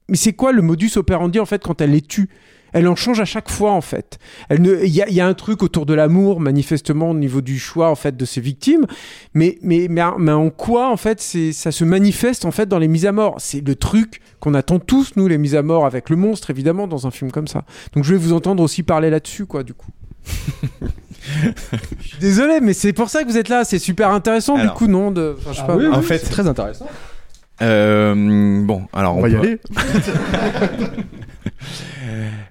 mais 0.09 0.17
c'est 0.17 0.33
quoi 0.33 0.51
le 0.51 0.63
modus 0.63 0.91
operandi 0.95 1.39
en 1.39 1.45
fait 1.45 1.61
quand 1.63 1.79
elle 1.81 1.91
les 1.91 2.01
tue? 2.01 2.29
Elle 2.73 2.87
en 2.87 2.95
change 2.95 3.19
à 3.19 3.25
chaque 3.25 3.49
fois 3.49 3.71
en 3.71 3.81
fait. 3.81 4.19
Elle 4.49 4.61
ne, 4.61 4.83
il 4.83 4.91
y 4.93 5.01
a, 5.01 5.07
il 5.09 5.13
y 5.15 5.21
a 5.21 5.27
un 5.27 5.33
truc 5.33 5.63
autour 5.63 5.85
de 5.85 5.93
l'amour 5.93 6.39
manifestement 6.39 7.11
au 7.11 7.13
niveau 7.13 7.41
du 7.41 7.57
choix 7.59 7.89
en 7.89 7.95
fait 7.95 8.15
de 8.17 8.25
ses 8.25 8.41
victimes, 8.41 8.85
mais 9.33 9.57
mais 9.61 9.87
mais, 9.89 10.09
mais 10.17 10.31
en 10.31 10.49
quoi 10.49 10.89
en 10.91 10.97
fait 10.97 11.19
c'est 11.21 11.51
ça 11.53 11.71
se 11.71 11.83
manifeste 11.83 12.45
en 12.45 12.51
fait 12.51 12.67
dans 12.67 12.79
les 12.79 12.87
mises 12.87 13.05
à 13.05 13.11
mort? 13.11 13.35
C'est 13.39 13.65
le 13.65 13.75
truc 13.75 14.21
qu'on 14.39 14.53
attend 14.53 14.79
tous 14.79 15.13
nous 15.15 15.27
les 15.27 15.37
mises 15.37 15.55
à 15.55 15.61
mort 15.63 15.85
avec 15.85 16.09
le 16.09 16.15
monstre 16.15 16.49
évidemment 16.49 16.87
dans 16.87 17.07
un 17.07 17.11
film 17.11 17.31
comme 17.31 17.47
ça. 17.47 17.63
Donc 17.93 18.03
je 18.03 18.11
vais 18.13 18.19
vous 18.19 18.33
entendre 18.33 18.63
aussi 18.63 18.83
parler 18.83 19.09
là-dessus 19.09 19.45
quoi 19.45 19.63
du 19.63 19.73
coup. 19.73 19.91
Je 21.21 22.07
suis 22.07 22.17
Désolé, 22.19 22.59
mais 22.61 22.73
c'est 22.73 22.93
pour 22.93 23.09
ça 23.09 23.23
que 23.23 23.29
vous 23.29 23.37
êtes 23.37 23.49
là. 23.49 23.63
C'est 23.65 23.79
super 23.79 24.09
intéressant 24.11 24.55
Alors. 24.55 24.73
du 24.73 24.77
coup, 24.77 24.87
non 24.87 25.11
de... 25.11 25.35
enfin, 25.37 25.51
je 25.51 25.57
sais 25.57 25.61
Ah 25.63 25.67
pas. 25.67 25.75
oui, 25.77 25.85
oui, 25.87 25.95
En 25.95 26.01
fait- 26.01 26.19
c'est 26.19 26.29
très 26.29 26.47
intéressant. 26.47 26.87
Euh, 27.61 28.63
bon, 28.63 28.83
alors 28.93 29.17
On 29.17 29.21
va 29.21 29.29
y 29.29 29.35
aller. 29.35 29.59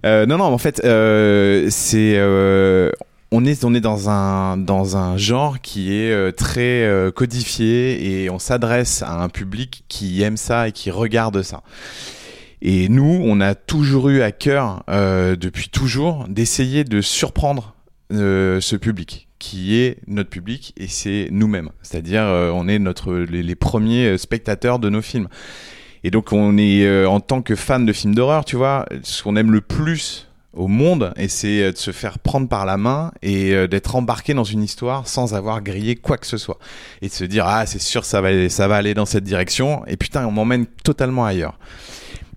Euh, 0.04 0.26
non, 0.26 0.38
non, 0.38 0.44
en 0.44 0.58
fait, 0.58 0.80
euh, 0.84 1.66
c'est 1.70 2.14
euh, 2.16 2.90
on 3.30 3.44
est 3.44 3.64
on 3.64 3.74
est 3.74 3.80
dans 3.80 4.08
un 4.08 4.56
dans 4.56 4.96
un 4.96 5.16
genre 5.16 5.60
qui 5.60 5.92
est 5.94 6.32
très 6.32 6.88
codifié 7.14 8.22
et 8.22 8.30
on 8.30 8.38
s'adresse 8.38 9.02
à 9.02 9.22
un 9.22 9.28
public 9.28 9.84
qui 9.88 10.22
aime 10.22 10.36
ça 10.36 10.68
et 10.68 10.72
qui 10.72 10.90
regarde 10.90 11.42
ça. 11.42 11.62
Et 12.60 12.88
nous, 12.88 13.20
on 13.22 13.40
a 13.40 13.54
toujours 13.54 14.08
eu 14.08 14.22
à 14.22 14.32
cœur, 14.32 14.82
depuis 14.88 15.68
toujours, 15.68 16.26
d'essayer 16.28 16.84
de 16.84 17.00
surprendre 17.00 17.74
ce 18.10 18.76
public, 18.76 19.28
qui 19.38 19.78
est 19.78 19.98
notre 20.06 20.30
public 20.30 20.72
et 20.76 20.88
c'est 20.88 21.28
nous-mêmes. 21.30 21.70
C'est-à-dire, 21.82 22.22
on 22.22 22.66
est 22.66 22.78
notre 22.78 23.14
les, 23.14 23.54
premiers 23.54 24.16
spectateurs 24.16 24.78
de 24.78 24.88
nos 24.88 25.02
films. 25.02 25.28
Et 26.04 26.10
donc, 26.10 26.32
on 26.32 26.56
est 26.58 26.84
euh, 26.84 27.08
en 27.08 27.20
tant 27.20 27.42
que 27.42 27.54
fan 27.56 27.84
de 27.86 27.92
films 27.92 28.14
d'horreur, 28.14 28.44
tu 28.44 28.56
vois, 28.56 28.86
ce 29.02 29.22
qu'on 29.22 29.36
aime 29.36 29.52
le 29.52 29.60
plus 29.60 30.28
au 30.54 30.66
monde, 30.66 31.12
et 31.16 31.28
c'est 31.28 31.62
euh, 31.62 31.72
de 31.72 31.76
se 31.76 31.92
faire 31.92 32.18
prendre 32.18 32.48
par 32.48 32.66
la 32.66 32.76
main 32.76 33.12
et 33.22 33.52
euh, 33.52 33.68
d'être 33.68 33.94
embarqué 33.94 34.34
dans 34.34 34.44
une 34.44 34.62
histoire 34.62 35.06
sans 35.06 35.34
avoir 35.34 35.62
grillé 35.62 35.94
quoi 35.94 36.16
que 36.16 36.26
ce 36.26 36.36
soit, 36.36 36.58
et 37.02 37.08
de 37.08 37.12
se 37.12 37.24
dire 37.24 37.46
ah 37.46 37.66
c'est 37.66 37.80
sûr 37.80 38.04
ça 38.04 38.20
va 38.20 38.48
ça 38.48 38.66
va 38.66 38.76
aller 38.76 38.94
dans 38.94 39.06
cette 39.06 39.24
direction, 39.24 39.84
et 39.86 39.96
putain 39.96 40.26
on 40.26 40.32
m'emmène 40.32 40.66
totalement 40.66 41.26
ailleurs. 41.26 41.58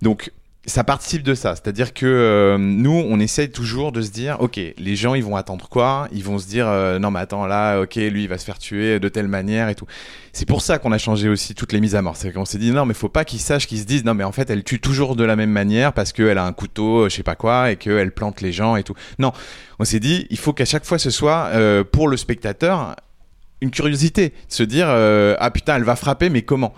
Donc 0.02 0.30
ça 0.64 0.84
participe 0.84 1.24
de 1.24 1.34
ça, 1.34 1.56
c'est-à-dire 1.56 1.92
que 1.92 2.06
euh, 2.06 2.56
nous, 2.56 3.04
on 3.08 3.18
essaye 3.18 3.50
toujours 3.50 3.90
de 3.90 4.00
se 4.00 4.10
dire, 4.10 4.36
ok, 4.40 4.60
les 4.76 4.96
gens, 4.96 5.14
ils 5.14 5.24
vont 5.24 5.34
attendre 5.34 5.68
quoi? 5.68 6.06
Ils 6.12 6.22
vont 6.22 6.38
se 6.38 6.46
dire, 6.46 6.68
euh, 6.68 7.00
non 7.00 7.10
mais 7.10 7.18
attends, 7.18 7.46
là, 7.46 7.80
ok, 7.80 7.96
lui, 7.96 8.22
il 8.22 8.28
va 8.28 8.38
se 8.38 8.44
faire 8.44 8.60
tuer 8.60 9.00
de 9.00 9.08
telle 9.08 9.26
manière 9.26 9.68
et 9.68 9.74
tout. 9.74 9.86
C'est 10.32 10.46
pour 10.46 10.62
ça 10.62 10.78
qu'on 10.78 10.92
a 10.92 10.98
changé 10.98 11.28
aussi 11.28 11.56
toutes 11.56 11.72
les 11.72 11.80
mises 11.80 11.96
à 11.96 12.02
mort. 12.02 12.16
C'est 12.16 12.32
qu'on 12.32 12.44
s'est 12.44 12.58
dit, 12.58 12.70
non 12.70 12.86
mais 12.86 12.94
faut 12.94 13.08
pas 13.08 13.24
qu'ils 13.24 13.40
sachent, 13.40 13.66
qu'ils 13.66 13.80
se 13.80 13.84
disent, 13.84 14.04
non 14.04 14.14
mais 14.14 14.22
en 14.22 14.30
fait, 14.30 14.50
elle 14.50 14.62
tue 14.62 14.78
toujours 14.78 15.16
de 15.16 15.24
la 15.24 15.34
même 15.34 15.50
manière 15.50 15.92
parce 15.92 16.12
qu'elle 16.12 16.38
a 16.38 16.44
un 16.44 16.52
couteau, 16.52 17.08
je 17.08 17.16
sais 17.16 17.24
pas 17.24 17.34
quoi, 17.34 17.72
et 17.72 17.76
qu'elle 17.76 18.12
plante 18.12 18.40
les 18.40 18.52
gens 18.52 18.76
et 18.76 18.84
tout. 18.84 18.94
Non, 19.18 19.32
on 19.80 19.84
s'est 19.84 20.00
dit, 20.00 20.28
il 20.30 20.38
faut 20.38 20.52
qu'à 20.52 20.64
chaque 20.64 20.84
fois 20.84 20.98
ce 20.98 21.10
soit 21.10 21.48
euh, 21.54 21.82
pour 21.82 22.06
le 22.06 22.16
spectateur 22.16 22.94
une 23.62 23.70
curiosité, 23.70 24.30
de 24.30 24.34
se 24.48 24.62
dire, 24.64 24.86
euh, 24.88 25.36
ah 25.38 25.50
putain, 25.50 25.76
elle 25.76 25.84
va 25.84 25.96
frapper, 25.96 26.28
mais 26.28 26.42
comment? 26.42 26.74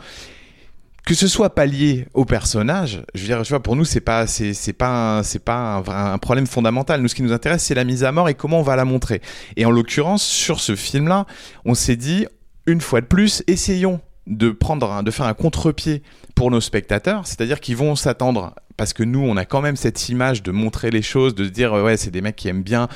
Que 1.06 1.14
ce 1.14 1.28
soit 1.28 1.54
pas 1.54 1.66
lié 1.66 2.06
au 2.14 2.24
personnage, 2.24 3.02
je 3.14 3.20
veux 3.20 3.26
dire, 3.26 3.42
tu 3.42 3.50
vois, 3.50 3.62
pour 3.62 3.76
nous, 3.76 3.84
c'est 3.84 4.00
pas, 4.00 4.26
c'est, 4.26 4.72
pas, 4.72 5.18
un, 5.18 5.22
c'est 5.22 5.38
pas 5.38 5.82
un, 5.86 6.18
problème 6.18 6.46
fondamental. 6.46 7.02
Nous, 7.02 7.08
ce 7.08 7.14
qui 7.14 7.22
nous 7.22 7.32
intéresse, 7.32 7.62
c'est 7.62 7.74
la 7.74 7.84
mise 7.84 8.04
à 8.04 8.12
mort 8.12 8.28
et 8.28 8.34
comment 8.34 8.60
on 8.60 8.62
va 8.62 8.74
la 8.74 8.86
montrer. 8.86 9.20
Et 9.56 9.66
en 9.66 9.70
l'occurrence, 9.70 10.22
sur 10.22 10.60
ce 10.60 10.74
film-là, 10.74 11.26
on 11.66 11.74
s'est 11.74 11.96
dit, 11.96 12.26
une 12.66 12.80
fois 12.80 13.02
de 13.02 13.06
plus, 13.06 13.42
essayons 13.46 14.00
de 14.26 14.50
prendre, 14.50 15.02
de 15.02 15.10
faire 15.10 15.26
un 15.26 15.34
contre-pied 15.34 16.02
pour 16.34 16.50
nos 16.50 16.62
spectateurs, 16.62 17.26
c'est-à-dire 17.26 17.60
qu'ils 17.60 17.76
vont 17.76 17.96
s'attendre, 17.96 18.54
parce 18.78 18.94
que 18.94 19.02
nous, 19.02 19.20
on 19.20 19.36
a 19.36 19.44
quand 19.44 19.60
même 19.60 19.76
cette 19.76 20.08
image 20.08 20.42
de 20.42 20.52
montrer 20.52 20.90
les 20.90 21.02
choses, 21.02 21.34
de 21.34 21.44
se 21.44 21.50
dire, 21.50 21.74
ouais, 21.74 21.98
c'est 21.98 22.10
des 22.10 22.22
mecs 22.22 22.36
qui 22.36 22.48
aiment 22.48 22.62
bien 22.62 22.88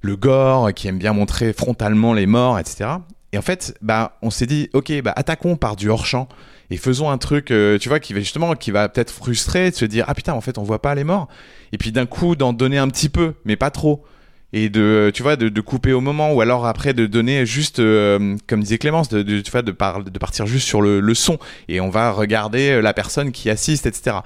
le 0.00 0.16
gore, 0.16 0.72
qui 0.72 0.88
aiment 0.88 0.98
bien 0.98 1.12
montrer 1.12 1.52
frontalement 1.52 2.14
les 2.14 2.26
morts, 2.26 2.58
etc. 2.58 2.88
Et 3.32 3.38
en 3.38 3.42
fait, 3.42 3.74
bah, 3.82 4.16
on 4.22 4.30
s'est 4.30 4.46
dit, 4.46 4.70
ok, 4.72 5.02
bah, 5.02 5.12
attaquons 5.14 5.56
par 5.56 5.76
du 5.76 5.90
hors-champ 5.90 6.28
et 6.72 6.78
faisons 6.78 7.10
un 7.10 7.18
truc, 7.18 7.50
euh, 7.50 7.78
tu 7.78 7.90
vois, 7.90 8.00
qui 8.00 8.14
va 8.14 8.20
justement, 8.20 8.54
qui 8.54 8.70
va 8.70 8.88
peut-être 8.88 9.10
frustrer, 9.10 9.70
de 9.70 9.76
se 9.76 9.84
dire, 9.84 10.06
ah 10.08 10.14
putain, 10.14 10.32
en 10.32 10.40
fait, 10.40 10.56
on 10.56 10.62
voit 10.62 10.80
pas 10.80 10.94
les 10.94 11.04
morts. 11.04 11.28
Et 11.72 11.76
puis 11.76 11.92
d'un 11.92 12.06
coup, 12.06 12.34
d'en 12.34 12.54
donner 12.54 12.78
un 12.78 12.88
petit 12.88 13.10
peu, 13.10 13.34
mais 13.44 13.56
pas 13.56 13.70
trop. 13.70 14.06
Et 14.54 14.70
de, 14.70 15.10
tu 15.14 15.22
vois, 15.22 15.36
de, 15.36 15.60
couper 15.60 15.92
au 15.92 16.00
moment, 16.00 16.32
ou 16.32 16.40
alors 16.40 16.66
après 16.66 16.94
de 16.94 17.04
donner 17.04 17.44
juste, 17.44 17.78
euh, 17.78 18.36
comme 18.46 18.62
disait 18.62 18.78
Clémence, 18.78 19.10
de, 19.10 19.22
tu 19.40 19.50
vois, 19.50 19.60
de, 19.60 19.70
par- 19.70 20.02
de 20.02 20.18
partir 20.18 20.46
juste 20.46 20.66
sur 20.66 20.80
le, 20.80 21.14
son. 21.14 21.38
Et 21.68 21.78
on 21.82 21.90
va 21.90 22.10
regarder 22.10 22.70
euh, 22.70 22.80
la 22.80 22.94
personne 22.94 23.32
qui 23.32 23.50
assiste, 23.50 23.84
etc. 23.84 24.16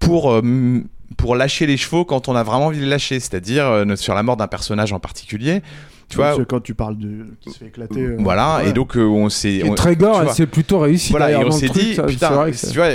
Pour, 0.00 0.42
pour 1.16 1.36
lâcher 1.36 1.66
les 1.66 1.76
chevaux 1.76 2.04
quand 2.04 2.28
on 2.28 2.34
a 2.34 2.42
vraiment 2.42 2.66
envie 2.66 2.80
de 2.80 2.86
lâcher, 2.86 3.20
c'est-à-dire 3.20 3.84
sur 3.96 4.14
la 4.14 4.22
mort 4.24 4.36
d'un 4.36 4.48
personnage 4.48 4.92
en 4.92 4.98
particulier. 4.98 5.62
Tu 6.08 6.16
vois, 6.16 6.26
Parce 6.26 6.38
que 6.38 6.42
quand 6.44 6.60
tu 6.60 6.74
parles 6.74 6.98
de 6.98 7.26
qui 7.40 7.50
se 7.50 7.58
fait 7.58 7.66
éclater. 7.66 8.00
euh, 8.00 8.16
voilà, 8.20 8.58
ouais. 8.58 8.70
et 8.70 8.72
donc 8.72 8.96
euh, 8.96 9.04
on 9.04 9.28
s'est. 9.28 9.54
Et 9.54 9.64
on- 9.64 9.74
très 9.74 9.96
gore, 9.96 10.30
c'est 10.34 10.46
plutôt 10.46 10.78
réussi. 10.80 11.10
Voilà, 11.10 11.30
et 11.32 11.36
on 11.36 11.50
s'est 11.50 11.68
dit, 11.68 11.94
ça- 11.94 12.02
c'est 12.06 12.12
putain, 12.14 12.30
vrai 12.30 12.50
que 12.50 12.56
c'est- 12.56 12.70
tu 12.70 12.76
vois, 12.76 12.90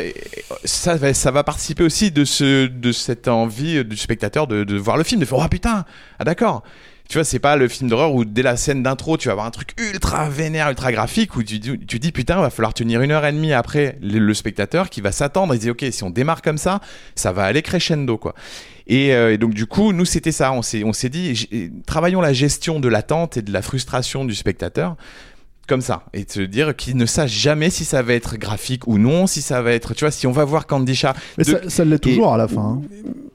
ça 0.63 0.95
va, 0.95 1.13
ça 1.13 1.31
va 1.31 1.43
participer 1.43 1.83
aussi 1.83 2.11
de 2.11 2.23
ce, 2.23 2.67
de 2.67 2.91
cette 2.91 3.27
envie 3.27 3.83
du 3.83 3.97
spectateur 3.97 4.47
de, 4.47 4.63
de 4.63 4.77
voir 4.77 4.97
le 4.97 5.03
film, 5.03 5.19
de 5.19 5.25
faire, 5.25 5.39
oh 5.39 5.47
putain, 5.49 5.85
ah 6.19 6.23
d'accord. 6.23 6.63
Tu 7.09 7.17
vois, 7.17 7.23
c'est 7.23 7.39
pas 7.39 7.55
le 7.55 7.67
film 7.67 7.89
d'horreur 7.89 8.13
où 8.13 8.23
dès 8.23 8.43
la 8.43 8.55
scène 8.55 8.83
d'intro, 8.83 9.17
tu 9.17 9.29
vas 9.29 9.31
avoir 9.31 9.47
un 9.47 9.51
truc 9.51 9.69
ultra 9.91 10.29
vénère, 10.29 10.69
ultra 10.69 10.91
graphique, 10.91 11.35
où 11.35 11.41
tu, 11.41 11.57
dis- 11.57 11.79
tu 11.87 11.97
dis, 11.97 12.11
putain, 12.11 12.39
va 12.39 12.51
falloir 12.51 12.75
tenir 12.75 13.01
une 13.01 13.09
heure 13.09 13.25
et 13.25 13.31
demie 13.31 13.51
après 13.51 13.97
le, 14.03 14.19
le 14.19 14.33
spectateur 14.35 14.91
qui 14.91 15.01
va 15.01 15.11
s'attendre 15.11 15.55
et 15.55 15.57
dit, 15.57 15.71
ok, 15.71 15.83
si 15.89 16.03
on 16.03 16.11
démarre 16.11 16.43
comme 16.43 16.59
ça, 16.59 16.81
ça 17.15 17.31
va 17.31 17.45
aller 17.45 17.63
crescendo, 17.63 18.19
quoi. 18.19 18.35
Et, 18.89 19.13
euh, 19.13 19.33
et 19.33 19.37
donc 19.37 19.53
du 19.53 19.67
coup, 19.67 19.93
nous 19.93 20.03
c'était 20.03 20.31
ça. 20.31 20.51
On 20.51 20.63
s'est, 20.63 20.83
on 20.83 20.93
s'est 20.93 21.09
dit, 21.09 21.71
travaillons 21.85 22.21
la 22.21 22.33
gestion 22.33 22.79
de 22.79 22.89
l'attente 22.89 23.37
et 23.37 23.41
de 23.41 23.53
la 23.53 23.61
frustration 23.61 24.25
du 24.25 24.33
spectateur 24.33 24.97
comme 25.69 25.81
ça 25.81 26.03
et 26.13 26.25
se 26.27 26.41
dire 26.41 26.75
qu'il 26.75 26.97
ne 26.97 27.05
sache 27.05 27.31
jamais 27.31 27.69
si 27.69 27.85
ça 27.85 28.01
va 28.01 28.13
être 28.13 28.35
graphique 28.37 28.87
ou 28.87 28.97
non, 28.97 29.27
si 29.27 29.41
ça 29.41 29.61
va 29.61 29.71
être, 29.71 29.93
tu 29.93 30.03
vois, 30.03 30.11
si 30.11 30.27
on 30.27 30.31
va 30.31 30.43
voir 30.43 30.67
Candy 30.67 30.95
Chat. 30.95 31.13
Mais 31.37 31.43
de- 31.45 31.49
ça, 31.51 31.59
ça 31.69 31.85
l'est 31.85 31.99
toujours 31.99 32.33
à 32.33 32.37
la 32.37 32.47
fin. 32.47 32.61
hein. 32.61 32.81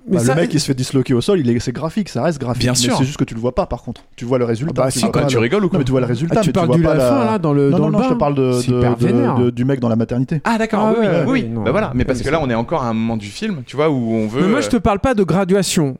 Mais 0.06 0.18
Bah, 0.18 0.22
ça- 0.22 0.34
le 0.34 0.42
mec 0.42 0.52
il 0.52 0.60
se 0.60 0.66
fait 0.66 0.74
disloquer 0.74 1.14
au 1.14 1.22
sol, 1.22 1.40
il 1.40 1.48
est, 1.48 1.58
c'est 1.60 1.72
graphique, 1.72 2.10
ça 2.10 2.22
reste 2.22 2.38
graphique. 2.38 2.60
Bien 2.62 2.72
mais 2.72 2.76
sûr. 2.78 2.98
c'est 2.98 3.04
juste 3.04 3.16
que 3.16 3.24
tu 3.24 3.32
le 3.34 3.40
vois 3.40 3.54
pas 3.54 3.64
par 3.64 3.82
contre. 3.82 4.02
Tu 4.16 4.26
vois 4.26 4.36
le 4.38 4.44
résultat. 4.44 4.82
Ah 4.82 4.84
bah 4.86 4.90
tu 4.92 4.98
si, 4.98 5.04
vois 5.06 5.12
pas 5.12 5.24
tu 5.24 5.36
le- 5.36 5.40
rigoles 5.40 5.64
ou 5.64 5.68
quoi 5.70 5.78
Non, 5.78 5.80
mais 5.80 5.84
tu 5.86 5.92
vois 5.92 6.00
le 6.02 6.06
résultat. 6.06 6.34
Ah, 6.38 6.42
tu 6.42 6.48
mais 6.50 6.52
parles 6.52 6.66
vois 6.66 6.76
du 6.76 6.82
pas 6.82 6.94
la 6.94 7.08
fin, 7.08 7.24
là, 7.24 7.38
dans 7.38 7.54
le- 7.54 7.70
Non, 7.70 7.78
dans 7.78 7.84
non, 7.84 7.86
le 7.88 7.92
non, 7.92 8.02
je 8.10 8.14
te 8.14 8.18
parle 8.18 8.34
de, 8.34 8.42
de- 8.42 9.06
de- 9.06 9.44
de- 9.44 9.50
du 9.50 9.64
mec 9.64 9.80
dans 9.80 9.88
la 9.88 9.96
maternité. 9.96 10.42
Ah 10.44 10.58
d'accord, 10.58 10.80
Ah 10.80 10.94
oui, 11.00 11.06
oui, 11.06 11.30
oui. 11.44 11.48
non. 11.48 11.62
Bah 11.62 11.70
voilà, 11.70 11.92
mais 11.94 12.04
parce 12.04 12.20
que 12.20 12.28
là 12.28 12.38
on 12.42 12.50
est 12.50 12.54
encore 12.54 12.82
à 12.82 12.88
un 12.88 12.92
moment 12.92 13.16
du 13.16 13.28
film, 13.28 13.62
tu 13.64 13.76
vois, 13.76 13.88
où 13.88 14.12
on 14.12 14.26
veut. 14.26 14.42
Mais 14.42 14.48
moi, 14.48 14.60
je 14.60 14.68
te 14.68 14.76
parle 14.76 14.98
pas 14.98 15.14
de 15.14 15.22
graduation. 15.24 15.96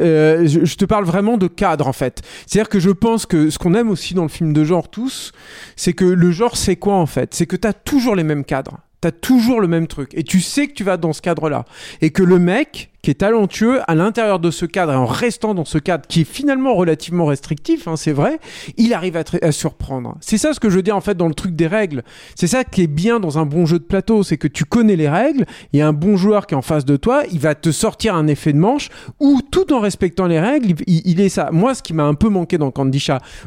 Euh, 0.00 0.46
je, 0.46 0.64
je 0.64 0.76
te 0.76 0.84
parle 0.84 1.04
vraiment 1.04 1.36
de 1.36 1.46
cadre 1.46 1.86
en 1.86 1.92
fait. 1.92 2.22
C'est-à-dire 2.46 2.68
que 2.68 2.80
je 2.80 2.90
pense 2.90 3.26
que 3.26 3.50
ce 3.50 3.58
qu'on 3.58 3.74
aime 3.74 3.90
aussi 3.90 4.14
dans 4.14 4.22
le 4.22 4.28
film 4.28 4.52
de 4.52 4.64
genre 4.64 4.88
tous, 4.88 5.32
c'est 5.76 5.92
que 5.92 6.04
le 6.04 6.30
genre 6.30 6.56
c'est 6.56 6.76
quoi 6.76 6.94
en 6.94 7.06
fait? 7.06 7.34
C'est 7.34 7.46
que 7.46 7.56
t'as 7.56 7.72
toujours 7.72 8.16
les 8.16 8.24
mêmes 8.24 8.44
cadres. 8.44 8.78
T'as 9.00 9.10
toujours 9.10 9.60
le 9.60 9.66
même 9.66 9.88
truc. 9.88 10.12
Et 10.14 10.22
tu 10.22 10.40
sais 10.40 10.68
que 10.68 10.74
tu 10.74 10.84
vas 10.84 10.96
dans 10.96 11.12
ce 11.12 11.20
cadre-là. 11.20 11.64
Et 12.00 12.10
que 12.10 12.22
le 12.22 12.38
mec 12.38 12.91
qui 13.02 13.10
est 13.10 13.14
talentueux 13.14 13.80
à 13.88 13.96
l'intérieur 13.96 14.38
de 14.38 14.52
ce 14.52 14.64
cadre 14.64 14.92
et 14.92 14.96
en 14.96 15.06
restant 15.06 15.54
dans 15.54 15.64
ce 15.64 15.78
cadre 15.78 16.06
qui 16.06 16.20
est 16.20 16.24
finalement 16.24 16.74
relativement 16.74 17.26
restrictif, 17.26 17.88
hein, 17.88 17.96
c'est 17.96 18.12
vrai, 18.12 18.38
il 18.76 18.94
arrive 18.94 19.16
à, 19.16 19.52
surprendre. 19.52 20.16
C'est 20.20 20.38
ça 20.38 20.54
ce 20.54 20.60
que 20.60 20.70
je 20.70 20.78
dis 20.78 20.92
en 20.92 21.00
fait 21.00 21.16
dans 21.16 21.26
le 21.26 21.34
truc 21.34 21.56
des 21.56 21.66
règles. 21.66 22.04
C'est 22.36 22.46
ça 22.46 22.62
qui 22.62 22.82
est 22.82 22.86
bien 22.86 23.18
dans 23.18 23.38
un 23.38 23.46
bon 23.46 23.66
jeu 23.66 23.80
de 23.80 23.84
plateau, 23.84 24.22
c'est 24.22 24.36
que 24.36 24.46
tu 24.46 24.64
connais 24.64 24.94
les 24.94 25.08
règles, 25.08 25.46
il 25.72 25.80
y 25.80 25.82
a 25.82 25.88
un 25.88 25.92
bon 25.92 26.16
joueur 26.16 26.46
qui 26.46 26.54
est 26.54 26.56
en 26.56 26.62
face 26.62 26.84
de 26.84 26.96
toi, 26.96 27.24
il 27.32 27.40
va 27.40 27.56
te 27.56 27.72
sortir 27.72 28.14
un 28.14 28.28
effet 28.28 28.52
de 28.52 28.58
manche 28.58 28.88
où 29.18 29.40
tout 29.50 29.72
en 29.72 29.80
respectant 29.80 30.26
les 30.26 30.38
règles, 30.38 30.74
il, 30.86 31.20
est 31.20 31.28
ça. 31.28 31.50
Moi, 31.50 31.74
ce 31.74 31.82
qui 31.82 31.94
m'a 31.94 32.04
un 32.04 32.14
peu 32.14 32.28
manqué 32.28 32.56
dans 32.56 32.70
Candy 32.70 33.04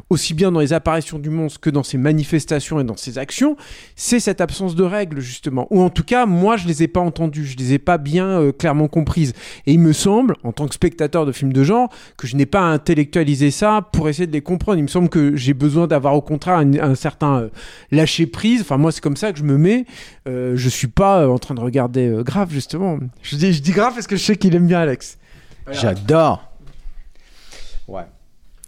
aussi 0.10 0.34
bien 0.34 0.52
dans 0.52 0.60
les 0.60 0.74
apparitions 0.74 1.18
du 1.18 1.30
monstre 1.30 1.62
que 1.62 1.70
dans 1.70 1.84
ses 1.84 1.98
manifestations 1.98 2.80
et 2.80 2.84
dans 2.84 2.98
ses 2.98 3.18
actions, 3.18 3.56
c'est 3.96 4.20
cette 4.20 4.42
absence 4.42 4.76
de 4.76 4.84
règles 4.84 5.22
justement. 5.22 5.68
Ou 5.70 5.82
en 5.82 5.90
tout 5.90 6.04
cas, 6.04 6.26
moi, 6.26 6.58
je 6.58 6.68
les 6.68 6.84
ai 6.84 6.88
pas 6.90 7.00
entendues, 7.00 7.46
je 7.46 7.58
les 7.58 7.74
ai 7.74 7.80
pas 7.80 7.98
bien 7.98 8.28
euh, 8.28 8.52
clairement 8.52 8.88
comprises. 8.88 9.34
Et 9.66 9.74
il 9.74 9.80
me 9.80 9.94
semble, 9.94 10.36
en 10.44 10.52
tant 10.52 10.68
que 10.68 10.74
spectateur 10.74 11.26
de 11.26 11.32
films 11.32 11.54
de 11.54 11.64
genre, 11.64 11.90
que 12.18 12.28
je 12.28 12.36
n'ai 12.36 12.46
pas 12.46 12.62
intellectualisé 12.62 13.52
ça 13.52 13.82
pour 13.92 14.10
essayer 14.10 14.28
de 14.28 14.32
les 14.34 14.42
comprendre. 14.42 14.78
Il 14.80 14.84
me 14.84 14.88
semble 14.88 15.10
que 15.10 15.36
j'ai 15.36 15.54
besoin 15.54 15.88
d'avoir 15.88 16.16
au 16.16 16.22
contraire 16.22 16.58
un, 16.58 16.74
un 16.76 16.96
certain 16.96 17.36
euh, 17.42 17.50
lâcher 17.92 18.26
prise. 18.28 18.62
Enfin, 18.62 18.78
moi, 18.78 18.92
c'est 18.92 19.02
comme 19.02 19.18
ça 19.18 19.32
que 19.32 19.40
je 19.40 19.44
me 19.44 19.58
mets. 19.58 19.86
Euh, 20.28 20.54
je 20.56 20.70
suis 20.70 20.88
pas 20.88 21.22
euh, 21.22 21.28
en 21.30 21.38
train 21.40 21.56
de 21.56 21.62
regarder 21.62 22.08
euh, 22.08 22.24
grave 22.24 22.52
justement. 22.52 22.98
Je 23.22 23.36
dis, 23.36 23.54
je 23.54 23.62
dis 23.62 23.72
grave 23.72 23.94
parce 23.94 24.08
que 24.08 24.16
je 24.16 24.24
sais 24.24 24.36
qu'il 24.36 24.56
aime 24.56 24.68
bien 24.68 24.80
Alex. 24.80 25.18
J'adore. 25.72 26.52
Ouais. 27.88 28.04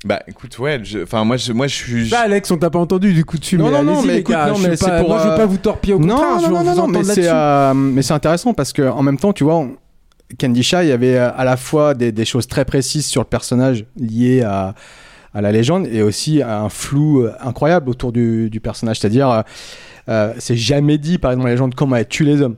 Bah 0.06 0.22
écoute, 0.28 0.60
ouais, 0.60 0.80
enfin 1.02 1.24
moi 1.24 1.38
je, 1.38 1.52
moi 1.54 1.66
je 1.66 1.74
suis. 1.76 2.10
Bah, 2.10 2.20
Alex, 2.22 2.52
on 2.52 2.58
t'a 2.58 2.70
pas 2.70 2.78
entendu 2.78 3.14
du 3.14 3.26
coup 3.26 3.40
dessus. 3.40 3.58
Non, 3.58 3.66
mais 3.66 3.72
non, 3.72 3.84
non, 3.84 3.92
allez-y, 3.94 4.08
mais 4.08 4.18
écoute, 4.20 4.36
gars, 4.36 4.48
non, 4.48 4.58
mais 4.60 4.78
c'est 4.78 5.00
pour, 5.00 5.10
Moi, 5.10 5.20
je 5.20 5.28
veux 5.28 5.34
euh, 5.34 5.38
pas 5.38 5.46
vous 5.48 5.58
torpiller 5.58 5.96
au 5.96 6.00
contraire. 6.00 6.18
non, 6.20 6.40
je 6.40 6.46
veux 6.46 6.52
non, 6.54 6.60
vous 6.60 6.66
non, 6.66 6.76
non, 6.76 6.88
mais 6.88 7.04
c'est 7.04 7.28
euh, 7.28 7.74
mais 7.74 8.02
c'est 8.04 8.14
intéressant 8.14 8.54
parce 8.54 8.74
que 8.74 8.84
en 8.84 9.02
même 9.02 9.18
temps, 9.18 9.34
tu 9.34 9.44
vois, 9.44 9.56
on- 9.56 9.76
Candy 10.40 10.64
Shy, 10.64 10.88
y 10.88 10.92
avait 10.92 11.18
euh, 11.18 11.32
à 11.36 11.44
la 11.44 11.58
fois 11.58 11.94
des, 11.94 12.12
des 12.12 12.26
choses 12.26 12.48
très 12.48 12.66
précises 12.66 13.06
sur 13.06 13.22
le 13.22 13.28
personnage 13.28 13.86
liées 13.98 14.42
à, 14.42 14.76
à 15.34 15.42
la 15.42 15.52
légende 15.52 15.88
et 15.88 16.02
aussi 16.02 16.42
un 16.42 16.70
flou 16.70 17.22
euh, 17.22 17.34
incroyable 17.42 17.90
autour 17.90 18.12
du, 18.12 18.50
du 18.50 18.60
personnage. 18.60 19.00
C'est-à-dire, 19.00 19.44
euh, 20.10 20.34
c'est 20.40 20.56
jamais 20.56 20.98
dit, 20.98 21.18
par 21.18 21.32
exemple, 21.32 21.48
la 21.48 21.54
légende, 21.54 21.76
comment 21.76 21.96
elle 21.96 22.08
tue 22.08 22.24
les 22.24 22.42
hommes. 22.42 22.56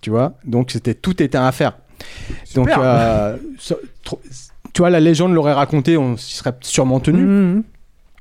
Tu 0.00 0.10
vois? 0.10 0.34
Donc, 0.44 0.70
c'était 0.72 0.94
tout 0.94 1.22
était 1.22 1.38
à 1.38 1.50
faire. 1.52 1.78
Donc, 2.54 2.68
euh, 2.68 3.36
tu 4.72 4.82
vois, 4.82 4.90
la 4.90 5.00
légende 5.00 5.32
l'aurait 5.32 5.52
raconté, 5.52 5.96
on 5.96 6.16
s'y 6.16 6.36
serait 6.36 6.54
sûrement 6.60 7.00
tenu. 7.00 7.22
Mhm. 7.22 7.62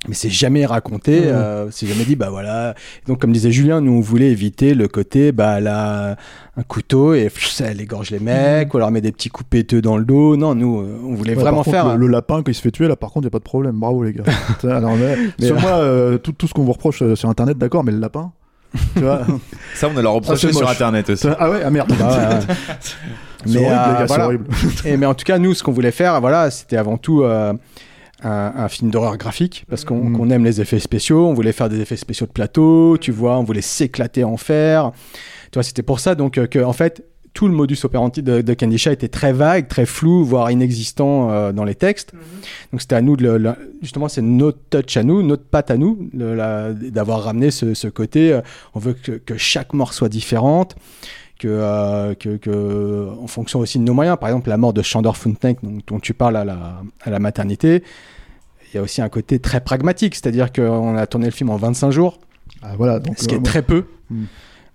Mais 0.08 0.16
c'est 0.16 0.32
jamais 0.32 0.66
raconté, 0.66 1.20
Mhm. 1.22 1.26
euh, 1.28 1.68
c'est 1.70 1.86
jamais 1.86 2.06
dit, 2.06 2.16
bah 2.16 2.30
voilà. 2.32 2.74
Donc, 3.08 3.20
comme 3.22 3.32
disait 3.32 3.52
Julien, 3.52 3.82
nous 3.82 3.92
on 3.94 4.00
voulait 4.02 4.32
éviter 4.32 4.74
le 4.74 4.88
côté, 4.88 5.32
bah 5.32 5.56
elle 5.60 5.68
a 5.68 6.16
un 6.58 6.64
couteau 6.64 7.14
et 7.14 7.26
pff, 7.26 7.62
elle 7.62 7.80
égorge 7.82 8.10
les 8.10 8.20
mecs, 8.20 8.74
ou 8.74 8.78
alors 8.78 8.90
met 8.90 9.02
des 9.02 9.12
petits 9.12 9.30
coups 9.30 9.48
péteux 9.48 9.80
dans 9.80 9.98
le 9.98 10.04
dos. 10.04 10.38
Non, 10.38 10.56
nous 10.56 10.80
euh, 10.82 11.00
on 11.06 11.14
voulait 11.14 11.36
Ouais, 11.36 11.42
vraiment 11.42 11.58
par 11.58 11.66
contre, 11.66 11.78
faire. 11.78 11.98
le, 11.98 12.08
le 12.08 12.12
lapin 12.12 12.38
quand 12.42 12.50
il 12.50 12.56
se 12.56 12.62
fait 12.62 12.72
tuer 12.72 12.88
là 12.88 12.96
par 12.96 13.12
contre 13.12 13.26
y 13.26 13.28
a 13.28 13.30
pas 13.32 13.38
de 13.38 13.44
problème 13.44 13.76
bravo 13.80 14.04
les 14.04 14.14
gars 14.14 14.24
mais, 14.64 15.16
Mais- 15.40 15.46
sur 15.46 15.60
moi 15.62 15.70
euh, 15.72 16.18
tout, 16.18 16.32
tout 16.32 16.48
ce 16.48 16.54
qu'on 16.56 16.64
vous 16.64 16.74
reproche 16.74 17.04
euh, 17.04 17.16
sur 17.16 17.30
internet 17.30 17.58
d'accord 17.60 17.84
mais 17.84 17.92
le 17.92 18.00
lapin 18.00 18.32
tu 18.96 19.02
vois 19.04 19.22
Ça, 19.76 19.88
on 19.94 19.98
a 19.98 20.02
leur 20.02 20.14
reproché 20.14 20.48
Ça, 20.48 20.48
c'est 20.48 20.58
sur 20.58 20.68
internet 20.70 21.10
aussi. 21.12 21.28
ah 21.40 21.50
ouais 21.50 21.62
ah 21.64 21.70
merde 21.70 21.94
Bah 22.00 22.08
ouais, 22.10 22.56
c'est 23.46 23.58
horrible 23.58 23.60
les 23.60 23.62
gars 23.62 23.98
c'est 24.00 24.08
voilà. 24.08 24.26
horrible 24.26 24.46
Et, 24.86 24.98
mais 24.98 25.06
en 25.06 25.14
tout 25.14 25.26
cas, 25.26 25.38
nous, 25.38 25.54
ce 25.54 25.62
qu'on 25.62 25.72
voulait 25.74 25.92
faire, 25.92 26.20
voilà, 26.22 26.50
c'était 26.52 26.78
avant 26.78 26.98
tout 26.98 27.22
euh, 27.24 27.54
un, 28.24 28.54
un 28.56 28.68
film 28.70 28.92
d'horreur 28.92 29.18
graphique, 29.18 29.66
parce 29.70 29.84
qu'on 29.86 30.04
Mhm. 30.04 30.18
qu'on 30.18 30.30
aime 30.30 30.44
les 30.44 30.62
effets 30.62 30.80
spéciaux, 30.80 31.28
on 31.28 31.34
voulait 31.34 31.52
faire 31.54 31.70
des 31.70 31.80
effets 31.82 31.98
spéciaux 31.98 32.26
de 32.28 32.32
plateau, 32.32 32.98
tu 33.00 33.12
vois, 33.12 33.38
on 33.38 33.44
voulait 33.44 33.62
s'éclater 33.62 34.24
en 34.24 34.38
faire. 34.38 34.92
Tu 35.52 35.58
vois, 35.58 35.64
c'était 35.64 35.84
pour 35.84 36.00
ça 36.00 36.16
donc 36.16 36.38
euh, 36.38 36.48
que, 36.48 36.60
en 36.64 36.74
fait, 36.74 37.04
tout 37.34 37.48
le 37.48 37.54
modus 37.54 37.78
operandi 37.86 38.22
de, 38.22 38.42
de 38.42 38.54
Candy 38.54 38.78
Shy 38.78 38.90
était 38.90 39.08
très 39.08 39.32
vague, 39.32 39.70
très 39.70 39.86
flou, 39.86 40.26
voire 40.26 40.52
inexistant 40.52 41.32
euh, 41.32 41.54
dans 41.54 41.64
les 41.64 41.76
textes. 41.76 42.12
Donc 42.74 42.82
c'était 42.82 42.96
à 42.96 43.02
nous 43.02 43.16
de 43.16 43.24
le, 43.24 43.38
le- 43.38 43.54
justement, 43.82 44.10
c'est 44.10 44.22
notre 44.22 44.58
touch 44.70 44.98
à 44.98 45.04
nous, 45.04 45.24
notre 45.24 45.46
patte 45.46 45.72
à 45.72 45.78
nous, 45.78 46.10
d'avoir 46.14 47.24
ramené 47.24 47.52
ce, 47.52 47.74
ce 47.74 47.88
côté. 47.88 48.34
euh, 48.34 48.42
on 48.74 48.80
veut 48.80 48.94
que, 48.94 49.14
que 49.14 49.38
chaque 49.38 49.74
mort 49.74 49.94
soit 49.94 50.10
différente. 50.10 50.76
Que, 51.42 51.48
euh, 51.48 52.14
que, 52.14 52.38
que, 52.38 53.10
en 53.20 53.26
fonction 53.26 53.58
aussi 53.62 53.80
de 53.80 53.84
nos 53.84 53.96
moyens, 53.96 54.16
par 54.20 54.30
exemple 54.30 54.48
la 54.50 54.58
mort 54.58 54.74
de 54.74 54.84
Chandor 54.84 55.18
Funtank 55.18 55.58
dont, 55.88 56.00
tu 56.00 56.14
parles 56.14 56.38
à 56.38 56.46
la, 56.46 56.84
à 57.02 57.10
la 57.10 57.18
maternité, 57.18 57.84
il 58.68 58.76
y 58.76 58.78
a 58.78 58.84
aussi 58.84 59.02
un 59.02 59.10
côté 59.10 59.40
très 59.40 59.60
pragmatique, 59.60 60.14
c'est-à-dire 60.14 60.52
qu'on 60.52 60.96
a 60.96 61.08
tourné 61.08 61.26
le 61.26 61.32
film 61.32 61.50
en 61.50 61.56
25 61.56 61.90
jours, 61.90 62.20
ah, 62.62 62.76
voilà 62.78 63.00
donc 63.00 63.18
ce 63.18 63.28
qui 63.28 63.34
euh, 63.34 63.40
est 63.40 63.44
très 63.44 63.64
peu. 63.64 63.86
Hmm. 64.12 64.26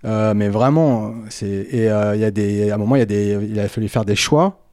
Euh, 0.03 0.33
mais 0.33 0.49
vraiment, 0.49 1.13
c'est 1.29 1.47
et 1.47 1.85
il 1.85 2.19
y 2.19 2.25
a 2.25 2.31
des, 2.31 2.69
à 2.69 2.75
un 2.75 2.77
moment, 2.77 2.97
il 2.97 2.99
y 2.99 3.03
a 3.03 3.05
des, 3.05 3.47
il 3.49 3.57
a 3.61 3.69
fallu 3.69 3.87
faire 3.87 4.03
des 4.03 4.17
choix. 4.17 4.66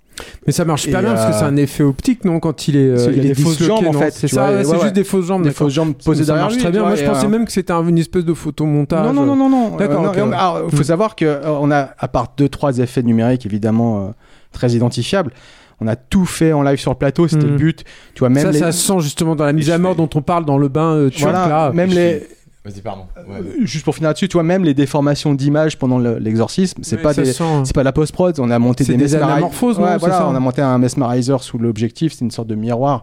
Mais 0.47 0.53
ça 0.53 0.65
marche 0.65 0.87
Et, 0.87 0.91
bien 0.91 1.03
parce 1.03 1.27
que 1.27 1.31
euh, 1.35 1.39
c'est 1.39 1.45
un 1.45 1.57
effet 1.57 1.83
optique, 1.83 2.25
non 2.25 2.39
Quand 2.41 2.69
il 2.69 2.77
est, 2.77 2.89
euh, 2.91 2.97
c'est- 2.99 3.11
il 3.11 3.17
y 3.17 3.21
a 3.21 3.23
il 3.25 3.31
est 3.31 3.35
des 3.35 3.43
fausses 3.43 3.63
jambes, 3.63 3.87
en 3.87 3.93
fait, 3.93 4.13
C'est 4.13 4.29
tu 4.29 4.35
ça, 4.35 4.47
vois, 4.49 4.57
ouais, 4.59 4.65
c'est 4.65 4.71
ouais. 4.73 4.81
juste 4.83 4.93
des 4.95 5.05
fausses 5.05 5.27
jambes. 5.27 5.43
des 5.43 5.51
fausses 5.51 5.73
jambes 5.73 5.95
posées 6.05 6.25
derrière 6.25 6.45
marche 6.45 6.55
lui, 6.55 6.61
très 6.63 6.69
tu 6.69 6.73
bien. 6.73 6.81
vois, 6.83 6.91
Moi, 6.91 6.97
je 6.99 7.05
pensais 7.05 7.27
euh, 7.27 7.29
même 7.29 7.45
que 7.47 7.53
c'était 7.53 7.73
un- 7.73 7.87
une 7.87 7.99
espèce 7.99 8.25
de 8.25 8.35
photomontage. 8.35 9.05
Non, 9.07 9.13
non, 9.13 9.27
non, 9.27 9.37
non, 9.37 9.49
non. 9.49 9.77
D'accord, 9.77 10.05
Euh, 10.05 10.09
ok, 10.11 10.17
non, 10.19 10.29
ouais. 10.29 10.35
alors, 10.37 10.63
il 10.71 10.77
faut 10.77 10.83
savoir 10.85 11.17
que 11.17 11.41
on 11.47 11.71
a, 11.71 11.89
à 11.99 12.09
part 12.09 12.29
deux, 12.37 12.49
trois 12.49 12.79
effets 12.79 13.03
numériques 13.03 13.45
évidemment 13.47 14.15
très 14.53 14.71
identifiables, 14.73 15.33
on 15.81 15.89
a 15.89 15.97
tout 15.97 16.25
fait 16.27 16.53
en 16.53 16.63
live 16.63 16.79
sur 16.79 16.93
le 16.93 16.97
plateau. 16.99 17.27
C'était 17.27 17.47
le 17.47 17.57
but. 17.57 17.83
Tu 18.15 18.21
vois, 18.21 18.29
même 18.29 18.45
ça, 18.45 18.53
les, 18.53 18.59
ça 18.61 18.71
se 18.73 18.87
sent 18.87 19.01
justement 19.01 19.35
dans 19.35 19.45
la 19.45 19.53
mise 19.53 19.71
à 19.71 19.79
mort 19.79 19.97
dont 19.97 20.09
on 20.15 20.23
parle 20.23 20.45
dans 20.45 20.59
le 20.59 20.69
bain 20.69 21.09
voilà, 21.19 21.49
là. 21.49 21.73
même 21.73 21.91
les, 21.91 22.23
Vas-y, 22.65 22.81
pardon. 22.81 23.07
Ouais. 23.29 23.41
euh, 23.41 23.67
juste 23.67 23.85
pour 23.85 23.95
finir 23.95 24.09
là-dessus, 24.09 24.27
tu 24.29 24.35
vois, 24.35 24.43
même 24.43 24.65
les 24.65 24.73
déformations 24.73 25.35
d'image 25.35 25.79
pendant 25.79 25.99
le- 25.99 26.19
l'exorcisme, 26.19 26.83
c'est 26.83 26.97
pas 26.97 27.13
des, 27.13 27.27
se 27.27 27.33
sent. 27.35 27.63
c'est 27.65 27.75
pas 27.75 27.83
la 27.83 27.93
post-prod, 27.93 28.35
on 28.41 28.51
a 28.51 28.59
monté 28.59 28.85
des, 28.85 28.97
des 28.97 29.05
mesmeri- 29.05 29.23
anamorphoses, 29.23 29.79
non, 29.79 29.85
Ouais, 29.85 29.91
c'est 29.93 29.99
voilà, 29.99 30.19
ça 30.19 30.29
on 30.29 30.35
a 30.35 30.41
monté 30.41 30.63
un 30.63 30.79
mesmerizer 30.79 31.43
sous 31.43 31.59
l'objectif, 31.59 32.15
c'est 32.15 32.25
une 32.25 32.31
sorte 32.31 32.49
de 32.49 32.55
miroir 32.55 33.03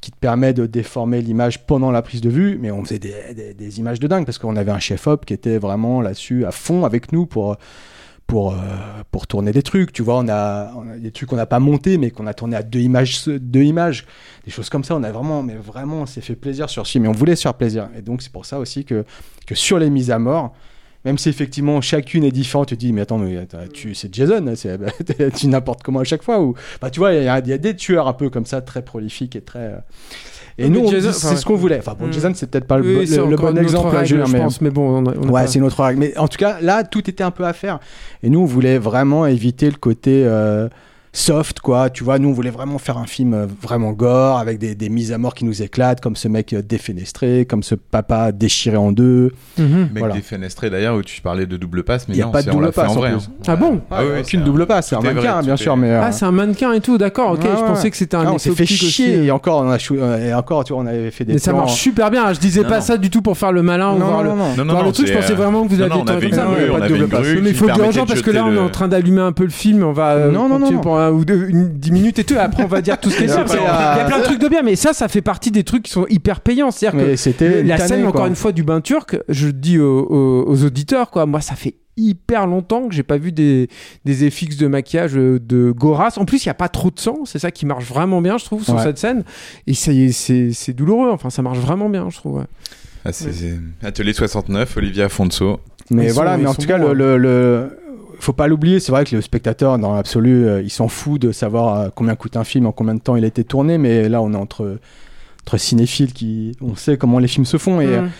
qui 0.00 0.12
te 0.12 0.16
permet 0.16 0.52
de 0.54 0.66
déformer 0.66 1.20
l'image 1.22 1.66
pendant 1.66 1.90
la 1.90 2.02
prise 2.02 2.20
de 2.20 2.30
vue, 2.30 2.56
mais 2.62 2.70
on 2.70 2.84
faisait 2.84 3.00
des, 3.00 3.14
des- 3.34 3.52
des 3.54 3.78
images 3.80 3.98
de 3.98 4.06
dingue 4.06 4.24
parce 4.24 4.38
qu'on 4.38 4.54
avait 4.54 4.70
un 4.70 4.78
chef-op 4.78 5.26
qui 5.26 5.34
était 5.34 5.58
vraiment 5.58 6.00
là-dessus 6.00 6.44
à 6.46 6.52
fond 6.52 6.84
avec 6.84 7.10
nous 7.12 7.26
pour 7.26 7.56
pour, 8.28 8.52
euh, 8.52 8.56
pour 9.10 9.26
tourner 9.26 9.52
des 9.52 9.62
trucs, 9.62 9.90
tu 9.90 10.02
vois, 10.02 10.18
on 10.18 10.28
a, 10.28 10.70
on 10.76 10.88
a 10.90 10.98
des 10.98 11.10
trucs 11.10 11.30
qu'on 11.30 11.36
n'a 11.36 11.46
pas 11.46 11.60
montés, 11.60 11.96
mais 11.96 12.10
qu'on 12.10 12.26
a 12.26 12.34
tourné 12.34 12.56
à 12.56 12.62
deux 12.62 12.80
images, 12.80 13.26
deux 13.26 13.62
images, 13.62 14.06
des 14.44 14.50
choses 14.50 14.68
comme 14.68 14.84
ça, 14.84 14.94
on 14.94 15.02
a 15.02 15.10
vraiment, 15.10 15.42
mais 15.42 15.54
vraiment, 15.54 16.02
on 16.02 16.06
s'est 16.06 16.20
fait 16.20 16.36
plaisir 16.36 16.68
sur 16.68 16.86
ce 16.86 16.92
film, 16.92 17.06
et 17.06 17.08
on 17.08 17.12
voulait 17.12 17.36
se 17.36 17.42
faire 17.42 17.54
plaisir, 17.54 17.88
et 17.96 18.02
donc 18.02 18.20
c'est 18.20 18.30
pour 18.30 18.44
ça 18.44 18.58
aussi 18.58 18.84
que, 18.84 19.06
que 19.46 19.54
sur 19.54 19.78
les 19.78 19.88
mises 19.88 20.10
à 20.10 20.18
mort, 20.18 20.54
même 21.08 21.18
si 21.18 21.28
effectivement 21.28 21.80
chacune 21.80 22.24
est 22.24 22.30
différente, 22.30 22.68
tu 22.68 22.74
te 22.76 22.80
dis, 22.80 22.92
mais 22.92 23.00
attends, 23.02 23.18
mais 23.18 23.46
tu, 23.72 23.94
c'est 23.94 24.14
Jason, 24.14 24.46
hein, 24.46 24.76
bah, 24.78 25.28
tu 25.36 25.48
n'importe 25.48 25.82
comment 25.82 26.00
à 26.00 26.04
chaque 26.04 26.22
fois, 26.22 26.40
ou, 26.40 26.54
bah, 26.80 26.90
tu 26.90 27.00
vois, 27.00 27.12
il 27.14 27.24
y, 27.24 27.28
a- 27.28 27.38
il 27.40 27.48
y 27.48 27.52
a 27.52 27.58
des 27.58 27.74
tueurs 27.74 28.06
un 28.08 28.12
peu 28.12 28.30
comme 28.30 28.46
ça, 28.46 28.60
très 28.60 28.82
prolifiques 28.82 29.34
et 29.36 29.40
très... 29.40 29.58
euh, 29.58 29.76
Et 30.58 30.68
nous, 30.68 30.90
Jason- 30.90 31.12
c'est 31.12 31.26
enfin, 31.28 31.36
ce 31.36 31.44
qu'on 31.44 31.54
voulait. 31.56 31.78
Enfin, 31.78 31.94
bon, 31.98 32.06
Mm. 32.08 32.12
Jason, 32.12 32.32
c'est 32.34 32.50
peut-être 32.50 32.66
pas 32.66 32.78
le, 32.78 32.82
Oui, 32.84 32.94
bon 33.36 33.56
exemple, 33.56 34.04
Julien, 34.04 34.24
je 34.26 34.32
mais- 34.64 34.70
bon, 34.70 35.02
on 35.02 35.06
a- 35.06 35.14
on 35.16 35.22
a 35.22 35.26
Ouais, 35.26 35.32
pas- 35.42 35.46
c'est 35.46 35.58
une 35.60 35.64
autre 35.64 35.82
règle. 35.82 36.00
Mais 36.00 36.16
en 36.18 36.26
tout 36.28 36.36
cas, 36.38 36.58
là, 36.60 36.82
tout 36.84 37.08
était 37.08 37.22
un 37.24 37.30
peu 37.30 37.44
à 37.44 37.52
faire. 37.52 37.78
Et 38.22 38.28
nous, 38.30 38.40
on 38.40 38.44
voulait 38.44 38.78
vraiment 38.78 39.24
éviter 39.26 39.70
le 39.70 39.76
côté 39.76 40.22
euh, 40.26 40.68
soft, 41.18 41.60
quoi. 41.60 41.90
Tu 41.90 42.04
vois, 42.04 42.18
nous, 42.18 42.28
on 42.28 42.32
voulait 42.32 42.50
vraiment 42.50 42.78
faire 42.78 42.96
un 42.98 43.06
film 43.06 43.34
euh, 43.34 43.46
vraiment 43.62 43.92
gore, 43.92 44.38
avec 44.38 44.58
des, 44.58 44.74
des 44.74 44.88
mises 44.88 45.12
à 45.12 45.18
mort 45.18 45.34
qui 45.34 45.44
nous 45.44 45.62
éclatent, 45.62 46.00
comme 46.00 46.16
ce 46.16 46.28
mec 46.28 46.52
euh, 46.52 46.62
défenestré, 46.62 47.44
comme 47.44 47.62
ce 47.62 47.74
papa 47.74 48.32
déchiré 48.32 48.76
en 48.76 48.92
deux. 48.92 49.32
Mhm. 49.58 49.66
Mec 49.92 49.98
Voilà. 49.98 50.14
défenestré 50.14 50.70
d'ailleurs 50.70 50.96
où 50.96 51.02
tu 51.02 51.20
parlais 51.20 51.46
de 51.46 51.56
double 51.56 51.82
passe, 51.82 52.08
mais 52.08 52.14
Il 52.14 52.18
y 52.18 52.22
a 52.22 52.26
non, 52.26 52.32
pas 52.32 52.42
de 52.42 52.50
double 52.50 52.72
passe, 52.72 52.90
en 52.90 52.92
en 52.92 52.94
vrai. 52.94 53.10
plus. 53.12 53.24
hein. 53.28 53.42
Ah 53.48 53.56
bon 53.56 53.80
Ah 53.90 54.00
oui, 54.02 54.08
oui, 54.14 54.20
Aucune 54.22 54.44
double 54.44 54.62
un- 54.62 54.66
passe, 54.66 54.88
c'est 54.88 54.96
un 54.96 55.00
vrai, 55.00 55.14
mannequin, 55.14 55.42
bien 55.42 55.56
sûr, 55.56 55.76
mais. 55.76 55.90
euh, 55.90 56.00
Ah, 56.02 56.12
c'est 56.12 56.24
un 56.24 56.32
mannequin 56.32 56.72
et 56.72 56.80
tout, 56.80 56.98
d'accord, 56.98 57.32
ok. 57.32 57.42
Ouais, 57.42 57.48
je 57.54 57.60
ouais. 57.62 57.66
pensais 57.66 57.90
que 57.90 57.96
c'était 57.96 58.16
un 58.16 58.24
ah, 58.26 58.32
on 58.32 58.38
s'est 58.38 58.50
fait 58.52 58.66
chier 58.66 58.88
aussi. 58.88 59.26
et 59.26 59.30
encore, 59.30 59.62
on 59.62 59.70
a 59.70 59.78
chou- 59.78 59.96
euh, 59.98 60.28
et 60.28 60.34
encore, 60.34 60.64
tu 60.64 60.72
vois, 60.72 60.82
on 60.82 60.86
avait 60.86 61.10
fait 61.10 61.24
des 61.24 61.34
Mais 61.34 61.38
ça 61.38 61.52
marche 61.52 61.74
super 61.74 62.10
bien. 62.10 62.32
Je 62.32 62.38
disais 62.40 62.62
Non, 62.62 62.68
pas 62.68 62.76
non. 62.76 62.82
ça 62.82 62.96
du 62.96 63.10
tout 63.10 63.22
pour 63.22 63.36
faire 63.36 63.52
le 63.52 63.62
malin 63.62 63.92
ou 63.94 63.98
Non, 63.98 64.06
voir 64.06 64.18
non, 64.18 64.22
le. 64.22 64.28
non. 64.30 64.36
Non, 64.56 64.64
non, 64.64 64.72
voir 64.72 64.82
non, 64.82 64.88
le 64.88 64.92
truc, 64.92 65.06
je 65.06 65.12
c'est, 65.12 65.18
pensais 65.18 65.32
euh, 65.32 65.36
vraiment 65.36 65.64
que 65.64 65.68
vous 65.74 65.76
comme 65.78 66.22
une 66.22 66.32
ça, 66.34 66.44
mais 67.42 67.50
il 67.50 67.54
faut 67.54 67.66
dire 67.66 67.88
aux 67.88 67.92
gens 67.92 68.06
parce 68.06 68.22
que 68.22 68.30
là, 68.30 68.44
on 68.44 68.54
est 68.54 68.58
en 68.58 68.68
train 68.68 68.88
d'allumer 68.88 69.20
un 69.22 69.32
peu 69.32 69.44
le 69.44 69.50
film. 69.50 69.82
On 69.82 69.92
va 69.92 70.10
euh, 70.12 70.30
Non, 70.30 70.48
non, 70.48 70.58
non, 70.58 70.68
ou 71.12 71.24
deux, 71.24 71.48
une, 71.48 71.68
10 71.68 71.90
minutes 71.92 72.18
et 72.18 72.24
tout. 72.24 72.34
et 72.34 72.38
après, 72.38 72.64
on 72.64 72.68
va 72.68 72.80
dire 72.80 72.98
tout 72.98 73.10
ce 73.10 73.16
qu'il 73.18 73.26
y 73.26 73.30
a. 73.30 73.44
Il 73.46 73.52
y 73.54 74.00
a 74.00 74.04
plein 74.06 74.18
de 74.18 74.24
trucs 74.24 74.40
de 74.40 74.48
bien, 74.48 74.62
mais 74.62 74.76
ça, 74.76 74.92
ça 74.92 75.08
fait 75.08 75.22
partie 75.22 75.50
des 75.50 75.64
trucs 75.64 75.84
qui 75.84 75.90
sont 75.90 76.06
hyper 76.08 76.40
payants. 76.40 76.70
C'est-à-dire 76.70 77.00
que 77.00 77.16
c'était 77.16 77.62
la 77.62 77.78
scène, 77.78 78.06
encore 78.06 78.26
une 78.26 78.36
fois, 78.36 78.52
du 78.52 78.62
bain 78.62 78.80
turc, 78.80 79.18
je 79.28 79.48
dis 79.48 79.78
aux, 79.78 80.06
aux- 80.06 80.44
aux 80.48 80.64
auditeurs, 80.64 81.10
quoi. 81.10 81.26
Moi, 81.26 81.40
ça 81.40 81.54
fait 81.54 81.74
hyper 81.96 82.46
longtemps 82.46 82.86
que 82.88 82.94
j'ai 82.94 83.02
pas 83.02 83.16
vu 83.18 83.32
des, 83.32 83.68
des 84.04 84.24
effets 84.24 84.46
de 84.46 84.66
maquillage 84.68 85.16
euh, 85.16 85.40
de 85.40 85.72
Goras. 85.72 86.14
En 86.18 86.24
plus, 86.24 86.44
il 86.44 86.46
y 86.46 86.50
a 86.50 86.54
pas 86.54 86.68
trop 86.68 86.90
de 86.92 86.98
sang. 87.00 87.20
C'est 87.24 87.40
ça 87.40 87.50
qui 87.50 87.66
marche 87.66 87.86
vraiment 87.86 88.22
bien, 88.22 88.38
je 88.38 88.44
trouve, 88.44 88.62
sur 88.62 88.76
Ouais. 88.76 88.82
cette 88.84 88.98
scène. 88.98 89.24
Et 89.66 89.74
ça 89.74 89.90
y 89.92 90.04
est, 90.04 90.12
c'est 90.52 90.72
douloureux. 90.74 91.10
Enfin, 91.10 91.30
ça 91.30 91.42
marche 91.42 91.58
vraiment 91.58 91.88
bien, 91.88 92.08
je 92.10 92.16
trouve. 92.16 92.38
ouais. 92.38 92.44
Ah, 93.04 93.12
c'est- 93.12 93.58
Atelier 93.82 94.12
69, 94.12 94.76
Olivier 94.76 95.02
Afonso. 95.04 95.58
Mais 95.90 96.06
Ils 96.06 96.12
voilà, 96.12 96.34
sont- 96.36 96.42
mais 96.42 96.46
en 96.48 96.54
tout 96.54 96.66
cas, 96.66 96.78
bons, 96.78 96.88
le, 96.92 97.16
le, 97.16 97.18
le- 97.18 97.78
faut 98.20 98.32
pas 98.32 98.46
l'oublier. 98.48 98.80
C'est 98.80 98.92
vrai 98.92 99.04
que 99.04 99.14
le 99.16 99.22
spectateur, 99.22 99.78
dans 99.78 99.94
l'absolu, 99.94 100.46
euh, 100.46 100.62
il 100.62 100.70
s'en 100.70 100.88
fout 100.88 101.20
de 101.20 101.32
savoir 101.32 101.78
euh, 101.80 101.88
combien 101.94 102.14
coûte 102.16 102.36
un 102.36 102.44
film, 102.44 102.66
en 102.66 102.72
combien 102.72 102.94
de 102.94 103.00
temps 103.00 103.16
il 103.16 103.24
a 103.24 103.28
été 103.28 103.44
tourné. 103.44 103.78
Mais 103.78 104.08
là, 104.08 104.20
on 104.22 104.32
est 104.32 104.36
entre, 104.36 104.78
entre 105.46 105.56
cinéphiles 105.56 106.12
qui, 106.12 106.56
on 106.60 106.74
sait 106.76 106.96
comment 106.96 107.18
les 107.18 107.28
films 107.28 107.46
se 107.46 107.56
font. 107.58 107.80
Et, 107.80 107.86
Mm. 107.98 108.10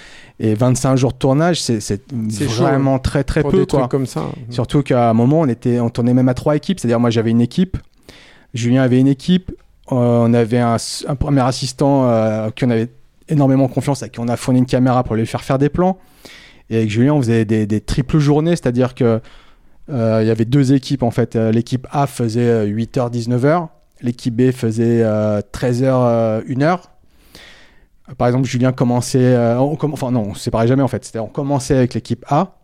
et 0.40 0.54
25 0.54 0.96
jours 0.96 1.12
de 1.12 1.18
tournage, 1.18 1.60
c'est 1.60 1.80
chaud, 2.48 2.62
vraiment 2.62 2.98
très 2.98 3.24
très 3.24 3.42
Pour 3.42 3.50
peu. 3.50 3.58
des 3.60 3.66
Quoi. 3.66 3.80
trucs 3.80 3.90
comme 3.90 4.06
ça. 4.06 4.26
Surtout 4.50 4.82
qu'à 4.82 5.10
un 5.10 5.14
moment, 5.14 5.40
on, 5.40 5.48
était, 5.48 5.80
on 5.80 5.90
tournait 5.90 6.14
même 6.14 6.28
à 6.28 6.34
trois 6.34 6.54
équipes. 6.56 6.78
C'est-à-dire, 6.78 7.00
moi, 7.00 7.10
j'avais 7.10 7.30
une 7.30 7.40
équipe, 7.40 7.76
Julien 8.54 8.82
avait 8.82 9.00
une 9.00 9.08
équipe, 9.08 9.50
euh, 9.90 9.94
on 10.26 10.32
avait 10.34 10.58
un, 10.60 10.76
premier 11.18 11.40
assistant 11.40 12.04
euh, 12.08 12.46
à 12.46 12.50
qui 12.52 12.64
on 12.64 12.70
avait 12.70 12.88
énormément 13.28 13.68
confiance, 13.68 14.02
à 14.02 14.08
qui 14.08 14.20
on 14.20 14.28
a 14.28 14.36
fourni 14.36 14.60
une 14.60 14.66
caméra 14.66 15.02
pour 15.02 15.16
lui 15.16 15.26
faire 15.26 15.42
faire 15.42 15.58
des 15.58 15.68
plans. 15.68 15.98
Et 16.70 16.76
avec 16.76 16.90
Julien, 16.90 17.14
on 17.14 17.20
faisait 17.20 17.44
des, 17.44 17.66
des 17.66 17.80
triples 17.80 18.18
journées, 18.18 18.50
c'est-à-dire 18.52 18.94
que 18.94 19.04
euh, 19.04 19.18
il 19.88 20.26
y 20.26 20.30
avait 20.30 20.44
deux 20.44 20.72
équipes 20.72 21.02
en 21.02 21.10
fait. 21.10 21.36
Euh, 21.36 21.50
L'équipe 21.52 21.86
A 21.90 22.06
faisait 22.06 22.66
8h, 22.66 23.10
19h. 23.10 23.68
L'équipe 24.02 24.34
B 24.36 24.50
faisait 24.52 25.02
13h, 25.52 26.44
1h. 26.46 26.80
Par 28.16 28.26
exemple, 28.28 28.46
Julien 28.46 28.72
commençait. 28.72 29.18
euh, 29.34 29.58
on 29.58 29.74
comm- 29.74 29.92
enfin, 29.92 30.10
non, 30.10 30.28
on 30.30 30.34
se 30.34 30.40
séparait 30.40 30.66
jamais 30.68 30.82
en 30.82 30.88
fait. 30.88 31.04
C'était 31.04 31.18
on 31.18 31.26
commençait 31.28 31.76
avec 31.76 31.94
l'équipe 31.94 32.24
A 32.28 32.54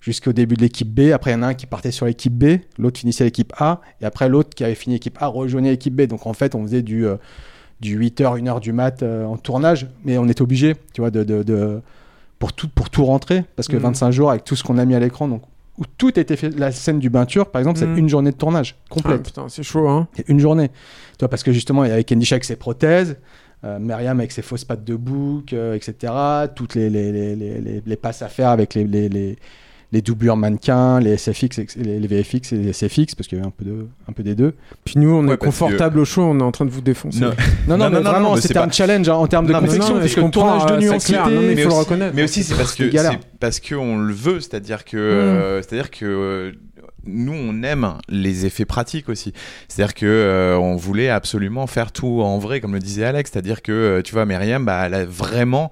jusqu'au 0.00 0.32
début 0.32 0.54
de 0.54 0.60
l'équipe 0.62 0.88
B. 0.88 1.12
Après, 1.12 1.32
il 1.32 1.34
y 1.34 1.36
en 1.36 1.42
a 1.42 1.48
un 1.48 1.54
qui 1.54 1.66
partait 1.66 1.90
sur 1.90 2.06
l'équipe 2.06 2.32
B, 2.32 2.58
l'autre 2.78 3.00
finissait 3.00 3.24
l'équipe 3.24 3.52
A. 3.58 3.80
Et 4.00 4.04
après, 4.04 4.28
l'autre 4.28 4.50
qui 4.54 4.62
avait 4.62 4.74
fini 4.76 4.94
l'équipe 4.96 5.18
A 5.20 5.26
rejoignait 5.26 5.70
l'équipe 5.70 5.94
B. 5.94 6.02
Donc 6.02 6.26
en 6.26 6.32
fait, 6.34 6.54
on 6.54 6.62
faisait 6.62 6.82
du, 6.82 7.04
euh, 7.06 7.16
du 7.80 7.98
8h, 7.98 8.38
1h 8.40 8.60
du 8.60 8.72
mat 8.72 9.02
euh, 9.02 9.24
en 9.24 9.36
tournage. 9.36 9.88
Mais 10.04 10.18
on 10.18 10.28
était 10.28 10.42
obligé, 10.42 10.74
tu 10.92 11.00
vois, 11.00 11.10
de, 11.10 11.24
de, 11.24 11.42
de- 11.42 11.80
pour, 12.38 12.52
tout, 12.52 12.68
pour 12.68 12.88
tout 12.90 13.04
rentrer. 13.04 13.44
Parce 13.56 13.66
que 13.66 13.76
Mhm. 13.76 13.82
25 13.82 14.10
jours 14.12 14.30
avec 14.30 14.44
tout 14.44 14.54
ce 14.54 14.62
qu'on 14.62 14.78
a 14.78 14.84
mis 14.84 14.94
à 14.94 15.00
l'écran. 15.00 15.26
Donc, 15.26 15.42
où 15.78 15.82
tout 15.98 16.18
était 16.18 16.36
fait. 16.36 16.50
La 16.58 16.72
scène 16.72 16.98
du 16.98 17.10
bain 17.10 17.26
turc, 17.26 17.50
par 17.50 17.60
exemple, 17.60 17.78
c'est 17.78 17.86
une 17.98 18.08
journée 18.08 18.30
de 18.30 18.36
tournage 18.36 18.76
Ah, 18.78 18.94
complète. 18.94 19.22
putain, 19.24 19.48
c'est 19.48 19.62
chaud, 19.62 19.88
hein. 19.88 20.08
C'est 20.14 20.28
une 20.28 20.40
journée. 20.40 20.68
Tu 20.68 20.74
vois, 21.20 21.28
parce 21.28 21.42
que 21.42 21.52
justement, 21.52 21.84
il 21.84 21.88
y 21.88 21.92
avait 21.92 22.04
Candy 22.04 22.24
Shack 22.24 22.44
ses 22.44 22.56
prothèses. 22.56 23.16
euh, 23.64 23.78
Myriam 23.78 24.18
avec 24.20 24.32
ses 24.32 24.42
fausses 24.42 24.64
pattes 24.64 24.84
de 24.84 24.94
bouc, 24.96 25.52
euh, 25.52 25.74
etc. 25.74 26.12
Toutes 26.54 26.74
les, 26.74 26.90
les, 26.90 27.10
les, 27.10 27.34
les, 27.34 27.60
les- 27.60 27.82
les 27.84 27.96
passes 27.96 28.20
à 28.22 28.28
faire 28.28 28.50
avec 28.50 28.74
les, 28.74 28.84
les, 29.92 30.02
doublures 30.02 30.36
mannequins, 30.36 31.00
les 31.00 31.16
SFX, 31.16 31.58
les, 31.76 31.98
les 32.00 32.06
VFX 32.08 32.52
et 32.52 32.56
les 32.56 32.72
SFX, 32.72 33.14
parce 33.14 33.28
qu'il 33.28 33.38
y 33.38 33.40
avait 33.40 33.46
un 33.48 33.52
peu, 33.56 33.64
de, 33.64 33.86
un 34.08 34.12
peu 34.12 34.22
des 34.22 34.34
deux. 34.34 34.54
Puis 34.84 34.94
nous, 34.98 35.10
on 35.10 35.26
Ouais, 35.26 35.34
est 35.34 35.36
que- 35.38 35.44
confortable 35.44 35.98
au 35.98 36.04
chaud, 36.04 36.22
on 36.22 36.38
est 36.38 36.42
en 36.42 36.52
train 36.52 36.64
de 36.64 36.70
vous 36.70 36.80
défoncer. 36.80 37.20
Non. 37.20 37.28
Non, 37.68 37.76
non, 37.76 37.84
Non, 37.84 37.90
mais 37.90 37.96
non, 38.02 38.10
vraiment, 38.10 38.36
c'était 38.36 38.54
c'est 38.54 38.58
un 38.58 38.66
pas- 38.66 38.72
challenge 38.72 39.08
hein, 39.08 39.14
en 39.14 39.26
termes 39.26 39.46
de 39.46 39.52
confection, 39.52 39.94
parce 39.98 40.14
que 40.14 40.20
le 40.20 40.30
tournage 40.30 40.66
de 40.66 40.72
euh, 40.72 40.98
c'est 40.98 41.12
mais 41.12 41.52
il 41.52 41.58
faut 41.58 41.62
le 41.62 41.66
aussi- 41.68 41.78
reconnaître. 41.78 42.14
Mais 42.14 42.22
aussi, 42.24 42.42
c'est 42.42 42.54
parce 42.56 42.74
que 42.74 42.90
c'est 42.90 43.18
parce 43.40 43.60
que 43.60 43.74
on 43.74 43.98
le 43.98 44.12
veut, 44.14 44.40
c'est-à-dire 44.40 44.84
que 44.84 44.96
Mm. 44.96 45.00
euh, 45.00 45.62
c'est-à-dire 45.62 45.90
que 45.90 46.04
euh, 46.04 46.52
nous 47.08 47.34
on 47.34 47.62
aime 47.62 47.94
les 48.08 48.46
effets 48.46 48.64
pratiques 48.64 49.08
aussi. 49.08 49.32
C'est-à-dire 49.68 49.94
que 49.94 50.06
euh, 50.06 50.58
on 50.58 50.74
voulait 50.76 51.08
absolument 51.10 51.66
faire 51.68 51.92
tout 51.92 52.20
en 52.22 52.38
vrai, 52.38 52.60
comme 52.60 52.72
le 52.72 52.80
disait 52.80 53.04
Alex. 53.04 53.30
C'est-à-dire 53.32 53.62
que 53.62 53.70
euh, 53.72 54.02
tu 54.02 54.12
vois, 54.14 54.26
Myriam, 54.26 54.64
bah, 54.64 54.82
elle 54.86 54.94
a 54.94 55.04
vraiment 55.04 55.70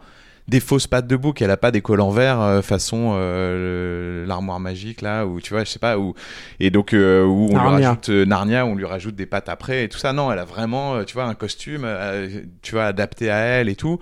des 0.49 0.61
fausses 0.61 0.87
pattes 0.87 1.07
de 1.07 1.17
bouc. 1.17 1.41
Elle 1.43 1.51
a 1.51 1.57
pas 1.57 1.71
des 1.71 1.81
collants 1.81 2.11
verts 2.11 2.41
euh, 2.41 2.63
façon 2.63 3.15
euh, 3.15 4.27
l'armoire 4.27 4.61
magique 4.61 5.01
là, 5.03 5.25
ou 5.27 5.41
tu 5.41 5.55
vois, 5.55 5.65
je 5.65 5.71
sais 5.71 5.79
pas, 5.79 5.99
où 5.99 6.15
et 6.61 6.71
donc 6.71 6.93
euh, 6.93 7.25
où 7.25 7.49
on 7.51 7.55
Narnia. 7.55 7.79
lui 7.79 7.85
rajoute 7.87 8.09
Narnia, 8.11 8.67
on 8.67 8.75
lui 8.75 8.85
rajoute 8.85 9.15
des 9.17 9.27
pattes 9.27 9.49
après 9.49 9.85
et 9.85 9.89
tout 9.89 9.99
ça. 9.99 10.13
Non, 10.13 10.31
elle 10.31 10.39
a 10.39 10.45
vraiment, 10.45 11.03
tu 11.05 11.15
vois, 11.15 11.25
un 11.25 11.35
costume, 11.35 11.85
euh, 11.85 12.43
tu 12.63 12.73
vois, 12.73 12.85
adapté 12.85 13.31
à 13.31 13.39
elle 13.39 13.69
et 13.69 13.77
tout. 13.77 13.99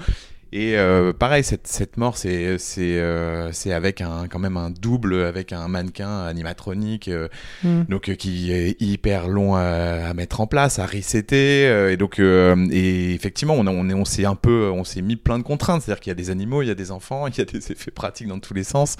Et 0.54 0.76
euh, 0.76 1.14
pareil, 1.14 1.42
cette, 1.44 1.66
cette 1.66 1.96
mort, 1.96 2.18
c'est 2.18 2.58
c'est 2.58 2.98
euh, 2.98 3.50
avec 3.70 4.02
un 4.02 4.26
quand 4.28 4.38
même 4.38 4.58
un 4.58 4.68
double, 4.68 5.22
avec 5.22 5.50
un 5.52 5.66
mannequin 5.66 6.24
animatronique, 6.24 7.08
euh, 7.08 7.28
Mm. 7.64 7.82
donc 7.88 8.08
euh, 8.10 8.14
qui 8.14 8.52
est 8.52 8.76
hyper 8.80 9.28
long 9.28 9.54
à, 9.56 9.62
à 9.62 10.14
mettre 10.14 10.40
en 10.42 10.46
place, 10.46 10.78
à 10.78 10.84
resetter. 10.84 11.90
et 11.90 11.96
donc 11.96 12.18
et 12.18 13.14
effectivement, 13.14 13.54
on 13.56 13.66
a- 13.66 13.70
on 13.70 13.88
est 13.88 13.94
on 13.94 14.04
s'est 14.04 14.26
un 14.26 14.34
peu, 14.34 14.70
on 14.70 14.84
s'est 14.84 15.00
mis 15.00 15.16
plein 15.16 15.38
de 15.38 15.42
contraintes, 15.42 15.82
c'est-à-dire 15.82 16.00
qu'il 16.00 16.10
y 16.10 16.12
a 16.12 16.16
des 16.16 16.28
animaux, 16.30 16.60
il 16.60 16.68
y 16.68 16.70
a 16.70 16.74
des 16.74 16.90
enfants, 16.90 17.26
il 17.28 17.38
y 17.38 17.40
a 17.40 17.44
des 17.46 17.72
effets 17.72 17.90
pratiques 17.90 18.28
dans 18.28 18.38
tous 18.38 18.52
les 18.52 18.64
sens. 18.64 18.96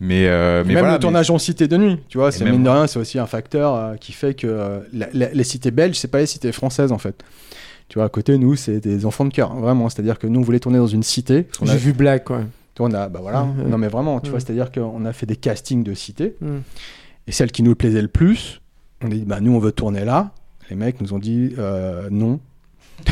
Mais 0.00 0.24
mais 0.28 0.64
même 0.64 0.78
voilà, 0.80 0.92
le 0.94 0.98
tournage 0.98 1.30
en 1.30 1.38
cité 1.38 1.66
de 1.66 1.76
nuit, 1.78 1.98
tu 2.10 2.18
vois, 2.18 2.30
c'est 2.30 2.44
mine 2.44 2.62
de 2.62 2.68
rien, 2.68 2.86
c'est 2.86 2.98
aussi 2.98 3.18
un 3.18 3.26
facteur 3.26 3.98
qui 4.00 4.12
fait 4.12 4.34
que 4.34 4.82
la- 4.92 5.08
la- 5.14 5.30
les 5.32 5.44
cités 5.44 5.70
belges, 5.70 5.96
c'est 5.98 6.08
pas 6.08 6.18
les 6.18 6.26
cités 6.26 6.52
françaises 6.52 6.92
en 6.92 6.98
fait. 6.98 7.22
Tu 7.90 7.98
vois, 7.98 8.04
à 8.04 8.08
côté, 8.08 8.38
nous, 8.38 8.54
c'est 8.54 8.78
des 8.78 9.04
enfants 9.04 9.24
de 9.24 9.32
cœur, 9.34 9.52
vraiment. 9.56 9.88
C'est-à-dire 9.88 10.20
que 10.20 10.28
nous, 10.28 10.38
on 10.38 10.44
voulait 10.44 10.60
tourner 10.60 10.78
dans 10.78 10.86
une 10.86 11.02
cité. 11.02 11.48
J'ai 11.60 11.72
a- 11.72 11.76
vu 11.76 11.92
Black, 11.92 12.30
ouais. 12.30 12.44
On 12.78 12.94
a, 12.94 13.10
bah 13.10 13.18
voilà. 13.20 13.46
Non, 13.66 13.76
mais 13.76 13.88
vraiment, 13.88 14.20
tu 14.20 14.30
vois, 14.30 14.40
c'est-à-dire 14.40 14.72
qu'on 14.72 15.04
a 15.04 15.12
fait 15.12 15.26
des 15.26 15.36
castings 15.36 15.82
de 15.82 15.92
cités. 15.92 16.36
Mm. 16.40 16.58
Et 17.26 17.32
celle 17.32 17.52
qui 17.52 17.62
nous 17.62 17.74
plaisait 17.74 18.00
le 18.00 18.08
plus, 18.08 18.62
on 19.02 19.08
a 19.08 19.10
dit, 19.10 19.24
bah 19.26 19.40
nous, 19.40 19.52
on 19.52 19.58
veut 19.58 19.72
tourner 19.72 20.04
là. 20.04 20.30
Les 20.70 20.76
mecs 20.76 20.98
nous 21.00 21.12
ont 21.12 21.18
dit, 21.18 21.52
euh, 21.58 22.08
non. 22.10 22.40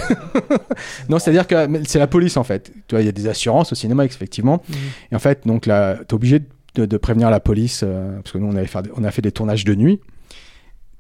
non, 1.11 1.18
c'est-à-dire 1.18 1.47
que 1.47 1.85
c'est 1.87 1.99
la 1.99 2.07
police, 2.07 2.39
en 2.39 2.45
fait. 2.45 2.72
Tu 2.87 2.95
vois, 2.95 3.03
il 3.03 3.05
y 3.05 3.11
a 3.11 3.12
des 3.12 3.26
assurances 3.26 3.72
au 3.72 3.74
cinéma, 3.74 4.07
effectivement. 4.07 4.62
Mm. 4.68 4.74
Et 5.12 5.16
en 5.16 5.18
fait, 5.18 5.47
donc 5.47 5.66
là, 5.66 5.99
t'es 6.07 6.14
obligé 6.14 6.41
de, 6.76 6.87
de 6.87 6.97
prévenir 6.97 7.29
la 7.29 7.41
police, 7.41 7.83
euh, 7.85 8.16
parce 8.22 8.33
que 8.33 8.39
nous, 8.39 8.47
on, 8.47 8.57
avait 8.57 8.68
fait, 8.68 8.89
on 8.97 9.03
a 9.05 9.11
fait 9.11 9.22
des 9.22 9.33
tournages 9.33 9.64
de 9.64 9.74
nuit 9.74 10.01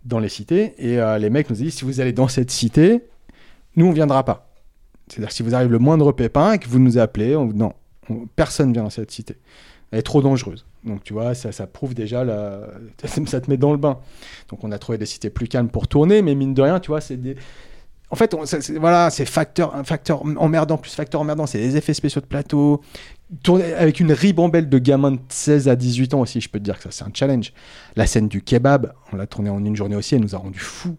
dans 0.04 0.18
les 0.18 0.28
cités. 0.28 0.74
Et 0.78 0.98
euh, 0.98 1.16
les 1.16 1.30
mecs 1.30 1.48
nous 1.48 1.56
ont 1.56 1.64
dit, 1.64 1.70
si 1.70 1.84
vous 1.84 2.00
allez 2.00 2.12
dans 2.12 2.28
cette 2.28 2.50
cité, 2.50 3.02
nous, 3.76 3.86
on 3.86 3.92
viendra 3.92 4.24
pas. 4.24 4.50
C'est-à-dire 5.08 5.32
si 5.32 5.42
vous 5.42 5.54
arrive 5.54 5.70
le 5.70 5.78
moindre 5.78 6.12
pépin 6.12 6.52
et 6.52 6.58
que 6.58 6.68
vous 6.68 6.78
nous 6.78 6.98
appelez, 6.98 7.34
on- 7.36 7.46
non, 7.52 7.72
on- 8.10 8.26
personne 8.36 8.72
vient 8.72 8.82
dans 8.82 8.90
cette 8.90 9.10
cité. 9.10 9.36
Elle 9.90 10.00
est 10.00 10.02
trop 10.02 10.20
dangereuse. 10.20 10.66
Donc 10.84 11.02
tu 11.02 11.12
vois, 11.12 11.34
ça, 11.34 11.66
prouve 11.66 11.94
déjà, 11.94 12.24
la... 12.24 12.60
ça 13.26 13.40
te 13.40 13.50
met 13.50 13.56
dans 13.56 13.72
le 13.72 13.78
bain. 13.78 13.98
Donc 14.48 14.62
on 14.64 14.70
a 14.72 14.78
trouvé 14.78 14.98
des 14.98 15.06
cités 15.06 15.30
plus 15.30 15.48
calmes 15.48 15.68
pour 15.70 15.88
tourner, 15.88 16.20
mais 16.22 16.34
mine 16.34 16.54
de 16.54 16.62
rien, 16.62 16.78
tu 16.80 16.88
vois, 16.88 17.00
c'est 17.00 17.16
des... 17.16 17.36
En 18.10 18.16
fait, 18.16 18.34
voilà, 18.80 19.10
c'est 19.10 19.26
facteur, 19.26 19.74
un 19.76 19.84
facteur 19.84 20.22
emmerdant 20.38 20.78
plus 20.78 20.92
facteur 20.94 21.20
emmerdant, 21.20 21.44
c'est 21.46 21.58
des 21.58 21.76
effets 21.76 21.92
spéciaux 21.92 22.22
de 22.22 22.26
plateau. 22.26 22.80
Tourner 23.42 23.74
avec 23.74 24.00
une 24.00 24.12
ribambelle 24.12 24.70
de 24.70 24.78
gamins 24.78 25.10
de 25.12 25.18
16 25.28 25.68
à 25.68 25.76
18 25.76 26.14
ans 26.14 26.20
aussi, 26.20 26.40
je 26.40 26.48
peux 26.48 26.58
te 26.58 26.64
dire 26.64 26.78
que 26.78 26.84
ça 26.84 26.90
c'est 26.90 27.04
un 27.04 27.10
challenge. 27.12 27.52
La 27.96 28.06
scène 28.06 28.28
du 28.28 28.40
kebab, 28.40 28.94
on 29.12 29.16
l'a 29.16 29.26
tournée 29.26 29.50
en 29.50 29.62
une 29.62 29.76
journée 29.76 29.94
aussi, 29.96 30.14
elle 30.14 30.22
nous 30.22 30.34
a 30.34 30.38
rendu 30.38 30.58
fous. 30.58 30.96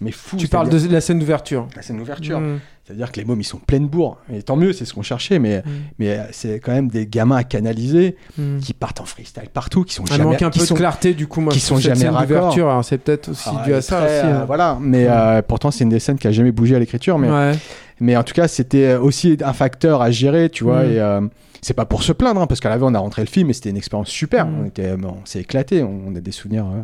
Mais 0.00 0.12
fous. 0.12 0.36
Tu 0.36 0.48
parles 0.48 0.68
de 0.68 0.88
la 0.88 1.00
scène 1.00 1.18
d'ouverture. 1.18 1.68
la 1.74 1.82
scène 1.82 1.98
d'ouverture. 1.98 2.40
Mm. 2.40 2.60
C'est-à-dire 2.86 3.10
que 3.10 3.18
les 3.18 3.24
mômes, 3.26 3.40
ils 3.40 3.44
sont 3.44 3.58
pleines 3.58 3.88
bourre. 3.88 4.18
Et 4.32 4.42
tant 4.44 4.54
mieux, 4.54 4.72
c'est 4.72 4.84
ce 4.84 4.94
qu'on 4.94 5.02
cherchait, 5.02 5.40
mais, 5.40 5.58
Mm. 5.58 5.62
mais 5.98 6.10
euh, 6.18 6.22
c'est 6.30 6.60
quand 6.60 6.70
même 6.70 6.86
des 6.88 7.06
gamins 7.08 7.34
à 7.36 7.42
canaliser 7.42 8.14
Mm. 8.38 8.58
qui 8.58 8.74
partent 8.74 9.00
en 9.00 9.04
freestyle 9.04 9.48
partout, 9.52 9.82
qui 9.82 9.92
sont 9.94 10.04
Elle 10.04 10.18
jamais. 10.18 10.24
manque 10.30 10.42
un 10.42 10.50
peu 10.50 10.60
sont- 10.60 10.74
de 10.74 10.78
clarté, 10.78 11.12
du 11.14 11.26
coup, 11.26 11.40
moi, 11.40 11.52
qui 11.52 11.58
sont 11.58 11.76
cette 11.78 11.96
jamais 11.96 12.16
d'ouverture. 12.20 12.80
C'est 12.84 12.98
peut-être 12.98 13.30
aussi 13.30 13.48
Ah, 13.52 13.64
dû 13.64 13.74
à 13.74 13.82
ça 13.82 13.96
très, 14.02 14.06
aussi. 14.20 14.26
euh, 14.28 14.40
hein. 14.42 14.44
Voilà, 14.46 14.78
mais 14.80 15.04
Mm. 15.06 15.10
euh, 15.10 15.42
pourtant, 15.42 15.72
c'est 15.72 15.82
une 15.82 15.90
des 15.90 15.98
scènes 15.98 16.16
qui 16.18 16.28
a 16.28 16.32
jamais 16.32 16.52
bougé 16.52 16.76
à 16.76 16.78
l'écriture. 16.78 17.18
Mais, 17.18 17.28
Ouais. 17.28 17.52
mais 17.98 18.16
en 18.16 18.22
tout 18.22 18.34
cas, 18.34 18.46
c'était 18.46 18.94
aussi 18.94 19.36
un 19.44 19.52
facteur 19.52 20.00
à 20.00 20.12
gérer, 20.12 20.48
tu 20.48 20.62
vois. 20.62 20.84
Et 20.84 21.00
euh, 21.00 21.20
c'est 21.62 21.74
pas 21.74 21.86
pour 21.86 22.04
se 22.04 22.12
plaindre, 22.12 22.40
hein, 22.40 22.46
parce 22.46 22.60
qu'à 22.60 22.68
la 22.68 22.78
on 22.80 22.94
a 22.94 22.98
rentré 23.00 23.22
le 23.22 23.28
film 23.28 23.50
et 23.50 23.52
c'était 23.52 23.70
une 23.70 23.76
expérience 23.76 24.10
super. 24.10 24.46
On, 24.46 24.64
était, 24.66 24.96
bon, 24.96 25.16
on 25.20 25.26
s'est 25.26 25.40
éclaté, 25.40 25.82
on, 25.82 26.02
on 26.06 26.14
a 26.14 26.20
des 26.20 26.30
souvenirs 26.30 26.66
euh, 26.66 26.82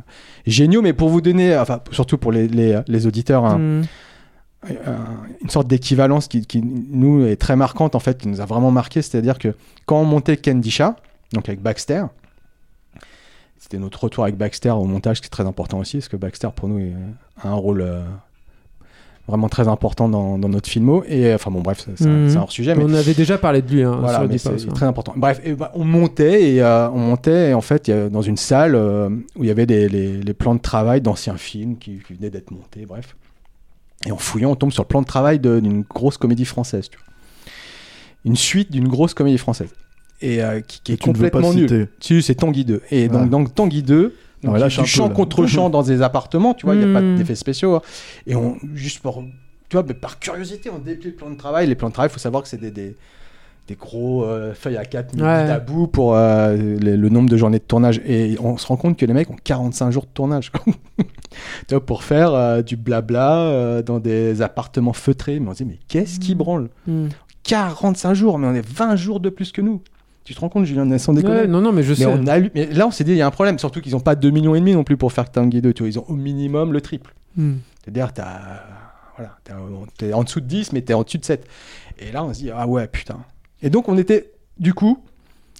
géniaux. 0.49 0.83
Mais 0.83 0.95
pour 0.95 1.11
vous 1.11 1.21
donner, 1.21 1.57
enfin, 1.57 1.79
surtout 1.93 2.19
pour 2.19 2.33
les, 2.33 2.49
les, 2.49 2.81
les 2.89 3.07
auditeurs, 3.07 3.45
hein. 3.45 3.83
Euh, 4.71 4.97
une 5.43 5.51
sorte 5.51 5.67
d'équivalence 5.67 6.29
qui, 6.29 6.47
qui, 6.47 6.63
nous 6.63 7.25
est 7.27 7.37
très 7.37 7.57
marquante 7.57 7.95
en 7.95 7.99
fait, 8.01 8.19
qui 8.19 8.29
nous 8.29 8.41
a 8.41 8.45
vraiment 8.47 8.71
marqué, 8.71 9.03
c'est-à-dire 9.03 9.39
que 9.39 9.55
quand 9.87 10.01
on 10.01 10.05
montait 10.05 10.37
Kendisha, 10.37 10.97
donc 11.33 11.49
avec 11.49 11.61
Baxter, 11.61 12.05
c'était 13.59 13.79
notre 13.79 14.03
retour 14.05 14.25
avec 14.25 14.37
Baxter 14.37 14.71
au 14.71 14.85
montage, 14.85 15.21
qui 15.21 15.27
est 15.27 15.31
très 15.31 15.47
important 15.47 15.79
aussi, 15.79 15.99
parce 15.99 16.09
que 16.09 16.17
Baxter 16.17 16.49
pour 16.55 16.69
nous 16.69 16.79
est- 16.81 16.93
a 17.43 17.49
un 17.49 17.55
rôle 17.55 17.81
euh, 17.81 18.03
vraiment 19.29 19.49
très 19.49 19.69
important 19.69 20.09
dans, 20.09 20.37
dans 20.37 20.49
notre 20.49 20.69
filmo. 20.69 21.05
Et 21.07 21.27
euh, 21.27 21.37
enfin 21.37 21.51
bon, 21.53 21.61
bref, 21.61 21.87
c'est 21.97 22.07
un, 22.07 22.09
Mhm. 22.29 22.37
hors 22.37 22.51
sujet, 22.53 22.75
mais 22.75 22.85
On 22.85 22.93
avait 22.93 23.15
déjà 23.15 23.39
parlé 23.39 23.63
de 23.63 23.71
lui. 23.73 23.83
Hein, 23.83 23.97
voilà, 24.01 24.27
c'est 24.37 24.49
hein. 24.69 24.73
très 24.75 24.87
important. 24.87 25.15
Bref, 25.17 25.41
et 25.45 25.55
bah, 25.55 25.71
on 25.75 25.85
montait 25.85 26.55
et 26.55 26.63
euh, 26.63 26.91
on 26.91 26.99
montait 26.99 27.51
et 27.51 27.55
en 27.55 27.61
fait, 27.61 27.87
il 27.89 27.91
y 27.93 27.95
a- 27.95 28.09
dans 28.09 28.23
une 28.23 28.37
salle 28.37 28.75
euh, 28.75 29.09
où 29.37 29.45
il 29.45 29.47
y 29.47 29.51
avait 29.51 29.67
des, 29.67 29.89
les, 29.89 30.19
les 30.21 30.35
plans 30.35 30.55
de 30.57 30.61
travail 30.61 31.01
d'anciens 31.01 31.37
films 31.37 31.79
qui, 31.79 32.01
qui 32.07 32.15
venaient 32.15 32.31
d'être 32.31 32.51
montés, 32.51 32.85
bref. 32.85 33.17
Et 34.07 34.13
en 34.13 34.17
fouillant, 34.17 34.51
on 34.51 34.57
tombe 34.57 34.73
sur 34.73 34.83
le 34.83 34.89
plan 34.89 35.01
de 35.01 35.07
travail 35.07 35.39
d'une 35.39 35.83
grosse 35.83 36.17
comédie 36.17 36.45
française, 36.45 36.89
tu 36.91 36.99
vois. 36.99 37.07
Une 38.25 38.37
suite 38.37 38.71
d'une 38.71 38.89
grosse 38.89 39.15
comédie 39.15 39.39
française. 39.39 39.71
Et 40.21 40.43
euh, 40.43 40.61
qui, 40.61 40.81
qui 40.83 40.93
est 40.93 41.03
complètement 41.03 41.53
nulle. 41.53 41.89
Si, 42.01 42.23
c'est 42.23 42.37
Tanguy 42.37 42.65
2. 42.65 42.81
Et 42.91 43.05
Ah. 43.05 43.09
donc, 43.09 43.31
dans 43.31 43.45
Tanguy 43.45 43.83
2, 43.83 44.15
Non, 44.45 44.53
donc, 44.53 44.63
un 44.63 44.69
du 44.69 44.75
peu, 44.93 45.03
là. 45.03 45.09
contre 45.11 45.47
champ 45.47 45.71
dans 45.71 45.83
des 45.83 46.03
appartements, 46.03 46.55
tu 46.55 46.67
vois, 46.67 46.75
il 46.77 46.85
n'y 46.85 46.91
a 46.91 46.93
pas 46.93 47.01
Mm. 47.01 47.17
d'effets 47.17 47.35
spéciaux. 47.35 47.75
hein. 47.77 47.83
Et 48.27 48.35
on, 48.37 48.57
juste 48.75 49.01
pour, 49.01 49.25
tu 49.69 49.77
vois, 49.77 49.85
mais 49.87 49.95
par 49.95 50.19
curiosité, 50.21 50.71
on 50.71 50.79
déplie 50.79 51.11
le 51.11 51.17
plan 51.17 51.31
de 51.31 51.37
travail. 51.37 51.67
Les 51.67 51.75
plans 51.75 51.89
de 51.89 51.93
travail, 51.95 52.11
il 52.11 52.13
faut 52.13 52.21
savoir 52.21 52.43
que 52.45 52.49
c'est 52.49 52.61
des, 52.61 52.71
des, 52.71 52.97
des 53.69 53.75
gros 53.77 54.25
euh, 54.25 54.55
feuilles 54.55 54.77
à 54.77 54.85
4 54.85 55.15
mis 55.15 55.23
Ouais. 55.23 55.29
à 55.29 55.61
bout 55.61 55.87
pour 55.87 56.15
euh, 56.17 56.57
le 56.57 57.09
nombre 57.09 57.29
de 57.31 57.37
journées 57.37 57.59
de 57.59 57.65
tournage. 57.65 58.01
Et 58.05 58.37
on 58.43 58.57
se 58.59 58.67
rend 58.67 58.77
compte 58.77 58.97
que 58.99 59.07
les 59.07 59.15
mecs 59.15 59.31
ont 59.31 59.37
45 59.43 59.91
jours 59.93 60.03
de 60.05 60.11
tournage. 60.13 60.51
pour 61.87 62.03
faire 62.03 62.35
euh, 62.35 62.63
du 62.63 62.77
blabla 62.77 63.83
dans 63.83 63.99
des 64.01 64.43
appartements 64.43 64.93
feutrés. 64.93 65.39
Mais 65.41 65.49
on 65.49 65.53
se 65.55 65.63
dit, 65.63 65.69
mais 65.71 65.79
qu'est-ce 65.89 66.19
qui 66.21 66.35
branle 66.35 66.69
Mm. 66.87 67.09
45 67.45 68.15
jours, 68.15 68.39
mais 68.39 68.47
on 68.47 68.55
est 68.55 68.65
20 68.67 68.95
jours 68.97 69.19
de 69.21 69.29
plus 69.29 69.51
que 69.53 69.61
nous. 69.61 69.81
Tu 70.25 70.33
te 70.35 70.41
rends 70.41 70.49
compte, 70.49 70.65
Julien, 70.65 70.97
sans 70.99 71.13
déconner? 71.13 71.35
Ouais, 71.41 71.47
non, 71.49 71.61
non, 71.61 71.73
mais 71.73 71.83
je 71.83 71.91
mais, 71.91 71.97
sais. 71.97 72.07
on 72.07 72.27
a 72.29 72.39
lu- 72.39 72.53
mais 72.55 72.67
là, 72.67 72.87
on 72.87 72.93
s'est 72.93 73.03
dit, 73.03 73.11
il 73.11 73.17
y 73.17 73.23
a 73.23 73.27
un 73.27 73.33
problème. 73.33 73.59
Surtout 73.59 73.81
qu'ils 73.81 73.93
n'ont 73.93 74.01
pas 74.01 74.15
2 74.15 74.31
millions 74.31 74.55
et 74.55 74.61
demi 74.61 74.73
non 74.75 74.85
plus 74.85 74.97
pour 74.97 75.13
faire 75.13 75.29
Tanguy 75.31 75.61
2. 75.61 75.73
Tu 75.73 75.83
vois, 75.83 75.89
ils 75.91 75.99
ont 75.99 76.05
au 76.09 76.13
minimum 76.15 76.73
le 76.73 76.81
triple. 76.81 77.13
Mm. 77.37 77.55
C'est-à-dire, 77.83 78.13
t'as, 78.13 78.39
voilà, 79.17 79.37
t'es 79.99 80.13
en 80.13 80.23
dessous 80.23 80.41
de 80.41 80.47
10, 80.47 80.73
mais 80.73 80.83
t'es 80.83 80.95
en 80.95 81.03
dessus 81.03 81.19
de 81.19 81.25
7. 81.25 81.45
Et 81.99 82.13
là, 82.13 82.23
on 82.25 82.33
se 82.33 82.39
dit, 82.39 82.51
ah 82.55 82.67
ouais, 82.69 82.87
putain. 82.87 83.19
Et 83.63 83.71
donc, 83.71 83.89
on 83.89 83.97
était, 83.99 84.31
du 84.59 84.75
coup, 84.75 84.99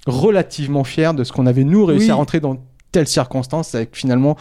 relativement 0.05 0.83
fiers 0.83 1.11
de 1.15 1.23
ce 1.23 1.31
qu'on 1.31 1.45
avait, 1.45 1.63
nous, 1.63 1.85
réussi 1.85 2.05
Oui. 2.07 2.11
à 2.11 2.15
rentrer 2.15 2.39
dans 2.39 2.57
telles 2.91 3.07
circonstances, 3.07 3.73
avec 3.75 3.95
finalement 3.95 4.37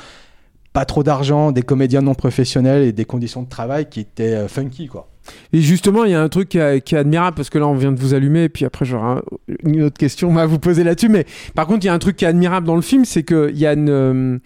pas 0.72 0.84
trop 0.84 1.02
d'argent, 1.02 1.52
des 1.52 1.62
comédiens 1.62 2.00
non 2.00 2.14
professionnels 2.14 2.82
et 2.84 2.92
des 2.92 3.04
conditions 3.04 3.42
de 3.42 3.48
travail 3.48 3.88
qui 3.88 4.00
étaient 4.00 4.34
euh, 4.34 4.48
funky, 4.48 4.86
quoi. 4.88 5.08
Et 5.52 5.60
justement, 5.60 6.04
il 6.04 6.10
y 6.10 6.14
a 6.14 6.20
un 6.22 6.28
truc 6.28 6.48
qui 6.48 6.58
est, 6.58 6.80
qui 6.80 6.94
est 6.96 6.98
admirable 6.98 7.36
parce 7.36 7.48
que 7.50 7.58
là, 7.58 7.68
on 7.68 7.74
vient 7.74 7.92
de 7.92 8.00
vous 8.00 8.12
allumer, 8.14 8.44
et 8.44 8.48
puis 8.48 8.64
après, 8.64 8.84
j'aurai 8.84 9.18
un- 9.18 9.22
une 9.64 9.82
autre 9.82 9.96
question 9.98 10.36
à 10.36 10.46
vous 10.46 10.58
poser 10.58 10.82
là-dessus. 10.82 11.08
Mais 11.10 11.26
par 11.54 11.66
contre, 11.68 11.84
il 11.84 11.86
y 11.86 11.90
a 11.90 11.94
un 11.94 11.98
truc 12.00 12.16
qui 12.16 12.24
est 12.24 12.28
admirable 12.28 12.66
dans 12.66 12.74
le 12.74 12.82
film, 12.82 13.04
c'est 13.04 13.22
qu'il 13.22 13.56
y 13.56 13.66
a 13.66 13.74
une. 13.74 13.88
euh, 13.90 14.38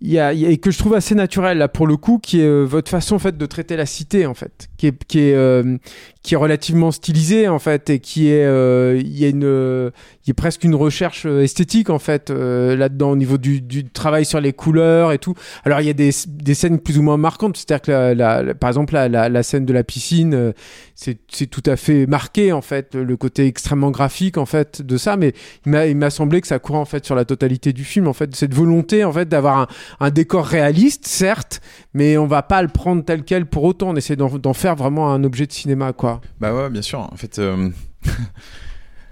il 0.00 0.10
y 0.10 0.18
a, 0.18 0.32
il 0.32 0.40
y 0.40 0.46
a- 0.46 0.48
et 0.48 0.56
que 0.56 0.70
je 0.70 0.78
trouve 0.78 0.94
assez 0.94 1.14
naturel 1.14 1.58
là 1.58 1.68
pour 1.68 1.86
le 1.86 1.98
coup 1.98 2.18
qui 2.18 2.40
est 2.40 2.46
euh, 2.46 2.62
votre 2.64 2.90
façon 2.90 3.16
en 3.16 3.18
fait 3.18 3.36
de 3.36 3.44
traiter 3.44 3.76
la 3.76 3.84
cité 3.84 4.24
en 4.24 4.32
fait 4.32 4.69
qui 4.80 5.18
est 5.18 5.34
euh, 5.34 5.76
qui 6.22 6.34
est 6.34 6.36
relativement 6.36 6.90
stylisée 6.90 7.48
en 7.48 7.58
fait 7.58 7.90
et 7.90 7.98
qui 7.98 8.28
est 8.28 8.44
euh, 8.44 9.00
il 9.00 9.18
y 9.18 9.24
a 9.24 9.28
une 9.28 9.90
il 10.26 10.30
y 10.30 10.32
presque 10.32 10.64
une 10.64 10.74
recherche 10.74 11.24
euh, 11.26 11.42
esthétique 11.42 11.90
en 11.90 11.98
fait 11.98 12.30
là-dedans 12.30 13.10
au 13.10 13.16
niveau 13.16 13.38
du, 13.38 13.84
travail 13.90 14.24
sur 14.24 14.40
les 14.40 14.52
couleurs 14.52 15.12
et 15.12 15.18
tout. 15.18 15.34
Alors 15.64 15.80
il 15.80 15.86
y 15.86 15.90
a 15.90 15.94
des, 15.94 16.10
des 16.26 16.54
scènes 16.54 16.78
plus 16.78 16.98
ou 16.98 17.02
moins 17.02 17.16
marquantes. 17.16 17.56
C'est-à-dire 17.56 17.82
que 17.82 18.14
la, 18.14 18.54
par 18.54 18.68
exemple 18.68 18.94
la, 18.94 19.08
la, 19.08 19.42
scène 19.42 19.64
de 19.64 19.72
la 19.72 19.84
piscine 19.84 20.52
c'est 20.94 21.18
c'est 21.28 21.46
tout 21.46 21.62
à 21.66 21.76
fait 21.76 22.06
marqué 22.06 22.52
en 22.52 22.62
fait 22.62 22.94
le 22.94 23.16
côté 23.16 23.46
extrêmement 23.46 23.90
graphique 23.90 24.38
en 24.38 24.46
fait 24.46 24.82
de 24.82 24.96
ça. 24.96 25.16
Mais 25.16 25.32
il 25.66 25.72
m'a 25.72 25.86
il 25.86 25.96
m'a 25.96 26.10
semblé 26.10 26.40
que 26.40 26.46
ça 26.46 26.58
courait 26.58 26.78
en 26.78 26.84
fait 26.84 27.04
sur 27.04 27.14
la 27.14 27.24
totalité 27.24 27.72
du 27.72 27.84
film 27.84 28.08
en 28.08 28.12
fait 28.12 28.34
cette 28.36 28.54
volonté 28.54 29.04
en 29.04 29.12
fait 29.12 29.28
d'avoir 29.28 29.58
un, 29.58 29.66
un 30.00 30.10
décor 30.10 30.46
réaliste 30.46 31.06
certes 31.06 31.60
mais 31.92 32.16
on 32.16 32.26
va 32.26 32.42
pas 32.42 32.62
le 32.62 32.68
prendre 32.68 33.04
tel 33.04 33.24
quel 33.24 33.46
pour 33.46 33.64
autant. 33.64 33.90
On 33.90 33.96
essaie 33.96 34.16
d'en 34.16 34.54
faire 34.54 34.69
vraiment 34.74 35.12
un 35.12 35.24
objet 35.24 35.46
de 35.46 35.52
cinéma, 35.52 35.92
quoi. 35.92 36.20
Bah 36.40 36.54
ouais, 36.54 36.70
bien 36.70 36.82
sûr. 36.82 37.00
En 37.00 37.16
fait, 37.16 37.38
euh, 37.38 37.70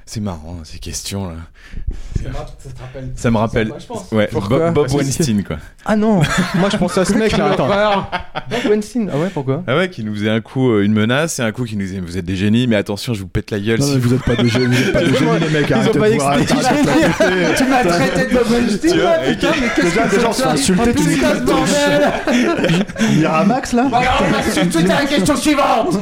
c'est 0.09 0.21
marrant 0.21 0.57
hein, 0.59 0.63
ces 0.65 0.79
questions 0.79 1.29
là. 1.29 1.35
Ça 3.15 3.31
me 3.31 3.37
rappelle. 3.37 3.75
Ouais, 4.11 4.27
Pourquoi 4.33 4.59
Bob, 4.59 4.75
Bob 4.75 4.85
Parce 4.87 4.95
que 4.95 4.99
Weinstein 5.05 5.45
quoi. 5.45 5.59
Ah 5.85 5.97
non, 5.97 6.23
moi 6.55 6.71
je 6.73 6.79
pense 6.79 6.97
à 6.97 7.05
ce 7.05 7.13
mec 7.13 7.37
là. 7.37 7.51
Attends. 7.53 7.69
Bob 7.69 8.71
Weinstein. 8.71 9.11
Ah 9.13 9.19
ouais, 9.19 9.29
pourquoi 9.29 9.65
Ah 9.67 9.77
ouais, 9.77 9.91
qui 9.91 10.05
nous 10.05 10.15
faisait 10.15 10.31
un 10.31 10.41
coup 10.41 10.71
euh, 10.71 10.83
une 10.83 10.95
menace 10.95 11.39
et 11.41 11.43
un 11.43 11.53
coup 11.53 11.65
qui 11.65 11.77
nous 11.77 11.85
disait 11.85 12.01
vous 12.01 12.17
êtes 12.17 12.25
des 12.25 12.37
génies, 12.37 12.67
mais 12.67 12.77
attention, 12.77 13.13
je 13.13 13.21
vous 13.21 13.29
pète 13.29 13.51
la 13.51 13.61
gueule. 13.61 13.81
Non, 13.81 13.87
si 13.87 13.93
mais 13.93 13.99
vous 13.99 14.15
êtes 14.15 14.23
pas 14.25 14.37
des 14.37 14.49
génies, 14.49 14.67
vous 14.77 14.81
êtes 14.81 14.93
pas 14.95 15.05
des 15.05 15.15
génies, 15.19 15.41
les 15.41 15.49
mecs. 15.51 15.69
Ils 15.71 15.89
ont 15.89 16.01
pas 16.01 16.09
expliqué. 16.11 16.55
Tu 17.59 17.65
m'as 17.65 17.85
traité 17.85 18.27
de 18.27 18.33
Bob 18.35 18.51
Weinstein, 18.51 18.97
là, 18.97 19.19
putain, 19.29 19.51
mais 19.61 19.69
qu'est-ce 19.77 19.95
que 19.95 20.01
c'est 20.11 20.33
ça 20.33 20.51
insulter 20.53 20.95
tout 20.95 21.03
ce 21.03 21.45
bordel 21.45 22.13
Miramax 23.19 23.73
là 23.75 23.91
tout 24.55 24.65
de 24.65 24.71
suite 24.73 24.91
à 24.91 25.01
la 25.03 25.07
question 25.07 25.37
suivante 25.37 25.99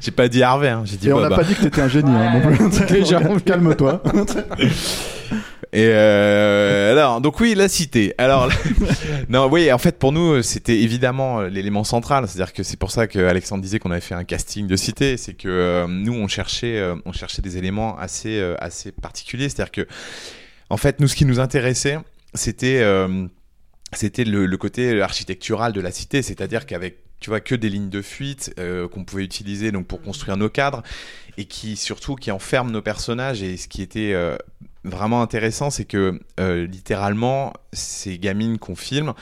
J'ai 0.00 0.10
pas 0.10 0.28
dit 0.28 0.42
Harvey, 0.42 0.68
hein, 0.68 0.82
j'ai 0.84 0.96
dit 0.96 1.08
Et 1.08 1.12
on 1.12 1.20
n'a 1.20 1.30
pas 1.30 1.44
dit 1.44 1.54
que 1.54 1.62
t'étais 1.62 1.82
un 1.82 1.88
génie 1.88 2.10
hein, 2.10 2.40
non 2.40 2.70
plus. 2.70 2.86
Déjà. 2.86 3.20
calme-toi. 3.44 4.02
Et 5.72 5.86
euh, 5.86 6.90
alors, 6.90 7.20
donc 7.20 7.38
oui, 7.38 7.54
la 7.54 7.68
cité. 7.68 8.12
Alors, 8.18 8.50
non, 9.28 9.48
oui, 9.48 9.70
en 9.70 9.78
fait, 9.78 10.00
pour 10.00 10.10
nous, 10.10 10.42
c'était 10.42 10.80
évidemment 10.80 11.40
euh, 11.40 11.48
l'élément 11.48 11.84
central. 11.84 12.26
C'est-à-dire 12.26 12.52
que 12.52 12.64
c'est 12.64 12.76
pour 12.78 12.90
ça 12.90 13.06
que 13.06 13.20
Alexandre 13.20 13.62
disait 13.62 13.78
qu'on 13.78 13.92
avait 13.92 14.00
fait 14.00 14.16
un 14.16 14.24
casting 14.24 14.66
de 14.66 14.74
cité. 14.74 15.16
C'est 15.16 15.34
que 15.34 15.48
euh, 15.48 15.86
nous, 15.86 16.14
on 16.14 16.26
cherchait, 16.26 16.76
euh, 16.78 16.96
on 17.04 17.12
cherchait 17.12 17.40
des 17.40 17.56
éléments 17.56 17.96
assez, 17.98 18.40
euh, 18.40 18.56
assez 18.58 18.90
particuliers. 18.90 19.48
C'est-à-dire 19.48 19.70
que, 19.70 19.86
en 20.70 20.76
fait, 20.76 20.98
nous, 20.98 21.06
ce 21.06 21.14
qui 21.14 21.24
nous 21.24 21.38
intéressait, 21.38 21.98
c'était, 22.34 22.80
euh, 22.80 23.26
c'était 23.92 24.24
le, 24.24 24.46
le 24.46 24.56
côté 24.56 25.00
architectural 25.00 25.72
de 25.72 25.80
la 25.80 25.92
cité. 25.92 26.22
C'est-à-dire 26.22 26.66
qu'avec 26.66 26.98
tu 27.20 27.30
vois 27.30 27.40
que 27.40 27.54
des 27.54 27.68
lignes 27.68 27.90
de 27.90 28.02
fuite 28.02 28.54
euh, 28.58 28.88
qu'on 28.88 29.04
pouvait 29.04 29.24
utiliser 29.24 29.72
donc 29.72 29.86
pour 29.86 30.00
construire 30.00 30.36
nos 30.36 30.48
cadres 30.48 30.82
et 31.36 31.44
qui 31.44 31.76
surtout 31.76 32.16
qui 32.16 32.30
enferment 32.30 32.70
nos 32.70 32.82
personnages 32.82 33.42
et 33.42 33.56
ce 33.56 33.68
qui 33.68 33.82
était 33.82 34.12
euh, 34.14 34.36
vraiment 34.84 35.20
intéressant 35.22 35.68
c'est 35.70 35.84
que 35.84 36.18
euh, 36.40 36.66
littéralement 36.66 37.52
ces 37.72 38.18
gamines 38.18 38.58
qu'on 38.58 38.74
filme 38.74 39.12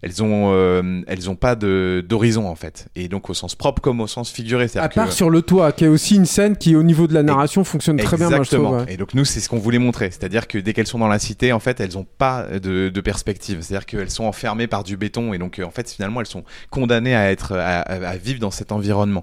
elles 0.00 0.22
ont 0.22 0.50
euh, 0.54 1.02
elles 1.06 1.28
ont 1.28 1.36
pas 1.36 1.54
d'horizon 1.54 2.48
en 2.48 2.54
fait 2.54 2.88
et 2.96 3.08
donc 3.08 3.28
au 3.28 3.34
sens 3.34 3.54
propre 3.54 3.82
comme 3.82 4.00
au 4.00 4.06
sens 4.06 4.30
figuré 4.30 4.64
À 4.64 4.68
c'est-à-dire 4.68 4.94
part 4.94 5.08
que- 5.08 5.12
sur 5.14 5.28
le 5.30 5.42
toit, 5.42 5.72
qui 5.72 5.84
est 5.84 5.88
aussi 5.88 6.16
une 6.16 6.24
scène 6.26 6.56
qui, 6.56 6.74
au 6.76 6.82
niveau 6.82 7.06
de 7.06 7.14
la 7.14 7.22
narration, 7.22 7.62
fonctionne 7.62 7.98
très 7.98 8.16
bien, 8.16 8.26
Exactement. 8.30 8.70
ouais. 8.78 8.84
Et 8.94 8.96
donc 8.96 9.14
nous, 9.14 9.24
c'est 9.24 9.38
ce 9.40 9.48
qu'on 9.48 9.58
voulait 9.58 9.78
montrer, 9.78 10.10
c'est-à-dire 10.10 10.48
que 10.48 10.58
dès 10.58 10.72
qu'elles 10.72 10.86
sont 10.88 10.98
dans 10.98 11.08
la 11.08 11.18
cité, 11.20 11.52
en 11.52 11.60
fait, 11.60 11.78
elles 11.78 11.92
n'ont 11.94 12.06
pas 12.18 12.46
de, 12.58 12.88
de 12.88 13.00
perspective, 13.00 13.58
c'est-à-dire 13.60 13.86
qu'elles 13.86 14.10
sont 14.10 14.24
enfermées 14.24 14.66
par 14.66 14.82
du 14.82 14.96
béton 14.96 15.34
et 15.34 15.38
donc 15.38 15.58
euh, 15.60 15.64
en 15.64 15.70
fait, 15.70 15.88
finalement, 15.90 16.20
elles 16.20 16.26
sont 16.26 16.42
condamnées 16.70 17.14
à 17.14 17.30
être 17.30 17.52
à, 17.52 17.80
à- 17.82 18.08
à 18.08 18.16
vivre 18.16 18.40
dans 18.40 18.50
cet 18.50 18.72
environnement. 18.72 19.22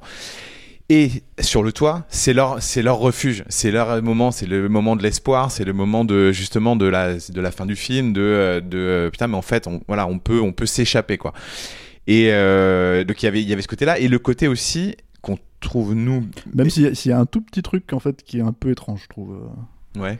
Et 0.92 1.22
sur 1.40 1.62
le 1.62 1.72
toit, 1.72 2.06
c'est 2.10 2.34
leur, 2.34 2.64
c'est 2.64 2.82
leur 2.82 2.98
refuge, 2.98 3.44
c'est 3.48 3.70
leur 3.70 4.02
moment, 4.02 4.32
c'est 4.32 4.48
le 4.48 4.68
moment 4.70 4.96
de 4.96 5.04
l'espoir, 5.04 5.52
c'est 5.52 5.64
le 5.64 5.72
moment 5.74 6.04
de 6.04 6.32
justement 6.32 6.76
de 6.76 6.86
la, 6.88 7.14
de 7.16 7.42
la 7.42 7.52
fin 7.52 7.68
du 7.68 7.76
film, 7.76 8.12
de, 8.12 8.22
euh, 8.22 8.60
de 8.60 8.78
euh, 8.80 9.10
putain, 9.12 9.28
mais 9.28 9.38
en 9.38 9.44
fait, 9.44 9.68
on, 9.68 9.82
voilà, 9.88 10.08
on 10.08 10.18
peut, 10.18 10.42
on 10.42 10.52
peut 10.52 10.66
s'échapper 10.66 11.20
quoi. 11.20 11.34
Et 12.08 12.30
euh, 12.32 13.04
donc 13.04 13.22
il 13.22 13.26
y 13.26 13.30
avait, 13.30 13.42
il 13.44 13.48
y 13.48 13.54
avait 13.54 13.62
ce 13.62 13.68
côté-là 13.68 14.00
et 14.00 14.08
le 14.08 14.18
côté 14.18 14.48
aussi 14.48 14.96
qu'on 15.22 15.38
trouve 15.60 15.94
nous, 15.94 16.26
Même 16.56 16.72
s'il 16.72 16.84
y, 16.84 16.88
a- 16.88 16.96
s'il 16.96 17.12
y 17.12 17.14
a 17.14 17.20
un 17.20 17.26
tout 17.28 17.42
petit 17.42 17.62
truc 17.62 17.94
en 17.94 18.00
fait 18.00 18.24
qui 18.24 18.40
est 18.40 18.42
un 18.42 18.54
peu 18.54 18.72
étrange, 18.72 19.02
je 19.04 19.10
trouve. 19.10 19.38
ouais, 20.00 20.18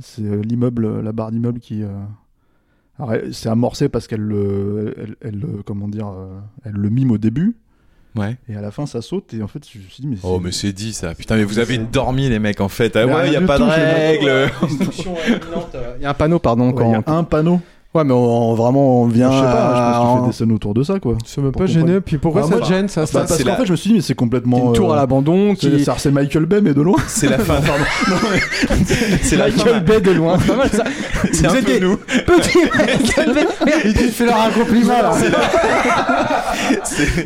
C'est 0.00 0.22
l'immeuble, 0.22 1.02
la 1.02 1.12
barre 1.12 1.30
d'immeuble 1.30 1.60
qui. 1.60 1.82
euh, 1.82 3.30
c'est 3.32 3.50
amorcé 3.50 3.90
parce 3.90 4.06
qu'elle 4.06 4.22
le, 4.22 4.94
elle, 4.96 5.16
elle 5.20 5.38
le- 5.40 5.62
comment 5.62 5.88
dire, 5.88 6.10
elle 6.64 6.72
le 6.72 6.88
mime 6.88 7.10
au 7.10 7.18
début 7.18 7.56
ouais. 8.16 8.36
et 8.48 8.56
à 8.56 8.60
la 8.60 8.70
fin 8.70 8.86
ça 8.86 9.02
saute 9.02 9.32
et 9.34 9.42
en 9.42 9.48
fait 9.48 9.62
je 9.70 9.78
me 9.78 9.84
suis 9.84 10.02
dit 10.02 10.06
mais. 10.08 10.16
Oh 10.22 10.40
mais 10.40 10.52
c'est 10.52 10.72
dit 10.72 10.92
ça. 10.92 11.14
Putain 11.14 11.36
mais 11.36 11.44
vous 11.44 11.58
avez 11.58 11.78
dormi 11.78 12.28
les 12.28 12.38
mecs 12.38 12.60
en 12.60 12.68
fait. 12.68 12.96
Ah 12.96 13.06
ouais, 13.06 13.22
rien 13.22 13.32
y 13.32 13.36
a 13.36 13.40
pas 13.42 13.58
de 13.58 13.64
règles. 13.64 14.50
Il 15.98 16.02
y 16.02 16.06
a 16.06 16.10
un 16.10 16.14
panneau, 16.14 16.38
pardon. 16.38 16.72
Ouais, 16.72 16.84
il 16.86 16.92
y 16.92 16.94
a 16.94 17.02
quand... 17.02 17.18
un 17.18 17.24
panneau. 17.24 17.60
Ouais, 17.96 18.04
mais 18.04 18.12
on, 18.12 18.54
vraiment, 18.54 19.00
on 19.02 19.06
vient. 19.06 19.30
je 19.30 19.36
sais 19.36 19.42
pas, 19.42 19.50
je 19.50 19.82
pense 19.82 20.10
qu'il 20.10 20.18
à- 20.18 20.20
fait 20.22 20.26
des 20.26 20.32
scènes 20.32 20.52
autour 20.52 20.74
de 20.74 20.82
ça 20.82 21.00
quoi. 21.00 21.16
Ça 21.24 21.40
m'a 21.40 21.50
pas 21.52 21.66
gêné. 21.66 22.00
Puis 22.00 22.18
pourquoi 22.18 22.42
Ah, 22.44 22.48
ça 22.48 22.56
moi- 22.56 22.60
te 22.60 22.68
gêne, 22.72 22.88
ça 22.88 23.00
Bah, 23.02 23.06
Ça, 23.06 23.18
parce 23.20 23.36
c'est 23.36 23.42
qu'en 23.44 23.50
la- 23.50 23.56
fait 23.56 23.66
je 23.66 23.72
me 23.72 23.76
suis 23.76 23.90
dit 23.90 23.96
mais 23.96 24.02
c'est 24.02 24.14
complètement. 24.14 24.58
une 24.68 24.72
tour 24.74 24.90
euh, 24.90 24.94
à 24.94 24.96
l'abandon 24.96 25.54
c'est 25.58 25.70
qui. 25.70 25.84
c'est- 25.84 25.90
c'est 25.98 26.10
Michael 26.10 26.46
Bay 26.46 26.60
mais 26.60 26.74
de 26.74 26.82
loin. 26.82 26.96
C'est 27.08 27.28
la 27.30 27.38
fin. 27.40 27.54
c'est 29.22 29.36
la 29.36 29.46
Michael 29.46 29.74
fin. 29.74 29.80
Bay 29.80 30.00
de 30.00 30.10
loin. 30.12 30.38
Pas 30.38 30.56
mal 30.56 30.70
ça. 30.70 30.84
C'est 31.32 31.46
un 31.46 31.52
peu 31.52 31.62
des 31.62 31.80
nous. 31.80 31.96
Petit 31.96 32.58
Michael 32.76 33.34
Bay. 33.34 33.46
Il 33.84 34.10
fait 34.10 34.26
leur 34.26 34.40
un 34.40 34.50
compliment 34.50 35.02
là. 35.02 35.12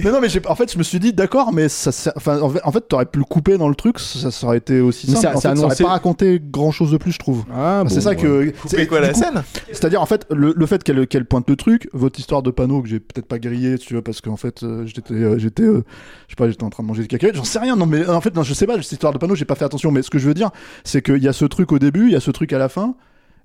mais 0.04 0.10
non 0.10 0.18
mais 0.20 0.28
j'ai- 0.28 0.40
en 0.46 0.54
fait 0.54 0.72
je 0.72 0.78
me 0.78 0.82
suis 0.82 0.98
dit 1.00 1.12
d'accord 1.12 1.52
mais 1.52 1.68
ça, 1.68 1.90
enfin 2.16 2.38
en 2.40 2.72
fait, 2.72 2.80
t'aurais 2.88 3.06
pu 3.06 3.18
le 3.18 3.24
couper 3.24 3.58
dans 3.58 3.68
le 3.68 3.74
truc 3.74 3.98
ça, 3.98 4.30
ça 4.30 4.46
aurait 4.46 4.58
été 4.58 4.80
aussi 4.80 5.06
Mais 5.10 5.16
simple. 5.16 5.22
ça- 5.26 5.30
en 5.36 5.40
c'est 5.40 5.48
fait, 5.50 5.56
ça 5.56 5.64
aurait 5.66 5.76
pas 5.76 5.88
raconté 5.88 6.40
grand 6.50 6.70
chose 6.70 6.90
de 6.92 6.96
plus 6.96 7.12
je 7.12 7.18
trouve. 7.18 7.44
Ah, 7.54 7.82
c'est 7.88 8.00
ça 8.00 8.14
que. 8.14 8.50
Couper 8.50 8.76
c'est- 8.76 8.86
quoi 8.86 9.00
la 9.00 9.14
scène? 9.14 9.42
C'est-à-dire 9.72 10.00
en 10.02 10.06
fait 10.06 10.26
le, 10.30 10.54
le 10.60 10.66
fait 10.66 10.84
qu'elle 10.84 11.06
qu'elle 11.08 11.24
pointe 11.24 11.48
le 11.50 11.56
truc, 11.56 11.88
votre 11.92 12.20
histoire 12.20 12.42
de 12.42 12.50
panneau 12.50 12.82
que 12.82 12.88
j'ai 12.88 13.00
peut-être 13.00 13.26
pas 13.26 13.38
grillé, 13.40 13.78
tu 13.78 13.94
vois, 13.94 14.02
parce 14.04 14.20
qu'en 14.20 14.36
fait 14.36 14.62
euh, 14.62 14.86
j'étais 14.86 15.14
euh, 15.14 15.38
j'étais 15.38 15.64
euh, 15.64 15.82
je 16.28 16.32
sais 16.32 16.36
pas 16.36 16.48
j'étais 16.48 16.62
en 16.62 16.70
train 16.70 16.82
de 16.84 16.88
manger 16.88 17.02
des 17.02 17.08
cacahuètes, 17.08 17.34
j'en 17.36 17.44
sais 17.44 17.58
rien. 17.58 17.74
Non 17.76 17.86
mais 17.86 18.06
en 18.08 18.20
fait 18.20 18.34
non 18.36 18.42
je 18.44 18.54
sais 18.54 18.66
pas 18.66 18.80
cette 18.80 18.92
histoire 18.92 19.12
de 19.12 19.18
panneau 19.18 19.34
j'ai 19.34 19.44
pas 19.44 19.56
fait 19.56 19.64
attention. 19.64 19.90
Mais 19.90 20.02
ce 20.02 20.10
que 20.10 20.18
je 20.18 20.28
veux 20.28 20.34
dire 20.34 20.50
c'est 20.84 21.02
qu'il 21.02 21.22
y 21.22 21.28
a 21.28 21.32
ce 21.32 21.44
truc 21.44 21.72
au 21.72 21.78
début, 21.80 22.06
il 22.06 22.12
y 22.12 22.16
a 22.16 22.20
ce 22.20 22.30
truc 22.30 22.52
à 22.52 22.58
la 22.58 22.68
fin, 22.68 22.94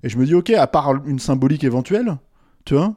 et 0.04 0.08
je 0.08 0.16
me 0.18 0.24
dis 0.26 0.34
ok 0.34 0.50
à 0.50 0.66
part 0.68 0.92
une 1.06 1.18
symbolique 1.18 1.64
éventuelle, 1.64 2.16
tu 2.64 2.74
vois. 2.74 2.94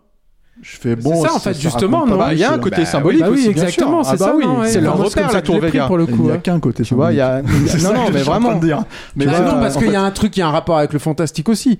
Je 0.61 0.75
fais 0.75 0.97
bon. 0.97 1.23
ça, 1.23 1.33
en 1.33 1.39
fait, 1.39 1.57
justement, 1.57 2.05
Bah, 2.05 2.33
il 2.33 2.37
y 2.39 2.43
a 2.43 2.51
un 2.51 2.59
côté 2.59 2.81
Bah, 2.81 2.85
symbolique 2.85 3.21
Bah 3.21 3.29
oui, 3.31 3.37
aussi, 3.39 3.47
exactement, 3.47 4.03
c'est 4.03 4.09
Ah 4.15 4.17
bah 4.17 4.25
ça. 4.25 4.35
oui, 4.35 4.43
c'est 4.65 4.81
leur 4.81 4.97
c'est 4.97 5.03
repère, 5.21 5.31
la 5.31 5.41
tour 5.41 5.57
Vega. 5.61 5.87
pour 5.87 5.97
le 5.97 6.03
Il 6.09 6.13
coup. 6.17 6.23
n'y 6.23 6.31
a 6.31 6.37
qu'un 6.37 6.59
côté 6.59 6.83
Tu 6.83 6.93
vois, 6.95 7.13
il 7.13 7.15
y 7.15 7.21
a. 7.21 7.41
C'est 7.67 7.81
Non, 7.83 7.93
non, 7.93 8.09
mais 8.11 8.21
vraiment. 8.23 8.55
dire. 8.55 8.83
Mais 9.15 9.25
Bah 9.25 9.39
non, 9.39 9.51
parce 9.61 9.77
qu'il 9.77 9.89
y 9.89 9.95
a 9.95 10.01
un 10.03 10.11
truc 10.11 10.31
qui 10.33 10.41
a 10.41 10.49
un 10.49 10.51
rapport 10.51 10.77
avec 10.77 10.91
le 10.91 10.99
fantastique 10.99 11.47
aussi. 11.47 11.79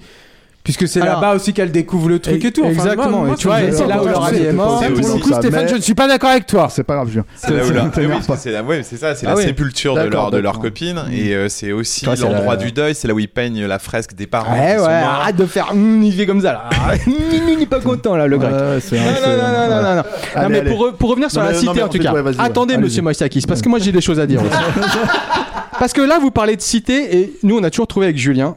Puisque 0.70 0.88
c'est 0.88 1.02
Alors- 1.02 1.16
là-bas 1.16 1.34
aussi 1.36 1.52
qu'elle 1.52 1.72
découvre 1.72 2.10
le 2.10 2.20
truc 2.20 2.46
et 2.46 2.52
tout. 2.52 2.62
Enfin, 2.62 2.70
Exactement, 2.74 3.22
moi- 3.24 3.34
et 3.34 3.38
tu 3.38 3.48
vois, 3.48 3.64
et 3.64 3.72
c'est 3.72 3.82
pas. 3.86 3.88
là 3.88 4.04
où 4.04 4.06
leur 4.08 4.32
est 4.32 4.54
mort. 4.54 4.80
Pour 4.80 4.92
le 5.16 5.20
coup, 5.20 5.34
Stéphane, 5.34 5.68
je 5.68 5.74
ne 5.76 5.82
suis 5.82 5.96
pas 5.96 6.08
d'accord 6.08 6.30
avec 6.30 6.46
toi. 6.46 6.68
C'est 6.70 6.84
pas 6.84 6.94
grave, 6.94 7.08
Julien. 7.10 7.26
C'est 7.38 7.50
là 7.56 7.66
où 7.66 7.72
la- 7.72 7.90
Ah 8.30 8.36
c'est 8.38 8.52
la, 8.52 8.62
ouais, 8.62 8.84
c'est 8.84 8.98
ça, 8.98 9.16
c'est 9.16 9.26
Ah 9.26 9.32
la 9.32 9.36
oui. 9.38 9.44
sépulture 9.46 9.96
de 9.96 10.02
leur, 10.02 10.30
de 10.30 10.38
leur 10.38 10.60
copine 10.60 11.02
et 11.12 11.34
euh, 11.34 11.50
c'est 11.50 11.72
aussi 11.72 12.06
l'endroit 12.06 12.56
du 12.56 12.72
deuil, 12.72 12.94
c'est 12.94 13.08
là 13.08 13.16
où 13.16 13.20
ils 13.20 13.28
peignent 13.28 13.66
la 13.66 13.80
fresque 13.80 14.14
des 14.14 14.28
parents. 14.28 14.54
Ouais, 14.54 14.78
ouais, 14.78 14.86
arrête 14.94 15.38
de 15.38 15.46
faire. 15.48 15.72
hum, 15.72 16.04
il 16.04 16.14
fait 16.14 16.28
comme 16.28 16.42
ça 16.42 16.54
là. 16.54 16.70
Hum, 17.08 17.14
Il 17.50 17.58
n'est 17.58 17.66
pas 17.66 17.80
content 17.80 18.16
là, 18.16 18.28
le 18.28 18.38
grec. 18.38 18.52
Non, 18.52 18.58
non, 18.76 18.80
c'est- 18.80 18.96
non, 19.00 19.96
non, 20.44 20.50
mais 20.50 20.62
pour, 20.62 20.86
re- 20.86 20.94
pour 20.94 21.10
revenir 21.10 21.32
sur 21.32 21.42
la 21.42 21.56
cité 21.56 21.82
en 21.82 21.88
tout 21.88 21.98
cas, 21.98 22.14
attendez 22.38 22.78
monsieur 22.78 23.02
Moïsakis, 23.02 23.42
parce 23.48 23.64
que 23.64 23.70
moi 23.70 23.80
j'ai 23.80 23.92
des 23.92 24.02
choses 24.02 24.20
à 24.20 24.28
dire 24.28 24.42
aussi. 24.44 24.52
parce 25.80 25.94
que 25.94 26.02
là 26.02 26.20
vous 26.20 26.30
parlez 26.30 26.56
de 26.56 26.62
cité 26.62 27.18
et 27.18 27.34
nous 27.42 27.58
on 27.58 27.64
a 27.64 27.72
toujours 27.72 27.88
trouvé 27.88 28.06
avec 28.06 28.18
Julien 28.18 28.56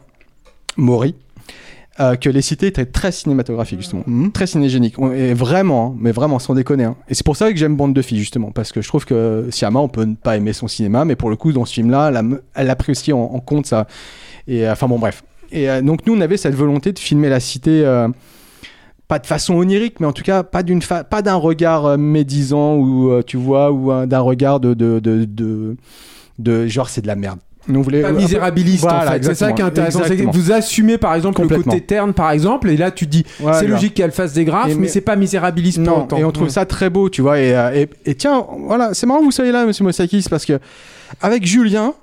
Maury 0.77 1.15
euh, 2.01 2.17
que 2.17 2.29
les 2.31 2.41
cités 2.43 2.69
étaient 2.69 2.87
très 2.87 3.13
cinématographiques 3.13 3.81
justement, 3.81 4.03
Mhm. 4.07 4.33
très 4.33 4.47
cinégéniques, 4.47 4.99
On- 4.99 5.13
et 5.13 5.35
vraiment, 5.35 5.89
hein, 5.93 5.97
mais 5.99 6.11
vraiment 6.13 6.39
sans 6.39 6.55
déconner. 6.55 6.85
hein. 6.85 6.97
Et 7.09 7.15
c'est 7.15 7.25
pour 7.25 7.37
ça 7.37 7.51
que 7.53 7.59
j'aime 7.59 7.77
Bande 7.77 7.93
de 7.95 8.01
filles 8.03 8.19
justement, 8.19 8.51
parce 8.51 8.73
que 8.73 8.81
je 8.81 8.89
trouve 8.89 9.05
que 9.05 9.49
Siama 9.51 9.81
on 9.81 9.89
peut 9.89 10.05
ne 10.05 10.15
pas 10.15 10.37
aimer 10.37 10.53
son 10.55 10.69
cinéma, 10.69 11.05
mais 11.05 11.17
pour 11.17 11.29
le 11.31 11.37
coup 11.37 11.53
dans 11.53 11.65
ce 11.65 11.75
film-là, 11.75 12.09
elle 12.09 12.17
a, 12.17 12.23
elle 12.55 12.71
a 12.71 12.77
pris 12.77 12.93
aussi 12.93 13.13
en, 13.13 13.19
en 13.21 13.41
compte 13.41 13.67
ça. 13.67 13.87
Et 14.49 14.67
euh, 14.67 14.73
enfin 14.73 14.89
bon 14.89 14.99
bref. 14.99 15.23
Et 15.51 15.69
euh, 15.69 15.83
donc 15.83 16.07
nous 16.07 16.15
on 16.17 16.21
avait 16.23 16.39
cette 16.39 16.55
volonté 16.55 16.93
de 16.93 16.99
filmer 16.99 17.29
la 17.29 17.41
cité. 17.41 17.85
euh, 17.85 18.09
pas 19.09 19.19
de 19.19 19.27
façon 19.27 19.55
onirique, 19.57 20.01
mais 20.01 20.07
en 20.07 20.13
tout 20.15 20.23
cas 20.23 20.43
pas 20.43 20.63
d'une 20.63 20.81
pas 20.81 21.21
d'un 21.21 21.35
regard 21.35 21.99
médisant 21.99 22.77
ou 22.77 23.23
tu 23.27 23.37
vois 23.37 23.71
ou 23.71 24.07
d'un 24.07 24.21
regard 24.21 24.59
de 24.61 24.73
de, 24.73 25.01
de 25.01 25.27
de 25.27 25.77
de 26.39 26.67
genre 26.67 26.89
c'est 26.89 27.03
de 27.03 27.07
la 27.07 27.17
merde. 27.17 27.39
Nous 27.69 27.79
on 27.79 27.83
voulait 27.83 28.03
Pas 28.03 28.13
misérabiliste 28.13 28.83
Voilà, 28.83 29.09
en 29.11 29.13
fait. 29.13 29.25
C'est 29.25 29.35
ça 29.35 29.53
qui 29.53 29.63
est 29.63 29.65
intéressant. 29.65 30.01
Vous 30.33 30.53
assumez 30.53 30.99
par 30.99 31.15
exemple 31.15 31.43
le 31.43 31.49
côté 31.63 31.81
terne 31.81 32.13
par 32.13 32.31
exemple, 32.33 32.69
et 32.71 32.77
là 32.77 32.91
tu 32.91 33.07
dis 33.07 33.25
Voilà. 33.41 33.59
c'est 33.61 33.67
logique 33.67 33.95
qu'elle 33.95 34.11
fasse 34.13 34.33
des 34.33 34.45
graphes, 34.45 34.69
mais, 34.69 34.75
mais- 34.75 34.89
c'est 34.89 35.01
pas 35.01 35.17
misérabiliste 35.17 35.79
Non, 35.79 36.09
et 36.17 36.25
on 36.25 36.33
trouve 36.33 36.47
Ouais. 36.49 36.53
ça 36.53 36.67
très 36.67 36.91
beau, 36.91 37.09
tu 37.09 37.23
vois. 37.23 37.39
Et, 37.39 37.55
euh, 37.55 37.71
et, 37.75 37.89
et 38.05 38.15
tiens, 38.15 38.45
voilà, 38.67 38.95
c'est 38.95 39.07
marrant 39.07 39.21
que 39.21 39.25
vous 39.27 39.31
soyez 39.31 39.53
là, 39.53 39.65
monsieur 39.65 39.85
Mosakis, 39.85 40.27
parce 40.29 40.45
que 40.45 40.59
avec 41.21 41.47
Julien, 41.47 41.95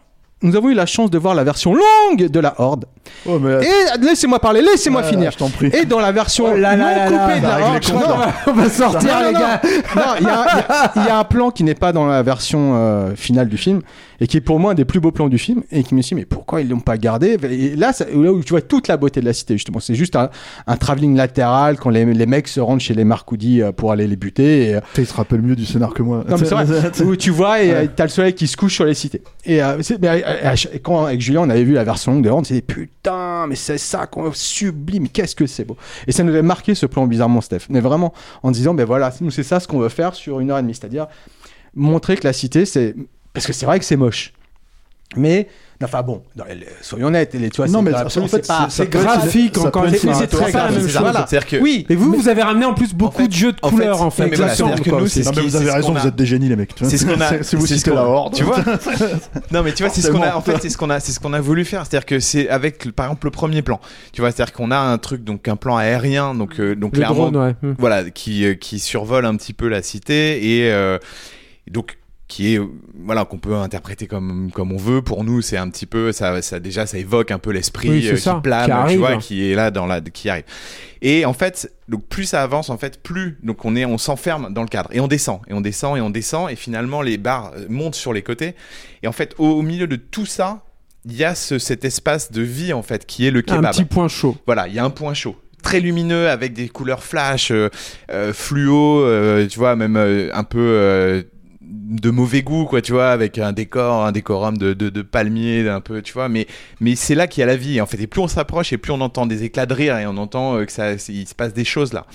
nous 0.41 0.55
avons 0.55 0.69
eu 0.69 0.73
la 0.73 0.85
chance 0.85 1.09
de 1.11 1.17
voir 1.17 1.35
la 1.35 1.43
version 1.43 1.73
longue 1.73 2.27
de 2.29 2.39
la 2.39 2.55
Horde. 2.59 2.85
Oh, 3.25 3.39
mais. 3.39 3.63
Et 3.65 3.99
laissez-moi 4.05 4.39
parler, 4.39 4.61
laissez-moi 4.61 5.01
Ouais, 5.01 5.09
finir. 5.09 5.31
Je 5.31 5.37
t'en 5.37 5.49
prie. 5.49 5.67
Et 5.73 5.85
dans 5.85 5.99
la 5.99 6.11
version 6.11 6.45
Oh 6.51 6.55
là 6.55 6.75
là 6.75 7.05
là 7.05 7.09
non 7.09 7.17
là, 7.17 7.25
coupée 7.25 7.39
de 7.39 7.43
la 7.45 7.59
Horde, 7.59 7.73
les 7.83 7.91
comptes, 7.91 8.07
non, 8.07 8.17
là. 8.19 8.33
On 8.47 8.51
va 8.53 8.69
sortir 8.69 9.19
non, 9.19 9.27
les 9.27 9.33
gars. 9.33 9.61
non, 9.95 10.01
il 10.19 10.25
y, 10.25 10.29
a- 10.29 10.91
y 10.95 11.07
y 11.07 11.09
un 11.11 11.23
plan 11.23 11.49
qui 11.51 11.63
n'est 11.63 11.75
pas 11.75 11.91
dans 11.91 12.05
la 12.05 12.21
version 12.23 12.75
euh, 12.75 13.15
finale 13.15 13.49
du 13.49 13.57
film 13.57 13.81
et 14.21 14.27
qui 14.27 14.37
est 14.37 14.41
pour 14.41 14.59
moi 14.59 14.71
un 14.71 14.75
des 14.75 14.85
plus 14.85 14.99
beaux 14.99 15.11
plans 15.11 15.27
du 15.29 15.37
film 15.37 15.63
et 15.71 15.83
qui 15.83 15.95
me 15.95 16.01
dit 16.01 16.13
mais 16.15 16.25
pourquoi 16.25 16.61
ils 16.61 16.69
l'ont 16.69 16.79
pas 16.81 16.97
gardé? 16.97 17.37
Et 17.49 17.75
là 17.75 17.93
ça- 17.93 18.05
là 18.05 18.31
où 18.31 18.43
tu 18.43 18.49
vois 18.51 18.61
toute 18.61 18.87
la 18.87 18.97
beauté 18.97 19.21
de 19.21 19.25
la 19.25 19.33
cité 19.33 19.55
justement 19.55 19.79
c'est 19.79 19.95
juste 19.95 20.15
un, 20.15 20.29
un 20.67 20.77
travelling 20.77 21.15
latéral 21.15 21.77
quand 21.77 21.89
les, 21.89 22.05
les 22.05 22.25
mecs 22.25 22.47
se 22.47 22.59
rendent 22.59 22.79
chez 22.81 22.93
les 22.93 23.05
Marcoudi 23.05 23.61
euh, 23.61 23.71
pour 23.71 23.91
aller 23.91 24.07
les 24.07 24.15
buter 24.17 24.69
et, 24.69 24.75
euh, 24.75 24.81
Putain, 24.81 25.01
il 25.01 25.07
se 25.07 25.13
rappelle 25.13 25.41
mieux 25.41 25.55
du 25.55 25.65
scénar 25.65 25.93
que 25.93 26.03
moi. 26.03 26.23
non, 26.29 26.37
mais 26.37 26.45
c'est 26.45 26.53
vrai. 26.55 26.65
où 27.05 27.15
tu 27.15 27.31
vois 27.31 27.61
et 27.61 27.71
euh, 27.73 27.85
t'as 27.95 28.03
le 28.03 28.09
soleil 28.09 28.33
qui 28.33 28.47
se 28.47 28.55
couche 28.57 28.75
sur 28.75 28.85
les 28.85 28.93
cités 28.93 29.21
et, 29.45 29.63
euh, 29.63 29.77
mais, 30.01 30.23
quand 30.84 31.05
avec 31.05 31.21
Julien 31.21 31.41
on 31.41 31.49
avait 31.49 31.63
vu 31.63 31.73
la 31.73 31.84
version 31.84 32.13
longue 32.13 32.23
de 32.23 32.30
Horde 32.30 32.41
on 32.41 32.43
s'est 32.43 32.55
dit 32.55 32.61
putain 32.61 33.47
mais 33.47 33.55
c'est 33.55 33.77
ça 33.77 34.07
qu'on 34.07 34.32
sublime 34.34 35.09
qu'est-ce 35.09 35.36
que 35.36 35.45
c'est 35.45 35.65
beau 35.65 35.77
et 36.07 36.11
ça 36.11 36.23
nous 36.23 36.32
avait 36.32 36.41
marqué 36.41 36.75
ce 36.75 36.86
plan 36.86 37.07
bizarrement 37.07 37.41
Steph 37.41 37.67
mais 37.69 37.80
vraiment 37.80 38.13
en 38.43 38.51
disant 38.51 38.73
ben 38.73 38.86
voilà 38.86 39.11
nous 39.21 39.32
c'est 39.32 39.43
ça 39.43 39.59
ce 39.59 39.67
qu'on 39.67 39.80
veut 39.80 39.89
faire 39.89 40.15
sur 40.15 40.39
une 40.39 40.51
heure 40.51 40.59
et 40.59 40.61
demie 40.61 40.75
c'est-à-dire 40.75 41.07
montrer 41.75 42.17
que 42.17 42.27
la 42.27 42.34
cité, 42.34 42.65
c'est. 42.65 42.95
Parce 43.34 43.45
que 43.45 43.53
c'est 43.53 43.65
vrai 43.65 43.80
que 43.80 43.86
c'est 43.86 43.97
moche. 43.97 44.34
Mais. 45.15 45.47
Enfin 45.82 46.01
bon, 46.03 46.21
non, 46.36 46.43
elle- 46.49 46.65
soyons 46.82 47.07
honnêtes, 47.07 47.34
les, 47.36 47.49
tu 47.49 47.55
vois, 47.55 47.67
Non, 47.67 47.80
c'est 47.80 47.91
mais 47.91 47.93
en 47.95 48.09
fait, 48.09 48.27
c'est 48.27 48.47
pas- 48.47 48.67
c'est- 48.69 48.84
C'est 48.84 48.89
graphique 48.89 49.57
encore 49.57 49.86
une 49.86 49.95
fois. 49.95 50.13
C'est 50.13 50.27
pas 50.51 50.65
la 50.65 50.71
même 50.71 50.82
chose. 50.82 50.97
voilà. 50.99 51.25
C'est-à-dire 51.25 51.47
que- 51.47 51.63
Oui, 51.63 51.86
et 51.89 51.95
vous, 51.95 52.13
vous 52.13 52.27
avez 52.27 52.41
ramené 52.43 52.65
en 52.65 52.73
plus 52.73 52.93
beaucoup 52.93 53.21
fait- 53.21 53.27
de 53.30 53.34
jeux 53.34 53.53
de 53.53 53.61
couleurs 53.61 54.01
en 54.01 54.09
fait. 54.11 54.27
vous 54.27 54.41
avez 55.55 55.71
raison, 55.71 55.93
vous 55.93 56.07
êtes 56.07 56.15
des 56.15 56.25
génies, 56.25 56.49
les 56.49 56.55
mecs. 56.55 56.71
C'est 56.84 56.97
ce 56.97 57.05
qu'on 57.05 57.21
a. 57.21 57.43
C'est 57.43 57.55
vous 57.55 57.65
citez 57.65 57.91
la 57.91 58.03
horde. 58.03 58.34
Tu 58.34 58.43
vois 58.43 58.57
Non, 59.51 59.63
mais 59.63 59.71
tu 59.73 59.84
vois, 59.84 59.91
c'est 59.91 60.01
ce 60.01 60.11
qu'on 60.11 60.21
a. 60.21 60.36
En 60.36 60.41
fait, 60.41 60.57
c'est 60.61 60.69
ce 60.69 60.77
qu'on 60.77 60.89
a. 60.89 60.99
C'est 60.99 61.11
ce 61.11 61.19
qu'on 61.19 61.34
a 61.34 61.39
voulu 61.41 61.65
faire. 61.65 61.86
C'est-à-dire 61.86 62.05
que 62.05 62.19
c'est 62.19 62.49
avec, 62.49 62.91
par 62.91 63.05
exemple, 63.07 63.27
le 63.27 63.32
premier 63.32 63.61
plan. 63.61 63.80
Tu 64.11 64.21
vois, 64.21 64.32
c'est-à-dire 64.32 64.53
qu'on 64.53 64.71
a 64.71 64.77
un 64.77 64.97
truc, 64.97 65.23
donc 65.23 65.47
un 65.47 65.55
plan 65.55 65.77
aérien, 65.77 66.36
donc 66.36 66.59
euh, 66.59 66.75
donc 66.75 66.93
Le 66.93 66.97
clairement. 66.99 67.32
Hmm. 67.32 67.73
voilà, 67.77 68.09
qui 68.09 68.45
euh, 68.45 68.53
qui 68.55 68.80
survole 68.80 69.25
un 69.25 69.36
petit 69.36 69.53
peu 69.53 69.67
la 69.69 69.82
cité 69.82 70.57
et 70.59 70.71
euh, 70.71 70.97
et 71.67 71.71
donc 71.71 71.97
qui 72.30 72.53
est 72.55 72.61
voilà 73.03 73.25
qu'on 73.25 73.39
peut 73.39 73.55
interpréter 73.55 74.05
comme 74.07 74.51
comme 74.53 74.71
on 74.71 74.77
veut 74.77 75.01
pour 75.01 75.23
nous 75.23 75.41
c'est 75.41 75.57
un 75.57 75.67
petit 75.69 75.88
peu 75.88 76.11
ça 76.13 76.41
ça 76.43 76.59
déjà 76.59 76.86
ça 76.86 76.97
évoque 76.99 77.32
un 77.32 77.39
peu 77.39 77.49
l'esprit 77.51 77.89
Oui, 77.89 78.07
euh, 78.07 78.15
ça, 78.17 78.36
qui 78.36 78.41
plane 78.43 78.65
qui 78.65 78.71
arrive. 78.71 78.91
tu 78.93 78.97
vois 78.99 79.17
qui 79.17 79.51
est 79.51 79.55
là 79.55 79.71
dans 79.71 79.88
la 79.88 79.99
qui 79.99 80.30
arrive 80.30 80.43
et 81.01 81.25
en 81.25 81.34
fait 81.34 81.73
donc 81.88 82.05
plus 82.05 82.25
ça 82.25 82.43
avance 82.43 82.69
en 82.69 82.77
fait 82.77 83.01
plus 83.01 83.38
donc 83.41 83.65
on 83.65 83.75
est 83.75 83.84
on 83.84 83.97
s'enferme 83.97 84.53
dans 84.53 84.61
le 84.61 84.67
cadre 84.67 84.89
et 84.93 84.99
on 84.99 85.07
descend 85.07 85.39
et 85.49 85.53
on 85.53 85.61
descend 85.61 85.97
et 85.97 86.01
on 86.01 86.11
descend 86.11 86.51
et 86.51 86.55
finalement 86.55 87.01
les 87.01 87.17
barres 87.17 87.51
euh, 87.57 87.65
montent 87.67 87.95
sur 87.95 88.13
les 88.13 88.21
côtés 88.21 88.53
et 89.01 89.07
en 89.07 89.11
fait 89.11 89.34
au, 89.39 89.47
au 89.47 89.61
milieu 89.63 89.88
de 89.88 89.95
tout 89.95 90.27
ça 90.27 90.63
il 91.05 91.15
y 91.15 91.23
a 91.23 91.34
ce, 91.34 91.57
cet 91.57 91.84
espace 91.84 92.32
de 92.32 92.43
vie 92.43 92.73
en 92.73 92.84
fait 92.84 93.07
qui 93.07 93.25
est 93.25 93.32
le 93.32 93.39
Un 93.39 93.55
kebab 93.57 93.71
petit 93.73 93.86
point 93.86 94.07
chaud. 94.07 94.38
voilà, 94.45 94.67
il 94.67 94.75
y 94.75 94.80
a 94.80 94.84
un 94.86 94.89
point 94.91 95.13
chaud. 95.15 95.36
Très 95.63 95.80
lumineux 95.80 96.30
avec 96.30 96.53
des 96.53 96.69
couleurs 96.69 97.03
flash, 97.03 97.51
euh, 97.51 97.69
euh, 98.11 98.34
fluo, 98.34 99.03
tu 99.47 99.57
vois, 99.59 99.75
même 99.77 99.95
un 99.97 100.43
peu 100.43 101.23
de 101.70 102.09
mauvais 102.09 102.41
goût, 102.41 102.65
quoi, 102.65 102.82
tu 102.82 102.93
vois, 102.93 103.11
avec 103.11 103.38
un 103.38 103.51
décor, 103.51 104.03
un 104.03 104.11
décorum 104.11 104.57
de, 104.57 104.74
de, 104.74 105.01
palmiers, 105.01 105.70
un 105.70 105.82
peu, 105.82 106.01
tu 106.01 106.13
vois, 106.13 106.28
mais, 106.28 106.47
mais 106.80 106.95
c'est 106.95 107.15
là 107.15 107.28
qu'il 107.28 107.41
y 107.41 107.43
a 107.43 107.47
la 107.47 107.57
vie, 107.57 107.80
en 107.80 107.86
fait. 107.86 108.01
Et 108.01 108.07
plus 108.07 108.22
on 108.22 108.28
s'approche 108.28 108.74
et 108.74 108.78
plus 108.78 108.91
on 108.91 109.01
entend 109.01 109.26
des 109.26 109.43
éclats 109.43 109.65
de 109.65 109.74
rire 109.74 109.97
et 109.97 110.07
on 110.07 110.17
entend 110.17 110.57
euh, 110.57 110.65
que 110.65 110.72
ça, 110.72 110.93
il 110.93 111.28
se 111.28 111.36
passe 111.36 111.53
des 111.53 111.65
choses 111.65 111.93
là. 111.93 112.05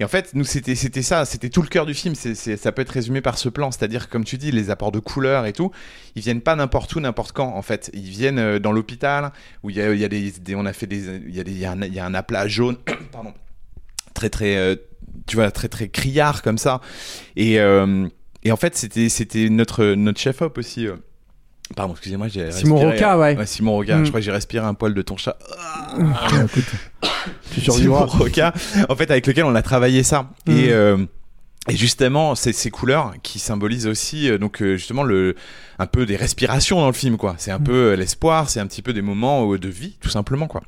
Et 0.00 0.04
en 0.04 0.08
fait, 0.08 0.30
nous, 0.32 0.44
c'était, 0.44 0.74
c'était 0.74 1.02
ça, 1.02 1.26
c'était 1.26 1.50
tout 1.50 1.60
le 1.60 1.68
cœur 1.68 1.84
du 1.84 1.92
film. 1.92 2.14
Ça 2.14 2.72
peut 2.72 2.80
être 2.80 2.90
résumé 2.90 3.20
par 3.20 3.36
ce 3.36 3.50
plan, 3.50 3.70
c'est-à-dire, 3.70 4.08
comme 4.08 4.24
tu 4.24 4.38
dis, 4.38 4.50
les 4.50 4.70
apports 4.70 4.92
de 4.92 4.98
couleurs 4.98 5.44
et 5.44 5.52
tout, 5.52 5.72
ils 6.16 6.22
viennent 6.22 6.40
pas 6.40 6.56
n'importe 6.56 6.94
où, 6.94 7.00
n'importe 7.00 7.32
quand. 7.32 7.54
En 7.54 7.60
fait, 7.60 7.90
ils 7.92 8.08
viennent 8.08 8.38
euh, 8.38 8.58
dans 8.58 8.72
l'hôpital 8.72 9.30
où 9.62 9.68
il 9.68 9.76
y 9.76 9.82
a, 9.82 10.56
on 10.56 10.64
a 10.64 10.72
fait 10.72 10.86
des, 10.86 11.16
il 11.26 11.58
y 11.58 11.66
a 11.66 11.72
un, 11.72 12.14
aplat 12.14 12.48
jaune, 12.48 12.78
pardon, 13.12 13.34
très 14.14 14.30
très, 14.30 14.56
euh, 14.56 14.74
tu 15.26 15.36
vois, 15.36 15.50
très 15.50 15.68
très 15.68 15.90
criard 15.90 16.40
comme 16.40 16.58
ça. 16.58 16.80
Et, 17.36 17.58
et 18.44 18.52
en 18.52 18.56
fait, 18.56 18.76
c'était, 18.76 19.08
c'était 19.08 19.48
notre 19.50 19.84
notre 19.94 20.20
chef 20.20 20.42
op 20.42 20.58
aussi. 20.58 20.86
euh, 20.86 20.96
Pardon, 21.76 21.92
excusez-moi, 21.92 22.26
j'ai 22.26 22.50
Simon 22.50 22.76
respiré, 22.76 22.94
Roca, 23.12 23.18
ouais. 23.18 23.46
Simon 23.46 23.72
Roca. 23.72 23.98
Mm. 23.98 24.04
Je 24.04 24.08
crois 24.10 24.20
que 24.20 24.24
j'ai 24.24 24.32
respiré 24.32 24.66
un 24.66 24.74
poil 24.74 24.92
de 24.92 25.02
ton 25.02 25.16
chat. 25.16 25.38
Ouais, 25.96 26.04
écoute, 26.46 26.64
tu 27.54 27.60
Simon. 27.60 28.06
Roca, 28.06 28.52
en 28.88 28.96
fait, 28.96 29.10
avec 29.10 29.26
lequel 29.26 29.44
on 29.44 29.54
a 29.54 29.62
travaillé 29.62 30.02
ça. 30.02 30.22
Mm. 30.46 30.50
Et, 30.50 30.72
euh, 30.72 30.96
et 31.68 31.76
justement, 31.76 32.34
c'est 32.34 32.52
ces 32.52 32.70
couleurs 32.70 33.14
qui 33.22 33.38
symbolisent 33.38 33.86
aussi, 33.86 34.28
euh, 34.30 34.38
donc 34.38 34.62
euh, 34.62 34.76
justement, 34.76 35.04
le, 35.04 35.36
un 35.78 35.86
peu 35.86 36.06
des 36.06 36.16
respirations 36.16 36.80
dans 36.80 36.88
le 36.88 36.92
film, 36.92 37.16
quoi. 37.16 37.36
C'est 37.38 37.52
un 37.52 37.60
Mm. 37.60 37.64
peu 37.64 37.72
euh, 37.92 37.94
l'espoir, 37.96 38.50
c'est 38.50 38.58
un 38.58 38.66
petit 38.66 38.82
peu 38.82 38.92
des 38.92 39.02
moments 39.02 39.52
euh, 39.52 39.58
de 39.58 39.68
vie, 39.68 39.96
tout 40.00 40.08
simplement, 40.10 40.48
quoi. 40.48 40.62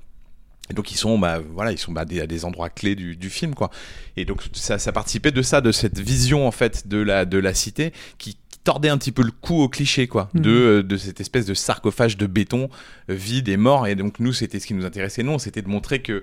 Et 0.71 0.75
donc 0.75 0.91
ils 0.93 0.97
sont, 0.97 1.19
bah, 1.19 1.41
voilà, 1.55 1.73
ils 1.73 1.79
sont 1.79 1.93
bah, 1.93 2.05
des, 2.05 2.21
à 2.21 2.27
des 2.27 2.45
endroits 2.45 2.71
clés 2.71 2.95
du, 2.95 3.17
du 3.17 3.31
film, 3.31 3.55
quoi. 3.55 3.71
Et 4.17 4.25
donc 4.25 4.43
ça, 4.53 4.79
ça 4.79 4.93
participait 4.93 5.33
de 5.33 5.43
ça, 5.43 5.61
de 5.61 5.73
cette 5.73 5.99
vision 5.99 6.47
en 6.47 6.53
fait 6.53 6.87
de 6.89 6.99
la 6.99 7.25
de 7.25 7.39
la 7.39 7.53
cité 7.53 7.93
qui 8.19 8.37
tordait 8.65 8.89
un 8.89 8.97
petit 8.97 9.11
peu 9.11 9.23
le 9.25 9.33
cou 9.33 9.61
au 9.61 9.69
cliché, 9.69 10.07
quoi, 10.07 10.31
Mhm. 10.35 10.41
de 10.43 10.51
euh, 10.51 10.83
de 10.85 10.97
cette 10.97 11.21
espèce 11.21 11.47
de 11.47 11.55
sarcophage 11.55 12.17
de 12.17 12.27
béton 12.27 12.69
euh, 13.11 13.15
vide 13.15 13.49
et 13.49 13.57
mort. 13.57 13.87
Et 13.89 13.97
donc 13.97 14.21
nous, 14.21 14.33
c'était 14.33 14.61
ce 14.61 14.67
qui 14.69 14.75
nous 14.75 14.85
intéressait, 14.87 15.25
non, 15.25 15.39
c'était 15.39 15.63
de 15.63 15.69
montrer 15.69 16.01
que 16.01 16.23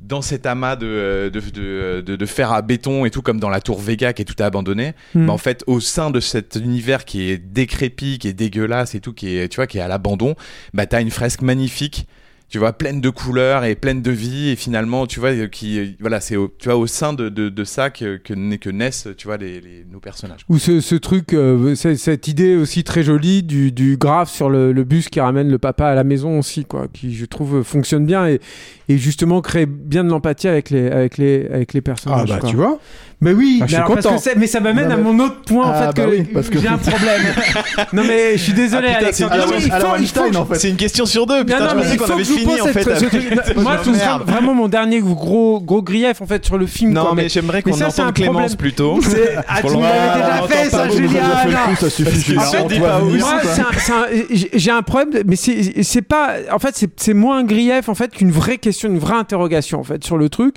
dans 0.00 0.20
cet 0.22 0.46
amas 0.46 0.76
de, 0.76 0.86
euh, 0.86 1.30
de, 1.30 1.40
de, 1.40 2.00
de, 2.04 2.16
de 2.16 2.26
fer 2.26 2.52
à 2.52 2.60
béton 2.62 3.04
et 3.06 3.10
tout, 3.10 3.22
comme 3.22 3.40
dans 3.40 3.48
la 3.50 3.60
tour 3.60 3.78
Vega 3.80 4.12
qui 4.14 4.22
est 4.22 4.24
tout 4.26 4.42
abandonné, 4.42 4.94
Hmm. 5.14 5.26
bah, 5.26 5.32
en 5.34 5.38
fait, 5.38 5.64
au 5.66 5.80
sein 5.80 6.10
de 6.10 6.20
cet 6.20 6.56
univers 6.56 7.04
qui 7.04 7.30
est 7.30 7.38
décrépit, 7.38 8.18
qui 8.18 8.28
est 8.28 8.32
dégueulasse 8.34 8.94
et 8.94 9.00
tout, 9.00 9.12
qui 9.12 9.36
est, 9.36 9.48
tu 9.48 9.56
vois, 9.56 9.66
qui 9.66 9.76
est 9.78 9.82
à 9.82 9.88
l'abandon, 9.88 10.34
bah, 10.74 10.86
t'as 10.86 11.00
une 11.02 11.10
fresque 11.10 11.42
magnifique. 11.42 12.06
Tu 12.48 12.58
vois, 12.58 12.72
pleine 12.72 13.00
de 13.00 13.10
couleurs 13.10 13.64
et 13.64 13.74
pleine 13.74 14.02
de 14.02 14.12
vie, 14.12 14.50
et 14.50 14.56
finalement, 14.56 15.08
tu 15.08 15.18
vois, 15.18 15.30
euh, 15.30 15.48
qui, 15.48 15.80
euh, 15.80 15.86
voilà, 15.98 16.20
c'est 16.20 16.36
au, 16.36 16.46
tu 16.60 16.68
vois, 16.68 16.78
au 16.78 16.86
sein 16.86 17.12
de, 17.12 17.28
de, 17.28 17.48
de 17.48 17.64
ça 17.64 17.90
que, 17.90 18.18
que, 18.18 18.34
na- 18.34 18.56
que 18.56 18.70
naissent, 18.70 19.08
tu 19.18 19.26
vois, 19.26 19.36
les, 19.36 19.60
les, 19.60 19.84
nos 19.90 19.98
personnages. 19.98 20.42
Ou 20.48 20.58
ce, 20.60 20.80
ce 20.80 20.94
truc, 20.94 21.32
euh, 21.32 21.74
cette 21.74 22.28
idée 22.28 22.54
aussi 22.54 22.84
très 22.84 23.02
jolie 23.02 23.42
du, 23.42 23.72
du 23.72 23.96
graphe 23.96 24.30
sur 24.30 24.48
le, 24.48 24.70
le 24.72 24.84
bus 24.84 25.08
qui 25.08 25.18
ramène 25.20 25.50
le 25.50 25.58
papa 25.58 25.88
à 25.88 25.94
la 25.96 26.04
maison 26.04 26.38
aussi, 26.38 26.64
quoi, 26.64 26.86
qui 26.92 27.16
je 27.16 27.24
trouve 27.26 27.64
fonctionne 27.64 28.06
bien 28.06 28.28
et, 28.28 28.40
et 28.88 28.96
justement 28.96 29.40
crée 29.40 29.66
bien 29.66 30.04
de 30.04 30.10
l'empathie 30.10 30.46
avec 30.46 30.70
les, 30.70 30.86
avec 30.88 31.18
les, 31.18 31.48
avec 31.52 31.72
les 31.74 31.80
Ah 31.80 31.82
personnages. 31.82 32.28
bah 32.28 32.38
quoi. 32.38 32.48
tu 32.48 32.54
vois. 32.54 32.78
Mais 33.22 33.32
oui, 33.32 33.54
Ah, 33.54 33.58
je 33.60 33.62
mais, 33.62 33.68
suis 33.68 33.76
alors, 33.76 33.88
parce 33.94 34.06
content. 34.06 34.18
que 34.34 34.38
mais 34.38 34.46
ça 34.46 34.60
m'amène 34.60 34.92
à 34.92 34.96
mon 34.98 35.18
autre 35.20 35.40
point 35.40 35.64
en 35.68 35.70
Ah, 35.72 35.88
fait 35.92 36.02
bah 36.02 36.06
que, 36.06 36.16
oui, 36.16 36.24
parce 36.34 36.50
que- 36.50 36.60
j'ai 36.60 36.68
un 36.68 36.76
problème. 36.78 37.22
non 37.94 38.04
mais 38.06 38.36
je 38.36 38.42
suis 38.42 38.52
désolé, 38.52 38.88
Ah, 38.90 38.96
putain, 38.98 39.04
Alex. 39.06 39.16
c'est- 39.16 40.30
Non, 40.32 40.46
ah. 40.50 40.54
C'est 40.54 40.68
une 40.68 40.76
question 40.76 41.06
sur 41.06 41.26
deux, 41.26 41.42
putain, 41.44 41.60
non, 41.60 41.70
je 41.70 41.74
mais 41.76 41.82
pensais 41.82 41.96
qu'on 41.96 42.04
avait 42.12 42.24
je 42.24 42.32
fini, 42.40 42.60
en 42.60 42.66
fait. 42.66 42.82
ce. 42.82 43.60
Moi, 43.60 43.78
ce 43.84 43.92
sera 43.94 44.18
Merde. 44.18 44.28
vraiment 44.28 44.54
mon 44.54 44.68
dernier 44.68 45.00
gros, 45.00 45.60
gros 45.60 45.82
grief 45.82 46.20
en 46.20 46.26
fait 46.26 46.44
sur 46.44 46.58
le 46.58 46.66
film. 46.66 46.92
Non, 46.92 47.02
quoi, 47.06 47.14
mais 47.14 47.28
j'aimerais 47.28 47.62
mais 47.64 47.72
qu'on 47.72 47.80
entende 47.82 48.14
Clémence 48.14 48.56
plutôt. 48.56 48.98
Ah, 49.48 49.60
tu 49.62 49.74
l'avais 49.76 50.18
déjà 50.18 50.42
fait, 50.48 50.70
ça, 50.70 50.88
Julien. 50.88 51.22
Moi, 52.78 53.40
j'ai- 54.54 54.70
un 54.70 54.82
problème, 54.82 55.22
mais 55.26 55.36
c'est 55.36 56.02
pas. 56.02 56.34
En 56.52 56.58
fait, 56.58 56.76
c'est- 56.76 56.90
c'est 57.00 57.14
moins 57.14 57.38
un 57.38 57.44
grief 57.44 57.88
en 57.88 57.94
fait 57.94 58.10
qu'une 58.12 58.30
vraie 58.30 58.58
question, 58.58 58.88
une 58.88 58.98
vraie 58.98 59.16
interrogation 59.16 59.80
en 59.80 59.84
fait 59.84 60.04
sur 60.04 60.16
le 60.18 60.28
truc 60.28 60.56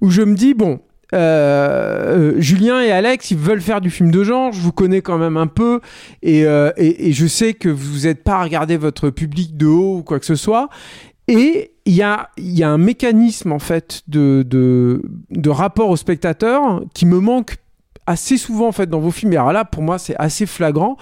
où 0.00 0.10
je 0.10 0.22
me 0.22 0.34
dis 0.34 0.54
bon. 0.54 0.80
euh, 1.14 2.34
euh, 2.36 2.40
Julien 2.40 2.82
et 2.82 2.90
Alex, 2.92 3.30
ils 3.30 3.38
veulent 3.38 3.62
faire 3.62 3.80
du 3.80 3.88
film 3.90 4.10
de 4.10 4.22
genre. 4.24 4.52
Je 4.52 4.60
vous 4.60 4.72
connais 4.72 5.00
quand 5.00 5.16
même 5.16 5.38
un 5.38 5.46
peu 5.46 5.80
et, 6.22 6.44
euh, 6.44 6.70
et, 6.76 7.08
et 7.08 7.12
je 7.14 7.26
sais 7.26 7.54
que 7.54 7.70
vous 7.70 8.00
n'êtes 8.06 8.22
pas 8.22 8.34
à 8.34 8.42
regarder 8.44 8.76
votre 8.76 9.08
public 9.08 9.56
de 9.56 9.64
haut 9.66 9.96
ou 9.98 10.02
quoi 10.02 10.18
que 10.20 10.26
ce 10.26 10.34
soit. 10.34 10.68
Et 11.28 11.72
il 11.84 11.94
y 11.94 12.02
a, 12.02 12.30
y 12.38 12.62
a 12.62 12.70
un 12.70 12.78
mécanisme 12.78 13.52
en 13.52 13.58
fait 13.58 14.02
de, 14.08 14.42
de, 14.46 15.02
de 15.30 15.50
rapport 15.50 15.90
au 15.90 15.96
spectateur 15.96 16.82
qui 16.94 17.06
me 17.06 17.20
manque 17.20 17.56
assez 18.06 18.38
souvent 18.38 18.68
en 18.68 18.72
fait 18.72 18.88
dans 18.88 19.00
vos 19.00 19.10
films. 19.10 19.34
Et 19.34 19.36
alors 19.36 19.52
là, 19.52 19.66
pour 19.66 19.82
moi, 19.82 19.98
c'est 19.98 20.16
assez 20.18 20.46
flagrant, 20.46 20.96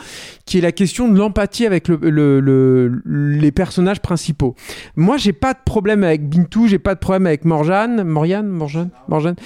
qui 0.45 0.59
est 0.59 0.61
la 0.61 0.73
question 0.73 1.07
de 1.09 1.17
l'empathie 1.17 1.65
avec 1.65 1.87
le, 1.87 1.99
le- 2.03 2.41
le- 2.41 3.01
les 3.05 3.53
personnages 3.53 4.01
principaux. 4.01 4.57
Moi, 4.97 5.17
j'ai 5.17 5.33
pas 5.33 5.55
de 5.55 5.61
problème 5.65 6.03
avec 6.03 6.29
Bintou, 6.29 6.67
j'ai 6.67 6.81
pas 6.81 6.95
de 6.97 6.99
problème 6.99 7.27
avec 7.27 7.45
Morjane, 7.45 8.03
Morjane, 8.03 8.49
Morjane, 8.49 8.91
Morjane. 9.07 9.37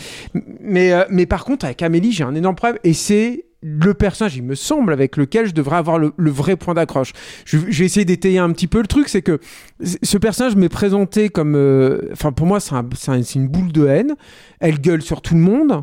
Mais, 0.62 0.93
euh, 0.93 1.05
mais 1.11 1.26
par 1.26 1.45
contre, 1.45 1.66
avec 1.66 1.83
Amélie, 1.83 2.12
j'ai 2.12 2.24
un 2.24 2.35
énorme 2.35 2.57
problème. 2.57 2.78
Et 2.83 2.95
c'est 2.95 3.45
le 3.63 3.93
personnage, 3.95 4.37
il 4.37 4.43
me 4.43 4.55
semble, 4.55 4.93
avec 4.93 5.17
lequel 5.17 5.47
je 5.47 5.53
devrais 5.53 5.77
avoir 5.77 5.99
le, 5.99 6.13
vrai 6.31 6.57
point 6.57 6.75
d'accroche. 6.75 7.13
Vais 7.53 7.85
essayer 7.85 8.07
d'étayer 8.07 8.39
un 8.39 8.51
petit 8.53 8.67
peu 8.67 8.81
le 8.81 8.87
truc, 8.87 9.09
c'est 9.09 9.23
que 9.23 9.39
ce 9.83 10.19
personnage 10.19 10.57
m'est 10.57 10.71
présenté 10.71 11.29
comme... 11.29 11.55
euh, 11.55 12.01
Enfin, 12.13 12.33
pour 12.33 12.47
moi, 12.47 12.59
c'est 12.61 12.75
un- 12.75 13.23
une 13.35 13.49
boule 13.49 13.73
de 13.73 13.87
haine. 13.87 14.15
Elle 14.61 14.81
gueule 14.81 15.03
sur 15.03 15.21
tout 15.21 15.35
le 15.35 15.41
monde. 15.41 15.83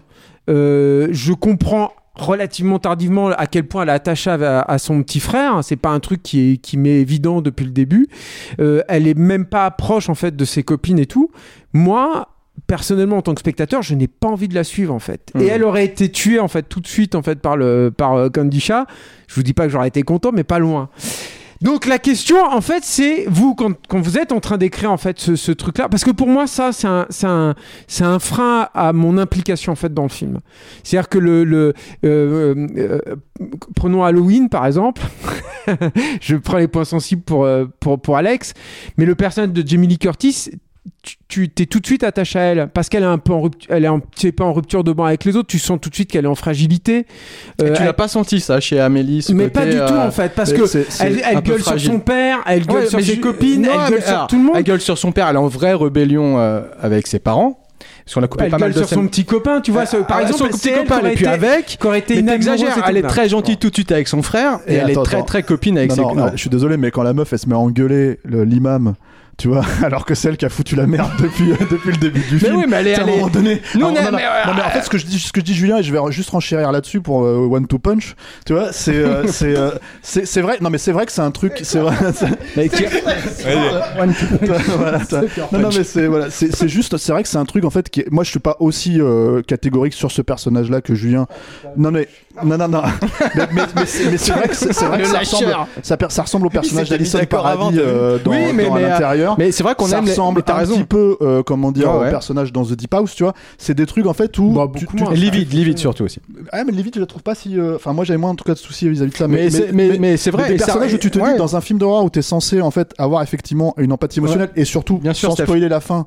Euh, 0.50 1.08
je 1.12 1.34
comprends 1.34 1.92
relativement 2.16 2.80
tardivement 2.80 3.28
à 3.28 3.46
quel 3.46 3.68
point 3.68 3.84
elle 3.84 3.90
est 3.90 3.94
attachée 3.94 4.32
à, 4.32 4.78
son 4.80 5.04
petit 5.04 5.20
frère. 5.20 5.64
C'est 5.64 5.76
pas 5.76 5.90
un 5.90 6.00
truc 6.00 6.24
qui 6.24 6.60
qui 6.60 6.78
m'est 6.78 7.00
évident 7.00 7.42
depuis 7.42 7.66
le 7.66 7.72
début. 7.72 8.08
Euh, 8.60 8.82
elle 8.88 9.08
est 9.08 9.18
même 9.18 9.46
pas 9.46 9.70
proche 9.70 10.10
en 10.10 10.16
fait 10.16 10.36
de 10.36 10.46
ses 10.46 10.64
copines 10.64 10.98
et 11.00 11.06
tout. 11.06 11.30
Moi, 11.74 12.28
personnellement 12.68 13.18
en 13.18 13.22
tant 13.22 13.34
que 13.34 13.40
spectateur, 13.40 13.82
je 13.82 13.96
n'ai 13.96 14.08
pas 14.08 14.28
envie 14.28 14.48
de 14.48 14.56
la 14.56 14.64
suivre 14.64 14.94
en 14.94 15.00
fait. 15.00 15.32
Et 15.36 15.44
Mhm. 15.46 15.50
elle 15.50 15.64
aurait 15.64 15.86
été 15.86 16.12
tuée 16.12 16.40
en 16.40 16.48
fait 16.48 16.64
tout 16.64 16.82
de 16.82 16.88
suite 16.88 17.16
en 17.16 17.22
fait 17.24 17.40
par 17.40 17.58
le 17.58 17.92
par 17.96 18.14
euh, 18.16 18.30
Kandisha. 18.30 18.86
Je 19.28 19.36
vous 19.36 19.44
dis 19.44 19.54
pas 19.54 19.64
que 19.64 19.70
j'aurais 19.70 19.88
été 19.88 20.04
content, 20.04 20.32
mais 20.34 20.44
pas 20.44 20.60
loin. 20.60 20.90
Donc 21.60 21.88
la 21.88 21.98
question, 21.98 22.38
en 22.46 22.62
fait, 22.62 22.84
c'est 22.84 23.26
vous 23.28 23.56
quand, 23.56 23.72
quand 23.90 24.00
vous 24.00 24.20
êtes 24.20 24.32
en 24.32 24.40
train 24.40 24.60
d'écrire 24.60 24.92
en 24.92 24.98
fait 24.98 25.20
ce, 25.20 25.36
ce 25.36 25.52
truc-là, 25.52 25.90
parce 25.90 26.04
que 26.04 26.12
pour 26.12 26.28
moi 26.28 26.46
ça 26.46 26.72
c'est 26.72 26.86
un 26.86 27.08
c'est 27.10 27.26
un 27.26 27.56
c'est 27.88 28.04
un 28.04 28.20
frein 28.20 28.70
à 28.76 28.94
mon 28.94 29.18
implication 29.18 29.72
en 29.72 29.76
fait 29.76 29.92
dans 29.92 30.04
le 30.04 30.10
film. 30.10 30.38
C'est-à-dire 30.84 31.10
que 31.10 31.18
le, 31.18 31.44
le 31.46 31.74
euh, 32.06 32.68
euh, 32.78 33.00
prenons 33.76 34.04
Halloween 34.04 34.50
par 34.50 34.68
exemple, 34.68 35.02
je 36.22 36.36
prends 36.36 36.58
les 36.58 36.68
points 36.68 36.86
sensibles 36.86 37.24
pour 37.24 37.46
euh, 37.46 37.66
pour 37.80 38.00
pour 38.00 38.18
Alex, 38.18 38.54
mais 38.98 39.06
le 39.06 39.16
personnage 39.16 39.52
de 39.52 39.68
Jamie 39.68 39.88
Lee 39.88 39.98
Curtis 39.98 40.52
tu- 41.02 41.16
tu 41.28 41.50
t'es 41.50 41.66
tout 41.66 41.80
de 41.80 41.86
suite 41.86 42.04
attaché 42.04 42.40
à 42.40 42.42
elle 42.44 42.70
parce 42.74 42.90
qu'elle 42.90 43.04
est 43.04 43.08
un 43.08 43.18
peu 43.18 43.34
en 43.34 43.42
rupture, 43.42 43.68
elle 43.74 43.84
est 43.86 43.88
un 43.90 44.00
petit 44.00 44.32
peu 44.32 44.44
en 44.44 44.54
rupture 44.54 44.84
de 44.84 44.92
banc 44.92 45.06
avec 45.06 45.26
les 45.26 45.36
autres. 45.36 45.48
Tu 45.48 45.60
sens 45.60 45.80
tout 45.82 45.90
de 45.90 45.96
suite 45.96 46.10
qu'elle 46.12 46.26
est 46.26 46.30
en 46.30 46.36
fragilité. 46.36 46.98
Et 47.00 47.06
Euh, 47.64 47.74
tu 47.74 47.80
elle- 47.82 47.86
l'as 47.86 47.94
pas 47.94 48.08
senti 48.08 48.40
ça 48.40 48.60
chez 48.60 48.80
Amélie 48.80 49.22
ce 49.22 49.34
mais 49.34 49.46
côté, 49.46 49.54
pas 49.54 49.66
du 49.66 49.72
tout 49.78 49.94
euh, 50.00 50.08
en 50.08 50.12
fait 50.12 50.34
parce 50.36 50.52
que 50.54 50.64
elle, 51.02 51.22
elle 51.24 51.42
gueule 51.42 51.62
sur 51.64 51.80
son 51.80 52.00
père, 52.00 52.40
elle 52.46 52.66
gueule 52.66 52.78
Ouais, 52.84 52.86
sur 52.88 53.00
ses 53.00 53.16
je- 53.16 53.20
copines, 53.22 53.62
non, 53.64 53.70
elle 53.86 53.92
gueule 53.92 54.02
sur 54.02 54.10
alors, 54.12 54.28
tout 54.28 54.38
le 54.38 54.44
monde. 54.44 54.56
Elle 54.58 54.64
gueule 54.64 54.82
sur 54.82 54.98
son 54.98 55.12
père, 55.12 55.28
elle 55.30 55.36
est 55.36 55.40
en 55.40 55.48
vraie 55.48 55.74
rébellion 55.74 56.40
euh, 56.40 56.62
avec 56.82 57.08
ses 57.08 57.20
parents. 57.20 57.60
Parce 58.04 58.16
qu'on 58.16 58.24
a 58.24 58.28
coupé 58.30 58.46
Elle 58.46 58.52
pas 58.52 58.58
mal 58.58 58.72
gueule 58.72 58.82
de 58.84 58.88
sur 58.88 58.98
son 58.98 59.06
petit 59.08 59.26
copain, 59.26 59.60
tu 59.60 59.72
vois. 59.72 59.84
par 59.84 60.06
Ah, 60.18 60.22
exemple, 60.22 60.38
son 60.40 60.48
petit 60.48 60.58
c'est 60.60 60.72
elle 60.72 60.78
copain, 60.88 61.00
et 61.00 61.14
puis 61.14 61.26
été- 61.26 61.28
avec. 61.28 61.66
qui 61.66 61.88
aurait 61.88 62.00
été 62.00 62.16
et 62.18 62.24
elle 62.88 62.98
est 62.98 63.02
très 63.02 63.28
gentille 63.28 63.58
tout 63.58 63.70
de 63.70 63.74
suite 63.76 63.92
avec 63.92 64.08
son 64.08 64.22
frère 64.22 64.60
et 64.66 64.74
Et 64.74 64.76
elle 64.78 64.92
attends, 64.92 65.02
est 65.02 65.06
très 65.06 65.16
attends. 65.18 65.26
très 65.26 65.44
copine 65.44 65.78
avec 65.78 65.90
non, 65.90 65.96
ses 65.96 66.02
non, 66.02 66.16
non. 66.16 66.32
je 66.32 66.38
suis 66.38 66.50
désolé, 66.50 66.78
mais 66.78 66.90
quand 66.90 67.04
la 67.04 67.14
meuf 67.14 67.34
elle 67.34 67.40
se 67.40 67.50
met 67.50 67.56
à 67.56 67.60
engueuler 67.60 68.20
le- 68.24 68.46
l'imam, 68.46 68.94
tu 69.38 69.48
vois, 69.50 69.64
alors 69.84 70.06
que 70.06 70.16
c'est 70.16 70.30
elle 70.30 70.38
qui 70.38 70.46
a 70.46 70.50
foutu 70.50 70.76
la 70.76 70.88
merde 70.88 71.12
depuis, 71.20 71.50
depuis 71.70 71.92
le 71.92 71.98
début 71.98 72.20
du 72.22 72.34
Mais 72.36 72.40
film. 72.40 72.56
oui, 72.58 72.66
mais 72.68 72.78
elle 72.78 72.88
est- 72.88 72.96
à 72.96 73.04
un 73.04 73.06
moment 73.06 73.28
donné. 73.28 73.62
Nous, 73.76 73.86
Alors, 73.86 73.92
on 73.92 73.96
est- 73.96 74.04
non, 74.06 74.12
non, 74.12 74.18
mais, 74.18 74.24
non, 74.48 74.54
mais 74.56 74.62
en 74.64 74.70
fait, 74.70 74.82
ce 74.82 74.90
que 74.90 74.98
je 74.98 75.06
dis, 75.06 75.20
ce 75.20 75.32
que 75.32 75.40
je 75.42 75.46
dis, 75.46 75.54
Julien, 75.54 75.78
et 75.78 75.84
je 75.84 75.92
vais 75.94 76.00
juste 76.12 76.30
renchérir 76.32 76.72
là-dessus 76.72 77.02
pour 77.02 77.24
euh, 77.24 77.48
One 77.52 77.68
Two 77.68 77.78
Punch. 77.80 78.16
Tu 78.46 78.54
vois, 78.54 78.72
c'est, 78.74 78.96
euh, 78.96 79.28
c'est, 79.28 79.56
euh, 79.56 79.72
c'est, 80.02 80.26
c'est 80.26 80.42
vrai. 80.42 80.58
Non, 80.62 80.70
mais 80.70 80.78
c'est 80.80 80.92
vrai 80.92 81.06
que 81.06 81.12
c'est 81.12 81.22
un 81.22 81.32
truc. 81.32 81.60
C'est 81.64 81.80
vrai. 81.80 81.96
c'est- 82.14 82.26
Mais 82.56 82.70
qui- 82.70 82.84
Voilà, 84.78 85.00
t'as- 85.08 85.22
non, 85.52 85.60
non, 85.60 85.70
mais 85.76 85.84
c'est 85.84 86.08
voilà, 86.08 86.30
c'est 86.30 86.56
c'est 86.56 86.68
juste, 86.70 86.98
c'est 86.98 87.12
vrai 87.12 87.24
que 87.24 87.30
c'est 87.30 87.38
un 87.38 87.46
truc 87.46 87.64
en 87.66 87.70
fait 87.70 87.90
qui. 87.90 88.02
est- 88.02 88.12
Moi, 88.12 88.24
je 88.24 88.30
suis 88.32 88.40
pas 88.40 88.56
aussi 88.60 89.00
euh, 89.00 89.42
catégorique 89.42 89.94
sur 89.94 90.12
ce 90.12 90.22
personnage-là 90.22 90.82
que 90.82 90.96
Julien. 90.96 91.28
Non, 91.76 91.92
mais 91.92 92.08
non, 92.44 92.58
non, 92.58 92.68
non. 92.68 92.82
mais, 93.36 93.48
mais, 93.54 93.62
mais 93.76 93.86
c'est 93.86 94.12
mais 94.12 94.18
c'est 94.18 94.32
vrai 94.34 94.48
que 94.48 94.56
vrai 94.56 95.02
que 95.02 95.08
ça 95.08 95.20
ressemble, 95.20 95.46
lâcheur. 95.46 95.68
ça, 95.82 95.98
per- 95.98 96.08
ça 96.10 96.22
ressemble 96.24 96.48
au 96.48 96.50
personnage 96.50 96.90
d'Alison 96.90 97.20
Paradis 97.30 97.78
euh, 97.80 98.18
dans, 98.24 98.32
Oui, 98.32 98.38
mais- 98.54 98.66
dans 98.68 98.74
mais, 98.76 98.84
à 98.84 98.88
euh, 98.88 98.90
l'intérieur. 98.92 99.36
mais 99.38 99.52
c'est 99.52 99.64
vrai 99.64 99.76
qu'on 99.76 99.88
ça 99.88 99.98
aime 100.00 100.06
ressemble 100.06 100.44
un 100.48 100.54
raison. 100.54 100.76
petit 100.76 100.84
peu, 100.84 101.18
euh, 101.22 101.44
comment 101.44 101.72
dire, 101.72 101.92
Ouais, 101.94 102.00
ouais. 102.02 102.08
au 102.08 102.10
personnage 102.10 102.52
dans 102.54 102.64
The 102.66 102.74
Deep 102.74 102.94
House, 102.94 103.16
tu 103.16 103.24
vois. 103.24 103.34
C'est 103.58 103.74
des 103.74 103.86
trucs 103.86 104.06
en 104.06 104.14
fait 104.14 104.38
où. 104.38 104.52
Bah, 104.52 104.68
tu- 104.76 104.88
moins. 104.96 105.14
Livid, 105.14 105.52
livid 105.54 105.78
surtout 105.78 106.04
aussi. 106.04 106.20
ah 106.52 106.64
mais 106.64 106.72
Livy 106.72 106.92
tu 106.92 107.00
la 107.00 107.06
trouves 107.06 107.24
pas 107.24 107.36
si 107.36 107.60
euh, 107.60 107.76
enfin 107.76 107.94
moi 107.94 108.04
j'avais 108.06 108.18
moins 108.18 108.32
en 108.32 108.36
tout 108.36 108.44
cas 108.44 108.54
de 108.54 108.60
soucis 108.60 108.90
vis-à-vis 108.90 109.12
de 109.12 109.18
ça 109.18 109.28
Mais 109.28 109.50
c'est- 109.50 109.72
mais- 109.74 109.98
mais 110.00 110.18
c'est 110.18 110.32
vrai, 110.32 110.48
des 110.50 110.56
et 110.56 110.58
ça- 110.58 110.66
personnages 110.68 110.94
où 110.94 110.98
tu 110.98 111.12
te 111.12 111.18
dis 111.20 111.38
dans 111.38 111.56
un 111.56 111.62
film 111.62 111.80
d'horreur 111.80 112.04
où 112.04 112.10
tu 112.10 112.20
es 112.20 112.22
censé 112.22 112.62
en 112.62 112.72
fait 112.72 112.94
avoir 112.98 113.22
effectivement 113.24 113.74
une 113.78 113.92
empathie 113.92 114.20
émotionnelle 114.20 114.50
et 114.56 114.66
surtout 114.66 115.02
sans 115.14 115.36
spoiler 115.36 115.70
la 115.70 115.80
fin 115.80 116.06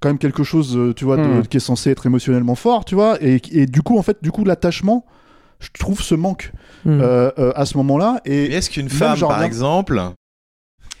quand 0.00 0.08
même 0.08 0.18
quelque 0.18 0.42
chose 0.44 0.78
tu 0.96 1.04
vois 1.04 1.16
de- 1.16 1.22
Hmm. 1.22 1.42
qui 1.46 1.58
est 1.58 1.60
censé 1.60 1.90
être 1.90 2.06
émotionnellement 2.06 2.54
fort 2.54 2.84
tu 2.86 2.94
vois 2.94 3.18
et, 3.22 3.40
et 3.52 3.66
du 3.66 3.82
coup 3.82 3.98
en 3.98 4.02
fait 4.02 4.16
du 4.22 4.30
coup 4.30 4.44
l'attachement 4.44 5.04
je 5.60 5.68
trouve 5.78 6.00
ce 6.02 6.14
manque 6.14 6.50
Hmm. 6.84 6.98
euh, 7.02 7.30
euh, 7.38 7.52
à 7.56 7.66
ce 7.66 7.76
moment-là 7.76 8.20
Et 8.24 8.54
est-ce 8.54 8.70
qu'une 8.70 8.88
femme, 8.88 9.14
genre 9.14 9.28
par 9.28 9.42
exemple, 9.42 10.00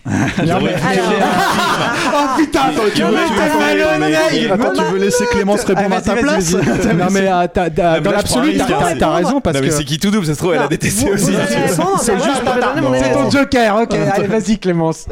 Alors- 0.06 0.60
oh 2.14 2.26
putain 2.38 2.60
attends, 2.60 2.82
tu, 2.94 3.02
veux, 3.02 3.08
tu 3.10 4.50
attends, 4.52 4.72
tu 4.74 4.82
veux 4.92 4.98
laisser 4.98 5.24
Clémence 5.26 5.64
répondre 5.64 5.94
à 5.94 6.00
ta 6.00 6.16
place. 6.16 6.54
Non 6.96 7.06
mais 7.10 7.28
euh, 7.28 8.00
dans 8.00 8.10
l'absolu, 8.10 8.56
t'as 8.56 8.64
hein. 8.64 8.94
t'as 8.98 9.10
raison 9.14 9.40
parce 9.40 9.56
Non, 9.56 9.62
mais 9.62 9.68
que 9.68 9.74
c'est 9.74 9.84
qui 9.84 9.98
tout 9.98 10.10
double, 10.10 10.26
ça 10.26 10.34
se 10.34 10.38
trouve, 10.38 10.54
elle 10.54 10.62
a 10.62 10.68
détesté 10.68 11.10
aussi. 11.10 11.34
répondre, 11.34 11.98
C'est 12.02 12.14
juste 12.22 12.44
pas. 12.44 12.56
C'est 12.98 13.12
ton 13.12 13.30
joker, 13.30 13.76
ok. 13.82 13.94
Allez, 13.94 14.26
vas-y, 14.26 14.58
Clémence. 14.58 15.06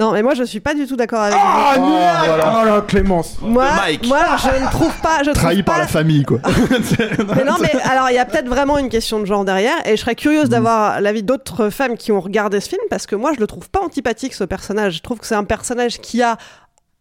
Non, 0.00 0.12
mais 0.12 0.22
moi 0.22 0.34
je 0.34 0.44
suis 0.44 0.60
pas 0.60 0.74
du 0.74 0.86
tout 0.86 0.94
d'accord 0.96 1.22
avec 1.22 1.36
Ah, 1.36 1.74
vous. 1.76 1.86
nul 1.86 1.98
Oh 2.30 2.64
là, 2.66 2.84
Clémence. 2.86 3.36
Moi, 3.40 3.64
Mike. 3.76 4.06
moi, 4.06 4.20
je 4.38 4.64
ne 4.64 4.70
trouve 4.70 4.92
pas. 5.02 5.22
Je 5.24 5.30
trahi 5.32 5.56
trouve 5.56 5.64
par 5.64 5.74
pas- 5.74 5.80
la 5.82 5.86
famille 5.88 6.22
quoi 6.24 6.38
Mais 7.36 7.44
non, 7.44 7.54
mais 7.60 7.72
alors 7.82 8.08
il 8.10 8.14
y 8.14 8.18
a 8.18 8.24
peut-être 8.24 8.48
vraiment 8.48 8.78
une 8.78 8.88
question 8.90 9.18
de 9.20 9.24
genre 9.24 9.44
derrière, 9.44 9.74
et 9.86 9.96
je 9.96 10.00
serais 10.00 10.14
curieuse 10.14 10.48
d'avoir 10.48 11.00
l'avis 11.00 11.22
d'autres 11.24 11.70
femmes 11.70 11.96
qui 11.96 12.12
ont 12.12 12.20
regardé 12.20 12.60
ce 12.60 12.68
film 12.68 12.82
parce 12.90 13.06
que 13.06 13.16
moi 13.16 13.32
je 13.34 13.40
le 13.40 13.46
trouve 13.48 13.68
pas 13.70 13.80
antipathique 13.80 14.34
ce 14.34 14.44
personnage. 14.44 14.94
Je 14.96 15.02
trouve 15.02 15.18
que 15.18 15.26
c'est 15.26 15.34
un 15.34 15.44
personnage 15.44 15.98
qui 16.00 16.22
a 16.22 16.36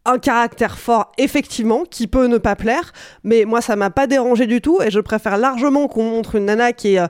un 0.06 0.20
caractère 0.20 0.78
fort, 0.80 1.12
effectivement, 1.18 1.84
qui 1.84 2.08
peut 2.08 2.28
ne 2.28 2.38
pas 2.38 2.56
plaire, 2.56 2.94
mais 3.24 3.44
moi 3.46 3.60
ça 3.62 3.76
m'a 3.76 3.90
pas 3.90 4.08
dérangé 4.08 4.48
du 4.48 4.62
tout, 4.62 4.82
et 4.82 4.90
je 4.90 5.00
préfère 5.02 5.38
largement 5.38 5.88
qu'on 5.88 6.04
montre 6.10 6.36
une 6.36 6.46
nana 6.46 6.72
qui 6.74 6.96
est 6.96 7.00
euh, 7.00 7.08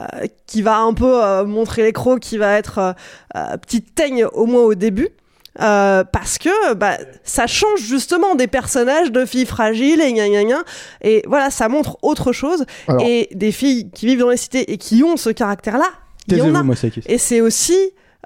euh, 0.00 0.26
qui 0.46 0.60
va 0.62 0.78
un 0.78 0.92
peu 0.92 1.22
euh, 1.24 1.44
montrer 1.44 1.82
les 1.84 1.92
crocs, 1.92 2.18
qui 2.20 2.38
va 2.38 2.54
être 2.58 2.78
euh, 2.78 2.92
euh, 3.36 3.56
petite 3.58 3.94
teigne 3.94 4.24
au 4.24 4.46
moins 4.46 4.62
au 4.62 4.74
début. 4.74 5.08
Euh, 5.60 6.02
parce 6.04 6.38
que 6.38 6.72
bah, 6.74 6.96
ça 7.24 7.46
change 7.46 7.80
justement 7.80 8.34
des 8.34 8.46
personnages 8.46 9.12
de 9.12 9.26
filles 9.26 9.44
fragiles 9.44 10.00
et 10.00 10.12
gna 10.12 10.28
gna 10.28 10.44
gna. 10.44 10.62
Et 11.02 11.22
voilà 11.28 11.50
ça 11.50 11.68
montre 11.68 11.98
autre 12.02 12.32
chose. 12.32 12.64
Alors- 12.88 13.02
et 13.06 13.28
des 13.34 13.52
filles 13.52 13.90
qui 13.90 14.06
vivent 14.06 14.20
dans 14.20 14.30
les 14.30 14.36
cités 14.38 14.72
et 14.72 14.78
qui 14.78 15.02
ont 15.04 15.16
ce 15.18 15.28
caractère 15.30 15.76
là 15.76 15.88
il 16.28 16.36
y 16.38 16.40
en 16.40 16.44
a. 16.44 16.48
Taisez-vous, 16.48 16.64
Mosakis. 16.64 17.02
et 17.06 17.18
c'est 17.18 17.40
aussi 17.42 17.76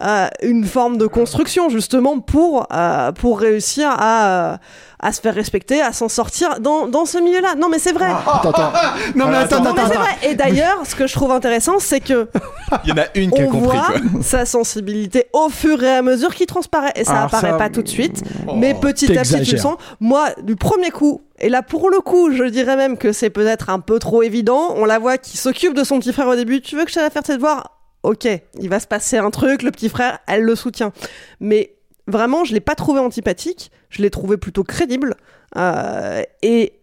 euh, 0.02 0.26
une 0.42 0.64
forme 0.64 0.98
de 0.98 1.06
construction 1.06 1.68
justement 1.70 2.20
pour 2.20 2.66
euh, 2.72 3.12
pour 3.12 3.40
réussir 3.40 3.88
à 3.90 4.26
euh, 4.52 4.56
à 5.00 5.12
se 5.12 5.20
faire 5.20 5.34
respecter 5.34 5.80
à 5.80 5.92
s'en 5.92 6.08
sortir 6.08 6.60
dans, 6.60 6.86
dans 6.88 7.04
ce 7.06 7.18
milieu 7.18 7.40
là 7.40 7.54
non 7.56 7.68
mais 7.70 7.78
c'est 7.78 7.92
vrai 7.92 8.06
attends 8.10 8.50
attends 8.50 8.72
Non, 9.14 9.26
mais 9.28 9.36
attends, 9.36 9.62
non 9.62 9.72
mais 9.74 9.80
attends, 9.80 9.88
c'est 9.88 9.92
attends. 9.96 10.00
vrai 10.00 10.10
et 10.30 10.34
d'ailleurs 10.34 10.80
ce 10.84 10.94
que 10.94 11.06
je 11.06 11.14
trouve 11.14 11.32
intéressant 11.32 11.78
c'est 11.78 12.00
que 12.00 12.28
Il 12.84 12.90
y 12.90 12.92
en 12.92 12.96
a 12.98 13.06
une 13.14 13.30
qui 13.30 13.40
a 13.42 13.46
compris, 13.46 13.60
voit 13.78 13.86
quoi. 13.86 14.00
sa 14.22 14.44
sensibilité 14.44 15.26
au 15.32 15.48
fur 15.48 15.82
et 15.82 15.96
à 15.96 16.02
mesure 16.02 16.34
qui 16.34 16.46
transparaît. 16.46 16.92
Et 16.96 17.04
ça 17.04 17.12
Alors 17.12 17.24
apparaît 17.26 17.50
ça, 17.52 17.56
pas 17.56 17.70
tout 17.70 17.82
de 17.82 17.88
suite, 17.88 18.22
Oh, 18.48 18.54
mais 18.56 18.74
petit 18.74 19.16
à 19.16 19.22
petit 19.22 19.40
tu 19.42 19.52
le 19.52 19.60
sens. 19.60 19.76
Moi, 20.00 20.28
du 20.42 20.56
premier 20.56 20.90
coup, 20.90 21.22
et 21.38 21.48
là 21.48 21.62
pour 21.62 21.90
le 21.90 22.00
coup, 22.00 22.32
je 22.32 22.42
dirais 22.44 22.76
même 22.76 22.98
que 22.98 23.12
c'est 23.12 23.30
peut-être 23.30 23.70
un 23.70 23.78
peu 23.78 23.98
trop 23.98 24.22
évident. 24.22 24.74
On 24.76 24.84
la 24.84 24.98
voit 24.98 25.16
qui 25.18 25.36
s'occupe 25.36 25.74
de 25.74 25.84
son 25.84 25.98
petit 26.00 26.12
frère 26.12 26.26
au 26.28 26.34
début. 26.36 26.60
Tu 26.60 26.76
veux 26.76 26.84
que 26.84 26.90
je 26.90 26.98
la 26.98 27.10
faire 27.10 27.22
tes 27.22 27.34
devoirs 27.34 27.75
Ok, 28.06 28.28
il 28.60 28.68
va 28.68 28.78
se 28.80 28.86
passer 28.86 29.18
un 29.18 29.30
truc, 29.30 29.62
le 29.62 29.70
petit 29.70 29.88
frère, 29.88 30.18
elle 30.26 30.42
le 30.42 30.54
soutient. 30.54 30.92
Mais 31.40 31.74
vraiment, 32.06 32.44
je 32.44 32.54
l'ai 32.54 32.60
pas 32.60 32.74
trouvé 32.74 33.00
antipathique, 33.00 33.70
je 33.90 34.00
l'ai 34.02 34.10
trouvé 34.10 34.36
plutôt 34.36 34.62
crédible. 34.64 35.14
Euh, 35.56 36.22
et 36.42 36.74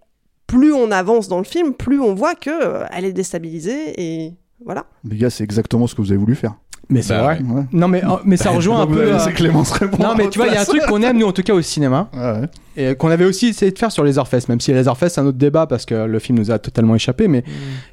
plus 0.48 0.74
on 0.74 0.91
avance 0.91 1.28
dans 1.28 1.38
le 1.38 1.44
film, 1.45 1.74
plus 1.74 2.00
on 2.02 2.14
voit 2.14 2.36
que 2.36 2.50
euh, 2.50 2.86
elle 2.91 3.06
est 3.06 3.14
déstabilisée 3.14 3.94
et 4.02 4.34
voilà. 4.66 4.86
les 5.10 5.18
gars 5.18 5.30
c'est 5.30 5.44
exactement 5.44 5.88
ce 5.88 5.95
que 5.95 6.02
vous 6.02 6.12
avez 6.12 6.18
voulu 6.18 6.36
faire 6.36 6.54
Mais 6.90 7.02
c'est 7.02 7.14
Bah 7.14 7.24
vrai. 7.24 7.40
ouais. 7.41 7.64
Non 7.74 7.88
mais 7.88 8.04
euh, 8.04 8.18
mais 8.26 8.38
ça 8.38 8.52
rejoint 8.52 8.82
un 8.84 8.88
peu. 8.88 9.12
laisser 9.14 9.32
Clémence 9.34 9.72
répondre 9.72 10.04
Non 10.04 10.16
mais 10.16 10.30
tu 10.30 10.40
vois, 10.40 10.48
il 10.48 10.54
y 10.54 10.58
a 10.58 10.62
un 10.62 10.66
truc 10.66 10.82
qu'on 10.88 11.02
aime 11.02 11.18
nous 11.18 11.26
en 11.28 11.32
tout 11.34 11.44
cas 11.44 11.54
au 11.54 11.62
cinéma 11.62 12.10
Ouais, 12.14 12.20
ouais. 12.41 12.50
et 12.91 12.95
qu'on 12.95 13.10
avait 13.10 13.26
aussi 13.26 13.48
essayé 13.48 13.72
de 13.72 13.78
faire 13.80 13.91
sur 13.91 14.04
les 14.04 14.18
Orfest, 14.18 14.48
même 14.50 14.60
si 14.62 14.72
les 14.74 14.88
Orfest 14.88 15.10
c'est 15.10 15.22
un 15.22 15.26
autre 15.26 15.38
débat 15.38 15.68
parce 15.68 15.86
que 15.86 15.95
le 16.06 16.20
film 16.20 16.38
nous 16.40 16.52
a 16.52 16.60
totalement 16.60 16.95
échappé, 16.95 17.28
mais 17.28 17.44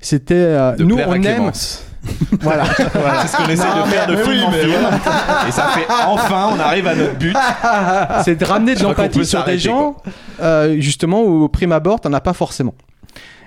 c'était 0.00 0.34
euh, 0.34 0.76
De 0.76 0.84
nous 0.84 0.96
on 0.96 1.12
aime. 1.14 1.22
Clémence. 1.22 1.84
Voilà. 2.40 2.64
C'est 2.64 3.28
ce 3.28 3.36
qu'on 3.36 3.48
essaie 3.48 3.64
Non, 3.64 3.84
de 3.84 3.90
faire 3.90 4.06
de 4.06 4.16
film 4.16 4.44
oui, 4.50 4.74
en. 4.74 5.48
Et 5.48 5.50
ça 5.50 5.68
fait 5.68 5.86
enfin, 6.06 6.50
on 6.54 6.58
arrive 6.60 6.86
à 6.86 6.94
notre 6.94 7.16
but. 7.16 7.36
c'est 8.24 8.36
de 8.36 8.44
ramener 8.44 8.74
de 8.74 8.82
l'empathie 8.82 9.24
sur 9.24 9.44
des 9.44 9.58
gens, 9.58 9.96
euh, 10.40 10.76
justement, 10.80 11.22
où 11.22 11.44
au 11.44 11.48
prime 11.48 11.72
abord, 11.72 12.00
t'en 12.00 12.12
as 12.12 12.20
pas 12.20 12.32
forcément. 12.32 12.74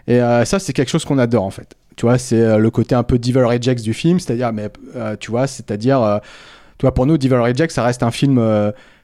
Et 0.08 0.22
euh, 0.22 0.46
ça, 0.46 0.60
c'est 0.60 0.74
quelque 0.74 0.90
chose 0.90 1.06
qu'on 1.06 1.18
adore, 1.18 1.44
en 1.44 1.52
fait. 1.52 1.76
Tu 1.96 2.06
vois, 2.06 2.18
c'est 2.18 2.40
euh, 2.40 2.58
le 2.58 2.70
côté 2.70 2.96
un 2.96 3.04
peu 3.04 3.18
Devil 3.18 3.44
Rejects 3.44 3.82
du 3.82 3.94
film, 3.94 4.20
c'est-à-dire, 4.20 4.52
mais 4.54 4.70
tu 5.20 5.32
vois, 5.32 5.48
c'est-à-dire, 5.48 6.20
tu 6.78 6.84
vois, 6.84 6.94
pour 6.94 7.06
nous, 7.06 7.18
Devil 7.18 7.36
Rejects, 7.36 7.72
ça 7.72 7.84
reste 7.84 8.04
un 8.04 8.12
film 8.12 8.40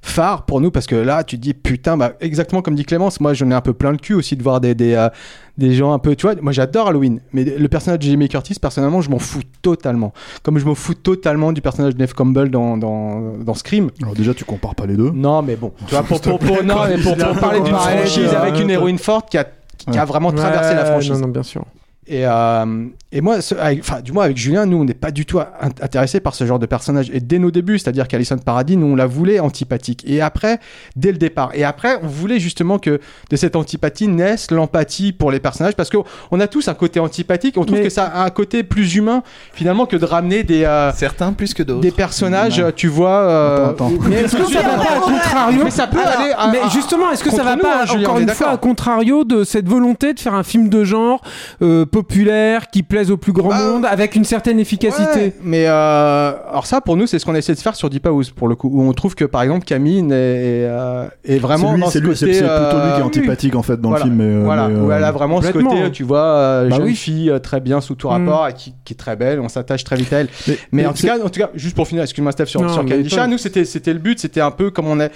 phare 0.09 0.43
pour 0.45 0.61
nous, 0.61 0.71
parce 0.71 0.87
que 0.87 0.95
là, 0.95 1.23
tu 1.23 1.37
te 1.37 1.41
dis, 1.41 1.53
putain, 1.53 1.97
bah, 1.97 2.13
exactement 2.19 2.61
comme 2.61 2.75
dit 2.75 2.83
Clémence, 2.85 3.19
moi, 3.19 3.33
j'en 3.33 3.49
ai 3.51 3.53
un 3.53 3.61
peu 3.61 3.73
plein 3.73 3.91
le 3.91 3.97
cul 3.97 4.13
aussi 4.13 4.35
de 4.35 4.43
voir 4.43 4.59
des, 4.61 4.75
des, 4.75 4.93
euh, 4.95 5.09
des 5.57 5.73
gens 5.73 5.93
un 5.93 5.99
peu, 5.99 6.15
tu 6.15 6.25
vois, 6.25 6.35
moi, 6.41 6.51
j'adore 6.51 6.87
Halloween, 6.87 7.19
mais 7.33 7.43
le 7.43 7.67
personnage 7.67 7.99
de 7.99 8.03
Jamie 8.03 8.27
Curtis, 8.29 8.55
personnellement, 8.61 9.01
je 9.01 9.09
m'en 9.09 9.19
fous 9.19 9.41
totalement. 9.61 10.13
Comme 10.43 10.57
je 10.59 10.65
m'en 10.65 10.75
fous 10.75 10.93
totalement 10.93 11.51
du 11.51 11.61
personnage 11.61 11.95
de 11.95 11.99
Neve 11.99 12.13
Campbell 12.13 12.49
dans, 12.49 12.77
dans, 12.77 13.37
dans 13.37 13.53
Scream. 13.53 13.89
alors 14.01 14.13
déjà 14.15 14.33
tu 14.33 14.45
compares 14.45 14.75
pas 14.75 14.85
les 14.85 14.95
deux 14.95 15.11
Non, 15.11 15.41
mais 15.41 15.55
bon, 15.55 15.71
tu 15.87 15.93
vois, 15.93 16.03
pour, 16.03 16.19
pour, 16.21 16.39
pour- 16.39 16.57
plaît, 16.57 16.65
non, 16.65 16.75
quoi. 16.75 16.87
mais 16.89 16.97
pour, 16.97 17.13
Il 17.15 17.21
a 17.23 17.25
pour 17.27 17.37
un 17.37 17.39
parler 17.39 17.61
d'une 17.61 17.75
franchise 17.75 18.33
avec 18.33 18.59
une 18.59 18.69
héroïne 18.69 18.97
forte 18.97 19.29
qui 19.29 19.37
a, 19.37 19.45
qui 19.91 19.97
a 19.97 20.05
vraiment 20.05 20.31
traversé 20.31 20.73
la 20.75 20.85
franchise. 20.85 21.11
Non, 21.11 21.19
non, 21.19 21.27
bien 21.29 21.43
sûr. 21.43 21.63
Et, 22.11 22.25
euh, 22.25 22.85
et 23.11 23.21
moi, 23.21 23.41
ce- 23.41 23.55
avec- 23.55 23.79
enfin, 23.79 24.01
du 24.01 24.11
moins 24.11 24.25
avec 24.25 24.37
Julien, 24.37 24.65
nous, 24.67 24.77
on 24.77 24.83
n'est 24.85 24.93
pas 24.93 25.09
du 25.09 25.25
tout 25.25 25.39
in- 25.39 25.47
intéressés 25.81 26.19
par 26.19 26.35
ce 26.35 26.45
genre 26.45 26.59
de 26.59 26.67
personnage. 26.67 27.09
Et 27.11 27.19
dès 27.19 27.39
nos 27.39 27.49
débuts, 27.49 27.79
c'est-à-dire 27.79 28.07
qu'Alison 28.07 28.37
Paradis, 28.37 28.77
nous, 28.77 28.85
on 28.85 28.95
la 28.95 29.07
voulait 29.07 29.39
antipathique. 29.39 30.03
Et 30.05 30.21
après, 30.21 30.59
dès 30.95 31.11
le 31.11 31.17
départ. 31.17 31.49
Et 31.55 31.63
après, 31.63 31.97
on 32.03 32.07
voulait 32.07 32.39
justement 32.39 32.77
que 32.77 32.99
de 33.31 33.35
cette 33.35 33.55
antipathie 33.55 34.07
naisse 34.07 34.51
l'empathie 34.51 35.11
pour 35.11 35.31
les 35.31 35.39
personnages, 35.39 35.75
parce 35.75 35.89
qu'on 35.89 36.39
a 36.39 36.47
tous 36.47 36.67
un 36.67 36.75
côté 36.75 36.99
antipathique. 36.99 37.55
On 37.57 37.65
trouve 37.65 37.79
Mais- 37.79 37.83
que 37.85 37.89
ça 37.89 38.03
a 38.05 38.25
un 38.25 38.29
côté 38.29 38.61
plus 38.63 38.95
humain, 38.95 39.23
finalement, 39.53 39.87
que 39.87 39.97
de 39.97 40.05
ramener 40.05 40.43
des, 40.43 40.63
euh, 40.65 40.91
Certains 40.93 41.33
plus 41.33 41.55
que 41.55 41.63
d'autres. 41.63 41.81
des 41.81 41.91
personnages, 41.91 42.59
Non. 42.59 42.71
tu 42.75 42.87
vois. 42.89 43.09
euh, 43.09 43.69
Attends, 43.71 43.87
attends. 43.87 43.91
Mais 44.07 44.17
est-ce 44.17 44.35
que 44.35 44.45
ça 44.51 44.61
va 44.61 44.75
pas 44.77 44.97
à 44.97 44.99
contrario 44.99 45.61
Mais 45.63 45.71
ça 45.71 45.87
peut 45.87 45.97
Alors, 45.99 46.19
aller 46.19 46.31
à- 46.37 46.51
Mais 46.51 46.59
à- 46.59 46.69
justement, 46.69 47.09
est-ce 47.11 47.23
que 47.23 47.31
ça 47.31 47.43
va 47.43 47.55
nous, 47.55 47.61
pas 47.63 47.81
hein, 47.81 47.85
Julien, 47.87 48.03
encore 48.07 48.19
une 48.19 48.29
fois 48.29 48.49
à 48.51 48.57
contrario 48.57 49.23
de 49.23 49.43
cette 49.43 49.67
volonté 49.67 50.13
de 50.13 50.19
faire 50.19 50.35
un 50.35 50.43
film 50.43 50.69
de 50.69 50.83
genre 50.83 51.21
euh, 51.63 51.85
populaire 51.87 52.67
qui 52.69 52.83
plaise 52.99 53.11
au 53.11 53.17
plus 53.17 53.31
grand 53.33 53.49
Bah, 53.49 53.57
monde 53.71 53.85
avec 53.85 54.15
une 54.15 54.23
certaine 54.25 54.59
efficacité 54.59 55.19
Ouais, 55.19 55.33
mais 55.41 55.65
euh, 55.67 56.31
alors 56.49 56.65
ça 56.65 56.81
pour 56.81 56.97
nous 56.97 57.07
c'est 57.07 57.19
ce 57.19 57.25
qu'on 57.25 57.35
essaie 57.35 57.53
de 57.55 57.59
faire 57.59 57.75
sur 57.75 57.89
Deep 57.89 58.05
House 58.05 58.29
pour 58.31 58.47
le 58.47 58.55
coup 58.55 58.69
où 58.71 58.81
on 58.83 58.93
trouve 58.93 59.15
que 59.15 59.25
par 59.25 59.41
exemple 59.41 59.65
Camille 59.65 59.99
est, 59.99 60.03
est, 60.03 60.65
euh, 60.69 61.07
est 61.23 61.37
vraiment 61.37 61.69
c'est 61.69 61.75
lui, 61.75 61.81
dans 61.81 61.89
c'est 61.89 61.99
ce 61.99 62.03
lui, 62.03 62.15
c'est 62.15 62.25
côté, 62.27 62.33
c'est 62.39 62.45
plutôt 62.45 62.77
lui 62.83 62.91
qui 62.93 62.99
est 62.99 63.01
euh, 63.01 63.05
antipathique 63.05 63.55
en 63.55 63.63
fait 63.63 63.79
dans 63.79 63.89
voilà, 63.89 64.05
le 64.05 64.11
film. 64.11 64.23
Mais, 64.23 64.43
voilà, 64.43 64.67
mais, 64.67 64.79
où 64.79 64.91
elle 64.91 65.03
a 65.03 65.11
vraiment 65.11 65.41
ce 65.41 65.51
côté, 65.51 65.91
tu 65.91 66.03
vois, 66.03 66.19
euh, 66.23 66.69
Bah 66.69 66.75
jeune 66.77 66.85
oui. 66.85 66.95
fille 66.95 67.31
très 67.41 67.59
bien 67.59 67.81
sous 67.81 67.95
tout 67.95 68.07
Mm. 68.09 68.11
rapport, 68.11 68.47
et 68.47 68.53
qui, 68.53 68.73
qui 68.85 68.93
est 68.93 68.97
très 68.97 69.15
belle, 69.15 69.39
on 69.39 69.49
s'attache 69.49 69.83
très 69.83 69.95
vite 69.95 70.11
à 70.13 70.17
elle. 70.21 70.27
mais- 70.47 70.53
Mais, 70.71 70.81
mais 70.83 70.85
en, 70.87 70.93
tout 70.93 71.05
cas, 71.05 71.17
en 71.23 71.29
tout 71.29 71.39
cas, 71.39 71.49
juste 71.55 71.75
pour 71.75 71.87
finir, 71.87 72.03
excuse-moi 72.03 72.31
Steph, 72.31 72.45
sur, 72.47 72.61
Non, 72.61 72.69
sur 72.69 73.27
nous 73.27 73.37
c'était 73.37 73.65
c'était 73.65 73.93
le 73.93 73.99
but, 73.99 74.19
c'était 74.19 74.41
un 74.41 74.51
peu 74.51 74.71
comme 74.71 74.87
on 74.87 74.99
a 74.99 75.09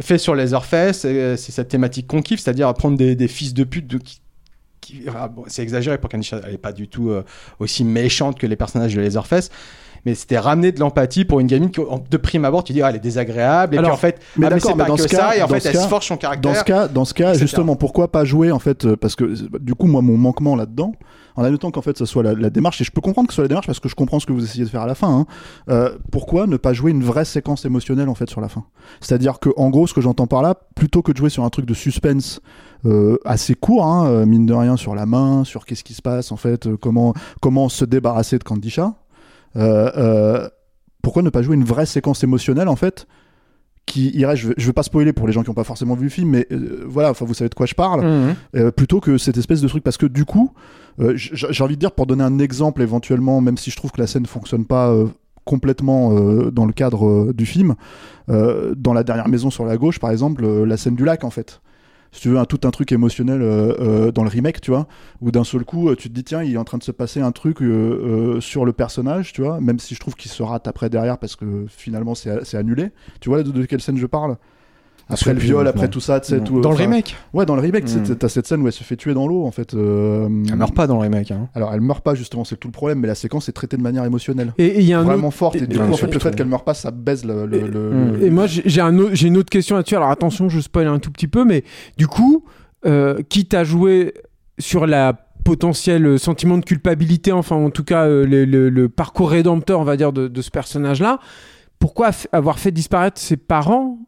fait 0.00 0.18
sur 0.18 0.34
les 0.34 0.54
Orfest, 0.54 0.92
c'est 0.94 1.36
c'est 1.36 1.52
cette 1.52 1.68
thématique 1.68 2.06
qu'on 2.06 2.22
kiffe, 2.22 2.40
c'est-à-dire 2.40 2.72
prendre 2.74 2.96
des, 2.96 3.14
des 3.16 3.28
fils 3.28 3.52
de 3.54 3.64
pute 3.64 3.86
de, 3.86 3.98
qui, 3.98 4.20
ah, 5.14 5.30
c'est 5.46 5.62
exagéré 5.62 5.98
pour 5.98 6.10
Kandisha, 6.10 6.40
elle 6.44 6.54
est 6.54 6.58
pas 6.58 6.72
du 6.72 6.88
tout 6.88 7.10
euh, 7.10 7.24
aussi 7.58 7.84
méchante 7.84 8.38
que 8.38 8.46
les 8.46 8.56
personnages 8.56 8.94
de 8.94 9.00
Leatherface. 9.00 9.50
Mais 10.06 10.14
c'était 10.14 10.38
ramener 10.38 10.72
de 10.72 10.80
l'empathie 10.80 11.24
pour 11.24 11.40
une 11.40 11.46
gamine 11.46 11.70
qui, 11.70 11.80
en- 11.80 12.02
de 12.10 12.16
prime 12.16 12.44
abord, 12.44 12.64
tu 12.64 12.72
dis, 12.72 12.82
ah, 12.82 12.90
elle 12.90 12.96
est 12.96 13.00
désagréable, 13.00 13.74
et 13.74 13.78
Alors, 13.78 13.90
puis 13.90 13.94
en 13.94 13.98
fait, 14.00 14.20
mais 14.36 14.46
ah, 14.46 14.50
mais 14.54 14.60
c'est 14.60 14.74
pas 14.76 14.84
dans 14.84 14.96
que 14.96 15.02
ce 15.02 15.08
ça, 15.08 15.16
cas- 15.16 15.36
et 15.36 15.42
en 15.42 15.48
fait, 15.48 15.64
elle 15.66 15.72
cas- 15.72 15.82
se 15.82 15.88
forge 15.88 16.06
son 16.06 16.16
caractère. 16.16 16.52
Dans 16.52 16.58
ce 16.58 16.64
cas, 16.64 16.88
dans 16.88 17.04
ce 17.04 17.14
cas 17.14 17.30
etc. 17.30 17.40
justement, 17.40 17.76
pourquoi 17.76 18.10
pas 18.10 18.24
jouer 18.24 18.50
en 18.52 18.58
fait 18.58 18.84
euh, 18.84 18.96
Parce 18.96 19.16
que 19.16 19.24
du 19.58 19.74
coup, 19.74 19.86
moi, 19.86 20.02
mon 20.02 20.16
manquement 20.16 20.56
là-dedans, 20.56 20.92
en 21.36 21.44
admettant 21.44 21.70
qu'en 21.70 21.82
fait, 21.82 21.96
ce 21.96 22.04
soit 22.04 22.24
la, 22.24 22.34
la 22.34 22.50
démarche, 22.50 22.80
et 22.80 22.84
je 22.84 22.90
peux 22.90 23.00
comprendre 23.00 23.28
que 23.28 23.32
ce 23.32 23.36
soit 23.36 23.44
la 23.44 23.48
démarche 23.48 23.66
parce 23.66 23.78
que 23.78 23.88
je 23.88 23.94
comprends 23.94 24.18
ce 24.18 24.26
que 24.26 24.32
vous 24.32 24.42
essayez 24.42 24.64
de 24.64 24.68
faire 24.68 24.80
à 24.82 24.86
la 24.88 24.96
fin. 24.96 25.08
hein, 25.08 25.26
euh, 25.70 25.90
pourquoi 26.10 26.48
ne 26.48 26.56
pas 26.56 26.72
jouer 26.72 26.90
une 26.90 27.04
vraie 27.04 27.24
séquence 27.24 27.64
émotionnelle 27.64 28.08
en 28.08 28.14
fait 28.16 28.28
sur 28.28 28.40
la 28.40 28.48
fin? 28.48 28.64
C'est-à-dire 29.00 29.38
que, 29.38 29.50
en 29.56 29.70
gros, 29.70 29.86
ce 29.86 29.94
que 29.94 30.00
j'entends 30.00 30.26
par 30.26 30.42
là, 30.42 30.54
plutôt 30.74 31.00
que 31.02 31.12
de 31.12 31.16
jouer 31.16 31.30
sur 31.30 31.44
un 31.44 31.50
truc 31.50 31.64
de 31.66 31.74
suspense 31.74 32.40
euh, 32.86 33.18
assez 33.24 33.54
court, 33.54 33.84
hein, 33.84 34.06
euh, 34.08 34.26
mine 34.26 34.46
de 34.46 34.54
rien, 34.54 34.76
sur 34.76 34.94
la 34.96 35.06
main, 35.06 35.44
sur 35.44 35.64
qu'est-ce 35.64 35.84
qui 35.84 35.94
se 35.94 36.02
passe 36.02 36.32
en 36.32 36.36
fait, 36.36 36.66
euh, 36.66 36.76
comment 36.76 37.14
comment 37.40 37.68
se 37.68 37.84
débarrasser 37.84 38.38
de 38.38 38.44
Kandisha. 38.44 38.94
Euh, 39.58 39.90
euh, 39.96 40.48
pourquoi 41.02 41.22
ne 41.22 41.30
pas 41.30 41.42
jouer 41.42 41.56
une 41.56 41.64
vraie 41.64 41.86
séquence 41.86 42.22
émotionnelle 42.22 42.68
en 42.68 42.76
fait 42.76 43.06
qui 43.88 44.10
irait, 44.16 44.36
je 44.36 44.50
je 44.56 44.66
vais 44.66 44.72
pas 44.72 44.82
spoiler 44.82 45.12
pour 45.12 45.26
les 45.26 45.32
gens 45.32 45.42
qui 45.42 45.50
n'ont 45.50 45.54
pas 45.54 45.64
forcément 45.64 45.94
vu 45.94 46.04
le 46.04 46.10
film, 46.10 46.30
mais 46.30 46.46
euh, 46.52 46.84
voilà, 46.86 47.10
enfin 47.10 47.24
vous 47.24 47.34
savez 47.34 47.48
de 47.48 47.54
quoi 47.54 47.66
je 47.66 47.74
parle, 47.74 48.34
euh, 48.54 48.70
plutôt 48.70 49.00
que 49.00 49.18
cette 49.18 49.36
espèce 49.36 49.60
de 49.60 49.68
truc, 49.68 49.82
parce 49.82 49.96
que 49.96 50.06
du 50.06 50.24
coup, 50.24 50.52
euh, 51.00 51.14
j'ai 51.16 51.64
envie 51.64 51.74
de 51.74 51.80
dire 51.80 51.92
pour 51.92 52.06
donner 52.06 52.22
un 52.22 52.38
exemple 52.38 52.82
éventuellement, 52.82 53.40
même 53.40 53.56
si 53.56 53.70
je 53.70 53.76
trouve 53.76 53.90
que 53.90 54.00
la 54.00 54.06
scène 54.06 54.26
fonctionne 54.26 54.66
pas 54.66 54.94
complètement 55.44 56.12
dans 56.50 56.66
le 56.66 56.72
cadre 56.72 57.32
du 57.32 57.46
film, 57.46 57.74
dans 58.28 58.92
la 58.92 59.02
dernière 59.02 59.28
maison 59.28 59.50
sur 59.50 59.64
la 59.64 59.78
gauche, 59.78 59.98
par 59.98 60.10
exemple, 60.10 60.46
la 60.46 60.76
scène 60.76 60.94
du 60.94 61.04
lac 61.04 61.24
en 61.24 61.30
fait. 61.30 61.60
Si 62.12 62.22
tu 62.22 62.28
veux, 62.30 62.38
un, 62.38 62.44
tout 62.44 62.60
un 62.64 62.70
truc 62.70 62.90
émotionnel 62.92 63.42
euh, 63.42 63.74
euh, 63.80 64.12
dans 64.12 64.22
le 64.22 64.28
remake, 64.28 64.60
tu 64.60 64.70
vois, 64.70 64.86
où 65.20 65.30
d'un 65.30 65.44
seul 65.44 65.64
coup, 65.64 65.88
euh, 65.88 65.96
tu 65.96 66.08
te 66.08 66.14
dis, 66.14 66.24
tiens, 66.24 66.42
il 66.42 66.54
est 66.54 66.58
en 66.58 66.64
train 66.64 66.78
de 66.78 66.82
se 66.82 66.92
passer 66.92 67.20
un 67.20 67.32
truc 67.32 67.58
sur 68.40 68.64
le 68.64 68.72
personnage, 68.72 69.32
tu 69.32 69.42
vois, 69.42 69.60
même 69.60 69.78
si 69.78 69.94
je 69.94 70.00
trouve 70.00 70.14
qu'il 70.14 70.30
se 70.30 70.42
rate 70.42 70.66
après 70.66 70.88
derrière 70.90 71.18
parce 71.18 71.36
que 71.36 71.66
finalement 71.68 72.14
c'est 72.14 72.44
c'est 72.44 72.56
annulé. 72.56 72.90
Tu 73.20 73.28
vois 73.28 73.42
de, 73.42 73.50
de 73.50 73.64
quelle 73.64 73.80
scène 73.80 73.98
je 73.98 74.06
parle? 74.06 74.36
Après 75.10 75.32
le 75.32 75.40
viol, 75.40 75.66
après 75.66 75.88
tout 75.88 76.00
ça, 76.00 76.20
tu 76.20 76.28
sais, 76.28 76.40
tout. 76.40 76.60
Dans 76.60 76.70
le 76.70 76.76
remake 76.76 77.16
Ouais, 77.32 77.46
dans 77.46 77.54
le 77.56 77.62
remake, 77.62 77.86
tu 77.86 77.92
sais, 77.92 78.00
Mm. 78.00 78.16
t'as 78.16 78.28
cette 78.28 78.46
scène 78.46 78.60
où 78.62 78.66
elle 78.66 78.72
se 78.72 78.84
fait 78.84 78.96
tuer 78.96 79.14
dans 79.14 79.26
l'eau, 79.26 79.44
en 79.44 79.50
fait. 79.50 79.72
euh, 79.74 80.28
Elle 80.48 80.56
meurt 80.56 80.74
pas 80.74 80.86
dans 80.86 80.96
le 80.96 81.00
remake. 81.00 81.30
Hein. 81.30 81.48
Alors, 81.54 81.72
elle 81.72 81.80
meurt 81.80 82.02
pas, 82.04 82.14
justement, 82.14 82.44
c'est 82.44 82.56
tout 82.56 82.68
le 82.68 82.72
problème, 82.72 82.98
mais 83.00 83.08
la 83.08 83.14
séquence 83.14 83.48
est 83.48 83.52
traitée 83.52 83.76
de 83.76 83.82
manière 83.82 84.04
émotionnelle. 84.04 84.52
Et 84.58 84.80
il 84.80 84.84
y 84.86 84.92
a 84.92 85.00
un 85.00 85.04
Vraiment 85.04 85.28
autre- 85.28 85.36
forte, 85.36 85.56
et, 85.56 85.62
et- 85.62 85.66
du 85.66 85.78
coup, 85.78 85.84
en 85.90 85.96
fait, 85.96 86.12
le 86.12 86.18
fait 86.20 86.36
qu'elle 86.36 86.46
meurt 86.48 86.64
pas, 86.64 86.74
ça 86.74 86.90
baise 86.90 87.24
le. 87.24 87.46
Mm. 87.46 87.50
le- 88.18 88.22
Et 88.24 88.30
moi, 88.30 88.46
j'ai 88.46 88.80
une 89.26 89.36
autre 89.38 89.50
question 89.50 89.76
là-dessus. 89.76 89.96
Alors 89.96 90.10
attention, 90.10 90.48
je 90.48 90.60
spoil 90.60 90.86
un 90.86 90.98
tout 90.98 91.10
petit 91.10 91.28
peu, 91.28 91.44
mais 91.44 91.64
du 91.96 92.06
coup, 92.06 92.44
euh, 92.86 93.18
quitte 93.28 93.54
à 93.54 93.64
jouer 93.64 94.14
sur 94.58 94.86
la 94.86 95.14
potentiel 95.44 96.18
sentiment 96.18 96.58
de 96.58 96.64
culpabilité, 96.64 97.32
enfin 97.32 97.56
en 97.56 97.70
tout 97.70 97.84
cas 97.84 98.04
euh, 98.06 98.26
le, 98.26 98.44
le- 98.44 98.68
le 98.68 98.88
parcours 98.90 99.30
rédempteur, 99.30 99.80
on 99.80 99.84
va 99.84 99.96
dire, 99.96 100.12
de, 100.12 100.28
de 100.28 100.42
ce 100.42 100.50
personnage-là, 100.50 101.18
pourquoi 101.78 102.10
avoir 102.32 102.58
fait 102.58 102.70
disparaître 102.70 103.18
ses 103.20 103.36
parents 103.38 103.98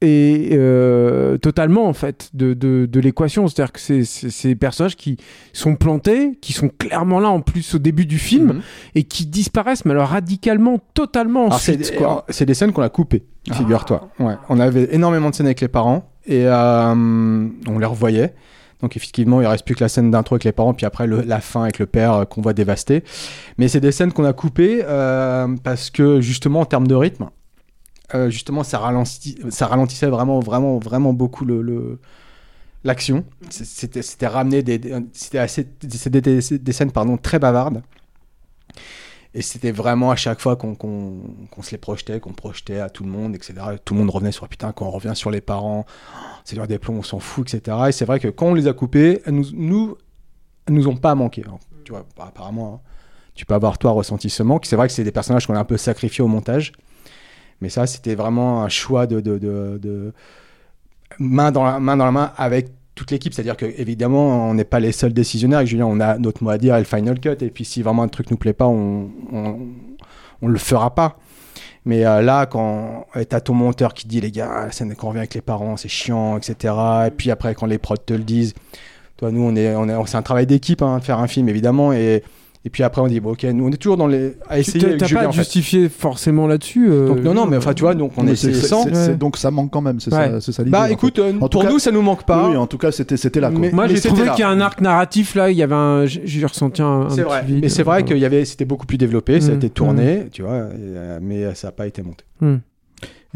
et 0.00 0.50
euh, 0.52 1.38
totalement 1.38 1.86
en 1.86 1.92
fait 1.94 2.28
de, 2.34 2.52
de, 2.52 2.86
de 2.86 3.00
l'équation, 3.00 3.48
c'est-à-dire 3.48 3.72
que 3.72 3.80
c'est 3.80 4.48
des 4.48 4.54
personnages 4.56 4.96
qui 4.96 5.16
sont 5.52 5.76
plantés, 5.76 6.36
qui 6.42 6.52
sont 6.52 6.68
clairement 6.68 7.20
là 7.20 7.30
en 7.30 7.40
plus 7.40 7.74
au 7.74 7.78
début 7.78 8.04
du 8.04 8.18
film 8.18 8.46
Mhm. 8.54 8.60
et 8.96 9.04
qui 9.04 9.24
disparaissent, 9.26 9.84
mais 9.84 9.92
alors 9.92 10.08
radicalement, 10.08 10.78
totalement 10.94 11.46
Alors, 11.46 11.60
c'est 11.60 11.76
des, 11.76 11.96
quoi. 11.96 12.24
c'est 12.28 12.44
des 12.44 12.54
scènes 12.54 12.72
qu'on 12.72 12.82
a 12.82 12.88
coupées, 12.90 13.24
Ah. 13.50 13.54
figure-toi. 13.54 14.10
Ouais. 14.18 14.34
On 14.48 14.60
avait 14.60 14.88
énormément 14.92 15.30
de 15.30 15.34
scènes 15.34 15.46
avec 15.46 15.60
les 15.62 15.68
parents 15.68 16.10
et 16.26 16.42
euh, 16.46 16.94
on 16.94 17.78
les 17.78 17.86
revoyait. 17.86 18.34
Donc 18.82 18.96
effectivement, 18.98 19.40
il 19.40 19.46
reste 19.46 19.64
plus 19.64 19.74
que 19.74 19.84
la 19.84 19.88
scène 19.88 20.10
d'intro 20.10 20.34
avec 20.34 20.44
les 20.44 20.52
parents, 20.52 20.74
puis 20.74 20.84
après 20.84 21.06
le- 21.06 21.22
la 21.22 21.40
fin 21.40 21.62
avec 21.62 21.78
le 21.78 21.86
père 21.86 22.12
euh, 22.12 22.24
qu'on 22.26 22.42
voit 22.42 22.52
dévasté. 22.52 23.02
Mais 23.56 23.68
c'est 23.68 23.80
des 23.80 23.92
scènes 23.92 24.12
qu'on 24.12 24.24
a 24.24 24.34
coupées 24.34 24.82
euh, 24.84 25.46
parce 25.62 25.88
que 25.88 26.20
justement 26.20 26.60
en 26.60 26.64
termes 26.66 26.86
de 26.86 26.94
rythme, 26.94 27.30
euh, 28.14 28.28
justement 28.30 28.64
ça, 28.64 28.78
ralentissait 28.78 30.06
vraiment, 30.08 30.40
vraiment, 30.40 30.78
vraiment 30.78 31.12
beaucoup 31.12 31.46
l'action. 32.84 33.24
C'était, 33.50 34.02
c'était 34.02 34.26
ramené 34.26 34.62
des, 34.62 34.80
c'était 35.12 35.38
assez, 35.38 35.64
des, 35.82 36.20
des- 36.58 36.72
scènes 36.72 36.92
pardon 36.92 37.16
très 37.16 37.38
bavardes. 37.38 37.82
Et 39.36 39.42
c'était 39.42 39.72
vraiment 39.72 40.12
à 40.12 40.16
chaque 40.16 40.40
fois 40.40 40.54
qu'on 40.54 40.76
se 41.60 41.70
les 41.72 41.78
projetait, 41.78 42.20
qu'on 42.20 42.32
projetait 42.32 42.78
à 42.78 42.88
tout 42.88 43.02
le 43.02 43.10
monde, 43.10 43.34
etc. 43.34 43.54
Tout 43.84 43.94
le 43.94 44.00
monde 44.00 44.10
revenait 44.10 44.30
sur 44.30 44.48
putain, 44.48 44.70
quand 44.72 44.86
on 44.86 44.90
revient 44.90 45.12
sur 45.14 45.30
les 45.30 45.40
parents, 45.40 45.86
c'est 46.44 46.54
l'heure 46.54 46.68
des 46.68 46.78
plombs, 46.78 46.98
on 46.98 47.02
s'en 47.02 47.18
fout, 47.18 47.52
etc. 47.52 47.76
Et 47.88 47.92
c'est 47.92 48.04
vrai 48.04 48.20
que 48.20 48.28
quand 48.28 48.46
on 48.46 48.54
les 48.54 48.68
a 48.68 48.72
coupés, 48.74 49.22
elles 49.26 49.34
nous, 49.34 49.46
nous, 49.54 49.96
nous 50.68 50.88
ont 50.88 50.96
pas 50.96 51.14
manqué. 51.16 51.42
Alors, 51.44 51.58
tu 51.84 51.92
vois, 51.92 52.06
apparemment, 52.20 52.74
hein, 52.84 52.88
tu 53.34 53.44
peux 53.44 53.54
avoir 53.54 53.78
toi 53.78 53.90
ressenti 53.92 54.30
ce 54.30 54.42
manque. 54.44 54.66
C'est 54.66 54.76
vrai 54.76 54.86
que 54.86 54.94
c'est 54.94 55.04
des 55.04 55.12
personnages 55.12 55.46
qu'on 55.46 55.56
a 55.56 55.60
un 55.60 55.64
peu 55.64 55.76
sacrifiés 55.76 56.22
au 56.22 56.28
montage. 56.28 56.72
Mais 57.60 57.68
ça, 57.68 57.86
c'était 57.86 58.14
vraiment 58.14 58.62
un 58.62 58.68
choix 58.68 59.06
de, 59.06 60.12
main, 61.18 61.52
dans 61.52 61.64
la, 61.64 61.80
main 61.80 61.96
dans 61.96 62.04
la 62.04 62.12
main 62.12 62.32
avec 62.36 62.68
toute 62.94 63.10
l'équipe. 63.10 63.32
C'est-à-dire 63.32 63.56
que 63.56 63.66
évidemment, 63.66 64.50
on 64.50 64.54
n'est 64.54 64.64
pas 64.64 64.80
les 64.80 64.92
seuls 64.92 65.12
décisionnaires. 65.12 65.64
Julien, 65.64 65.86
on 65.86 66.00
a 66.00 66.18
notre 66.18 66.42
mot 66.42 66.50
à 66.50 66.58
dire, 66.58 66.76
et 66.76 66.78
le 66.78 66.84
final 66.84 67.20
cut. 67.20 67.36
Et 67.40 67.50
puis, 67.50 67.64
si 67.64 67.82
vraiment 67.82 68.02
un 68.02 68.08
truc 68.08 68.30
nous 68.30 68.36
plaît 68.36 68.52
pas, 68.52 68.66
on, 68.66 69.10
on, 69.32 70.48
le 70.48 70.58
fera 70.58 70.94
pas. 70.94 71.16
Mais 71.86 72.04
euh, 72.04 72.22
là, 72.22 72.46
quand 72.46 73.06
tu 73.14 73.34
as 73.34 73.40
ton 73.40 73.54
monteur 73.54 73.94
qui 73.94 74.06
dit, 74.06 74.20
les 74.20 74.30
gars, 74.30 74.68
quand 74.78 75.04
on 75.04 75.08
revient 75.08 75.18
avec 75.18 75.34
les 75.34 75.40
parents, 75.40 75.76
c'est 75.76 75.88
chiant, 75.88 76.36
etc. 76.36 76.74
Et 77.06 77.10
puis 77.10 77.30
après, 77.30 77.54
quand 77.54 77.66
les 77.66 77.78
prods 77.78 77.96
te 77.96 78.14
le 78.14 78.24
disent, 78.24 78.54
toi, 79.16 79.30
nous, 79.30 79.42
on 79.42 79.54
est, 79.56 80.06
c'est 80.06 80.16
un 80.16 80.22
travail 80.22 80.46
d'équipe, 80.46 80.82
hein, 80.82 80.98
de 80.98 81.04
faire 81.04 81.18
un 81.18 81.28
film, 81.28 81.48
évidemment. 81.48 81.92
Et 82.66 82.70
puis 82.70 82.82
après, 82.82 83.02
on 83.02 83.06
dit, 83.08 83.20
bon, 83.20 83.32
ok, 83.32 83.42
nous, 83.44 83.66
on 83.66 83.70
est 83.70 83.76
toujours 83.76 83.96
dans 83.98 84.06
les. 84.06 84.36
à 84.48 84.54
Tu 84.54 84.60
essayer 84.60 84.96
t'as 84.96 85.06
Julien, 85.06 85.20
pas 85.20 85.26
à 85.26 85.28
en 85.28 85.32
fait. 85.32 85.38
justifier 85.38 85.88
forcément 85.90 86.46
là-dessus. 86.46 86.86
euh, 86.90 87.08
Donc, 87.08 87.20
non, 87.22 87.34
non, 87.34 87.46
mais 87.46 87.58
enfin, 87.58 87.74
tu 87.74 87.82
vois, 87.82 87.94
donc 87.94 88.12
on 88.16 88.22
Mais 88.22 88.36
c'est- 88.36 88.54
c'est- 88.54 88.66
sans. 88.66 88.84
c'est- 88.92 89.18
Donc, 89.18 89.36
ça 89.36 89.50
manque 89.50 89.70
quand 89.70 89.82
même, 89.82 90.00
c'est 90.00 90.12
Ouais. 90.14 90.30
ça, 90.30 90.40
c'est 90.40 90.52
ça 90.52 90.62
l'idée. 90.62 90.70
Bah 90.72 90.84
en 90.84 90.86
fait. 90.86 90.92
écoute, 90.94 91.18
euh, 91.18 91.32
En 91.40 91.48
tout 91.48 91.58
pour 91.58 91.62
cas- 91.64 91.70
nous, 91.70 91.78
ça 91.78 91.90
nous 91.90 92.00
manque 92.02 92.24
pas. 92.24 92.48
Oui, 92.48 92.56
en 92.56 92.66
tout 92.66 92.78
cas, 92.78 92.90
c'était 92.90 93.16
c'était 93.18 93.40
là, 93.40 93.50
quoi. 93.50 93.58
Mais- 93.60 93.70
Moi, 93.70 93.86
j'ai 93.86 93.96
c'était 93.96 94.08
trouvé 94.08 94.24
là. 94.24 94.32
qu'il 94.32 94.40
y 94.40 94.44
a 94.44 94.48
un 94.48 94.60
arc 94.60 94.80
narratif 94.80 95.34
là. 95.34 95.50
Il 95.50 95.56
y 95.58 95.62
avait 95.62 95.74
un, 95.74 96.06
j'ai 96.06 96.22
j'ai 96.24 96.46
ressenti 96.46 96.80
un. 96.80 96.86
un 96.86 97.10
C'est 97.10 97.16
petit 97.22 97.28
vrai, 97.28 97.44
vide. 97.46 97.58
mais 97.62 97.68
c'est 97.68 97.82
vrai 97.82 98.02
qu'il 98.04 98.18
y 98.18 98.24
avait, 98.24 98.44
c'était 98.46 98.64
beaucoup 98.64 98.86
plus 98.86 98.96
développé, 98.98 99.40
ça 99.42 99.48
a 99.48 99.52
Mm, 99.52 99.56
été 99.56 99.70
tourné, 99.70 100.26
tu 100.32 100.40
vois, 100.42 100.56
et, 100.56 100.60
euh, 100.78 101.18
mais 101.22 101.54
ça 101.54 101.68
n'a 101.68 101.72
pas 101.72 101.86
été 101.86 102.02
monté. 102.02 102.24
Hmm. 102.40 102.56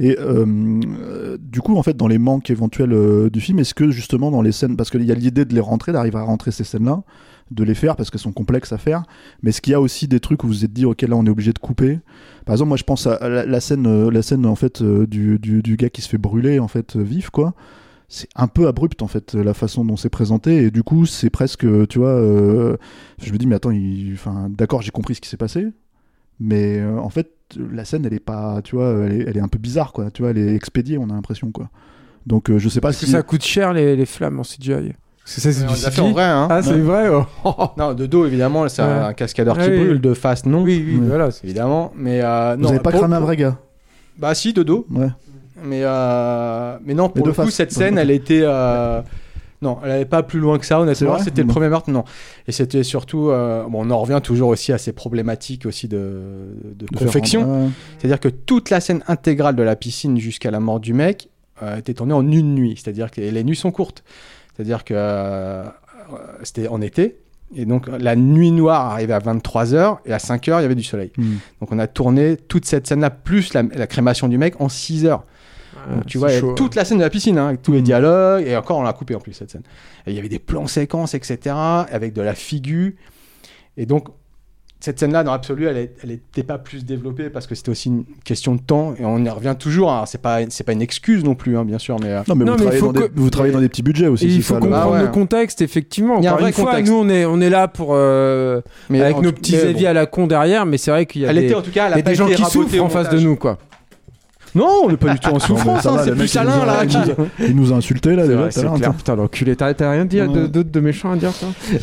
Et 0.00 0.16
euh, 0.18 0.46
euh, 0.46 1.38
du 1.40 1.60
coup, 1.60 1.76
en 1.76 1.82
fait, 1.82 1.96
dans 1.96 2.06
les 2.06 2.18
manques 2.18 2.50
éventuels 2.50 2.92
euh, 2.92 3.28
du 3.30 3.40
film, 3.40 3.58
est-ce 3.58 3.74
que 3.74 3.90
justement 3.90 4.30
dans 4.30 4.42
les 4.42 4.52
scènes, 4.52 4.76
parce 4.76 4.90
qu'il 4.90 5.04
y 5.04 5.10
a 5.10 5.14
l'idée 5.14 5.44
de 5.44 5.52
les 5.54 5.60
rentrer, 5.60 5.90
d'arriver 5.92 6.18
à 6.18 6.22
rentrer 6.22 6.52
ces 6.52 6.62
scènes-là, 6.64 7.02
de 7.50 7.64
les 7.64 7.74
faire 7.74 7.96
parce 7.96 8.10
qu'elles 8.10 8.20
sont 8.20 8.32
complexes 8.32 8.72
à 8.72 8.78
faire, 8.78 9.02
mais 9.42 9.50
est-ce 9.50 9.60
qu'il 9.60 9.72
y 9.72 9.74
a 9.74 9.80
aussi 9.80 10.08
des 10.08 10.20
trucs 10.20 10.44
où 10.44 10.46
vous 10.46 10.52
vous 10.52 10.64
êtes 10.64 10.72
dit, 10.72 10.84
ok, 10.84 11.02
là, 11.02 11.16
on 11.16 11.24
est 11.26 11.30
obligé 11.30 11.52
de 11.52 11.58
couper? 11.58 12.00
Par 12.44 12.54
exemple, 12.54 12.68
moi, 12.68 12.76
je 12.76 12.84
pense 12.84 13.06
à 13.06 13.28
la, 13.28 13.46
la 13.46 13.60
scène, 13.60 13.86
euh, 13.86 14.10
la 14.10 14.22
scène 14.22 14.46
en 14.46 14.54
fait 14.54 14.82
euh, 14.82 15.06
du, 15.06 15.38
du, 15.38 15.62
du 15.62 15.76
gars 15.76 15.90
qui 15.90 16.02
se 16.02 16.08
fait 16.08 16.18
brûler 16.18 16.58
en 16.58 16.68
fait 16.68 16.96
euh, 16.96 17.02
vif, 17.02 17.30
quoi. 17.30 17.54
C'est 18.10 18.28
un 18.36 18.46
peu 18.48 18.68
abrupt 18.68 19.02
en 19.02 19.06
fait 19.06 19.34
la 19.34 19.52
façon 19.52 19.84
dont 19.84 19.98
c'est 19.98 20.08
présenté. 20.08 20.62
Et 20.64 20.70
du 20.70 20.82
coup 20.82 21.04
c'est 21.04 21.28
presque 21.28 21.66
tu 21.88 21.98
vois 21.98 22.08
euh, 22.08 22.78
je 23.22 23.30
me 23.34 23.36
dis 23.36 23.46
mais 23.46 23.56
attends 23.56 23.70
il... 23.70 24.14
enfin 24.14 24.48
d'accord 24.48 24.80
j'ai 24.80 24.90
compris 24.90 25.14
ce 25.14 25.20
qui 25.20 25.28
s'est 25.28 25.36
passé. 25.36 25.66
Mais 26.40 26.78
euh, 26.78 26.96
en 26.98 27.10
fait 27.10 27.30
la 27.58 27.84
scène 27.84 28.06
elle 28.06 28.14
est 28.14 28.18
pas 28.18 28.62
tu 28.62 28.76
vois 28.76 28.92
elle 29.04 29.12
est, 29.12 29.24
elle 29.28 29.36
est 29.36 29.40
un 29.42 29.48
peu 29.48 29.58
bizarre 29.58 29.92
quoi. 29.92 30.10
Tu 30.10 30.22
vois 30.22 30.30
elle 30.30 30.38
est 30.38 30.54
expédiée 30.54 30.96
on 30.96 31.10
a 31.10 31.12
l'impression 31.12 31.50
quoi. 31.52 31.68
Donc 32.26 32.48
euh, 32.48 32.58
je 32.58 32.70
sais 32.70 32.80
pas 32.80 32.88
Parce 32.88 32.96
si 32.98 33.04
que 33.04 33.10
ça 33.10 33.22
coûte 33.22 33.44
cher 33.44 33.74
les, 33.74 33.94
les 33.94 34.06
flammes 34.06 34.40
en 34.40 34.42
CGI. 34.42 34.94
Parce 35.28 35.34
que 35.34 35.40
ça, 35.42 35.52
c'est 35.52 35.66
du 35.66 35.74
fait 35.74 35.90
CGI. 35.90 36.00
en 36.00 36.10
vrai, 36.12 36.24
hein. 36.24 36.48
Ah, 36.50 36.62
c'est 36.62 36.70
Ouais. 36.72 36.78
vrai. 36.80 37.08
oh. 37.44 37.52
Non, 37.76 37.92
de 37.92 38.06
dos, 38.06 38.24
évidemment, 38.24 38.66
c'est 38.68 38.80
Ouais. 38.82 38.88
un 38.88 39.12
cascadeur 39.12 39.58
qui 39.58 39.64
Ah 39.64 39.68
oui. 39.68 39.76
brûle, 39.76 40.00
de 40.00 40.14
face, 40.14 40.46
non. 40.46 40.62
Oui, 40.62 40.82
oui, 40.86 40.98
voilà. 41.06 41.30
c'est- 41.30 41.44
Évidemment, 41.44 41.92
mais 41.94 42.22
euh, 42.22 42.54
vous 42.56 42.62
non. 42.62 42.68
avez 42.70 42.78
pas 42.80 42.90
pour- 42.90 43.00
cramé 43.00 43.16
un 43.16 43.20
vrai 43.20 43.36
gars 43.36 43.58
Bah 44.18 44.34
si, 44.34 44.52
de 44.54 44.62
dos. 44.62 44.86
ouais 44.90 45.08
Mais, 45.62 45.80
euh, 45.82 46.78
mais 46.84 46.94
non, 46.94 47.04
Mais 47.08 47.12
pour 47.12 47.24
de 47.24 47.28
le 47.30 47.34
coup, 47.34 47.42
face. 47.44 47.54
cette 47.54 47.72
scène, 47.72 47.98
elle 47.98 48.10
était. 48.10 48.40
euh, 48.42 49.02
Non, 49.60 49.78
elle 49.82 49.88
n'allait 49.88 50.04
pas 50.04 50.22
plus 50.22 50.38
loin 50.38 50.56
que 50.56 50.64
ça, 50.64 50.76
C'est 50.76 50.80
honnêtement. 50.82 51.10
vrai 51.14 51.22
C'était 51.24 51.42
le 51.42 51.48
premier 51.48 51.68
meurtre, 51.68 51.90
non. 51.90 52.04
Et 52.46 52.52
c'était 52.52 52.84
surtout. 52.84 53.28
euh, 53.30 53.64
Bon, 53.68 53.84
on 53.84 53.90
en 53.90 53.98
revient 54.00 54.20
toujours 54.22 54.50
aussi 54.50 54.72
à 54.72 54.78
ces 54.78 54.92
problématiques 54.92 55.66
aussi 55.66 55.88
de, 55.88 56.20
de 56.76 56.86
confection. 56.96 57.64
ouais. 57.64 57.68
C'est-à-dire 57.98 58.20
que 58.20 58.28
toute 58.28 58.70
la 58.70 58.78
scène 58.80 59.02
intégrale 59.08 59.56
de 59.56 59.62
la 59.64 59.74
piscine 59.74 60.16
jusqu'à 60.18 60.52
la 60.52 60.60
mort 60.60 60.78
du 60.78 60.94
mec 60.94 61.28
euh, 61.62 61.76
était 61.76 61.92
tournée 61.92 62.14
en 62.14 62.22
une 62.30 62.54
nuit. 62.54 62.80
C'est-à-dire 62.80 63.10
que 63.10 63.20
les 63.20 63.42
nuits 63.44 63.56
sont 63.56 63.72
courtes. 63.72 64.04
C'est-à-dire 64.58 64.82
que 64.82 64.94
euh, 64.96 65.64
c'était 66.42 66.66
en 66.66 66.80
été. 66.80 67.18
Et 67.54 67.64
donc 67.64 67.86
la 67.86 68.16
nuit 68.16 68.50
noire 68.50 68.90
arrivait 68.90 69.14
à 69.14 69.20
23h 69.20 69.98
et 70.04 70.12
à 70.12 70.18
5h 70.18 70.58
il 70.58 70.62
y 70.62 70.64
avait 70.64 70.74
du 70.74 70.82
soleil. 70.82 71.12
Hmm. 71.16 71.36
Donc 71.60 71.72
on 71.72 71.78
a 71.78 71.86
tourné 71.86 72.36
toute 72.36 72.66
cette 72.66 72.86
scène-là 72.86 73.08
plus 73.08 73.54
la, 73.54 73.62
la 73.62 73.86
crémation 73.86 74.28
du 74.28 74.36
mec 74.36 74.60
en 74.60 74.68
6 74.68 75.06
heures. 75.06 75.24
Donc 75.94 76.06
tu 76.06 76.18
vois, 76.18 76.30
il 76.30 76.34
y 76.34 76.36
a 76.36 76.40
chaud, 76.40 76.54
toute 76.54 76.74
la 76.74 76.84
scène 76.84 76.98
de 76.98 77.04
la 77.04 77.10
piscine, 77.10 77.38
hein, 77.38 77.48
avec 77.48 77.62
tous 77.62 77.72
les 77.72 77.82
dialogues, 77.82 78.44
et 78.44 78.56
encore 78.56 78.78
on 78.78 78.82
l'a 78.82 78.92
coupé 78.92 79.14
en 79.14 79.20
plus 79.20 79.32
cette 79.32 79.50
scène. 79.50 79.62
Et 80.06 80.10
il 80.10 80.16
y 80.16 80.18
avait 80.18 80.28
des 80.28 80.40
plans 80.40 80.66
séquences, 80.66 81.14
etc., 81.14 81.54
avec 81.90 82.12
de 82.12 82.20
la 82.20 82.34
figure. 82.34 82.92
Et 83.76 83.86
donc, 83.86 84.08
cette 84.80 85.00
scène-là, 85.00 85.24
dans 85.24 85.32
l'absolu, 85.32 85.66
elle 85.66 85.90
n'était 86.04 86.44
pas 86.44 86.56
plus 86.58 86.84
développée 86.84 87.30
parce 87.30 87.46
que 87.48 87.54
c'était 87.56 87.70
aussi 87.70 87.88
une 87.88 88.04
question 88.24 88.54
de 88.54 88.60
temps 88.60 88.94
et 88.98 89.04
on 89.04 89.18
y 89.24 89.28
revient 89.28 89.56
toujours. 89.58 89.90
hein. 89.92 90.04
C'est 90.06 90.22
pas, 90.22 90.38
c'est 90.50 90.62
pas 90.64 90.72
une 90.72 90.82
excuse 90.82 91.24
non 91.24 91.34
plus, 91.34 91.56
hein, 91.58 91.64
bien 91.64 91.78
sûr, 91.78 91.96
mais. 92.00 92.10
euh, 92.12 92.20
Non, 92.28 92.34
mais, 92.36 92.44
Non, 92.44 92.52
vous, 92.56 92.58
mais 92.64 92.70
travaillez 92.70 92.80
dans 92.82 92.92
des, 92.92 93.08
que- 93.08 93.12
vous 93.20 93.30
travaillez 93.30 93.52
dans 93.54 93.60
des 93.60 93.68
petits 93.68 93.82
budgets 93.82 94.06
aussi. 94.06 94.26
Il 94.26 94.42
faut 94.42 94.54
ça, 94.54 94.60
le- 94.60 94.66
comprendre 94.66 94.92
ouais. 94.92 95.02
le 95.02 95.08
contexte, 95.08 95.62
effectivement. 95.62 96.18
Il 96.18 96.24
y 96.24 96.26
a 96.28 96.32
un 96.32 96.36
vrai 96.36 96.50
une 96.50 96.52
fois, 96.54 96.70
contexte. 96.70 96.92
nous, 96.92 96.98
on 96.98 97.08
est, 97.08 97.24
on 97.24 97.40
est 97.40 97.50
là 97.50 97.66
pour. 97.66 97.88
euh, 97.92 98.60
mais 98.88 99.02
avec 99.02 99.16
en 99.16 99.22
nos 99.22 99.32
petits 99.32 99.56
avis 99.56 99.82
bon. 99.82 99.88
à 99.88 99.92
la 99.94 100.06
con 100.06 100.26
derrière, 100.28 100.64
mais 100.64 100.78
c'est 100.78 100.90
vrai 100.92 101.06
qu'il 101.06 101.22
y 101.22 101.26
a 101.26 101.30
Elle 101.30 101.36
des, 101.40 101.46
était 101.46 101.54
en 101.56 101.62
tout 101.62 101.72
cas, 101.72 101.86
elle 101.86 101.92
il 101.94 101.96
y 101.96 102.00
a 102.00 102.02
des 102.02 102.14
gens 102.14 102.26
qui 102.28 102.44
souffrent 102.44 102.80
en 102.80 102.88
face 102.88 103.10
de 103.10 103.18
nous, 103.18 103.34
quoi. 103.36 103.58
Non, 104.54 104.68
on 104.84 104.88
n'est 104.88 104.96
pas 104.96 105.12
du 105.12 105.18
tout 105.18 105.28
en 105.28 105.32
Non, 105.32 105.38
mais 105.38 105.46
souffrance, 105.46 105.82
ça 105.82 105.90
hein, 105.90 105.96
c'est 106.04 106.10
plus 106.12 106.20
mec, 106.20 106.34
il 106.34 106.40
nous 106.40 106.48
Alain 106.48 106.60
a- 106.62 106.66
là 106.66 106.86
qui. 106.86 106.98
Il 107.40 107.56
nous 107.56 107.72
a 107.72 107.76
insulté 107.76 108.14
là 108.16 108.26
déjà 108.26 108.50
c'est 108.50 108.60
à 108.60 108.62
l'heure. 108.64 108.94
Putain, 108.94 109.16
l'enculé, 109.16 109.56
t'as 109.56 109.72
rien 109.90 110.04
dit 110.04 110.18
de- 110.18 110.46
d'autre 110.46 110.70
de 110.70 110.80
méchant 110.80 111.12
à 111.12 111.16
dire, 111.16 111.32
toi 111.32 111.48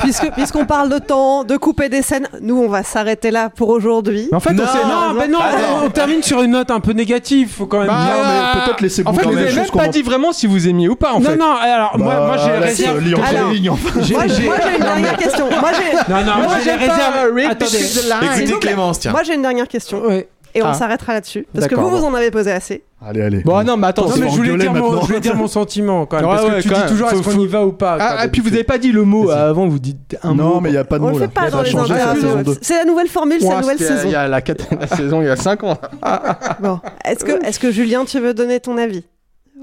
Puisque, 0.00 0.30
puisqu'on 0.32 0.66
parle 0.66 0.90
de 0.90 0.98
temps, 0.98 1.44
de 1.44 1.56
couper 1.56 1.88
des 1.88 2.02
scènes, 2.02 2.28
nous 2.40 2.56
on 2.58 2.68
va 2.68 2.82
s'arrêter 2.82 3.30
là 3.30 3.48
pour 3.48 3.68
aujourd'hui. 3.70 4.28
En 4.32 4.40
fait, 4.40 4.50
on 4.50 4.54
Non. 4.54 4.66
s'est- 4.66 4.84
Non, 4.84 5.14
mais 5.18 5.28
non, 5.28 5.38
on, 5.82 5.86
on 5.86 5.90
termine 5.90 6.22
sur 6.22 6.42
une 6.42 6.50
note 6.52 6.70
un 6.70 6.80
peu 6.80 6.92
négative, 6.92 7.50
faut 7.56 7.66
quand 7.66 7.78
même 7.78 7.86
Bah, 7.88 8.04
dire. 8.04 8.14
mais 8.26 8.60
peut-être 8.64 8.80
laissez-vous 8.80 9.08
En 9.08 9.14
fait, 9.14 9.22
vous 9.22 9.28
même 9.30 9.38
avez 9.38 9.50
des 9.50 9.56
même 9.60 9.70
pas 9.70 9.88
dit 9.88 10.02
vraiment 10.02 10.32
si 10.32 10.46
vous 10.46 10.68
aimiez 10.68 10.88
ou 10.88 10.96
pas, 10.96 11.12
en 11.12 11.20
non, 11.20 11.30
fait. 11.30 11.36
non, 11.36 11.54
alors 11.60 11.98
moi, 11.98 12.14
Bah, 12.14 12.26
moi 12.26 12.36
j'ai 12.36 12.50
euh. 12.50 12.60
J'ai- 12.74 14.14
Moi, 14.14 14.26
j'ai- 14.26 14.44
moi, 14.44 14.56
j'ai 14.62 14.76
une 14.76 14.82
dernière 14.82 15.16
question. 15.16 15.46
Moi 15.60 15.70
j'ai, 15.72 16.12
Non, 16.12 16.20
non, 16.24 16.32
Moi, 16.42 16.54
j'ai 16.64 16.70
Lines. 16.72 18.48
Écoutez. 18.48 18.58
Clémence, 18.60 18.98
tiens. 19.00 19.10
moi 19.12 19.22
j'ai 19.22 19.34
une 19.34 19.42
dernière 19.42 19.68
question 19.68 20.02
Ouais. 20.04 20.28
Et 20.54 20.62
on 20.62 20.66
Ah. 20.68 20.74
s'arrêtera 20.74 21.12
là-dessus 21.14 21.46
parce 21.52 21.66
que 21.66 21.74
D'accord, 21.74 21.90
vous 21.90 21.98
vous 21.98 22.04
en 22.04 22.14
avez 22.14 22.30
posé 22.30 22.50
assez. 22.52 22.82
Allez, 23.06 23.20
allez. 23.20 23.42
Bon, 23.42 23.62
non, 23.64 23.76
mais 23.76 23.88
attends, 23.88 24.06
Non, 24.06 24.12
c'est 24.12 24.20
mais 24.20 24.26
bon, 24.26 24.32
je 24.32 24.36
voulais, 24.36 24.56
dire 24.56 24.72
mon, 24.72 24.80
maintenant. 24.82 25.00
je 25.02 25.06
voulais 25.08 25.20
dire 25.20 25.36
mon 25.36 25.46
sentiment 25.46 26.06
quand 26.06 26.16
même. 26.16 26.24
Ouais, 26.26 26.36
parce 26.36 26.44
ouais, 26.48 26.56
que 26.56 26.60
tu 26.62 26.68
quand 26.70 26.74
dis 26.76 26.80
même. 26.80 26.88
toujours 26.90 27.08
Faut- 27.10 27.16
est-ce 27.16 27.24
qu'on 27.24 27.30
faut- 27.32 27.40
y 27.42 27.46
va 27.46 27.66
ou 27.66 27.72
pas. 27.72 27.98
Ah, 28.00 28.16
ah, 28.20 28.28
puis 28.28 28.40
vous 28.40 28.48
avez 28.48 28.64
pas 28.64 28.78
dit 28.78 28.92
le 28.92 29.02
mot 29.04 29.26
Vas-y. 29.26 29.36
euh, 29.38 29.50
avant, 29.50 29.66
vous 29.68 29.78
dites 29.78 30.16
un 30.22 30.34
Non, 30.34 30.54
mot. 30.54 30.60
mais 30.60 30.70
il 30.70 30.72
n'y 30.72 30.78
a 30.78 30.84
pas 30.84 30.98
de 30.98 31.04
On 31.04 31.08
le 31.08 31.12
là. 31.14 31.18
fait 31.20 31.28
pas 31.28 31.42
Ça 31.42 31.50
dans 31.50 31.58
a 31.58 31.62
les 31.64 31.70
changé, 31.70 31.92
c'est 31.94 31.98
la 32.06 32.14
saison 32.14 32.26
interviews. 32.28 32.54
2. 32.54 32.58
C'est 32.62 32.78
la 32.78 32.84
nouvelle 32.86 33.08
formule, 33.08 33.36
c'est 33.40 33.48
la 33.50 33.60
nouvelle 33.60 33.78
saison. 33.78 34.02
Il 34.06 34.10
y 34.12 34.14
a 34.14 34.26
la, 34.28 34.40
quat- 34.40 34.56
la 34.80 34.86
saison, 34.86 35.20
il 35.20 35.26
y 35.26 35.30
a 35.30 35.36
5 35.36 35.62
ans. 35.64 35.76
Bon, 36.60 36.80
est-ce 37.04 37.24
que, 37.24 37.44
est-ce 37.44 37.58
que 37.60 37.70
Julien, 37.70 38.04
tu 38.06 38.18
veux 38.20 38.32
donner 38.32 38.58
ton 38.60 38.78
avis? 38.78 39.04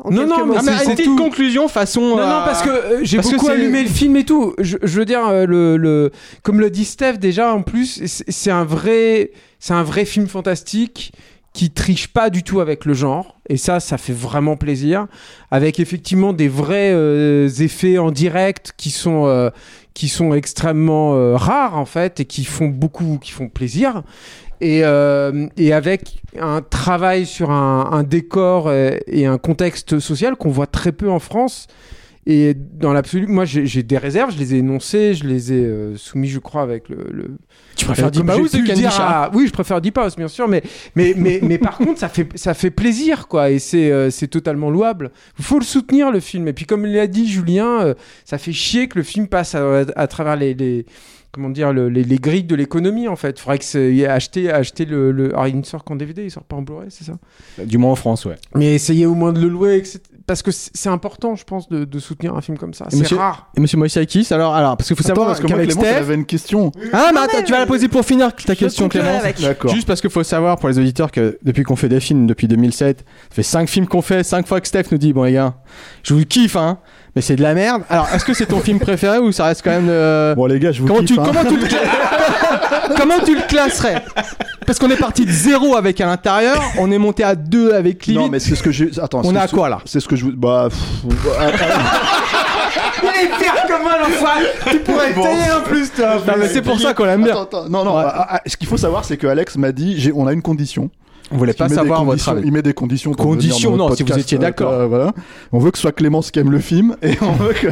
En 0.04 0.10
Non, 0.12 0.26
non, 0.26 0.46
mais 0.46 0.56
Ah, 0.58 0.62
mais 0.64 0.72
c'est 0.78 0.86
une 0.92 0.96
petite 0.96 1.16
conclusion 1.18 1.68
façon. 1.68 2.02
Non, 2.02 2.20
euh, 2.20 2.24
non, 2.26 2.42
parce 2.46 2.62
que 2.64 2.70
euh, 2.70 3.00
j'ai 3.04 3.18
parce 3.18 3.30
que 3.30 3.34
beaucoup 3.36 3.48
c'est- 3.48 3.52
allumé 3.52 3.84
le 3.84 3.90
film 3.90 4.16
et 4.16 4.24
tout. 4.24 4.54
Je, 4.58 4.78
je 4.82 5.00
veux 5.00 5.06
dire, 5.06 5.28
euh, 5.28 5.46
le, 5.46 5.78
le, 5.78 6.12
comme 6.44 6.60
le 6.60 6.70
dit 6.70 6.86
Steph 6.86 7.18
déjà, 7.18 7.54
en 7.54 7.62
plus, 7.62 8.02
c'est 8.06 8.52
un 8.52 8.64
vrai, 8.64 9.32
c'est 9.60 9.74
un 9.74 9.84
vrai 9.84 10.06
film 10.06 10.28
fantastique 10.28 11.12
qui 11.54 11.70
triche 11.70 12.08
pas 12.08 12.30
du 12.30 12.44
tout 12.44 12.62
avec 12.62 12.86
le 12.86 12.94
genre. 12.94 13.36
Et 13.50 13.58
ça, 13.58 13.82
ça 13.82 13.98
fait 13.98 14.14
vraiment 14.14 14.56
plaisir. 14.56 15.08
Avec 15.52 15.80
effectivement 15.82 16.32
des 16.32 16.48
vrais 16.48 16.92
euh, 16.94 17.50
effets 17.60 17.98
en 17.98 18.12
direct 18.12 18.72
qui 18.78 18.90
sont, 18.90 19.26
euh, 19.28 19.50
qui 19.94 20.08
sont 20.08 20.34
extrêmement 20.34 21.16
euh, 21.16 21.36
rares 21.36 21.78
en 21.78 21.86
fait 21.86 22.22
et 22.22 22.26
qui 22.26 22.46
font 22.46 22.70
beaucoup, 22.70 23.20
qui 23.22 23.32
font 23.32 23.50
plaisir. 23.50 24.04
Et, 24.62 24.82
euh, 24.84 25.48
et 25.58 25.74
avec 25.74 26.22
un 26.40 26.62
travail 26.62 27.26
sur 27.26 27.50
un, 27.52 27.90
un 27.92 28.04
décor 28.04 28.72
et 28.72 29.26
un 29.26 29.38
contexte 29.40 30.00
social 30.00 30.36
qu'on 30.36 30.52
voit 30.52 30.68
très 30.68 30.92
peu 30.92 31.10
en 31.10 31.20
France. 31.20 31.68
Et 32.28 32.54
dans 32.54 32.94
l'absolu, 32.94 33.26
moi 33.26 33.46
j'ai 33.46 33.82
des 33.82 33.98
réserves, 33.98 34.32
je 34.32 34.38
les 34.38 34.54
ai 34.54 34.60
énoncées, 34.60 35.16
je 35.16 35.24
les 35.26 35.54
ai 35.54 35.66
euh, 35.66 35.98
soumis, 35.98 36.28
je 36.28 36.38
crois, 36.38 36.62
avec 36.62 36.88
le. 36.88 36.98
le- 37.12 37.32
Tu 37.76 37.86
préfères 37.86 38.06
euh, 38.06 38.10
Deep 38.12 38.30
House 38.30 38.54
ou 38.54 38.62
dire 38.62 39.30
Oui, 39.34 39.48
je 39.48 39.52
préfère 39.52 39.82
Deep 39.82 39.98
House, 39.98 40.16
bien 40.16 40.28
sûr, 40.28 40.48
mais, 40.48 40.62
mais, 40.96 41.16
mais, 41.18 41.40
mais 41.42 41.58
par 41.58 41.78
contre, 41.80 41.98
ça 42.00 42.10
fait, 42.10 42.28
ça 42.36 42.54
fait 42.54 42.70
plaisir, 42.70 43.28
quoi, 43.28 43.50
et 43.50 43.58
c'est 43.58 43.92
euh, 43.92 44.12
c'est 44.12 44.28
totalement 44.28 44.70
louable. 44.70 45.10
Il 45.40 45.44
faut 45.44 45.58
le 45.58 45.66
soutenir, 45.66 46.12
le 46.12 46.20
film. 46.20 46.48
Et 46.48 46.54
puis, 46.54 46.66
comme 46.66 46.86
l'a 46.86 47.08
dit 47.08 47.28
Julien, 47.28 47.82
euh, 47.82 47.94
ça 48.24 48.38
fait 48.38 48.54
chier 48.54 48.88
que 48.88 49.00
le 49.00 49.04
film 49.04 49.28
passe 49.28 49.56
à, 49.56 49.80
à 49.96 50.06
travers 50.06 50.36
les. 50.36 50.54
les 50.54 50.86
comment 51.32 51.50
dire 51.50 51.72
le- 51.74 51.90
les, 51.90 52.04
les 52.04 52.18
grilles 52.18 52.44
de 52.44 52.56
l'économie 52.56 53.08
en 53.08 53.16
fait. 53.16 53.38
Il 53.38 53.42
faudrait 53.42 53.60
que 53.60 53.66
c'est- 53.66 54.06
acheter 54.06 54.52
acheter 54.52 54.86
le, 54.86 55.12
le 55.12 55.30
alors 55.34 55.48
il 55.48 55.58
ne 55.58 55.64
sort 55.64 55.84
qu'en 55.84 55.96
DVD, 55.96 56.24
il 56.26 56.32
sort 56.32 56.44
pas 56.44 56.56
en 56.56 56.62
Blu-ray, 56.62 56.88
c'est 56.90 57.04
ça? 57.06 57.14
Du 57.66 57.78
moins 57.78 57.92
en 57.92 57.96
France, 57.96 58.26
ouais. 58.26 58.36
Mais 58.56 58.76
essayez 58.76 59.06
au 59.06 59.14
moins 59.16 59.32
de 59.34 59.40
le 59.42 59.48
louer 59.48 59.78
etc. 59.78 60.00
parce 60.28 60.42
que 60.44 60.52
c'est 60.52 60.90
important 60.90 61.36
je 61.36 61.44
pense 61.44 61.68
de, 61.70 61.84
de 61.86 62.00
soutenir 62.00 62.36
un 62.36 62.42
film 62.42 62.58
comme 62.58 62.74
ça. 62.74 62.86
C'est 62.90 62.98
monsieur- 63.00 63.18
rare. 63.18 63.50
Et 63.58 63.62
monsieur 63.62 63.78
Moïsakis, 63.78 64.28
alors, 64.32 64.54
alors, 64.56 64.78
parce 64.78 64.88
qu'il 64.88 64.96
faut 64.96 65.02
Attends, 65.02 65.08
savoir 65.10 65.28
parce 65.28 65.40
que 65.40 65.48
moi, 65.48 65.62
elle 65.62 65.72
Steph. 65.72 65.86
avait 65.98 66.16
une 66.16 66.26
question. 66.26 66.72
Ah, 66.94 67.12
mais 67.14 67.20
attends, 67.20 67.38
mais- 67.40 67.44
tu 67.44 67.52
vas 67.52 67.60
la 67.60 67.66
poser 67.66 67.88
pour 67.88 68.04
finir 68.06 68.34
ta 68.36 68.56
question. 68.56 68.88
D'accord. 68.88 69.74
Juste 69.74 69.88
parce 69.88 70.02
qu'il 70.02 70.10
faut 70.10 70.24
savoir 70.24 70.58
pour 70.58 70.70
les 70.70 70.80
auditeurs 70.80 71.12
que 71.12 71.38
depuis 71.44 71.64
qu'on 71.64 71.76
fait 71.76 71.90
des 71.90 72.00
films 72.00 72.28
depuis 72.28 72.48
2007, 72.48 73.00
ça 73.00 73.06
fait 73.36 73.44
5 73.44 73.70
films 73.70 73.88
qu'on 73.88 74.02
fait, 74.02 74.24
5 74.24 74.48
fois 74.48 74.62
que 74.62 74.68
Steph 74.68 74.86
nous 74.92 74.98
dit 74.98 75.14
Bon, 75.14 75.24
les 75.24 75.34
gars, 75.34 75.56
je 76.04 76.14
vous 76.14 76.24
kiffe, 76.26 76.56
hein, 76.56 76.80
mais 77.16 77.22
c'est 77.22 77.36
de 77.36 77.42
la 77.42 77.54
merde. 77.54 77.84
Alors, 77.90 78.08
est-ce 78.14 78.24
que 78.26 78.34
c'est 78.34 78.46
ton 78.46 78.60
film 78.60 78.80
préféré 78.80 79.20
ou 79.20 79.32
ça 79.32 79.46
reste 79.46 79.62
quand 79.64 79.72
même. 79.72 79.88
euh, 79.90 80.34
Bon, 80.36 80.46
les 80.46 80.60
gars, 80.60 80.72
je 80.72 80.82
vous 80.82 80.88
Comment 80.88 81.00
kiffe, 81.02 81.16
tu, 81.16 81.20
hein. 81.20 81.24
comment, 81.26 81.44
tu 81.44 81.58
le... 81.58 81.68
comment 82.98 83.20
tu 83.26 83.36
le 83.36 83.42
classerais? 83.48 84.04
Parce 84.66 84.80
qu'on 84.80 84.90
est 84.90 84.96
parti 84.98 85.26
de 85.26 85.32
0 85.32 85.76
avec 85.76 86.00
à 86.02 86.06
l'intérieur, 86.06 86.62
on 86.78 86.92
est 86.92 86.98
monté 86.98 87.24
à 87.24 87.36
2 87.36 87.74
avec 87.74 88.06
limite. 88.06 88.22
Non, 88.22 88.30
mais 88.30 88.40
c'est 88.40 88.56
ce 88.56 88.64
que 88.64 88.72
j'ai. 88.72 88.90
Attends, 89.02 89.22
On 89.24 89.36
est 89.36 89.40
à 89.40 89.48
quoi, 89.48 89.68
là? 89.70 89.80
C'est 89.86 90.00
ce 90.00 90.08
que 90.08 90.16
je 90.16 90.26
vous. 90.26 90.32
Bah. 90.36 90.70
pff, 90.70 91.26
ah, 91.40 91.48
Il 93.04 93.08
est 93.26 93.30
pire 93.40 93.66
que 93.68 93.82
moi 93.84 93.98
l'enfoiré. 94.00 94.44
Tu 94.70 94.80
pourrais 94.80 95.12
payer 95.14 95.52
en 95.58 95.62
plus 95.64 95.92
toi. 95.92 96.16
Non, 96.28 96.34
mais 96.38 96.48
c'est 96.48 96.62
pour 96.62 96.80
ça 96.80 96.94
qu'on 96.94 97.06
l'aime 97.06 97.24
bien. 97.24 97.34
Attends, 97.34 97.62
attends, 97.62 97.70
non, 97.70 97.84
non. 97.84 97.98
Ouais. 97.98 98.04
ah, 98.06 98.28
ah, 98.30 98.42
ce 98.46 98.56
qu'il 98.56 98.68
faut 98.68 98.78
savoir, 98.78 99.04
c'est 99.06 99.18
que 99.18 99.28
Alex 99.28 99.58
m'a 99.58 99.72
dit 99.72 100.12
on 100.16 100.28
a 100.28 100.34
une 100.34 100.42
condition. 100.44 100.90
On 101.32 101.38
voulait 101.38 101.54
pas 101.54 101.70
savoir 101.70 102.04
votre 102.06 102.28
avis. 102.30 102.42
Il 102.46 102.52
met 102.52 102.62
des 102.62 102.74
conditions. 102.74 103.12
Pour 103.14 103.26
Conditions, 103.26 103.72
non, 103.72 103.78
notre 103.86 103.96
si 103.98 104.04
vous 104.04 104.08
podcast, 104.10 104.26
étiez 104.28 104.38
euh, 104.38 104.42
d'accord. 104.42 104.72
euh, 104.74 104.88
voilà. 104.88 105.14
On 105.52 105.60
veut 105.60 105.72
que 105.72 105.78
ce 105.78 105.82
soit 105.84 105.92
Clémence 105.92 106.32
qui 106.32 106.40
aime 106.40 106.52
le 106.52 106.60
film 106.60 106.96
et 107.04 107.16
on 107.22 107.32
veut 107.34 107.54
que. 107.54 107.68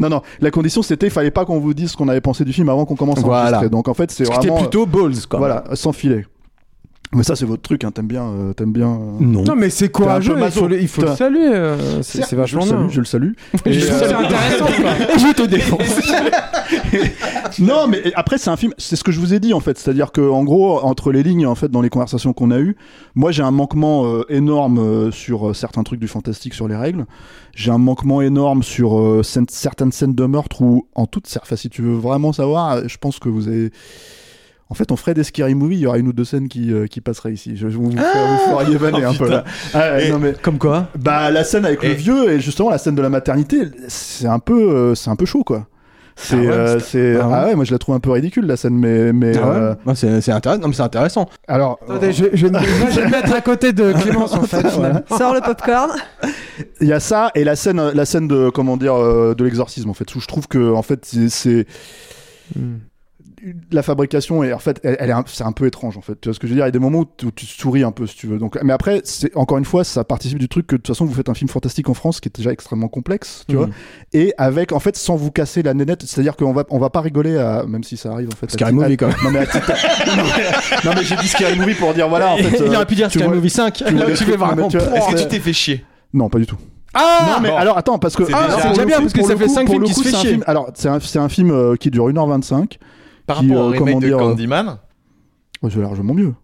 non, 0.00 0.08
non. 0.08 0.22
La 0.40 0.50
condition, 0.50 0.82
c'était 0.82 1.06
il 1.08 1.12
fallait 1.12 1.30
pas 1.30 1.44
qu'on 1.44 1.58
vous 1.60 1.74
dise 1.74 1.90
ce 1.92 1.96
qu'on 1.96 2.08
avait 2.08 2.20
pensé 2.20 2.44
du 2.44 2.52
film 2.52 2.68
avant 2.68 2.84
qu'on 2.84 2.96
commence 2.96 3.18
à 3.18 3.22
Voilà. 3.22 3.42
enregistrer. 3.42 3.68
Donc 3.70 3.88
en 3.88 3.94
fait, 3.94 4.10
c'est 4.10 4.24
C'était 4.24 4.36
vraiment. 4.48 4.56
plutôt 4.58 4.86
balls, 4.86 5.14
quoi. 5.28 5.38
Voilà, 5.38 5.64
sans 5.74 5.92
filet. 5.92 6.24
Mais 7.14 7.22
ça, 7.24 7.36
c'est 7.36 7.44
votre 7.44 7.60
truc. 7.62 7.84
Hein. 7.84 7.90
T'aimes 7.90 8.06
bien. 8.06 8.24
euh, 8.24 8.52
T'aimes 8.54 8.72
bien. 8.72 8.88
euh, 8.88 9.16
Non. 9.20 9.42
Non 9.44 9.54
mais 9.54 9.68
c'est 9.68 9.90
courageux. 9.90 10.34
Il 10.40 10.50
faut 10.50 10.66
le, 10.66 10.80
il 10.80 10.88
faut 10.88 11.02
le 11.02 11.14
saluer. 11.14 11.46
euh, 11.52 12.00
c'est 12.02 12.32
vachement 12.32 12.62
je 12.62 12.70
le 12.72 12.76
bien. 12.78 12.88
salue, 12.88 12.90
je 12.90 12.98
le 13.00 13.04
salue. 13.04 13.32
Je 13.66 13.70
Et, 13.70 13.80
trouve 13.86 14.02
euh, 14.02 14.08
ça 14.08 14.18
intéressant. 14.18 14.64
quoi. 14.64 14.90
Et 15.14 15.18
je 15.18 15.32
te 15.34 15.42
défonce. 15.42 16.12
non, 17.58 17.86
mais 17.86 18.12
après 18.14 18.38
c'est 18.38 18.50
un 18.50 18.56
film. 18.56 18.72
C'est 18.78 18.96
ce 18.96 19.04
que 19.04 19.12
je 19.12 19.20
vous 19.20 19.34
ai 19.34 19.40
dit 19.40 19.52
en 19.52 19.60
fait. 19.60 19.78
C'est-à-dire 19.78 20.10
que 20.12 20.20
en 20.22 20.44
gros, 20.44 20.80
entre 20.82 21.12
les 21.12 21.22
lignes, 21.22 21.46
en 21.46 21.54
fait, 21.54 21.70
dans 21.70 21.82
les 21.82 21.90
conversations 21.90 22.32
qu'on 22.32 22.50
a 22.50 22.58
eues, 22.58 22.76
moi 23.14 23.30
j'ai 23.30 23.42
un 23.42 23.50
manquement 23.50 24.06
euh, 24.06 24.24
énorme 24.30 24.78
euh, 24.78 25.10
sur 25.10 25.50
euh, 25.50 25.54
certains 25.54 25.82
trucs 25.82 26.00
du 26.00 26.08
fantastique, 26.08 26.54
sur 26.54 26.68
les 26.68 26.76
règles. 26.76 27.04
J'ai 27.54 27.70
un 27.70 27.78
manquement 27.78 28.22
énorme 28.22 28.62
sur 28.62 28.98
euh, 28.98 29.22
certaines 29.22 29.92
scènes 29.92 30.14
de 30.14 30.24
meurtre 30.24 30.62
où, 30.62 30.86
en 30.94 31.06
toute, 31.06 31.28
enfin, 31.42 31.56
si 31.56 31.68
tu 31.68 31.82
veux 31.82 31.94
vraiment 31.94 32.32
savoir, 32.32 32.88
je 32.88 32.96
pense 32.96 33.18
que 33.18 33.28
vous 33.28 33.48
avez. 33.48 33.70
En 34.72 34.74
fait, 34.74 34.90
on 34.90 34.96
ferait 34.96 35.12
des 35.12 35.22
scary 35.22 35.54
movies, 35.54 35.80
il 35.80 35.82
y 35.82 35.86
aurait 35.86 36.00
une 36.00 36.08
ou 36.08 36.14
deux 36.14 36.24
scènes 36.24 36.48
qui, 36.48 36.72
euh, 36.72 36.86
qui 36.86 37.02
passeraient 37.02 37.34
ici. 37.34 37.58
Je, 37.58 37.66
vous, 37.66 37.90
vous, 37.90 37.98
Ah 37.98 38.38
vous 38.46 38.50
feriez 38.58 38.76
vanner 38.78 39.00
Oh, 39.06 39.10
un 39.10 39.14
peu 39.14 39.28
là. 39.28 39.44
Ah, 39.74 39.92
ouais, 39.92 40.08
non, 40.10 40.18
mais, 40.18 40.32
Comme 40.40 40.56
quoi 40.56 40.88
bah, 40.98 41.30
la 41.30 41.44
scène 41.44 41.66
avec 41.66 41.82
le 41.82 41.90
vieux 41.90 42.30
et 42.32 42.40
justement 42.40 42.70
la 42.70 42.78
scène 42.78 42.94
de 42.94 43.02
la 43.02 43.10
maternité, 43.10 43.64
c'est 43.88 44.26
un 44.26 44.38
peu, 44.38 44.54
euh, 44.72 44.94
c'est 44.94 45.10
un 45.10 45.16
peu 45.16 45.26
chaud 45.26 45.44
quoi. 45.44 45.66
C'est, 46.16 46.36
Ah 46.36 46.38
ouais, 46.40 46.48
euh, 46.48 46.78
c'est- 46.80 47.16
ah 47.20 47.28
ouais. 47.28 47.34
ah 47.36 47.46
ouais, 47.48 47.54
moi 47.54 47.64
je 47.66 47.72
la 47.72 47.78
trouve 47.78 47.94
un 47.94 48.00
peu 48.00 48.12
ridicule 48.12 48.46
la 48.46 48.56
scène, 48.56 48.78
mais, 48.78 49.12
mais 49.12 49.36
Ah 49.36 49.46
euh, 49.46 49.74
Ouais, 49.84 49.94
c'est 49.94 50.22
c'est 50.22 50.32
intéressant. 50.32 50.62
Non, 50.62 50.68
mais 50.68 50.74
c'est 50.74 50.82
intéressant. 50.82 51.28
alors, 51.48 51.78
Attendez, 51.84 52.12
je, 52.12 52.24
je, 52.32 52.46
moi, 52.46 52.60
je 52.90 53.00
vais 53.00 53.06
me 53.06 53.10
mettre 53.10 53.34
à 53.34 53.42
côté 53.42 53.74
de 53.74 53.92
Clémence 53.92 54.32
en 54.32 54.42
fait. 54.44 54.62
Voilà. 54.76 55.02
Sors 55.18 55.34
le 55.34 55.42
popcorn. 55.42 55.90
il 56.80 56.88
y 56.88 56.94
a 56.94 57.00
ça 57.00 57.30
et 57.34 57.44
la 57.44 57.56
scène, 57.56 57.90
la 57.94 58.04
scène 58.06 58.26
de 58.26 58.48
comment 58.48 58.78
dire, 58.78 58.94
euh, 58.94 59.34
de 59.34 59.44
l'exorcisme 59.44 59.90
en 59.90 59.94
fait, 59.94 60.14
où 60.14 60.20
je 60.20 60.26
trouve 60.26 60.48
que 60.48 60.72
en 60.72 60.82
fait 60.82 61.04
c'est, 61.04 61.28
c'est- 61.28 61.66
Hmm. 62.56 62.78
La 63.72 63.82
fabrication 63.82 64.44
est 64.44 64.52
en 64.52 64.58
fait, 64.58 64.80
elle, 64.84 64.96
elle 65.00 65.10
est 65.10 65.12
un- 65.14 65.24
c'est 65.26 65.44
un 65.44 65.52
peu 65.52 65.66
étrange 65.66 65.96
en 65.98 66.00
fait. 66.00 66.20
Tu 66.20 66.28
vois 66.28 66.34
ce 66.34 66.38
que 66.40 66.46
je 66.46 66.52
veux 66.52 66.56
dire? 66.56 66.64
Il 66.64 66.68
y 66.68 66.70
a 66.70 66.72
des 66.72 66.78
moments 66.78 67.00
où, 67.00 67.06
tu- 67.16 67.26
où 67.26 67.30
tu 67.30 67.46
souris 67.46 67.82
un 67.82 67.90
peu 67.90 68.06
si 68.06 68.16
tu 68.16 68.26
veux. 68.26 68.38
Donc, 68.38 68.58
mais 68.62 68.72
après, 68.72 69.00
c'est 69.04 69.34
encore 69.36 69.58
une 69.58 69.64
fois, 69.64 69.84
ça 69.84 70.04
participe 70.04 70.38
du 70.38 70.48
truc 70.48 70.66
que 70.66 70.76
de 70.76 70.80
toute 70.82 70.88
façon 70.94 71.04
vous 71.04 71.14
faites 71.14 71.28
un 71.28 71.34
film 71.34 71.48
fantastique 71.48 71.88
en 71.88 71.94
France 71.94 72.20
qui 72.20 72.28
est 72.28 72.36
déjà 72.36 72.52
extrêmement 72.52 72.88
complexe, 72.88 73.44
tu 73.48 73.56
vois. 73.56 73.66
Mhm. 73.66 73.72
et 74.14 74.34
avec 74.38 74.72
en 74.72 74.78
fait 74.80 74.96
sans 74.96 75.16
vous 75.16 75.30
casser 75.30 75.62
la 75.62 75.74
nénette 75.74 76.02
c'est 76.06 76.20
à 76.20 76.22
dire 76.22 76.36
qu'on 76.36 76.52
va 76.52 76.64
on 76.70 76.78
va 76.78 76.90
pas 76.90 77.00
rigoler 77.00 77.36
à 77.38 77.64
même 77.66 77.82
si 77.84 77.96
ça 77.96 78.12
arrive 78.12 78.28
en 78.32 78.36
fait 78.36 78.46
à 78.46 78.50
Scary 78.50 78.72
Movie, 78.72 78.92
à- 78.94 78.96
quand 78.96 79.06
même. 79.08 79.16
non 79.24 79.30
mais, 79.30 79.38
à 79.40 79.44
non, 80.06 80.22
mais, 80.24 80.84
non, 80.84 80.92
mais 80.96 81.04
j'ai 81.04 81.16
dit 81.16 81.28
Scary 81.28 81.58
Movie 81.58 81.74
pour 81.74 81.94
dire 81.94 82.08
voilà 82.08 82.32
en 82.34 82.36
fait 82.36 82.56
Il 82.58 82.62
euh, 82.62 82.76
aurait 82.76 82.86
pu 82.86 82.94
dire 82.94 83.10
Scary 83.10 83.28
Movie 83.28 83.50
5. 83.50 83.72
tu 83.74 83.84
Là, 83.84 84.06
des 84.06 84.14
tu 84.14 84.24
fais 84.24 84.36
vraiment. 84.36 84.56
mais 84.64 84.68
tu 84.68 84.78
vois, 84.78 84.96
Est-ce 84.98 85.14
que 85.14 85.20
tu 85.22 85.28
t'es 85.28 85.40
fait 85.40 85.52
chier 85.52 85.84
non 86.14 86.28
pas 86.28 86.38
du 86.38 86.46
tout 86.46 86.56
Ah 86.94 87.34
non 87.36 87.40
mais 87.42 87.48
bon. 87.48 87.56
alors 87.56 87.78
attends 87.78 87.98
parce 87.98 88.14
que 88.16 88.24
C'est 88.26 88.32
ah, 88.34 88.46
déjà- 88.48 88.60
c'est 88.62 88.68
déjà 88.70 88.84
bien, 88.84 88.96
coup- 88.96 89.02
parce 89.02 89.12
que 89.14 89.22
ça 89.22 89.36
fait 89.36 89.46
coup- 89.46 89.54
cinq 89.54 89.64
pour 89.66 89.74
films 89.74 89.82
le 89.82 89.88
qui 89.88 89.94
se 89.94 90.02
fait 90.02 90.10
c'est 90.10 90.16
un 90.16 90.20
chier. 90.20 90.30
film- 90.32 90.44
alors 90.46 90.70
c'est 90.74 90.88
un, 90.88 91.00
c'est 91.00 91.18
un 91.18 91.28
film 91.28 91.50
euh, 91.50 91.74
qui 91.76 91.90
dure 91.90 92.08
1h25 92.08 92.78
Par 93.26 93.38
Qui, 93.40 93.48
rapport 93.48 93.64
euh, 93.64 93.68
au 93.68 93.70
remake 93.72 94.00
de 94.00 94.06
dire, 94.06 94.16
euh, 94.18 94.20
Candyman 94.20 94.78
Ouais, 95.62 95.70
c'est 95.72 95.80
largement 95.80 96.14
mieux 96.14 96.34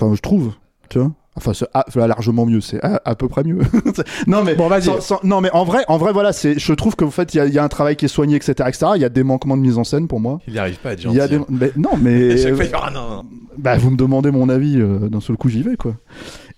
enfin 0.00 0.14
je 0.14 0.20
trouve 0.20 0.52
tu 0.88 0.98
vois 0.98 1.12
Enfin, 1.34 1.52
c'est 1.54 1.66
largement 1.96 2.44
mieux, 2.44 2.60
c'est 2.60 2.78
à, 2.84 3.00
à 3.06 3.14
peu 3.14 3.26
près 3.26 3.42
mieux. 3.42 3.60
non 4.26 4.44
mais 4.44 4.54
Bon, 4.54 4.68
vas-y. 4.68 4.82
sans- 4.82 5.00
sans- 5.00 5.20
non 5.24 5.40
mais 5.40 5.50
en 5.52 5.64
vrai, 5.64 5.82
en 5.88 5.96
vrai 5.96 6.12
voilà, 6.12 6.30
c'est, 6.34 6.58
je 6.58 6.72
trouve 6.74 6.94
que 6.94 7.06
en 7.06 7.10
fait 7.10 7.32
il 7.34 7.42
y 7.42 7.52
y 7.54 7.58
a 7.58 7.64
un 7.64 7.68
travail 7.68 7.96
qui 7.96 8.04
est 8.04 8.08
soigné, 8.08 8.36
etc., 8.36 8.52
etc. 8.68 8.86
Il 8.96 9.00
y 9.00 9.04
a 9.06 9.08
des 9.08 9.22
manquements 9.22 9.56
de 9.56 9.62
mise 9.62 9.78
en 9.78 9.84
scène 9.84 10.08
pour 10.08 10.20
moi. 10.20 10.40
Il 10.46 10.52
n'y 10.52 10.58
arrive 10.58 10.78
pas 10.80 10.90
à 10.90 10.92
être 10.92 10.98
Il 11.00 11.04
gentil. 11.04 11.16
y 11.16 11.20
a 11.22 11.28
des, 11.28 11.36
hein. 11.36 11.46
mais- 11.48 11.72
non 11.76 11.92
mais 11.98 12.36
chaque 12.42 12.54
fois, 12.54 12.64
il 12.66 12.70
y 12.70 12.74
aura- 12.74 12.90
non, 12.90 13.08
non. 13.08 13.24
Bah, 13.56 13.78
vous 13.78 13.90
me 13.90 13.96
demandez 13.96 14.30
mon 14.30 14.50
avis, 14.50 14.78
euh, 14.78 15.08
d'un 15.08 15.20
seul 15.22 15.38
coup, 15.38 15.48
j'y 15.48 15.62
vais, 15.62 15.76
quoi. 15.76 15.94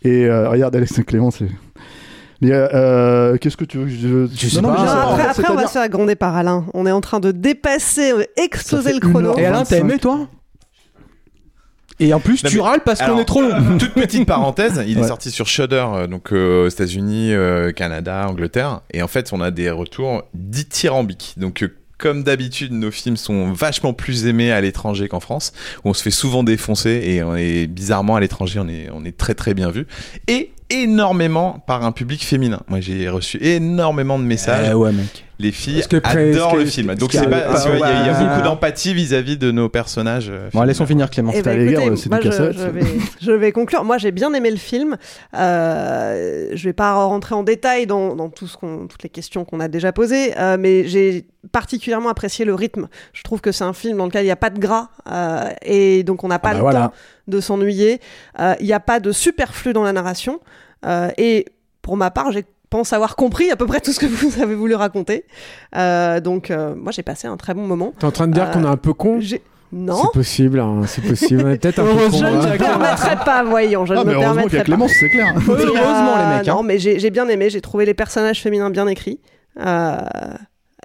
Et 0.03 0.25
euh, 0.27 0.49
regarde, 0.51 0.75
Alex 0.75 0.99
et 0.99 1.05
Clément, 1.05 1.31
c'est. 1.31 1.47
Mais 2.45 2.51
euh, 2.53 3.37
qu'est-ce 3.39 3.57
que 3.57 3.65
tu 3.65 3.79
veux 3.79 3.85
que 3.85 3.91
je... 3.91 4.29
Je 4.37 4.49
sais 4.49 4.61
Non, 4.61 4.69
non, 4.71 4.75
pas. 4.77 4.85
Non, 4.85 4.91
après, 5.13 5.23
pas. 5.25 5.31
après, 5.31 5.51
on 5.51 5.55
va 5.55 5.67
se 5.67 5.73
faire 5.73 5.89
gronder 5.89 6.15
par 6.15 6.37
Alain. 6.37 6.67
On 6.75 6.87
est 6.87 6.91
en 6.93 7.01
train 7.01 7.21
de 7.21 7.31
dépasser, 7.31 8.13
on 8.13 8.19
va 8.19 8.25
exploser 8.37 8.93
le 8.93 9.01
chrono. 9.01 9.37
Et 9.39 9.47
Alain, 9.47 9.65
t'as 9.65 9.77
25. 9.77 9.81
aimé 9.81 9.99
toi? 9.99 10.29
Et 12.01 12.13
en 12.13 12.19
plus, 12.21 12.43
Non, 12.43 12.51
tu 12.51 12.57
mais- 12.57 12.63
râles 12.63 12.81
parce 12.85 13.01
qu'on 13.01 13.19
est 13.19 13.25
trop 13.25 13.41
long. 13.43 13.51
Toute 13.79 13.95
petite 13.95 14.27
parenthèse, 14.27 14.83
il 14.87 14.99
est 14.99 15.07
sorti 15.07 15.31
sur 15.31 15.47
Shudder, 15.47 15.85
euh, 15.95 16.07
donc 16.09 16.33
euh, 16.33 16.67
aux 16.67 16.69
États-Unis, 16.69 17.33
euh, 17.33 17.71
Canada, 17.71 18.27
Angleterre, 18.29 18.81
et 18.93 19.01
en 19.03 19.09
fait, 19.09 19.33
on 19.33 19.41
a 19.41 19.51
des 19.53 19.71
retours 19.71 20.25
dithyrambiques. 20.35 21.35
Donc 21.37 21.63
euh, 21.63 21.69
comme 21.97 22.25
d'habitude, 22.25 22.73
nos 22.73 22.91
films 22.91 23.17
sont 23.17 23.53
vachement 23.53 23.93
plus 23.93 24.27
aimés 24.27 24.51
à 24.51 24.61
l'étranger 24.61 25.07
qu'en 25.07 25.21
France, 25.21 25.53
où 25.85 25.91
on 25.91 25.95
se 25.95 26.03
fait 26.03 26.11
souvent 26.11 26.43
défoncer 26.43 26.91
et 26.91 27.23
on 27.23 27.37
est 27.37 27.69
bizarrement 27.69 28.17
à 28.17 28.21
l'étranger, 28.21 28.59
on 28.59 28.69
est 28.69 28.89
on 28.93 29.05
est 29.05 29.17
très 29.17 29.35
très 29.35 29.55
bien 29.55 29.71
vu 29.71 29.87
et 30.27 30.51
énormément 30.83 31.59
par 31.67 31.85
un 31.85 31.93
public 31.93 32.25
féminin. 32.25 32.61
Moi, 32.69 32.81
j'ai 32.81 33.09
reçu 33.09 33.39
énormément 33.43 34.19
de 34.19 34.25
messages. 34.25 34.69
Eh 34.71 34.75
ouais, 34.75 34.93
mec. 34.93 35.25
Les 35.41 35.51
filles 35.51 35.83
que 35.91 35.97
adorent 36.05 36.55
le 36.57 36.65
film. 36.65 36.95
Donc 36.95 37.11
c'est 37.11 37.29
pas, 37.29 37.41
pas- 37.41 37.65
il 37.67 37.81
y, 37.81 37.83
a- 37.83 38.01
il 38.03 38.07
y 38.07 38.09
a 38.09 38.13
bah, 38.13 38.25
beaucoup 38.29 38.43
d'empathie 38.43 38.95
vis-à-vis 38.95 39.37
de 39.37 39.51
nos 39.51 39.69
personnages. 39.69 40.29
euh, 40.31 40.49
Bon, 40.53 40.63
laissons 40.63 40.87
finir 40.87 41.11
Clément. 41.11 41.33
Eh 41.35 41.43
gars, 41.43 41.55
écoutez, 41.55 41.97
c'est 41.97 42.09
moi, 42.09 42.21
je, 42.23 42.31
je 42.31 42.69
vais, 42.69 42.87
je 43.21 43.33
vais 43.33 43.51
conclure. 43.51 43.83
Moi, 43.83 43.99
j'ai 43.99 44.13
bien 44.13 44.33
aimé 44.33 44.49
le 44.53 44.57
film. 44.59 44.97
Euh, 45.35 46.51
je 46.55 46.65
vais 46.65 46.73
pas 46.73 46.95
rentrer 46.95 47.35
en 47.35 47.43
détail 47.43 47.87
dans, 47.87 48.15
dans 48.15 48.29
tout 48.29 48.47
ce 48.47 48.57
qu'on, 48.57 48.87
toutes 48.87 49.03
les 49.03 49.09
questions 49.09 49.45
qu'on 49.45 49.59
a 49.59 49.67
déjà 49.69 49.93
posées, 49.93 50.39
euh, 50.39 50.57
mais 50.59 50.87
j'ai 50.87 51.27
particulièrement 51.51 52.11
apprécié 52.11 52.45
le 52.45 52.55
rythme. 52.55 52.87
Je 53.13 53.23
trouve 53.25 53.41
que 53.41 53.51
c'est 53.51 53.65
un 53.65 53.73
film 53.73 53.99
dans 53.99 54.07
lequel 54.07 54.23
il 54.23 54.27
n'y 54.27 54.31
a 54.31 54.37
pas 54.37 54.51
de 54.51 54.59
gras 54.61 54.89
euh, 55.11 55.49
et 55.63 56.05
donc 56.05 56.23
on 56.25 56.29
n'a 56.29 56.39
pas 56.39 56.51
Ah 56.51 56.53
bah 56.53 56.59
le 56.59 56.63
voilà. 56.63 56.81
temps 56.89 56.93
de 57.29 57.41
s'ennuyer. 57.41 58.01
Euh, 58.39 58.55
Il 58.61 58.67
n'y 58.67 58.73
a 58.73 58.81
pas 58.81 59.01
de 59.01 59.11
superflu 59.13 59.73
dans 59.73 59.83
la 59.83 59.93
narration. 59.93 60.41
Euh, 60.85 61.11
et 61.17 61.47
pour 61.83 61.97
ma 61.97 62.11
part, 62.11 62.33
j'ai 62.33 62.45
pense 62.75 62.93
avoir 62.93 63.15
compris 63.15 63.53
à 63.53 63.57
peu 63.57 63.67
près 63.67 63.81
tout 63.81 63.93
ce 63.93 64.01
que 64.01 64.07
vous 64.27 64.43
avez 64.43 64.57
voulu 64.57 64.75
raconter. 64.75 65.25
Euh, 65.77 66.19
donc, 66.19 66.51
euh, 66.51 66.75
moi, 66.75 66.91
j'ai 66.91 67.05
passé 67.05 67.29
un 67.29 67.37
très 67.37 67.55
bon 67.55 67.69
moment. 67.69 67.95
T'es 68.01 68.05
en 68.05 68.11
train 68.11 68.27
de 68.27 68.33
dire 68.33 68.49
Euh, 68.49 68.53
qu'on 68.53 68.65
est 68.65 68.69
un 68.69 68.77
peu 68.77 68.93
con? 68.93 69.21
Non. 69.73 70.03
C'est 70.03 70.13
possible, 70.13 70.59
hein, 70.59 70.83
c'est 70.87 71.03
possible. 71.03 71.45
On 71.47 71.51
est 71.51 71.59
peut-être 71.59 71.79
un 71.79 71.85
peu 71.85 72.11
con. 72.11 72.17
Je 72.19 72.25
ne 72.25 72.29
hein. 72.29 72.53
me 72.53 72.59
permettrai 72.59 73.17
pas, 73.25 73.45
voyons, 73.45 73.87
je 73.87 73.95
Ah, 73.95 73.99
ne 73.99 74.05
mais 74.05 74.15
me 74.15 74.17
heureusement 74.17 74.43
qu'il 74.43 74.55
y 74.55 74.57
permettrai 74.57 74.59
a 74.59 74.61
pas. 74.61 74.65
Clémence, 74.65 74.93
c'est 74.99 75.09
clair. 75.09 75.35
Heureusement, 75.49 76.17
les 76.19 76.37
mecs, 76.37 76.49
hein. 76.49 76.55
Non, 76.55 76.63
mais 76.65 76.79
j'ai 76.81 77.11
bien 77.11 77.29
aimé, 77.29 77.49
j'ai 77.49 77.61
trouvé 77.61 77.87
les 77.87 77.95
personnages 77.95 78.43
féminins 78.43 78.71
bien 78.71 78.89
écrits. 78.89 79.21
Euh, 79.61 79.99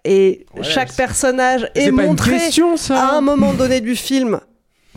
et 0.05 0.45
chaque 0.61 0.93
personnage 0.93 1.69
est 1.73 1.85
C'est 1.85 1.91
pas 1.91 2.03
une 2.03 2.09
montré 2.09 2.31
question, 2.31 2.77
ça 2.77 2.99
à 2.99 3.17
un 3.17 3.21
moment 3.21 3.53
donné 3.53 3.81
du 3.81 3.95
film. 3.95 4.39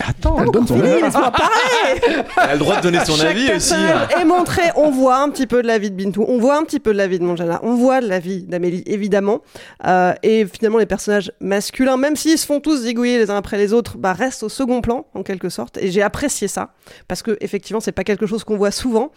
Attends, 0.08 0.36
Elle 0.40 0.50
donne 0.50 0.66
son 0.66 0.76
Fini, 0.76 0.88
avis. 0.88 1.02
laisse-moi 1.02 1.30
parler 1.30 2.00
Elle 2.36 2.50
a 2.50 2.52
le 2.54 2.58
droit 2.58 2.76
de 2.76 2.82
donner 2.82 3.04
son 3.04 3.14
Chaque 3.16 3.30
avis 3.30 3.44
aussi. 3.52 3.70
personnage 3.70 4.08
est 4.20 4.24
montré, 4.24 4.62
on 4.76 4.90
voit 4.90 5.18
un 5.18 5.30
petit 5.30 5.46
peu 5.46 5.62
de 5.62 5.66
la 5.66 5.78
vie 5.78 5.90
de 5.90 5.96
Bintou, 5.96 6.24
on 6.28 6.38
voit 6.38 6.56
un 6.58 6.64
petit 6.64 6.80
peu 6.80 6.92
de 6.92 6.98
la 6.98 7.06
vie 7.06 7.18
de 7.18 7.24
Monjana, 7.24 7.60
on 7.62 7.74
voit 7.74 8.00
de 8.00 8.08
la 8.08 8.18
vie 8.18 8.42
d'Amélie, 8.44 8.82
évidemment. 8.86 9.40
Euh, 9.86 10.12
et 10.22 10.46
finalement, 10.46 10.78
les 10.78 10.86
personnages 10.86 11.32
masculins, 11.40 11.96
même 11.96 12.16
s'ils 12.16 12.38
se 12.38 12.46
font 12.46 12.60
tous 12.60 12.82
zigouiller 12.82 13.18
les 13.18 13.30
uns 13.30 13.36
après 13.36 13.58
les 13.58 13.72
autres, 13.72 13.98
bah, 13.98 14.12
restent 14.12 14.42
au 14.42 14.48
second 14.48 14.80
plan, 14.80 15.06
en 15.14 15.22
quelque 15.22 15.48
sorte. 15.48 15.76
Et 15.78 15.90
j'ai 15.90 16.02
apprécié 16.02 16.48
ça, 16.48 16.70
parce 17.08 17.22
que 17.22 17.36
effectivement, 17.40 17.80
c'est 17.80 17.92
pas 17.92 18.04
quelque 18.04 18.26
chose 18.26 18.44
qu'on 18.44 18.56
voit 18.56 18.70
souvent. 18.72 19.10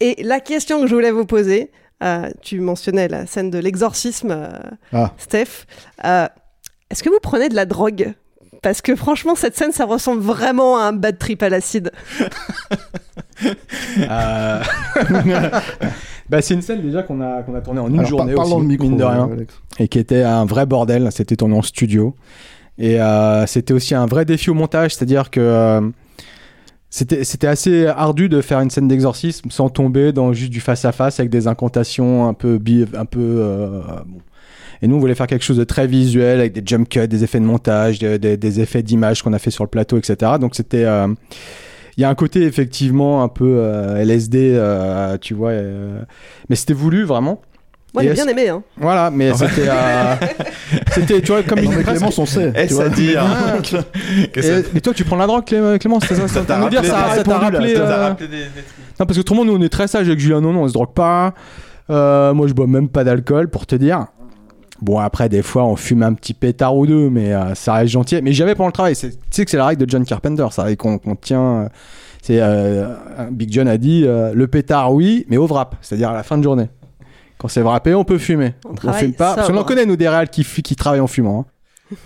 Et 0.00 0.22
la 0.22 0.40
question 0.40 0.80
que 0.80 0.86
je 0.86 0.94
voulais 0.94 1.10
vous 1.10 1.26
poser, 1.26 1.70
euh, 2.02 2.30
tu 2.40 2.60
mentionnais 2.60 3.08
la 3.08 3.26
scène 3.26 3.50
de 3.50 3.58
l'exorcisme, 3.58 4.30
euh, 4.30 4.48
Ah. 4.92 5.12
Steph. 5.18 5.66
Euh, 6.04 6.26
Est-ce 6.90 7.02
que 7.02 7.08
vous 7.10 7.18
prenez 7.22 7.48
de 7.48 7.54
la 7.54 7.66
drogue? 7.66 8.14
Parce 8.62 8.80
que 8.82 8.94
franchement, 8.96 9.34
cette 9.34 9.56
scène, 9.56 9.72
ça 9.72 9.84
ressemble 9.84 10.20
vraiment 10.20 10.76
à 10.78 10.82
un 10.84 10.92
bad 10.92 11.18
trip 11.18 11.42
à 11.42 11.48
l'acide. 11.48 11.90
Euh, 13.98 14.62
bah, 16.28 16.42
c'est 16.42 16.52
une 16.52 16.60
scène 16.60 16.82
déjà 16.82 17.02
qu'on 17.02 17.22
a, 17.22 17.42
qu'on 17.42 17.54
a 17.54 17.62
tournée 17.62 17.80
en 17.80 17.88
une 17.88 18.00
Alors, 18.00 18.08
journée 18.10 18.34
par- 18.34 18.46
aussi, 18.46 18.60
le 18.60 18.66
micro, 18.66 18.86
mine 18.86 18.98
de 18.98 19.04
rien, 19.04 19.28
euh, 19.28 19.32
Alex. 19.32 19.54
et 19.78 19.88
qui 19.88 19.98
était 19.98 20.22
un 20.22 20.44
vrai 20.44 20.66
bordel. 20.66 21.08
C'était 21.10 21.36
tourné 21.36 21.56
en 21.56 21.62
studio. 21.62 22.14
Et 22.78 23.00
euh, 23.00 23.46
c'était 23.46 23.72
aussi 23.72 23.94
un 23.94 24.04
vrai 24.06 24.26
défi 24.26 24.50
au 24.50 24.54
montage, 24.54 24.94
c'est-à-dire 24.94 25.30
que 25.30 25.40
euh, 25.40 25.80
c'était 26.90 27.24
c'était 27.24 27.46
assez 27.46 27.86
ardu 27.86 28.28
de 28.28 28.40
faire 28.42 28.60
une 28.60 28.68
scène 28.70 28.88
d'exorcisme 28.88 29.50
sans 29.50 29.70
tomber 29.70 30.12
dans 30.12 30.32
juste 30.34 30.50
du 30.50 30.60
face-à-face 30.60 31.18
avec 31.20 31.30
des 31.30 31.46
incantations 31.46 32.26
un 32.28 32.34
peu... 32.34 32.60
Un 32.94 33.04
peu 33.06 33.18
euh, 33.20 33.80
bon. 34.06 34.18
Et 34.82 34.88
nous, 34.88 34.96
on 34.96 34.98
voulait 34.98 35.14
faire 35.14 35.26
quelque 35.26 35.44
chose 35.44 35.58
de 35.58 35.64
très 35.64 35.86
visuel 35.86 36.40
avec 36.40 36.52
des 36.52 36.62
jump 36.64 36.88
cuts, 36.88 37.06
des 37.08 37.22
effets 37.24 37.40
de 37.40 37.44
montage, 37.44 37.98
des, 37.98 38.18
des- 38.18 38.36
des 38.36 38.60
effets 38.60 38.82
d'image 38.82 39.22
qu'on 39.22 39.32
a 39.32 39.38
fait 39.38 39.50
sur 39.50 39.64
le 39.64 39.68
plateau, 39.70 39.98
etc. 39.98 40.32
Donc 40.40 40.54
c'était... 40.54 40.84
euh, 40.84 41.06
il 41.96 42.02
y 42.02 42.04
a 42.04 42.08
un 42.08 42.14
côté 42.14 42.44
effectivement 42.44 43.22
un 43.22 43.28
peu 43.28 43.44
euh, 43.58 43.96
LSD, 44.02 44.52
euh, 44.54 45.18
tu 45.18 45.34
vois, 45.34 45.50
euh, 45.50 46.00
mais 46.48 46.56
c'était 46.56 46.72
voulu 46.72 47.04
vraiment. 47.04 47.42
Moi, 47.92 48.04
Et 48.04 48.06
j'ai 48.08 48.14
bien 48.14 48.28
aimé. 48.28 48.48
Hein. 48.48 48.62
Voilà, 48.78 49.10
mais 49.10 49.34
c'était, 49.34 49.68
euh, 49.68 50.14
c'était, 50.92 51.20
tu 51.20 51.32
vois, 51.32 51.42
comme 51.42 51.58
une 51.58 51.82
Clémence, 51.82 52.16
on 52.18 52.24
sait. 52.24 52.52
tu 52.52 52.58
Est-ce 52.58 52.74
vois. 52.74 52.84
à 52.84 52.88
dire 52.88 53.24
que 54.32 54.40
ça- 54.40 54.58
Et, 54.60 54.76
et 54.76 54.80
toi, 54.80 54.94
tu 54.94 55.04
prends 55.04 55.16
la 55.16 55.26
drogue, 55.26 55.44
Clé- 55.44 55.78
Clémence, 55.78 56.04
c'est 56.08 56.14
ça, 56.14 56.28
ça 56.28 56.42
t'a 56.42 56.58
rappelé, 56.58 56.76
ça, 56.88 57.16
ça 57.16 57.22
t'a 57.24 57.38
rappelé, 57.38 57.74
ça 57.74 57.80
t'a 57.82 57.96
rappelé 57.98 58.28
des- 58.28 58.36
des 58.36 58.42
trucs. 58.44 58.64
Non, 58.98 59.06
parce 59.06 59.16
que 59.16 59.20
autrement, 59.20 59.44
nous, 59.44 59.54
on 59.56 59.60
est 59.60 59.68
très 59.68 59.88
sage 59.88 60.06
avec 60.06 60.20
Julien. 60.20 60.40
Non, 60.40 60.52
non, 60.52 60.62
on 60.62 60.68
se 60.68 60.72
drogue 60.72 60.94
pas. 60.94 61.34
Euh, 61.90 62.32
moi, 62.32 62.46
je 62.46 62.54
bois 62.54 62.68
même 62.68 62.88
pas 62.88 63.02
d'alcool, 63.04 63.48
pour 63.50 63.66
te 63.66 63.74
dire. 63.74 64.06
Bon, 64.82 64.98
après, 64.98 65.28
des 65.28 65.42
fois, 65.42 65.64
on 65.64 65.76
fume 65.76 66.02
un 66.02 66.14
petit 66.14 66.32
pétard 66.34 66.76
ou 66.76 66.86
deux, 66.86 67.10
mais 67.10 67.32
euh, 67.34 67.54
ça 67.54 67.74
reste 67.74 67.92
gentil. 67.92 68.20
Mais 68.22 68.32
j'avais 68.32 68.54
pendant 68.54 68.68
le 68.68 68.72
travail. 68.72 68.96
Tu 68.96 69.10
sais 69.30 69.44
que 69.44 69.50
c'est 69.50 69.56
la 69.58 69.66
règle 69.66 69.84
de 69.84 69.90
John 69.90 70.04
Carpenter, 70.04 70.46
ça, 70.50 70.70
et 70.70 70.76
qu'on 70.76 70.98
tient. 71.20 71.40
euh, 71.42 71.68
c'est 72.22 72.38
euh, 72.40 72.94
Big 73.30 73.52
John 73.52 73.68
a 73.68 73.76
dit 73.78 74.04
euh, 74.06 74.32
le 74.34 74.46
pétard, 74.46 74.92
oui, 74.94 75.24
mais 75.28 75.36
au 75.36 75.46
wrap, 75.46 75.76
c'est-à-dire 75.80 76.10
à 76.10 76.14
la 76.14 76.22
fin 76.22 76.36
de 76.38 76.42
journée. 76.42 76.68
Quand 77.38 77.48
c'est 77.48 77.62
wrappé, 77.62 77.94
on 77.94 78.04
peut 78.04 78.18
fumer. 78.18 78.54
On 78.66 78.74
On, 78.86 78.92
fume 78.92 79.14
pas. 79.14 79.34
Parce 79.34 79.48
qu'on 79.48 79.56
en 79.56 79.64
connaît, 79.64 79.86
nous, 79.86 79.96
des 79.96 80.08
réals 80.08 80.28
qui, 80.28 80.44
qui 80.44 80.76
travaillent 80.76 81.00
en 81.00 81.06
fumant. 81.06 81.40
hein. 81.40 81.44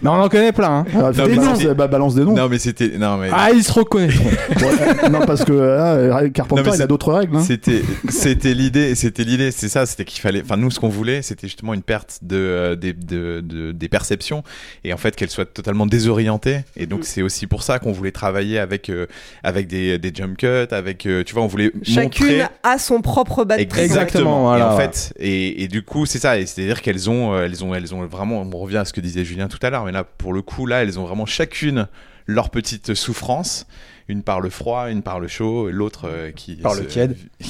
Mais 0.02 0.08
on 0.10 0.14
en 0.14 0.28
connaît 0.28 0.52
plein. 0.52 0.78
hein. 0.78 0.84
Ah, 0.94 1.10
Non, 1.16 1.26
des 1.26 1.36
noms, 1.36 1.74
bah, 1.74 1.86
balance 1.88 2.14
des 2.14 2.24
noms. 2.24 2.34
Non 2.34 2.48
mais 2.48 2.58
c'était 2.58 2.96
non 2.98 3.16
mais 3.18 3.28
Ah, 3.32 3.50
ils 3.52 3.62
se 3.64 3.72
reconnaîtront. 3.72 4.24
Ouais, 4.24 5.08
non, 5.10 5.20
parce 5.26 5.44
que 5.44 5.52
euh, 5.52 6.28
Carpenter, 6.30 6.62
Non, 6.62 6.74
il 6.74 6.82
a 6.82 6.86
d'autres 6.86 7.12
règles. 7.12 7.36
hein. 7.36 7.42
C'était, 7.42 7.82
c'était 8.08 8.54
l'idée, 8.54 8.94
c'était 8.94 9.24
l'idée, 9.24 9.50
c'est 9.50 9.68
ça, 9.68 9.86
c'était 9.86 10.04
qu'il 10.04 10.20
fallait, 10.20 10.42
enfin 10.42 10.56
nous 10.56 10.70
ce 10.70 10.80
qu'on 10.80 10.88
voulait, 10.88 11.22
c'était 11.22 11.46
justement 11.46 11.74
une 11.74 11.82
perte 11.82 12.18
de, 12.22 12.36
euh, 12.36 12.76
des, 12.76 12.92
de, 12.92 13.40
de- 13.44 13.72
des 13.72 13.88
perceptions 13.88 14.42
et 14.84 14.92
en 14.92 14.96
fait 14.96 15.16
qu'elles 15.16 15.30
soient 15.30 15.44
totalement 15.44 15.86
désorientées 15.86 16.60
et 16.76 16.86
donc 16.86 17.04
c'est 17.04 17.22
aussi 17.22 17.46
pour 17.46 17.62
ça 17.62 17.78
qu'on 17.78 17.92
voulait 17.92 18.12
travailler 18.12 18.58
avec 18.58 18.88
euh, 18.88 19.06
avec 19.42 19.66
des, 19.66 19.98
des 19.98 20.12
jump 20.14 20.36
cuts, 20.36 20.46
avec 20.70 21.06
euh, 21.06 21.22
tu 21.24 21.34
vois 21.34 21.42
on 21.42 21.46
voulait 21.46 21.72
Chacune 21.82 22.26
montrer 22.26 22.42
a 22.62 22.78
son 22.78 23.00
propre 23.00 23.44
bad 23.44 23.58
trip. 23.68 23.82
Exactement. 23.84 24.04
Exactement, 24.04 24.42
voilà, 24.42 24.64
et 24.64 24.68
en 24.68 24.76
fait, 24.76 25.12
et, 25.18 25.62
et 25.64 25.68
du 25.68 25.82
coup, 25.82 26.06
c'est 26.06 26.18
ça. 26.18 26.38
Et 26.38 26.46
c'est-à-dire 26.46 26.82
qu'elles 26.82 27.08
ont, 27.10 27.34
euh, 27.34 27.44
elles 27.44 27.64
ont, 27.64 27.74
elles 27.74 27.94
ont 27.94 28.04
vraiment. 28.06 28.42
On 28.52 28.58
revient 28.58 28.76
à 28.78 28.84
ce 28.84 28.92
que 28.92 29.00
disait 29.00 29.24
Julien 29.24 29.48
tout 29.48 29.58
à 29.62 29.70
l'heure, 29.70 29.73
mais 29.82 29.92
là, 29.92 30.04
pour 30.04 30.32
le 30.32 30.42
coup, 30.42 30.66
là, 30.66 30.82
elles 30.82 30.98
ont 30.98 31.04
vraiment 31.04 31.26
chacune 31.26 31.88
leur 32.26 32.50
petite 32.50 32.94
souffrance. 32.94 33.66
Une 34.06 34.22
par 34.22 34.40
le 34.42 34.50
froid, 34.50 34.90
une 34.90 35.00
par 35.02 35.18
le 35.18 35.28
chaud, 35.28 35.70
et 35.70 35.72
l'autre 35.72 36.08
euh, 36.08 36.30
qui 36.30 36.56
Par 36.56 36.74
le 36.74 36.84
tiède. 36.86 37.16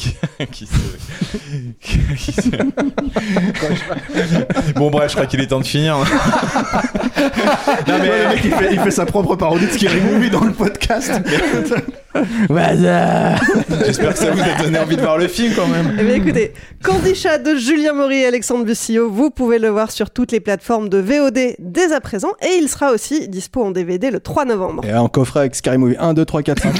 qui 0.53 0.67
se- 0.67 0.73
qui 2.17 2.33
se- 2.33 2.51
bon 4.75 4.89
bref, 4.91 5.11
je 5.11 5.17
crois 5.17 5.27
qu'il 5.27 5.41
est 5.41 5.49
temps 5.49 5.59
de 5.61 5.67
finir. 5.67 5.97
non 7.89 7.95
mais 8.01 8.09
Ouais, 8.09 8.23
le 8.23 8.29
mec, 8.29 8.41
il 8.45 8.53
fait, 8.53 8.69
il 8.73 8.79
fait 8.81 8.91
sa 8.93 9.05
propre 9.07 9.35
parodie 9.35 9.67
de 9.67 9.71
Scary 9.73 10.01
Movie 10.01 10.31
dans 10.31 10.45
le 10.45 10.53
podcast. 10.53 11.11
j'espère 13.85 14.13
que 14.13 14.19
ça 14.19 14.31
vous 14.31 14.41
a 14.41 14.63
donné 14.63 14.79
envie 14.79 14.97
de 14.97 15.01
voir 15.01 15.19
le 15.19 15.27
film 15.29 15.53
quand 15.57 15.67
même. 15.67 15.97
Eh 15.99 16.05
bien, 16.05 16.15
écoutez, 16.15 16.53
Candy 16.83 17.15
Chat 17.15 17.39
de 17.39 17.57
Julien 17.57 17.93
Maury 17.95 18.19
et 18.19 18.27
Alexandre 18.27 18.65
Bussillot, 18.65 19.11
vous 19.11 19.31
pouvez 19.31 19.59
le 19.59 19.69
voir 19.69 19.91
sur 19.91 20.11
toutes 20.11 20.31
les 20.33 20.41
plateformes 20.41 20.89
de 20.89 20.99
VOD 20.99 21.57
dès 21.59 21.93
à 21.93 22.01
présent 22.01 22.33
et 22.43 22.59
il 22.61 22.69
sera 22.69 22.91
aussi 22.93 23.29
dispo 23.29 23.65
en 23.65 23.71
DVD 23.73 24.11
le 24.11 24.21
3 24.21 24.45
novembre. 24.45 24.85
Et 24.85 24.95
en 24.95 25.09
coffret 25.09 25.41
avec 25.41 25.55
Scary 25.57 25.79
Movie 25.79 25.97
1, 25.99 26.15
2, 26.15 26.25
3, 26.25 26.43
4, 26.45 26.63
5. 26.63 26.75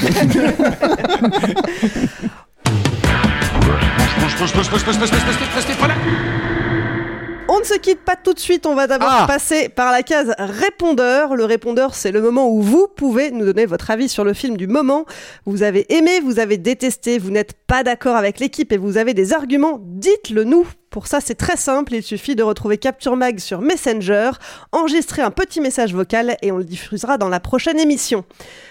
On 7.47 7.59
ne 7.59 7.63
se 7.63 7.77
quitte 7.77 8.01
pas 8.01 8.15
tout 8.15 8.33
de 8.33 8.39
suite, 8.39 8.65
on 8.65 8.75
va 8.75 8.87
d'abord 8.87 9.07
Ah 9.11 9.27
passer 9.27 9.69
par 9.69 9.91
la 9.91 10.03
case 10.03 10.33
répondeur. 10.37 11.35
Le 11.35 11.45
répondeur, 11.45 11.95
c'est 11.95 12.11
le 12.11 12.21
moment 12.21 12.49
où 12.49 12.61
vous 12.61 12.87
pouvez 12.87 13.31
nous 13.31 13.45
donner 13.45 13.65
votre 13.65 13.91
avis 13.91 14.09
sur 14.09 14.23
le 14.23 14.33
film 14.33 14.57
du 14.57 14.67
moment. 14.67 15.05
Vous 15.45 15.63
avez 15.63 15.91
aimé, 15.93 16.19
vous 16.23 16.39
avez 16.39 16.57
détesté, 16.57 17.17
vous 17.17 17.31
n'êtes 17.31 17.53
pas 17.67 17.83
d'accord 17.83 18.15
avec 18.15 18.39
l'équipe 18.39 18.71
et 18.71 18.77
vous 18.77 18.97
avez 18.97 19.13
des 19.13 19.33
arguments, 19.33 19.79
dites-le 19.81 20.43
nous. 20.43 20.67
Pour 20.95 21.07
ça, 21.07 21.19
c'est 21.19 21.35
très 21.35 21.57
simple, 21.57 21.93
il 21.93 22.01
suffit 22.01 22.37
de 22.37 22.43
retrouver 22.43 22.77
Capture 22.77 23.17
Mag 23.17 23.39
sur 23.39 23.59
Messenger, 23.59 24.31
enregistrer 24.71 25.21
un 25.21 25.29
petit 25.29 25.59
message 25.59 25.93
vocal 25.93 26.37
et 26.41 26.53
on 26.53 26.57
le 26.57 26.63
diffusera 26.63 27.17
dans 27.17 27.27
la 27.27 27.41
prochaine 27.41 27.77
émission. 27.77 28.23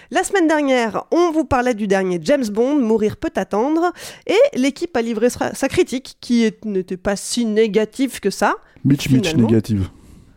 La 0.09 0.23
semaine 0.23 0.47
dernière, 0.47 1.03
on 1.11 1.29
vous 1.29 1.45
parlait 1.45 1.75
du 1.75 1.85
dernier 1.85 2.19
James 2.23 2.47
Bond, 2.47 2.77
Mourir 2.77 3.17
peut 3.17 3.33
attendre, 3.35 3.93
et 4.25 4.57
l'équipe 4.57 4.97
a 4.97 5.03
livré 5.03 5.29
sa 5.29 5.67
critique, 5.67 6.17
qui 6.19 6.51
n'était 6.65 6.97
pas 6.97 7.15
si 7.15 7.45
négative 7.45 8.19
que 8.19 8.31
ça. 8.31 8.55
Mitch, 8.83 9.07
Mitch 9.11 9.35
négative. 9.35 9.89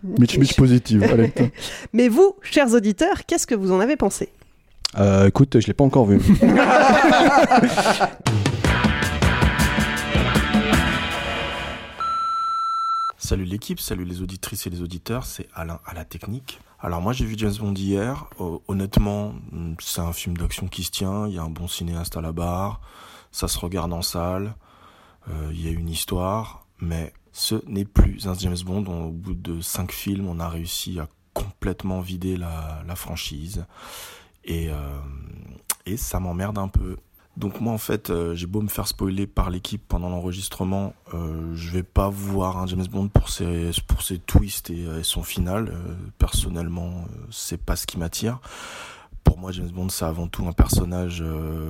Mitch, 0.03 0.37
Mitch 0.37 0.57
positive. 0.59 1.05
Allez. 1.05 1.33
Mais 1.95 2.09
vous, 2.09 2.35
chers 2.43 2.75
auditeurs, 2.75 3.25
qu'est-ce 3.27 3.47
que 3.47 3.55
vous 3.55 3.73
en 3.73 3.81
avez 3.81 3.97
pensé? 3.97 4.29
Euh, 4.99 5.29
écoute, 5.29 5.59
je 5.59 5.67
l'ai 5.67 5.73
pas 5.73 5.85
encore 5.85 6.05
vu. 6.05 6.21
Salut 13.29 13.45
l'équipe, 13.45 13.79
salut 13.79 14.07
les 14.07 14.23
auditrices 14.23 14.67
et 14.67 14.71
les 14.71 14.81
auditeurs, 14.81 15.27
c'est 15.27 15.51
Alain 15.53 15.81
à 15.85 15.93
la 15.93 16.07
technique. 16.07 16.61
Alors 16.81 17.03
moi 17.03 17.13
j'ai 17.13 17.27
vu 17.27 17.35
James 17.37 17.53
Bond 17.61 17.75
hier, 17.75 18.25
euh, 18.41 18.57
honnêtement 18.69 19.35
c'est 19.81 20.01
un 20.01 20.15
film 20.15 20.35
d'action 20.35 20.67
qui 20.67 20.83
se 20.83 20.91
tient, 20.91 21.29
il 21.29 21.35
y 21.35 21.39
a 21.39 21.43
un 21.43 21.51
bon 21.51 21.69
cinéaste 21.69 22.17
à 22.17 22.23
la 22.23 22.33
barre, 22.33 22.81
ça 23.31 23.47
se 23.47 23.59
regarde 23.59 23.93
en 23.93 24.01
salle, 24.01 24.55
euh, 25.29 25.51
il 25.53 25.63
y 25.63 25.69
a 25.69 25.73
une 25.73 25.91
histoire, 25.91 26.65
mais 26.81 27.13
ce 27.33 27.57
n'est 27.67 27.85
plus 27.85 28.27
un 28.27 28.33
James 28.33 28.57
Bond 28.65 28.87
au 28.87 29.11
bout 29.11 29.35
de 29.35 29.61
cinq 29.61 29.93
films 29.93 30.27
on 30.27 30.41
a 30.41 30.49
réussi 30.49 30.99
à 30.99 31.07
complètement 31.35 32.01
vider 32.01 32.39
la, 32.39 32.83
franchise 32.97 33.67
euh, 34.49 35.01
et 35.85 35.99
ça 35.99 36.19
m'emmerde 36.19 36.57
un 36.57 36.69
peu. 36.69 36.97
Donc 37.39 37.61
moi 37.61 37.73
en 37.73 37.79
fait 37.79 38.11
euh, 38.11 38.35
j'ai 38.35 38.47
beau 38.47 38.61
me 38.61 38.69
faire 38.69 38.89
spoiler 38.89 39.29
par 39.29 39.49
l'équipe 39.49 39.81
pendant 39.87 40.09
l'enregistrement, 40.09 40.93
euh, 41.15 41.55
je 41.55 41.71
vais 41.71 41.85
pas 41.85 42.09
voir 42.09 42.59
un 42.59 42.67
James 42.67 42.87
Bond 42.91 43.07
pour 43.07 43.31
ses 43.31 43.71
pour 43.87 44.03
ses 44.03 44.19
twists 44.19 44.71
et, 44.71 44.87
euh, 44.87 45.05
son 45.05 45.23
final. 45.23 45.69
Euh, 45.69 45.95
personnellement, 46.19 46.89
euh, 46.89 47.27
c'est 47.31 47.61
pas 47.61 47.77
ce 47.77 47.87
qui 47.87 47.97
m'attire. 47.97 48.41
Pour 49.23 49.39
moi 49.39 49.53
James 49.53 49.71
Bond 49.71 49.89
c'est 49.89 50.05
avant 50.05 50.27
tout 50.27 50.49
un 50.49 50.53
personnage 50.53 51.23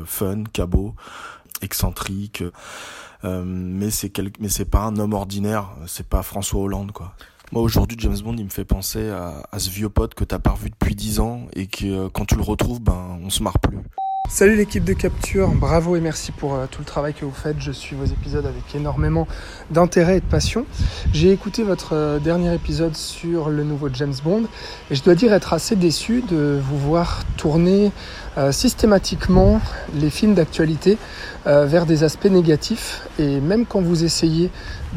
fun, 0.06 0.44
cabot, 0.52 0.94
excentrique. 1.60 2.42
Mais 3.24 3.90
c'est 3.90 4.08
quel... 4.08 4.30
mais 4.40 4.48
c'est 4.48 4.64
pas 4.64 4.84
un 4.84 4.96
homme 4.96 5.12
ordinaire, 5.12 5.68
c'est 5.86 6.06
pas 6.06 6.22
François 6.22 6.62
Hollande 6.62 6.92
quoi. 6.92 7.12
Moi 7.52 7.60
aujourd'hui 7.60 7.98
James 8.00 8.18
Bond 8.24 8.36
il 8.38 8.44
me 8.44 8.50
fait 8.50 8.64
penser 8.64 9.10
à, 9.10 9.42
à 9.52 9.58
ce 9.58 9.68
vieux 9.68 9.90
pote 9.90 10.14
que 10.14 10.24
t'as 10.24 10.38
pas 10.38 10.52
revu 10.52 10.70
depuis 10.70 10.94
10 10.94 11.20
ans 11.20 11.46
et 11.52 11.66
que 11.66 12.08
quand 12.08 12.24
tu 12.24 12.36
le 12.36 12.42
retrouves 12.42 12.80
ben 12.80 13.18
on 13.22 13.28
se 13.28 13.42
marre 13.42 13.58
plus. 13.58 13.78
Salut 14.30 14.56
l'équipe 14.56 14.84
de 14.84 14.92
Capture, 14.92 15.48
bravo 15.48 15.96
et 15.96 16.00
merci 16.00 16.32
pour 16.32 16.54
euh, 16.54 16.66
tout 16.70 16.80
le 16.80 16.84
travail 16.84 17.14
que 17.14 17.24
vous 17.24 17.32
faites. 17.32 17.56
Je 17.60 17.72
suis 17.72 17.96
vos 17.96 18.04
épisodes 18.04 18.44
avec 18.44 18.62
énormément 18.74 19.26
d'intérêt 19.70 20.18
et 20.18 20.20
de 20.20 20.26
passion. 20.26 20.66
J'ai 21.14 21.32
écouté 21.32 21.62
votre 21.62 21.94
euh, 21.94 22.18
dernier 22.18 22.54
épisode 22.54 22.94
sur 22.94 23.48
le 23.48 23.64
nouveau 23.64 23.88
James 23.90 24.14
Bond 24.22 24.44
et 24.90 24.94
je 24.94 25.02
dois 25.02 25.14
dire 25.14 25.32
être 25.32 25.54
assez 25.54 25.76
déçu 25.76 26.22
de 26.28 26.60
vous 26.62 26.76
voir 26.76 27.22
tourner 27.38 27.90
euh, 28.36 28.52
systématiquement 28.52 29.62
les 29.94 30.10
films 30.10 30.34
d'actualité 30.34 30.98
vers 31.46 31.86
des 31.86 32.04
aspects 32.04 32.26
négatifs 32.26 33.00
et 33.18 33.40
même 33.40 33.64
quand 33.64 33.80
vous 33.80 34.04
essayez 34.04 34.50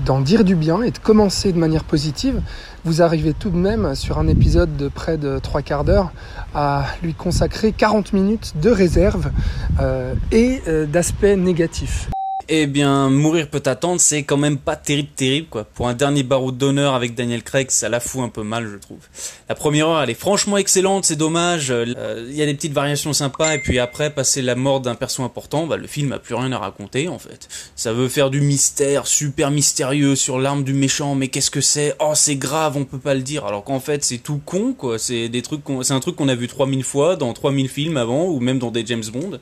d'en 0.05 0.19
dire 0.19 0.43
du 0.43 0.55
bien 0.55 0.81
et 0.81 0.91
de 0.91 0.97
commencer 0.97 1.53
de 1.53 1.57
manière 1.57 1.85
positive, 1.85 2.41
vous 2.85 3.01
arrivez 3.01 3.33
tout 3.33 3.49
de 3.49 3.57
même 3.57 3.95
sur 3.95 4.19
un 4.19 4.27
épisode 4.27 4.75
de 4.77 4.87
près 4.87 5.17
de 5.17 5.39
trois 5.39 5.61
quarts 5.61 5.83
d'heure 5.83 6.11
à 6.53 6.85
lui 7.03 7.13
consacrer 7.13 7.71
40 7.71 8.13
minutes 8.13 8.53
de 8.61 8.69
réserve 8.69 9.31
euh, 9.79 10.13
et 10.31 10.61
euh, 10.67 10.85
d'aspects 10.85 11.23
négatifs. 11.23 12.10
Eh 12.53 12.67
bien, 12.67 13.09
mourir 13.09 13.47
peut 13.47 13.63
attendre, 13.65 14.01
c'est 14.01 14.23
quand 14.23 14.35
même 14.35 14.57
pas 14.57 14.75
terrible, 14.75 15.07
terrible, 15.15 15.47
quoi. 15.49 15.63
Pour 15.63 15.87
un 15.87 15.93
dernier 15.93 16.23
baroud 16.23 16.57
d'honneur 16.57 16.95
avec 16.95 17.15
Daniel 17.15 17.43
Craig, 17.43 17.71
ça 17.71 17.87
la 17.87 18.01
fout 18.01 18.19
un 18.19 18.27
peu 18.27 18.43
mal, 18.43 18.67
je 18.69 18.75
trouve. 18.75 18.99
La 19.47 19.55
première 19.55 19.87
heure, 19.87 20.03
elle 20.03 20.09
est 20.09 20.19
franchement 20.19 20.57
excellente, 20.57 21.05
c'est 21.05 21.15
dommage. 21.15 21.71
Euh, 21.71 22.27
Il 22.29 22.35
y 22.35 22.41
a 22.41 22.45
des 22.45 22.53
petites 22.53 22.73
variations 22.73 23.13
sympas, 23.13 23.55
et 23.55 23.59
puis 23.59 23.79
après, 23.79 24.09
passer 24.09 24.41
la 24.41 24.55
mort 24.55 24.81
d'un 24.81 24.95
perso 24.95 25.23
important, 25.23 25.65
bah, 25.65 25.77
le 25.77 25.87
film 25.87 26.11
a 26.11 26.19
plus 26.19 26.35
rien 26.35 26.51
à 26.51 26.57
raconter, 26.57 27.07
en 27.07 27.19
fait. 27.19 27.47
Ça 27.77 27.93
veut 27.93 28.09
faire 28.09 28.29
du 28.29 28.41
mystère, 28.41 29.07
super 29.07 29.49
mystérieux, 29.49 30.17
sur 30.17 30.37
l'arme 30.37 30.65
du 30.65 30.73
méchant, 30.73 31.15
mais 31.15 31.29
qu'est-ce 31.29 31.51
que 31.51 31.61
c'est? 31.61 31.95
Oh, 32.01 32.11
c'est 32.15 32.35
grave, 32.35 32.75
on 32.75 32.83
peut 32.83 32.99
pas 32.99 33.13
le 33.13 33.21
dire. 33.21 33.45
Alors 33.45 33.63
qu'en 33.63 33.79
fait, 33.79 34.03
c'est 34.03 34.17
tout 34.17 34.41
con, 34.45 34.75
quoi. 34.77 34.99
C'est 34.99 35.29
des 35.29 35.41
trucs, 35.41 35.61
c'est 35.83 35.93
un 35.93 36.01
truc 36.01 36.17
qu'on 36.17 36.27
a 36.27 36.35
vu 36.35 36.49
3000 36.49 36.83
fois 36.83 37.15
dans 37.15 37.31
3000 37.31 37.69
films 37.69 37.95
avant, 37.95 38.25
ou 38.25 38.41
même 38.41 38.59
dans 38.59 38.71
des 38.71 38.85
James 38.85 39.05
Bond. 39.13 39.39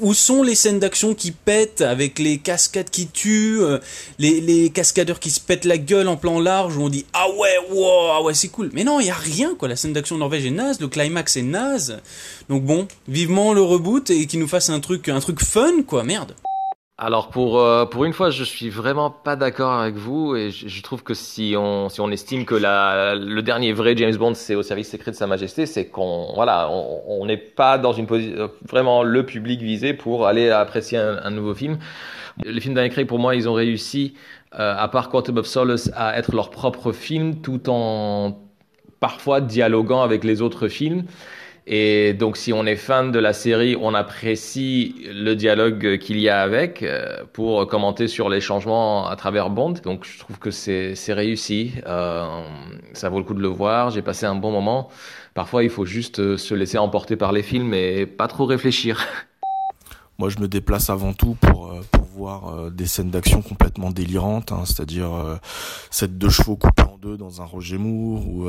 Où 0.00 0.14
sont 0.14 0.42
les 0.42 0.54
scènes 0.54 0.78
d'action 0.78 1.12
qui 1.12 1.32
pètent 1.32 1.82
avec 1.82 2.18
les 2.18 2.37
cascades 2.38 2.90
qui 2.90 3.08
tuent, 3.08 3.60
euh, 3.60 3.78
les, 4.18 4.40
les 4.40 4.70
cascadeurs 4.70 5.20
qui 5.20 5.30
se 5.30 5.40
pètent 5.40 5.64
la 5.64 5.78
gueule 5.78 6.08
en 6.08 6.16
plan 6.16 6.40
large 6.40 6.76
où 6.76 6.82
on 6.82 6.88
dit 6.88 7.06
ah 7.12 7.26
ouais, 7.30 7.56
wow, 7.70 8.10
ah 8.12 8.22
ouais 8.22 8.34
c'est 8.34 8.48
cool. 8.48 8.70
Mais 8.72 8.84
non, 8.84 9.00
il 9.00 9.06
y 9.06 9.10
a 9.10 9.14
rien 9.14 9.54
quoi. 9.54 9.68
La 9.68 9.76
scène 9.76 9.92
d'action 9.92 10.18
Norvège 10.18 10.46
est 10.46 10.50
naze, 10.50 10.80
le 10.80 10.88
climax 10.88 11.36
est 11.36 11.42
naze. 11.42 12.00
Donc 12.48 12.64
bon, 12.64 12.88
vivement 13.06 13.52
le 13.52 13.62
reboot 13.62 14.10
et 14.10 14.26
qu'il 14.26 14.40
nous 14.40 14.48
fasse 14.48 14.70
un 14.70 14.80
truc, 14.80 15.08
un 15.08 15.20
truc 15.20 15.40
fun 15.40 15.82
quoi. 15.86 16.04
Merde. 16.04 16.34
Alors 17.00 17.28
pour 17.28 17.60
euh, 17.60 17.86
pour 17.86 18.04
une 18.04 18.12
fois, 18.12 18.30
je 18.30 18.42
suis 18.42 18.70
vraiment 18.70 19.08
pas 19.08 19.36
d'accord 19.36 19.72
avec 19.72 19.94
vous 19.94 20.34
et 20.34 20.50
je, 20.50 20.82
trouve 20.82 21.04
que 21.04 21.14
si 21.14 21.54
on 21.56 21.88
si 21.88 22.00
on 22.00 22.10
estime 22.10 22.44
que 22.44 22.56
la 22.56 23.14
le 23.14 23.40
dernier 23.40 23.72
vrai 23.72 23.96
James 23.96 24.16
Bond 24.16 24.34
c'est 24.34 24.56
au 24.56 24.64
service 24.64 24.90
secret 24.90 25.12
de 25.12 25.16
Sa 25.16 25.28
Majesté, 25.28 25.66
c'est 25.66 25.86
qu'on 25.86 26.32
voilà 26.34 26.68
on 26.70 27.24
n'est 27.24 27.36
pas 27.36 27.78
dans 27.78 27.92
une 27.92 28.08
position 28.08 28.50
vraiment 28.68 29.04
le 29.04 29.24
public 29.24 29.62
visé 29.62 29.94
pour 29.94 30.26
aller 30.26 30.50
apprécier 30.50 30.98
un 30.98 31.30
nouveau 31.30 31.54
film. 31.54 31.78
Les 32.44 32.60
films 32.60 32.74
d'Anne 32.74 32.90
Craig 32.90 33.06
pour 33.06 33.18
moi 33.18 33.34
ils 33.34 33.48
ont 33.48 33.54
réussi 33.54 34.14
euh, 34.58 34.74
à 34.76 34.88
part 34.88 35.08
Quantum 35.08 35.38
of 35.38 35.46
Solace 35.46 35.90
à 35.94 36.18
être 36.18 36.34
leur 36.34 36.50
propre 36.50 36.92
film 36.92 37.40
tout 37.40 37.68
en 37.68 38.38
parfois 39.00 39.40
dialoguant 39.40 40.02
avec 40.02 40.24
les 40.24 40.42
autres 40.42 40.68
films. 40.68 41.04
Et 41.70 42.14
donc, 42.14 42.38
si 42.38 42.54
on 42.54 42.64
est 42.64 42.76
fan 42.76 43.12
de 43.12 43.18
la 43.18 43.34
série, 43.34 43.76
on 43.78 43.92
apprécie 43.92 44.94
le 45.12 45.34
dialogue 45.34 45.98
qu'il 45.98 46.18
y 46.18 46.30
a 46.30 46.40
avec 46.40 46.82
euh, 46.82 47.24
pour 47.34 47.66
commenter 47.66 48.08
sur 48.08 48.30
les 48.30 48.40
changements 48.40 49.06
à 49.06 49.16
travers 49.16 49.50
Bond. 49.50 49.74
Donc, 49.84 50.06
je 50.06 50.18
trouve 50.18 50.38
que 50.38 50.50
c'est 50.50 50.94
c'est 50.94 51.12
réussi. 51.12 51.72
Euh, 51.86 52.42
ça 52.94 53.10
vaut 53.10 53.18
le 53.18 53.24
coup 53.24 53.34
de 53.34 53.42
le 53.42 53.48
voir. 53.48 53.90
J'ai 53.90 54.00
passé 54.00 54.24
un 54.24 54.34
bon 54.34 54.50
moment. 54.50 54.88
Parfois, 55.34 55.62
il 55.62 55.68
faut 55.68 55.84
juste 55.84 56.20
euh, 56.20 56.38
se 56.38 56.54
laisser 56.54 56.78
emporter 56.78 57.16
par 57.16 57.32
les 57.32 57.42
films 57.42 57.74
et 57.74 58.06
pas 58.06 58.28
trop 58.28 58.46
réfléchir. 58.46 59.06
Moi, 60.18 60.30
je 60.30 60.38
me 60.40 60.48
déplace 60.48 60.90
avant 60.90 61.12
tout 61.12 61.36
pour, 61.40 61.68
euh, 61.68 61.80
pour 61.92 62.04
voir 62.04 62.48
euh, 62.48 62.70
des 62.70 62.86
scènes 62.86 63.10
d'action 63.10 63.40
complètement 63.40 63.90
délirantes, 63.90 64.50
hein, 64.50 64.64
c'est-à-dire 64.64 65.12
euh, 65.12 65.36
cette 65.90 66.18
deux 66.18 66.28
chevaux 66.28 66.56
coupés 66.56 66.82
en 66.82 66.98
deux 66.98 67.16
dans 67.16 67.40
un 67.40 67.44
Roger 67.44 67.78
Moore, 67.78 68.26
ou, 68.26 68.48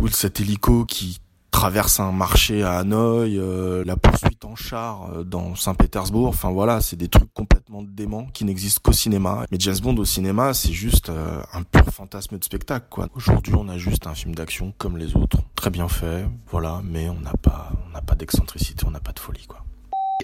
ou 0.00 0.08
cet 0.08 0.40
hélico 0.40 0.86
qui 0.86 1.20
traverse 1.52 2.00
un 2.00 2.10
marché 2.10 2.64
à 2.64 2.78
Hanoï, 2.78 3.38
euh, 3.38 3.84
la 3.84 3.96
poursuite 3.96 4.44
en 4.44 4.56
char 4.56 5.10
euh, 5.12 5.22
dans 5.22 5.54
Saint-Pétersbourg. 5.54 6.26
Enfin 6.26 6.50
voilà, 6.50 6.80
c'est 6.80 6.96
des 6.96 7.08
trucs 7.08 7.32
complètement 7.34 7.82
déments 7.82 8.26
qui 8.32 8.44
n'existent 8.44 8.80
qu'au 8.82 8.92
cinéma. 8.92 9.44
Mais 9.52 9.58
James 9.60 9.78
Bond 9.80 9.96
au 9.98 10.04
cinéma, 10.04 10.54
c'est 10.54 10.72
juste 10.72 11.10
euh, 11.10 11.40
un 11.52 11.62
pur 11.62 11.84
fantasme 11.92 12.38
de 12.38 12.42
spectacle. 12.42 12.86
quoi. 12.90 13.06
Aujourd'hui, 13.14 13.54
on 13.56 13.68
a 13.68 13.78
juste 13.78 14.06
un 14.06 14.14
film 14.14 14.34
d'action 14.34 14.72
comme 14.78 14.96
les 14.96 15.14
autres, 15.14 15.38
très 15.54 15.70
bien 15.70 15.88
fait, 15.88 16.26
voilà, 16.50 16.80
mais 16.84 17.08
on 17.10 17.20
n'a 17.20 17.34
pas, 17.40 17.70
on 17.86 17.90
n'a 17.92 18.00
pas 18.00 18.14
d'excentricité, 18.14 18.84
on 18.86 18.90
n'a 18.90 19.00
pas 19.00 19.12
de 19.12 19.20
folie, 19.20 19.46
quoi. 19.46 19.62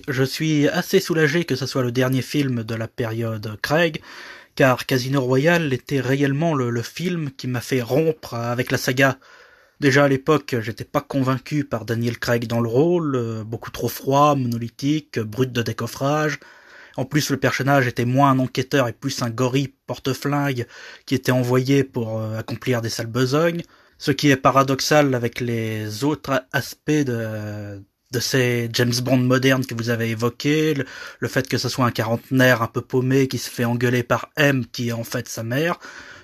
Je 0.08 0.22
suis 0.22 0.68
assez 0.68 1.00
soulagé 1.00 1.44
que 1.44 1.56
ce 1.56 1.66
soit 1.66 1.82
le 1.82 1.92
dernier 1.92 2.22
film 2.22 2.64
de 2.64 2.74
la 2.74 2.88
période 2.88 3.58
Craig, 3.60 4.00
car 4.54 4.86
Casino 4.86 5.20
Royale 5.20 5.72
était 5.72 6.00
réellement 6.00 6.54
le, 6.54 6.70
le 6.70 6.82
film 6.82 7.30
qui 7.36 7.46
m'a 7.46 7.60
fait 7.60 7.82
rompre 7.82 8.34
avec 8.34 8.70
la 8.70 8.78
saga. 8.78 9.18
Déjà 9.80 10.04
à 10.04 10.08
l'époque, 10.08 10.56
j'étais 10.60 10.84
pas 10.84 11.00
convaincu 11.00 11.64
par 11.64 11.84
Daniel 11.84 12.18
Craig 12.18 12.46
dans 12.46 12.60
le 12.60 12.68
rôle, 12.68 13.14
euh, 13.14 13.44
beaucoup 13.44 13.70
trop 13.70 13.88
froid, 13.88 14.34
monolithique, 14.34 15.20
brut 15.20 15.52
de 15.52 15.62
décoffrage. 15.62 16.40
En 16.96 17.04
plus, 17.04 17.30
le 17.30 17.36
personnage 17.36 17.86
était 17.86 18.04
moins 18.04 18.30
un 18.32 18.40
enquêteur 18.40 18.88
et 18.88 18.92
plus 18.92 19.22
un 19.22 19.30
gorille 19.30 19.72
porte-flingue 19.86 20.66
qui 21.06 21.14
était 21.14 21.30
envoyé 21.30 21.84
pour 21.84 22.18
euh, 22.18 22.38
accomplir 22.38 22.82
des 22.82 22.88
sales 22.88 23.06
besognes. 23.06 23.62
Ce 23.98 24.10
qui 24.10 24.30
est 24.30 24.36
paradoxal 24.36 25.14
avec 25.14 25.40
les 25.40 26.02
autres 26.02 26.42
aspects 26.52 26.90
de, 26.90 27.80
de 28.10 28.20
ces 28.20 28.70
James 28.72 28.94
Bond 29.02 29.18
modernes 29.18 29.66
que 29.66 29.74
vous 29.74 29.90
avez 29.90 30.10
évoqués, 30.10 30.74
le, 31.20 31.28
fait 31.28 31.46
que 31.46 31.58
ce 31.58 31.68
soit 31.68 31.84
un 31.84 31.90
quarantenaire 31.90 32.62
un 32.62 32.66
peu 32.66 32.80
paumé 32.80 33.28
qui 33.28 33.36
se 33.36 33.50
fait 33.50 33.66
engueuler 33.66 34.02
par 34.02 34.30
M 34.36 34.64
qui 34.72 34.88
est 34.88 34.92
en 34.92 35.04
fait 35.04 35.28
sa 35.28 35.42
mère, 35.42 35.78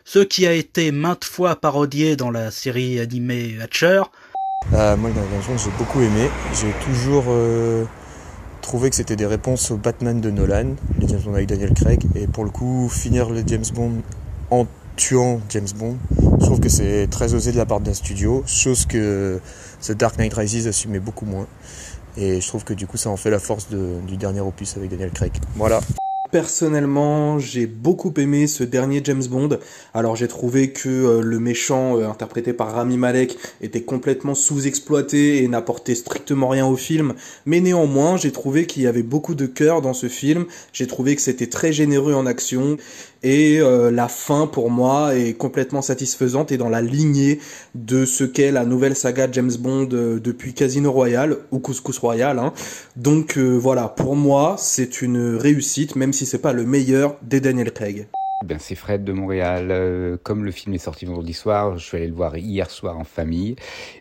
ce 0.04 0.20
qui 0.20 0.46
a 0.46 0.52
été 0.52 0.92
maintes 0.92 1.24
fois 1.24 1.56
parodié 1.56 2.16
dans 2.16 2.30
la 2.30 2.50
série 2.50 3.00
animée 3.00 3.56
Hatcher. 3.60 4.02
Euh, 4.72 4.96
moi, 4.96 5.10
James 5.14 5.42
Bond, 5.46 5.58
j'ai 5.58 5.70
beaucoup 5.76 6.00
aimé. 6.00 6.30
J'ai 6.54 6.72
toujours 6.84 7.24
euh, 7.28 7.84
trouvé 8.62 8.88
que 8.88 8.96
c'était 8.96 9.16
des 9.16 9.26
réponses 9.26 9.70
au 9.70 9.76
Batman 9.76 10.22
de 10.22 10.30
Nolan, 10.30 10.76
les 10.98 11.08
James 11.08 11.20
Bond 11.22 11.34
avec 11.34 11.48
Daniel 11.48 11.74
Craig. 11.74 12.02
Et 12.14 12.26
pour 12.26 12.44
le 12.44 12.50
coup, 12.50 12.88
finir 12.88 13.28
le 13.28 13.42
James 13.46 13.64
Bond 13.74 13.92
en 14.50 14.66
tuant 14.96 15.40
James 15.50 15.68
Bond, 15.76 15.98
je 16.40 16.46
trouve 16.46 16.60
que 16.60 16.70
c'est 16.70 17.08
très 17.10 17.34
osé 17.34 17.52
de 17.52 17.58
la 17.58 17.66
part 17.66 17.80
d'un 17.80 17.92
studio, 17.92 18.42
chose 18.46 18.86
que 18.86 19.40
The 19.86 19.92
Dark 19.92 20.18
Knight 20.18 20.34
Rises 20.34 20.66
assumait 20.66 21.00
beaucoup 21.00 21.26
moins. 21.26 21.46
Et 22.16 22.40
je 22.40 22.46
trouve 22.46 22.64
que 22.64 22.74
du 22.74 22.86
coup, 22.86 22.96
ça 22.96 23.10
en 23.10 23.16
fait 23.16 23.30
la 23.30 23.38
force 23.38 23.68
du 23.68 24.16
dernier 24.16 24.40
opus 24.40 24.76
avec 24.76 24.90
Daniel 24.90 25.10
Craig. 25.10 25.32
Voilà. 25.56 25.80
Personnellement, 26.34 27.38
j'ai 27.38 27.68
beaucoup 27.68 28.12
aimé 28.16 28.48
ce 28.48 28.64
dernier 28.64 29.00
James 29.04 29.22
Bond. 29.30 29.50
Alors 29.94 30.16
j'ai 30.16 30.26
trouvé 30.26 30.72
que 30.72 30.88
euh, 30.88 31.20
le 31.20 31.38
méchant 31.38 31.96
euh, 31.96 32.08
interprété 32.08 32.52
par 32.52 32.72
Rami 32.72 32.96
Malek 32.96 33.38
était 33.60 33.82
complètement 33.82 34.34
sous-exploité 34.34 35.44
et 35.44 35.46
n'apportait 35.46 35.94
strictement 35.94 36.48
rien 36.48 36.66
au 36.66 36.74
film. 36.74 37.14
Mais 37.46 37.60
néanmoins, 37.60 38.16
j'ai 38.16 38.32
trouvé 38.32 38.66
qu'il 38.66 38.82
y 38.82 38.88
avait 38.88 39.04
beaucoup 39.04 39.36
de 39.36 39.46
cœur 39.46 39.80
dans 39.80 39.92
ce 39.92 40.08
film. 40.08 40.46
J'ai 40.72 40.88
trouvé 40.88 41.14
que 41.14 41.22
c'était 41.22 41.46
très 41.46 41.72
généreux 41.72 42.14
en 42.14 42.26
action. 42.26 42.78
Et 43.22 43.58
euh, 43.60 43.90
la 43.90 44.08
fin, 44.08 44.46
pour 44.46 44.70
moi, 44.70 45.16
est 45.16 45.32
complètement 45.32 45.80
satisfaisante 45.80 46.52
et 46.52 46.58
dans 46.58 46.68
la 46.68 46.82
lignée 46.82 47.38
de 47.74 48.04
ce 48.04 48.24
qu'est 48.24 48.50
la 48.50 48.66
nouvelle 48.66 48.94
saga 48.94 49.28
James 49.32 49.54
Bond 49.58 49.86
depuis 49.86 50.52
Casino 50.52 50.92
Royale, 50.92 51.38
ou 51.50 51.58
Couscous 51.58 51.96
Royale. 51.96 52.38
hein. 52.38 52.52
Donc 52.96 53.38
voilà, 53.38 53.88
pour 53.88 54.14
moi, 54.14 54.56
c'est 54.58 55.00
une 55.00 55.36
réussite, 55.36 55.96
c'est 56.24 56.38
pas 56.38 56.52
le 56.52 56.64
meilleur 56.64 57.16
des 57.22 57.40
Daniel 57.40 57.72
Craig. 57.72 58.08
Ben, 58.44 58.58
c'est 58.60 58.74
Fred 58.74 59.04
de 59.04 59.12
Montréal. 59.12 59.68
Euh, 59.70 60.16
comme 60.22 60.44
le 60.44 60.50
film 60.50 60.74
est 60.74 60.78
sorti 60.78 61.06
vendredi 61.06 61.32
soir, 61.32 61.78
je 61.78 61.84
suis 61.84 61.96
allé 61.96 62.08
le 62.08 62.14
voir 62.14 62.36
hier 62.36 62.70
soir 62.70 62.98
en 62.98 63.04
famille. 63.04 63.56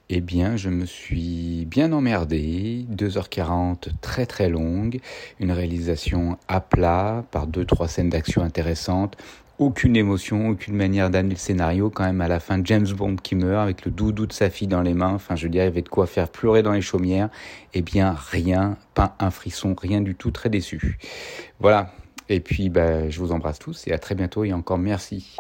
Eh 0.09 0.19
bien, 0.19 0.57
je 0.57 0.69
me 0.69 0.85
suis 0.85 1.65
bien 1.65 1.93
emmerdé. 1.93 2.85
2h40, 2.91 3.89
très 4.01 4.25
très 4.25 4.49
longue. 4.49 4.99
Une 5.39 5.51
réalisation 5.51 6.37
à 6.49 6.59
plat, 6.59 7.23
par 7.31 7.47
deux, 7.47 7.63
trois 7.63 7.87
scènes 7.87 8.09
d'action 8.09 8.41
intéressantes. 8.41 9.15
Aucune 9.59 9.95
émotion, 9.95 10.49
aucune 10.49 10.75
manière 10.75 11.09
d'amener 11.09 11.35
le 11.35 11.39
scénario. 11.39 11.89
Quand 11.89 12.03
même, 12.03 12.19
à 12.19 12.27
la 12.27 12.41
fin, 12.41 12.59
James 12.65 12.87
Bond 12.87 13.15
qui 13.15 13.35
meurt 13.35 13.63
avec 13.63 13.85
le 13.85 13.91
doudou 13.91 14.25
de 14.25 14.33
sa 14.33 14.49
fille 14.49 14.67
dans 14.67 14.81
les 14.81 14.93
mains. 14.93 15.13
Enfin, 15.13 15.37
je 15.37 15.47
dirais, 15.47 15.65
il 15.65 15.67
y 15.67 15.71
avait 15.71 15.83
de 15.83 15.89
quoi 15.89 16.05
faire 16.05 16.27
pleurer 16.27 16.63
dans 16.63 16.73
les 16.73 16.81
chaumières. 16.81 17.29
Eh 17.73 17.81
bien, 17.81 18.13
rien, 18.31 18.77
pas 18.93 19.15
un 19.19 19.31
frisson, 19.31 19.73
rien 19.79 20.01
du 20.01 20.15
tout. 20.15 20.31
Très 20.31 20.49
déçu. 20.49 20.97
Voilà, 21.59 21.93
et 22.29 22.39
puis, 22.39 22.69
bah, 22.69 23.09
je 23.09 23.19
vous 23.19 23.31
embrasse 23.31 23.59
tous 23.59 23.87
et 23.87 23.93
à 23.93 23.99
très 23.99 24.15
bientôt 24.15 24.43
et 24.43 24.53
encore 24.53 24.77
merci. 24.77 25.35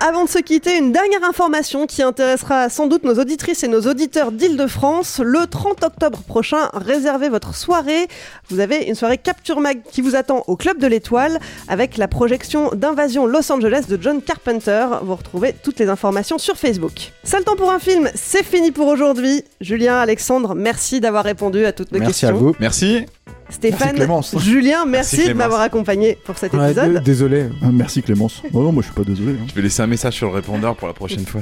Avant 0.00 0.24
de 0.24 0.28
se 0.28 0.38
quitter, 0.38 0.78
une 0.78 0.92
dernière 0.92 1.24
information 1.24 1.86
qui 1.88 2.02
intéressera 2.02 2.68
sans 2.68 2.86
doute 2.86 3.02
nos 3.02 3.14
auditrices 3.18 3.64
et 3.64 3.68
nos 3.68 3.80
auditeurs 3.82 4.30
d'Île-de-France. 4.30 5.20
Le 5.22 5.46
30 5.48 5.82
octobre 5.82 6.20
prochain, 6.22 6.70
réservez 6.72 7.28
votre 7.28 7.52
soirée. 7.54 8.06
Vous 8.48 8.60
avez 8.60 8.84
une 8.84 8.94
soirée 8.94 9.18
Capture 9.18 9.58
Mag 9.58 9.80
qui 9.90 10.00
vous 10.00 10.14
attend 10.14 10.44
au 10.46 10.54
Club 10.54 10.78
de 10.78 10.86
l'Étoile 10.86 11.40
avec 11.66 11.96
la 11.96 12.06
projection 12.06 12.70
d'Invasion 12.76 13.26
Los 13.26 13.50
Angeles 13.50 13.86
de 13.88 13.98
John 14.00 14.22
Carpenter. 14.22 14.86
Vous 15.02 15.16
retrouvez 15.16 15.52
toutes 15.64 15.80
les 15.80 15.88
informations 15.88 16.38
sur 16.38 16.56
Facebook. 16.56 17.12
C'est 17.24 17.38
le 17.38 17.44
temps 17.44 17.56
pour 17.56 17.72
un 17.72 17.80
film, 17.80 18.08
c'est 18.14 18.44
fini 18.44 18.70
pour 18.70 18.86
aujourd'hui. 18.86 19.42
Julien, 19.60 19.96
Alexandre, 19.98 20.54
merci 20.54 21.00
d'avoir 21.00 21.24
répondu 21.24 21.64
à 21.64 21.72
toutes 21.72 21.90
nos 21.90 21.98
Merci 21.98 22.12
questions. 22.20 22.28
à 22.28 22.32
vous. 22.32 22.54
Merci. 22.60 23.04
Stéphane, 23.50 23.94
Clémence. 23.96 24.36
Julien, 24.38 24.84
merci, 24.84 25.16
Merci 25.16 25.28
de 25.30 25.34
m'avoir 25.34 25.60
accompagné 25.62 26.18
pour 26.24 26.36
cet 26.36 26.52
épisode. 26.54 27.02
désolé. 27.02 27.46
Ah, 27.62 27.68
merci 27.72 28.02
Clémence. 28.02 28.42
Oh 28.52 28.62
non, 28.62 28.72
moi 28.72 28.82
je 28.82 28.88
suis 28.88 28.94
pas 28.94 29.04
désolé. 29.04 29.32
hein. 29.32 29.46
Je 29.48 29.54
vais 29.54 29.62
laisser 29.62 29.80
un 29.82 29.86
message 29.86 30.14
sur 30.14 30.28
le 30.28 30.34
répondeur 30.34 30.76
pour 30.76 30.86
la 30.86 30.94
prochaine 30.94 31.24
fois. 31.26 31.40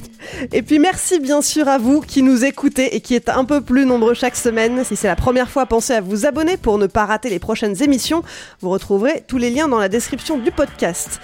Et 0.52 0.62
puis 0.62 0.78
merci 0.78 1.18
bien 1.18 1.42
sûr 1.42 1.66
à 1.68 1.78
vous 1.78 2.00
qui 2.00 2.22
nous 2.22 2.44
écoutez 2.44 2.94
et 2.94 3.00
qui 3.00 3.14
êtes 3.14 3.28
un 3.28 3.44
peu 3.44 3.60
plus 3.60 3.84
nombreux 3.86 4.14
chaque 4.14 4.36
semaine. 4.36 4.84
Si 4.84 4.94
c'est 4.96 5.08
la 5.08 5.16
première 5.16 5.50
fois, 5.50 5.66
pensez 5.66 5.94
à 5.94 6.00
vous 6.00 6.26
abonner 6.26 6.56
pour 6.56 6.78
ne 6.78 6.86
pas 6.86 7.06
rater 7.06 7.28
les 7.28 7.38
prochaines 7.40 7.82
émissions. 7.82 8.22
Vous 8.60 8.70
retrouverez 8.70 9.24
tous 9.26 9.38
les 9.38 9.50
liens 9.50 9.68
dans 9.68 9.78
la 9.78 9.88
description 9.88 10.38
du 10.38 10.50
podcast. 10.52 11.20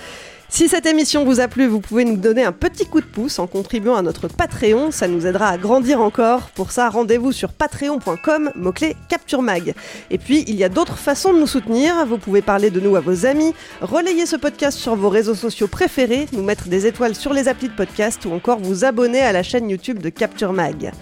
Si 0.53 0.69
cette 0.69 0.85
émission 0.85 1.25
vous 1.25 1.41
a 1.41 1.49
plu, 1.49 1.67
vous 1.67 1.81
pouvez 1.81 2.05
nous 2.05 2.19
donner 2.19 2.45
un 2.45 2.53
petit 2.53 2.85
coup 2.85 3.01
de 3.01 3.07
pouce 3.07 3.39
en 3.39 3.47
contribuant 3.47 3.97
à 3.97 4.03
notre 4.03 4.29
Patreon, 4.29 4.91
ça 4.91 5.09
nous 5.09 5.27
aidera 5.27 5.49
à 5.49 5.57
grandir 5.57 6.03
encore. 6.03 6.51
Pour 6.51 6.73
ça, 6.73 6.91
rendez-vous 6.91 7.33
sur 7.33 7.55
patreon.com, 7.55 8.53
mot-clé 8.55 8.95
Capture 9.09 9.41
Mag. 9.41 9.73
Et 10.11 10.19
puis, 10.19 10.45
il 10.47 10.57
y 10.57 10.63
a 10.63 10.69
d'autres 10.69 10.99
façons 10.99 11.33
de 11.33 11.39
nous 11.39 11.47
soutenir. 11.47 12.05
Vous 12.05 12.19
pouvez 12.19 12.43
parler 12.43 12.69
de 12.69 12.81
nous 12.81 12.97
à 12.97 13.01
vos 13.01 13.25
amis, 13.25 13.55
relayer 13.81 14.27
ce 14.27 14.37
podcast 14.37 14.77
sur 14.77 14.95
vos 14.95 15.09
réseaux 15.09 15.35
sociaux 15.35 15.69
préférés, 15.69 16.27
nous 16.35 16.43
mettre 16.43 16.69
des 16.69 16.87
étoiles 16.87 17.15
sur 17.15 17.33
les 17.33 17.49
applis 17.49 17.69
de 17.69 17.75
podcast 17.75 18.27
ou 18.27 18.33
encore 18.33 18.59
vous 18.59 18.85
abonner 18.85 19.23
à 19.23 19.33
la 19.33 19.43
chaîne 19.43 19.71
YouTube 19.71 20.01
de 20.01 20.11
Capture 20.11 20.53
Mag. 20.53 20.93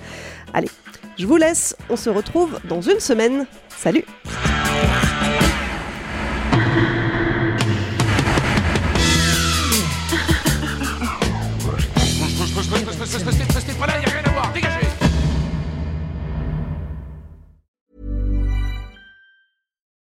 Allez, 0.55 0.71
je 1.19 1.27
vous 1.27 1.37
laisse, 1.37 1.75
on 1.89 1.97
se 1.97 2.09
retrouve 2.09 2.61
dans 2.69 2.83
une 2.83 3.01
semaine. 3.01 3.47
Salut 3.77 4.05